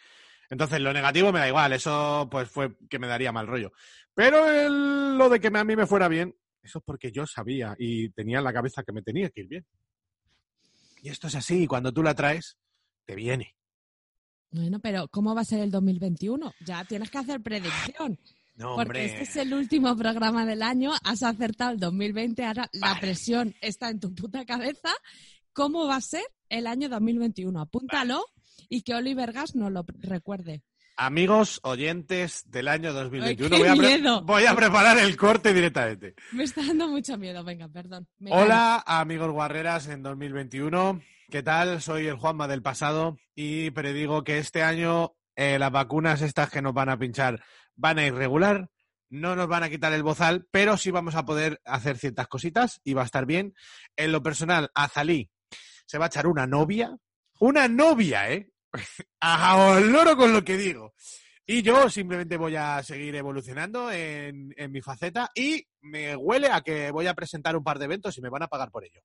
Entonces, 0.49 0.81
lo 0.81 0.91
negativo 0.91 1.31
me 1.31 1.37
da 1.37 1.47
igual, 1.47 1.71
eso 1.73 2.27
pues 2.31 2.49
fue 2.49 2.75
que 2.89 2.97
me 2.97 3.05
daría 3.05 3.31
mal 3.31 3.45
rollo. 3.45 3.71
Pero 4.15 4.67
lo 4.67 5.29
de 5.29 5.39
que 5.39 5.55
a 5.55 5.63
mí 5.63 5.75
me 5.75 5.85
fuera 5.85 6.07
bien, 6.07 6.35
eso 6.63 6.79
es 6.79 6.83
porque 6.83 7.11
yo 7.11 7.27
sabía 7.27 7.75
y 7.77 8.09
tenía 8.09 8.39
en 8.39 8.43
la 8.43 8.51
cabeza 8.51 8.81
que 8.81 8.91
me 8.91 9.03
tenía 9.03 9.29
que 9.29 9.41
ir 9.41 9.47
bien. 9.47 9.67
Y 11.03 11.09
esto 11.09 11.27
es 11.27 11.35
así, 11.35 11.61
y 11.61 11.67
cuando 11.67 11.93
tú 11.93 12.01
la 12.01 12.15
traes, 12.15 12.57
te 13.05 13.13
viene. 13.13 13.55
Bueno, 14.49 14.79
pero 14.79 15.09
¿cómo 15.09 15.35
va 15.35 15.41
a 15.41 15.45
ser 15.45 15.59
el 15.59 15.69
2021? 15.69 16.55
Ya 16.65 16.83
tienes 16.85 17.11
que 17.11 17.19
hacer 17.19 17.39
predicción. 17.43 18.17
No, 18.57 18.75
Porque 18.75 19.05
este 19.05 19.23
es 19.23 19.35
el 19.35 19.53
último 19.53 19.95
programa 19.95 20.45
del 20.45 20.63
año, 20.63 20.91
has 21.03 21.21
acertado 21.21 21.71
el 21.71 21.79
2020, 21.79 22.43
ahora 22.43 22.69
la 22.73 22.99
presión 22.99 23.53
está 23.61 23.89
en 23.89 23.99
tu 23.99 24.15
puta 24.15 24.45
cabeza. 24.45 24.89
¿Cómo 25.53 25.87
va 25.87 25.97
a 25.97 26.01
ser 26.01 26.23
el 26.49 26.65
año 26.65 26.89
2021? 26.89 27.59
Apúntalo 27.59 28.25
y 28.67 28.81
que 28.81 28.95
Oliver 28.95 29.31
Gas 29.31 29.55
nos 29.55 29.71
lo 29.71 29.85
recuerde. 29.99 30.63
Amigos 30.95 31.59
oyentes 31.61 32.43
del 32.47 32.67
año 32.67 32.91
2021, 32.93 33.55
Ay, 33.55 33.61
qué 33.61 33.67
voy, 33.67 33.67
a 33.67 33.75
miedo. 33.75 34.21
voy 34.23 34.45
a 34.45 34.55
preparar 34.55 34.97
el 34.97 35.15
corte 35.15 35.53
directamente. 35.53 36.15
Me 36.31 36.43
está 36.43 36.65
dando 36.65 36.87
mucho 36.87 37.15
miedo, 37.19 37.43
venga, 37.43 37.67
perdón. 37.67 38.07
Me 38.17 38.31
Hola, 38.33 38.83
amigos 38.87 39.31
guarreras 39.31 39.87
en 39.87 40.01
2021. 40.01 40.99
¿Qué 41.29 41.43
tal? 41.43 41.79
Soy 41.83 42.07
el 42.07 42.15
Juanma 42.15 42.47
del 42.47 42.63
pasado 42.63 43.19
y 43.35 43.69
predigo 43.69 44.23
que 44.23 44.39
este 44.39 44.63
año 44.63 45.13
eh, 45.35 45.59
las 45.59 45.71
vacunas 45.71 46.23
estas 46.23 46.49
que 46.49 46.63
nos 46.63 46.73
van 46.73 46.89
a 46.89 46.97
pinchar 46.97 47.43
van 47.77 47.99
a 47.99 48.05
ir 48.05 48.13
regular, 48.13 48.69
no 49.09 49.35
nos 49.35 49.47
van 49.47 49.63
a 49.63 49.69
quitar 49.69 49.93
el 49.93 50.03
bozal, 50.03 50.47
pero 50.51 50.75
sí 50.75 50.91
vamos 50.91 51.15
a 51.15 51.23
poder 51.23 51.61
hacer 51.63 51.97
ciertas 51.97 52.27
cositas 52.27 52.81
y 52.83 52.93
va 52.93 53.03
a 53.03 53.05
estar 53.05 53.25
bien. 53.25 53.55
En 53.95 54.11
lo 54.11 54.21
personal, 54.21 54.69
Azalí 54.75 55.31
se 55.85 55.97
va 55.97 56.05
a 56.05 56.07
echar 56.07 56.27
una 56.27 56.45
novia, 56.45 56.97
una 57.39 57.67
novia, 57.69 58.29
¿eh? 58.31 58.51
A 59.21 59.79
loro 59.79 60.17
con 60.17 60.33
lo 60.33 60.43
que 60.43 60.57
digo. 60.57 60.93
Y 61.45 61.61
yo 61.61 61.89
simplemente 61.89 62.35
voy 62.35 62.57
a 62.57 62.83
seguir 62.83 63.15
evolucionando 63.15 63.89
en, 63.89 64.53
en 64.57 64.71
mi 64.71 64.81
faceta 64.81 65.31
y 65.33 65.65
me 65.79 66.13
huele 66.13 66.49
a 66.51 66.59
que 66.59 66.91
voy 66.91 67.07
a 67.07 67.13
presentar 67.13 67.55
un 67.55 67.63
par 67.63 67.79
de 67.79 67.85
eventos 67.85 68.17
y 68.17 68.21
me 68.21 68.29
van 68.29 68.43
a 68.43 68.49
pagar 68.49 68.69
por 68.69 68.83
ello. 68.83 68.99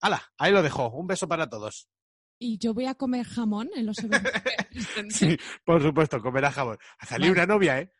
¡Hala! 0.00 0.22
Ahí 0.38 0.50
lo 0.50 0.62
dejo. 0.62 0.88
Un 0.90 1.06
beso 1.06 1.28
para 1.28 1.46
todos. 1.48 1.86
Y 2.38 2.58
yo 2.58 2.72
voy 2.72 2.86
a 2.86 2.94
comer 2.94 3.26
jamón 3.26 3.68
en 3.74 3.86
los 3.86 3.98
eventos. 3.98 4.32
Sí, 5.10 5.36
por 5.64 5.82
supuesto, 5.82 6.20
comerá 6.22 6.50
jabón. 6.50 6.78
A 6.98 7.06
salir 7.06 7.30
Vale. 7.30 7.42
una 7.42 7.54
novia, 7.54 7.80
¿eh? 7.80 7.92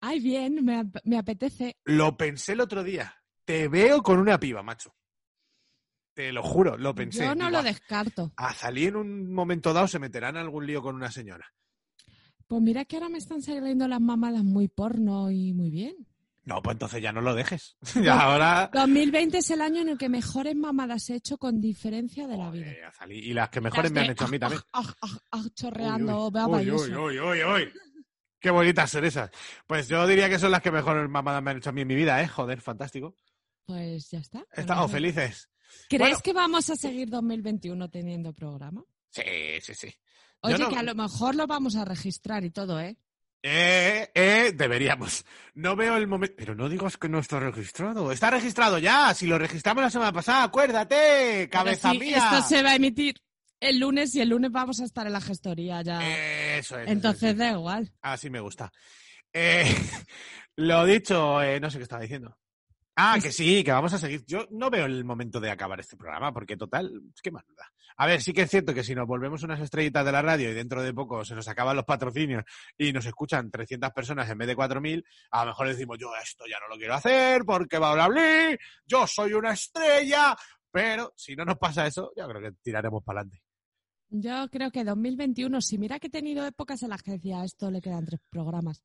Ay, 0.00 0.20
bien, 0.20 0.64
me, 0.64 0.76
ap- 0.80 0.96
me 1.04 1.18
apetece. 1.18 1.76
Lo 1.84 2.16
pensé 2.16 2.52
el 2.52 2.60
otro 2.60 2.82
día. 2.82 3.14
Te 3.44 3.68
veo 3.68 4.02
con 4.02 4.18
una 4.18 4.38
piba, 4.38 4.62
macho. 4.62 4.94
Te 6.14 6.32
lo 6.32 6.42
juro, 6.42 6.76
lo 6.76 6.94
pensé. 6.94 7.24
Yo 7.24 7.34
no 7.34 7.46
Digo, 7.46 7.58
lo 7.58 7.62
descarto. 7.62 8.32
A 8.36 8.54
salir 8.54 8.88
en 8.88 8.96
un 8.96 9.32
momento 9.32 9.72
dado 9.72 9.88
se 9.88 9.98
meterán 9.98 10.36
en 10.36 10.42
algún 10.42 10.66
lío 10.66 10.80
con 10.80 10.94
una 10.94 11.10
señora. 11.10 11.46
Pues 12.46 12.62
mira 12.62 12.84
que 12.84 12.96
ahora 12.96 13.08
me 13.08 13.18
están 13.18 13.42
saliendo 13.42 13.88
las 13.88 14.00
mamadas 14.00 14.44
muy 14.44 14.68
porno 14.68 15.30
y 15.30 15.52
muy 15.52 15.70
bien. 15.70 16.06
No, 16.44 16.62
pues 16.62 16.74
entonces 16.74 17.02
ya 17.02 17.10
no 17.10 17.22
lo 17.22 17.34
dejes. 17.34 17.76
ya 18.02 18.20
ahora. 18.20 18.70
2020 18.72 19.38
es 19.38 19.50
el 19.50 19.62
año 19.62 19.80
en 19.80 19.88
el 19.88 19.98
que 19.98 20.08
mejores 20.08 20.54
mamadas 20.54 21.08
he 21.10 21.14
hecho 21.16 21.38
con 21.38 21.60
diferencia 21.60 22.26
de 22.28 22.36
la 22.36 22.50
vida. 22.50 22.66
Y 23.08 23.32
las 23.32 23.48
que 23.48 23.60
mejores 23.60 23.90
me 23.90 24.00
han 24.00 24.10
hecho 24.10 24.26
a 24.26 24.28
mí 24.28 24.38
también. 24.38 24.60
ah, 24.72 24.82
ah, 24.84 24.94
ah, 25.02 25.18
ah, 25.32 25.44
chorreando, 25.54 26.30
Uy, 26.46 26.70
uy, 26.70 26.94
uy, 26.94 27.18
uy, 27.18 27.44
uy. 27.44 27.72
Qué 28.44 28.50
bonitas 28.50 28.90
son 28.90 29.06
esas. 29.06 29.30
Pues 29.66 29.88
yo 29.88 30.06
diría 30.06 30.28
que 30.28 30.38
son 30.38 30.50
las 30.50 30.60
que 30.60 30.70
mejor 30.70 31.08
mamadas 31.08 31.42
me 31.42 31.52
han 31.52 31.56
hecho 31.56 31.70
a 31.70 31.72
mí 31.72 31.80
en 31.80 31.88
mi 31.88 31.94
vida, 31.94 32.20
¿eh? 32.20 32.28
Joder, 32.28 32.60
fantástico. 32.60 33.16
Pues 33.64 34.10
ya 34.10 34.18
está. 34.18 34.44
Estamos 34.52 34.92
felices. 34.92 35.48
¿Crees 35.88 36.00
Bueno. 36.10 36.18
que 36.22 36.32
vamos 36.34 36.68
a 36.68 36.76
seguir 36.76 37.08
2021 37.08 37.88
teniendo 37.88 38.34
programa? 38.34 38.84
Sí, 39.08 39.22
sí, 39.62 39.72
sí. 39.74 39.94
Oye, 40.42 40.58
no- 40.58 40.68
que 40.68 40.76
a 40.76 40.82
lo 40.82 40.94
mejor 40.94 41.34
lo 41.36 41.46
vamos 41.46 41.74
a 41.76 41.86
registrar 41.86 42.44
y 42.44 42.50
todo, 42.50 42.78
¿eh? 42.78 42.98
Eh, 43.42 44.10
eh, 44.14 44.52
deberíamos. 44.54 45.24
No 45.54 45.74
veo 45.74 45.96
el 45.96 46.06
momento. 46.06 46.34
Pero 46.36 46.54
no 46.54 46.68
digas 46.68 46.98
que 46.98 47.08
no 47.08 47.20
está 47.20 47.40
registrado. 47.40 48.12
Está 48.12 48.30
registrado 48.30 48.76
ya. 48.76 49.14
Si 49.14 49.26
lo 49.26 49.38
registramos 49.38 49.82
la 49.82 49.88
semana 49.90 50.12
pasada, 50.12 50.42
acuérdate, 50.44 51.48
cabeza 51.50 51.92
sí, 51.92 51.98
mía. 51.98 52.18
Esto 52.18 52.46
se 52.46 52.62
va 52.62 52.72
a 52.72 52.76
emitir 52.76 53.14
el 53.68 53.78
lunes 53.78 54.14
y 54.14 54.20
el 54.20 54.28
lunes 54.28 54.50
vamos 54.52 54.80
a 54.80 54.84
estar 54.84 55.06
en 55.06 55.12
la 55.12 55.20
gestoría 55.20 55.82
ya. 55.82 56.56
Eso 56.56 56.78
es. 56.78 56.88
Entonces 56.88 57.30
eso 57.30 57.38
da 57.38 57.52
igual. 57.52 57.92
Así 58.02 58.30
me 58.30 58.40
gusta. 58.40 58.72
Eh, 59.32 59.64
lo 60.56 60.84
dicho, 60.84 61.42
eh, 61.42 61.58
no 61.60 61.70
sé 61.70 61.78
qué 61.78 61.82
estaba 61.82 62.02
diciendo. 62.02 62.36
Ah, 62.96 63.18
que 63.20 63.32
sí, 63.32 63.64
que 63.64 63.72
vamos 63.72 63.92
a 63.92 63.98
seguir. 63.98 64.24
Yo 64.24 64.46
no 64.52 64.70
veo 64.70 64.86
el 64.86 65.04
momento 65.04 65.40
de 65.40 65.50
acabar 65.50 65.80
este 65.80 65.96
programa, 65.96 66.32
porque 66.32 66.56
total, 66.56 66.92
es 67.12 67.20
que 67.20 67.32
más 67.32 67.44
da. 67.56 67.68
A 67.96 68.06
ver, 68.06 68.22
sí 68.22 68.32
que 68.32 68.42
es 68.42 68.50
cierto 68.50 68.72
que 68.72 68.84
si 68.84 68.94
nos 68.94 69.06
volvemos 69.06 69.42
unas 69.42 69.60
estrellitas 69.60 70.04
de 70.04 70.12
la 70.12 70.22
radio 70.22 70.50
y 70.50 70.54
dentro 70.54 70.80
de 70.80 70.94
poco 70.94 71.24
se 71.24 71.34
nos 71.34 71.48
acaban 71.48 71.74
los 71.74 71.84
patrocinios 71.84 72.44
y 72.78 72.92
nos 72.92 73.04
escuchan 73.06 73.50
300 73.50 73.90
personas 73.90 74.30
en 74.30 74.38
vez 74.38 74.46
de 74.46 74.56
4.000, 74.56 75.04
a 75.32 75.44
lo 75.44 75.50
mejor 75.50 75.68
decimos, 75.68 75.98
yo 75.98 76.10
esto 76.22 76.44
ya 76.48 76.60
no 76.60 76.68
lo 76.68 76.76
quiero 76.76 76.94
hacer 76.94 77.44
porque 77.44 77.78
va 77.78 77.88
a 77.88 78.04
hablar, 78.04 78.58
yo 78.86 79.06
soy 79.08 79.32
una 79.32 79.52
estrella, 79.52 80.36
Pero 80.70 81.12
si 81.16 81.34
no 81.34 81.44
nos 81.44 81.58
pasa 81.58 81.86
eso, 81.86 82.12
yo 82.16 82.28
creo 82.28 82.42
que 82.42 82.52
tiraremos 82.62 83.02
para 83.02 83.20
adelante. 83.20 83.42
Yo 84.10 84.48
creo 84.50 84.70
que 84.70 84.84
2021, 84.84 85.60
si 85.60 85.78
mira 85.78 85.98
que 85.98 86.06
he 86.06 86.10
tenido 86.10 86.46
épocas 86.46 86.82
en 86.82 86.90
las 86.90 87.02
que 87.02 87.12
decía 87.12 87.44
esto 87.44 87.70
le 87.70 87.80
quedan 87.80 88.04
tres 88.04 88.20
programas. 88.30 88.82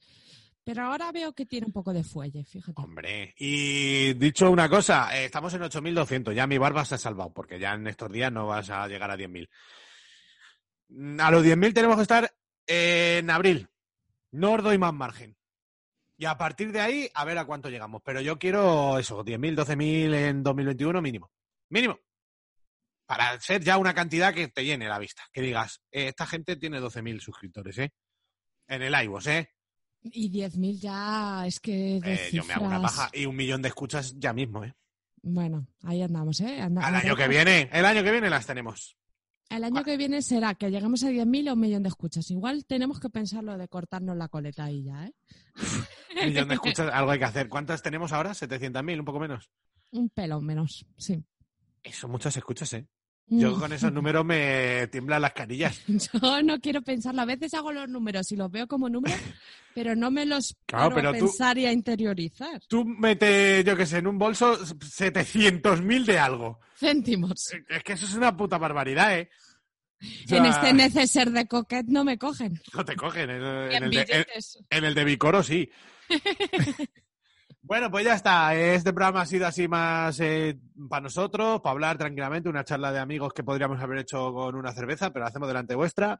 Pero 0.63 0.83
ahora 0.83 1.11
veo 1.11 1.33
que 1.33 1.45
tiene 1.45 1.65
un 1.65 1.71
poco 1.73 1.93
de 1.93 2.03
fuelle, 2.03 2.43
fíjate. 2.43 2.81
Hombre, 2.81 3.33
y 3.37 4.13
dicho 4.13 4.51
una 4.51 4.69
cosa, 4.69 5.09
eh, 5.17 5.25
estamos 5.25 5.53
en 5.53 5.61
8.200, 5.61 6.33
ya 6.33 6.45
mi 6.45 6.57
barba 6.57 6.85
se 6.85 6.95
ha 6.95 6.97
salvado, 6.97 7.33
porque 7.33 7.59
ya 7.59 7.73
en 7.73 7.87
estos 7.87 8.11
días 8.11 8.31
no 8.31 8.47
vas 8.47 8.69
a 8.69 8.87
llegar 8.87 9.09
a 9.09 9.17
10.000. 9.17 9.49
Mm, 10.89 11.19
A 11.19 11.31
los 11.31 11.43
10.000 11.43 11.73
tenemos 11.73 11.95
que 11.95 12.03
estar 12.03 12.31
en 12.67 13.29
abril. 13.29 13.67
No 14.31 14.53
os 14.53 14.63
doy 14.63 14.77
más 14.77 14.93
margen. 14.93 15.35
Y 16.17 16.25
a 16.25 16.37
partir 16.37 16.71
de 16.71 16.81
ahí, 16.81 17.09
a 17.13 17.23
ver 17.25 17.37
a 17.37 17.45
cuánto 17.45 17.69
llegamos. 17.69 18.01
Pero 18.03 18.21
yo 18.21 18.37
quiero 18.37 18.99
eso, 18.99 19.23
10.000, 19.23 19.55
12.000 19.55 20.13
en 20.13 20.43
2021 20.43 21.01
mínimo. 21.01 21.31
Mínimo. 21.69 21.97
Para 23.09 23.39
ser 23.39 23.63
ya 23.63 23.79
una 23.79 23.95
cantidad 23.95 24.31
que 24.35 24.49
te 24.49 24.63
llene 24.63 24.87
la 24.87 24.99
vista. 24.99 25.23
Que 25.33 25.41
digas, 25.41 25.81
eh, 25.89 26.09
esta 26.09 26.27
gente 26.27 26.57
tiene 26.57 26.79
12.000 26.79 27.19
suscriptores, 27.19 27.75
¿eh? 27.79 27.91
En 28.67 28.83
el 28.83 28.93
iVoox, 29.05 29.25
¿eh? 29.25 29.49
Y 30.03 30.29
10.000 30.29 30.79
ya 30.79 31.43
es 31.47 31.59
que 31.59 31.99
de 31.99 32.13
Eh, 32.13 32.29
yo 32.31 32.43
me 32.45 32.53
hago 32.53 32.65
una 32.67 32.79
paja. 32.83 33.09
Y 33.11 33.25
un 33.25 33.35
millón 33.35 33.63
de 33.63 33.69
escuchas 33.69 34.13
ya 34.19 34.31
mismo, 34.31 34.63
¿eh? 34.63 34.75
Bueno, 35.23 35.65
ahí 35.81 36.03
andamos, 36.03 36.39
¿eh? 36.41 36.61
Anda- 36.61 36.85
Al 36.85 36.93
año 36.97 37.15
que 37.15 37.27
viene, 37.27 37.67
el 37.73 37.83
año 37.83 38.03
que 38.03 38.11
viene 38.11 38.29
las 38.29 38.45
tenemos. 38.45 38.95
El 39.49 39.63
año 39.63 39.83
que 39.83 39.97
viene 39.97 40.21
será 40.21 40.53
que 40.53 40.69
lleguemos 40.69 41.03
a 41.03 41.07
10.000 41.09 41.49
o 41.49 41.53
un 41.53 41.59
millón 41.61 41.81
de 41.81 41.89
escuchas. 41.89 42.29
Igual 42.29 42.63
tenemos 42.67 42.99
que 42.99 43.09
pensarlo 43.09 43.57
de 43.57 43.67
cortarnos 43.67 44.15
la 44.17 44.27
coleta 44.27 44.65
ahí 44.65 44.83
ya, 44.83 45.07
¿eh? 45.07 45.13
Un 46.21 46.25
millón 46.27 46.47
de 46.47 46.53
escuchas, 46.53 46.91
algo 46.93 47.09
hay 47.09 47.17
que 47.17 47.25
hacer. 47.25 47.49
¿Cuántas 47.49 47.81
tenemos 47.81 48.11
ahora? 48.13 48.35
¿700.000? 48.35 48.99
Un 48.99 49.05
poco 49.05 49.19
menos. 49.19 49.49
Un 49.89 50.09
pelo 50.11 50.39
menos, 50.41 50.85
sí. 50.95 51.25
Eso 51.81 52.07
muchas 52.07 52.37
escuchas, 52.37 52.71
¿eh? 52.73 52.87
Yo 53.31 53.55
Mm. 53.55 53.59
con 53.59 53.73
esos 53.73 53.93
números 53.93 54.25
me 54.25 54.87
tiemblan 54.87 55.21
las 55.21 55.33
carillas. 55.33 55.81
Yo 55.87 56.41
no 56.41 56.59
quiero 56.59 56.81
pensarlo. 56.81 57.21
A 57.21 57.25
veces 57.25 57.53
hago 57.53 57.71
los 57.71 57.87
números 57.87 58.31
y 58.31 58.35
los 58.35 58.49
veo 58.51 58.67
como 58.67 58.89
números, 58.89 59.17
pero 59.75 59.95
no 59.95 60.09
me 60.09 60.25
los 60.25 60.57
Claro, 60.65 60.91
a 60.91 60.95
pero 60.95 61.13
tú- 61.13 61.25
pensar 61.25 61.57
y 61.57 61.65
a 61.67 61.71
interiorizar. 61.71 62.59
Tú 62.67 62.83
metes, 62.85 63.63
yo 63.63 63.75
qué 63.77 63.85
sé, 63.85 63.99
en 63.99 64.07
un 64.07 64.17
bolso 64.17 64.57
700.000 64.65 66.05
de 66.05 66.17
algo. 66.19 66.59
Céntimos. 66.75 67.53
Es 67.69 67.83
que 67.83 67.93
eso 67.93 68.05
es 68.05 68.15
una 68.15 68.35
puta 68.35 68.57
barbaridad, 68.57 69.17
¿eh? 69.19 69.29
O 70.01 70.27
sea, 70.29 70.37
En 70.37 70.45
este 70.45 70.73
neceser 70.73 71.29
de 71.29 71.45
coquet 71.45 71.85
no 71.87 72.03
me 72.05 72.17
cogen. 72.17 72.59
No 72.73 72.85
te 72.85 72.95
cogen. 72.95 73.29
En, 73.29 73.43
en 73.43 73.83
el, 73.83 73.89
de, 73.91 74.25
en 74.69 74.83
el 74.85 74.95
de 74.95 75.03
Vicoro 75.03 75.43
sí. 75.43 75.69
bueno, 77.61 77.91
pues 77.91 78.05
ya 78.05 78.13
está. 78.13 78.55
Este 78.55 78.93
programa 78.93 79.21
ha 79.21 79.25
sido 79.25 79.45
así 79.47 79.67
más 79.67 80.19
eh, 80.19 80.57
para 80.89 81.01
nosotros, 81.01 81.61
para 81.61 81.71
hablar 81.71 81.97
tranquilamente, 81.97 82.49
una 82.49 82.63
charla 82.63 82.91
de 82.91 82.99
amigos 82.99 83.33
que 83.33 83.43
podríamos 83.43 83.81
haber 83.81 83.99
hecho 83.99 84.33
con 84.33 84.55
una 84.55 84.71
cerveza, 84.71 85.11
pero 85.11 85.23
la 85.23 85.29
hacemos 85.29 85.47
delante 85.47 85.75
vuestra. 85.75 86.19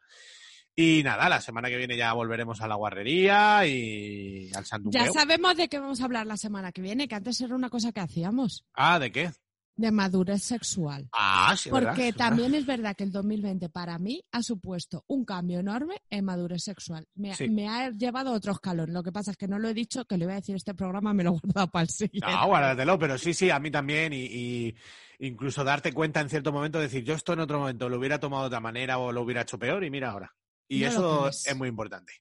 Y 0.76 1.02
nada, 1.04 1.28
la 1.28 1.42
semana 1.42 1.68
que 1.68 1.78
viene 1.78 1.98
ya 1.98 2.14
volveremos 2.14 2.62
a 2.62 2.68
la 2.68 2.76
guarrería 2.76 3.66
y 3.66 4.48
al 4.56 4.64
Ya 4.64 4.66
sandungueo. 4.66 5.12
sabemos 5.14 5.58
de 5.58 5.68
qué 5.68 5.80
vamos 5.80 6.00
a 6.02 6.06
hablar 6.06 6.26
la 6.28 6.38
semana 6.38 6.72
que 6.72 6.82
viene, 6.82 7.08
que 7.08 7.16
antes 7.16 7.42
era 7.42 7.56
una 7.56 7.70
cosa 7.70 7.92
que 7.92 8.00
hacíamos, 8.00 8.66
Ah, 8.74 9.00
¿de 9.00 9.12
qué? 9.12 9.32
De 9.76 9.91
madurez 9.91 10.43
sexual. 10.43 11.07
Ah, 11.13 11.55
sí. 11.57 11.70
Porque 11.70 12.11
también 12.13 12.53
es 12.53 12.65
verdad 12.65 12.95
que 12.95 13.03
el 13.05 13.11
2020 13.11 13.70
para 13.70 13.97
mí 13.97 14.22
ha 14.32 14.43
supuesto 14.43 15.05
un 15.07 15.24
cambio 15.24 15.59
enorme 15.59 16.01
en 16.09 16.26
madurez 16.26 16.63
sexual. 16.63 17.05
Me, 17.15 17.34
Sí. 17.36 17.47
me 17.49 17.67
ha 17.70 17.89
llevado 17.91 18.34
otro 18.34 18.51
escalón. 18.51 18.91
Lo 18.91 19.03
que 19.03 19.11
pasa 19.11 19.32
es 19.32 19.38
que 19.38 19.47
no 19.47 19.57
lo 19.57 19.70
he 19.70 19.74
dicho, 19.74 20.03
que 20.05 20.17
le 20.17 20.26
voy 20.26 20.34
a 20.34 20.38
decir 20.38 20.55
este 20.55 20.74
programa, 20.74 21.13
me 21.13 21.24
lo 21.24 21.30
he 21.36 21.39
guardado 21.39 21.67
para 21.72 21.84
el 21.84 21.89
siguiente. 21.89 22.30
No, 22.30 22.47
guárdatelo, 22.47 22.99
pero 22.99 23.17
sí, 23.17 23.34
sí, 23.34 23.49
a 23.49 23.59
mí 23.59 23.72
también. 23.72 24.11
Y, 24.13 24.26
y 24.26 24.76
incluso 25.20 25.63
darte 25.63 25.93
cuenta 25.93 26.20
en 26.20 26.30
cierto 26.30 26.51
momento, 26.51 26.80
decir, 26.80 27.03
yo 27.03 27.13
esto 27.13 27.34
en 27.34 27.39
otro 27.39 27.59
momento 27.59 27.88
lo 27.89 27.97
hubiera 27.97 28.20
tomado 28.20 28.43
de 28.43 28.47
otra 28.47 28.59
manera 28.59 28.97
o 28.97 29.11
lo 29.11 29.22
hubiera 29.22 29.41
hecho 29.41 29.57
peor 29.59 29.84
y 29.84 29.89
mira 29.89 30.11
ahora. 30.11 30.34
Y 30.67 30.82
No 30.82 30.88
eso 30.88 31.28
es 31.30 31.55
muy 31.55 31.67
importante. 31.70 32.13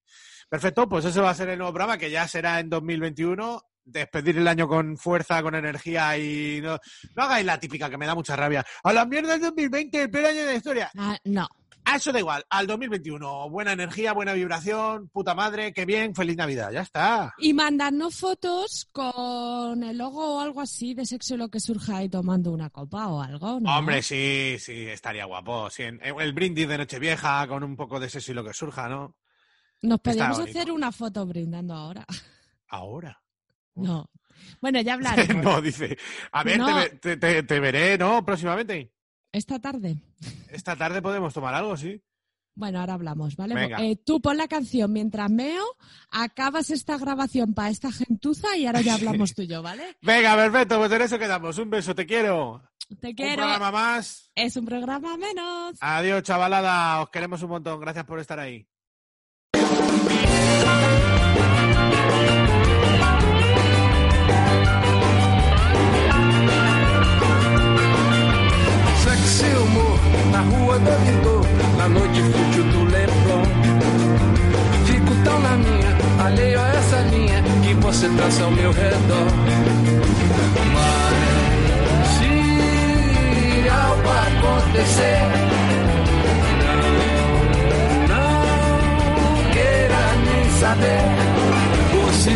Perfecto, 0.49 0.89
pues 0.89 1.05
ese 1.05 1.21
va 1.21 1.31
a 1.31 1.35
ser 1.35 1.51
el 1.51 1.59
nuevo 1.59 1.73
programa 1.73 1.99
que 1.99 2.11
ya 2.11 2.27
será 2.27 2.61
en 2.61 2.71
2021. 2.71 3.63
Despedir 3.91 4.39
el 4.39 4.49
año 4.49 4.69
con 4.69 4.97
fuerza, 4.97 5.43
con 5.43 5.55
energía 5.55 6.17
y 6.19 6.61
no, 6.61 6.79
no 7.15 7.23
hagáis 7.23 7.47
la 7.47 7.59
típica 7.59 7.89
que 7.89 7.99
me 7.99 8.07
da 8.07 8.15
mucha 8.15 8.37
rabia. 8.37 8.65
A 8.83 8.93
la 8.93 9.05
mierda 9.05 9.33
del 9.33 9.43
2020, 9.43 10.03
el 10.03 10.11
peor 10.11 10.27
año 10.27 10.41
de 10.41 10.47
la 10.47 10.55
historia. 10.55 10.91
Ah, 10.97 11.19
no. 11.25 11.49
A 11.85 11.97
eso 11.97 12.13
da 12.13 12.19
igual, 12.19 12.45
al 12.51 12.67
2021. 12.67 13.49
Buena 13.49 13.73
energía, 13.73 14.13
buena 14.13 14.35
vibración, 14.35 15.09
puta 15.09 15.35
madre, 15.35 15.73
qué 15.73 15.87
bien, 15.87 16.15
feliz 16.15 16.37
Navidad, 16.37 16.71
ya 16.71 16.83
está. 16.83 17.35
Y 17.39 17.55
mandarnos 17.55 18.15
fotos 18.15 18.91
con 18.93 19.83
el 19.83 19.97
logo 19.97 20.37
o 20.37 20.41
algo 20.41 20.61
así 20.61 20.93
de 20.93 21.07
sexo 21.07 21.35
y 21.35 21.39
lo 21.39 21.49
que 21.49 21.61
surja 21.61 21.97
ahí 21.97 22.11
tomando 22.11 22.53
una 22.53 22.69
copa 22.69 23.09
o 23.09 23.23
algo, 23.23 23.59
¿no? 23.59 23.75
Hombre, 23.75 24.03
sí, 24.03 24.57
sí, 24.59 24.87
estaría 24.87 25.25
guapo. 25.25 25.71
Sí, 25.71 25.85
el 25.85 26.33
brindis 26.35 26.69
de 26.69 26.77
Nochevieja 26.77 27.47
con 27.49 27.65
un 27.65 27.75
poco 27.75 27.99
de 27.99 28.11
sexo 28.11 28.33
y 28.33 28.35
lo 28.35 28.45
que 28.45 28.53
surja, 28.53 28.87
¿no? 28.91 29.17
Nos 29.81 30.03
bonito. 30.03 30.43
hacer 30.43 30.71
una 30.71 30.93
foto 30.93 31.25
brindando 31.25 31.73
ahora. 31.73 32.05
Ahora. 32.69 33.19
No. 33.83 34.11
Bueno, 34.61 34.81
ya 34.81 34.95
hablaremos. 34.95 35.45
no, 35.45 35.61
dice. 35.61 35.97
A 36.33 36.43
ver, 36.45 36.59
No. 36.59 36.67
te, 36.67 36.73
ve- 36.75 36.89
te- 37.01 37.17
te- 37.17 37.43
te 37.43 37.61
veré, 37.61 37.99
¿no? 37.99 38.25
Próximamente. 38.25 38.93
Esta 39.33 39.59
tarde. 39.59 39.97
Esta 40.51 40.75
tarde 40.77 41.03
podemos 41.03 41.35
tomar 41.35 41.55
algo, 41.55 41.77
sí. 41.77 42.03
Bueno, 42.55 42.81
ahora 42.81 42.95
hablamos, 42.95 43.37
¿vale? 43.37 43.55
Venga. 43.55 43.81
Eh, 43.85 43.97
tú 44.05 44.21
pon 44.21 44.37
la 44.37 44.49
canción 44.49 44.93
mientras 44.93 45.31
meo, 45.31 45.65
acabas 46.11 46.71
esta 46.71 46.99
grabación 46.99 47.55
para 47.55 47.69
esta 47.71 47.93
gentuza 47.93 48.57
y 48.57 48.67
ahora 48.67 48.81
ya 48.81 48.95
hablamos 48.95 49.33
tú 49.35 49.43
y 49.43 49.47
yo, 49.47 49.63
¿vale? 49.63 49.97
Venga, 50.03 50.35
perfecto, 50.35 50.77
pues 50.79 50.91
en 50.91 51.03
eso 51.03 51.19
quedamos. 51.21 51.57
Un 51.59 51.71
beso, 51.71 51.95
te 51.95 52.05
quiero. 52.05 52.61
Te 53.01 53.09
Un 53.09 53.15
quiero. 53.15 53.43
programa 53.43 53.71
más. 53.71 54.33
Es 54.35 54.57
un 54.57 54.65
programa 54.65 55.17
menos. 55.17 55.77
Adiós, 55.81 56.23
chavalada. 56.25 57.01
Os 57.03 57.11
queremos 57.11 57.41
un 57.43 57.51
montón. 57.51 57.79
Gracias 57.81 58.05
por 58.07 58.19
estar 58.19 58.41
ahí. 58.41 58.67
na 70.39 70.45
rua 70.45 70.79
do 70.79 70.91
vitor, 71.05 71.45
na 71.77 71.89
noite 71.89 72.23
fútil 72.23 72.65
do 72.73 72.85
Leblon. 72.85 73.43
Fico 74.87 75.13
tão 75.25 75.41
na 75.41 75.57
minha, 75.57 75.97
alheio 76.25 76.61
a 76.61 76.69
essa 76.69 77.01
linha 77.13 77.43
que 77.65 77.75
você 77.75 78.09
traça 78.11 78.45
ao 78.45 78.51
meu 78.53 78.71
redor. 78.71 79.27
Mas 80.75 82.09
se 82.15 83.69
algo 83.69 84.09
acontecer, 84.29 85.23
não, 88.09 88.33
não 89.23 89.51
queira 89.51 90.03
nem 90.29 90.51
saber. 90.61 91.03
Por 91.91 92.13
se 92.13 92.31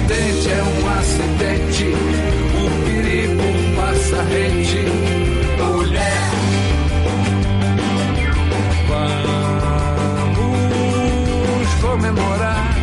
comemorar. 11.92 12.74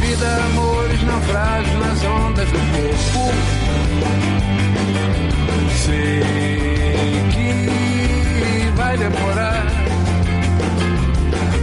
Vida, 0.00 0.44
amores, 0.46 1.02
naufrágios 1.02 1.78
nas 1.80 2.04
ondas 2.04 2.48
do 2.48 2.58
corpo. 2.76 3.32
Sei 5.84 6.22
que 7.32 8.70
vai 8.76 8.96
demorar. 8.96 9.66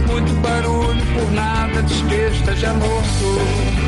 Muito 0.06 0.34
barulho 0.42 1.06
por 1.14 1.32
nada, 1.32 1.82
despejo 1.82 2.54
já 2.56 2.74
morto. 2.74 3.86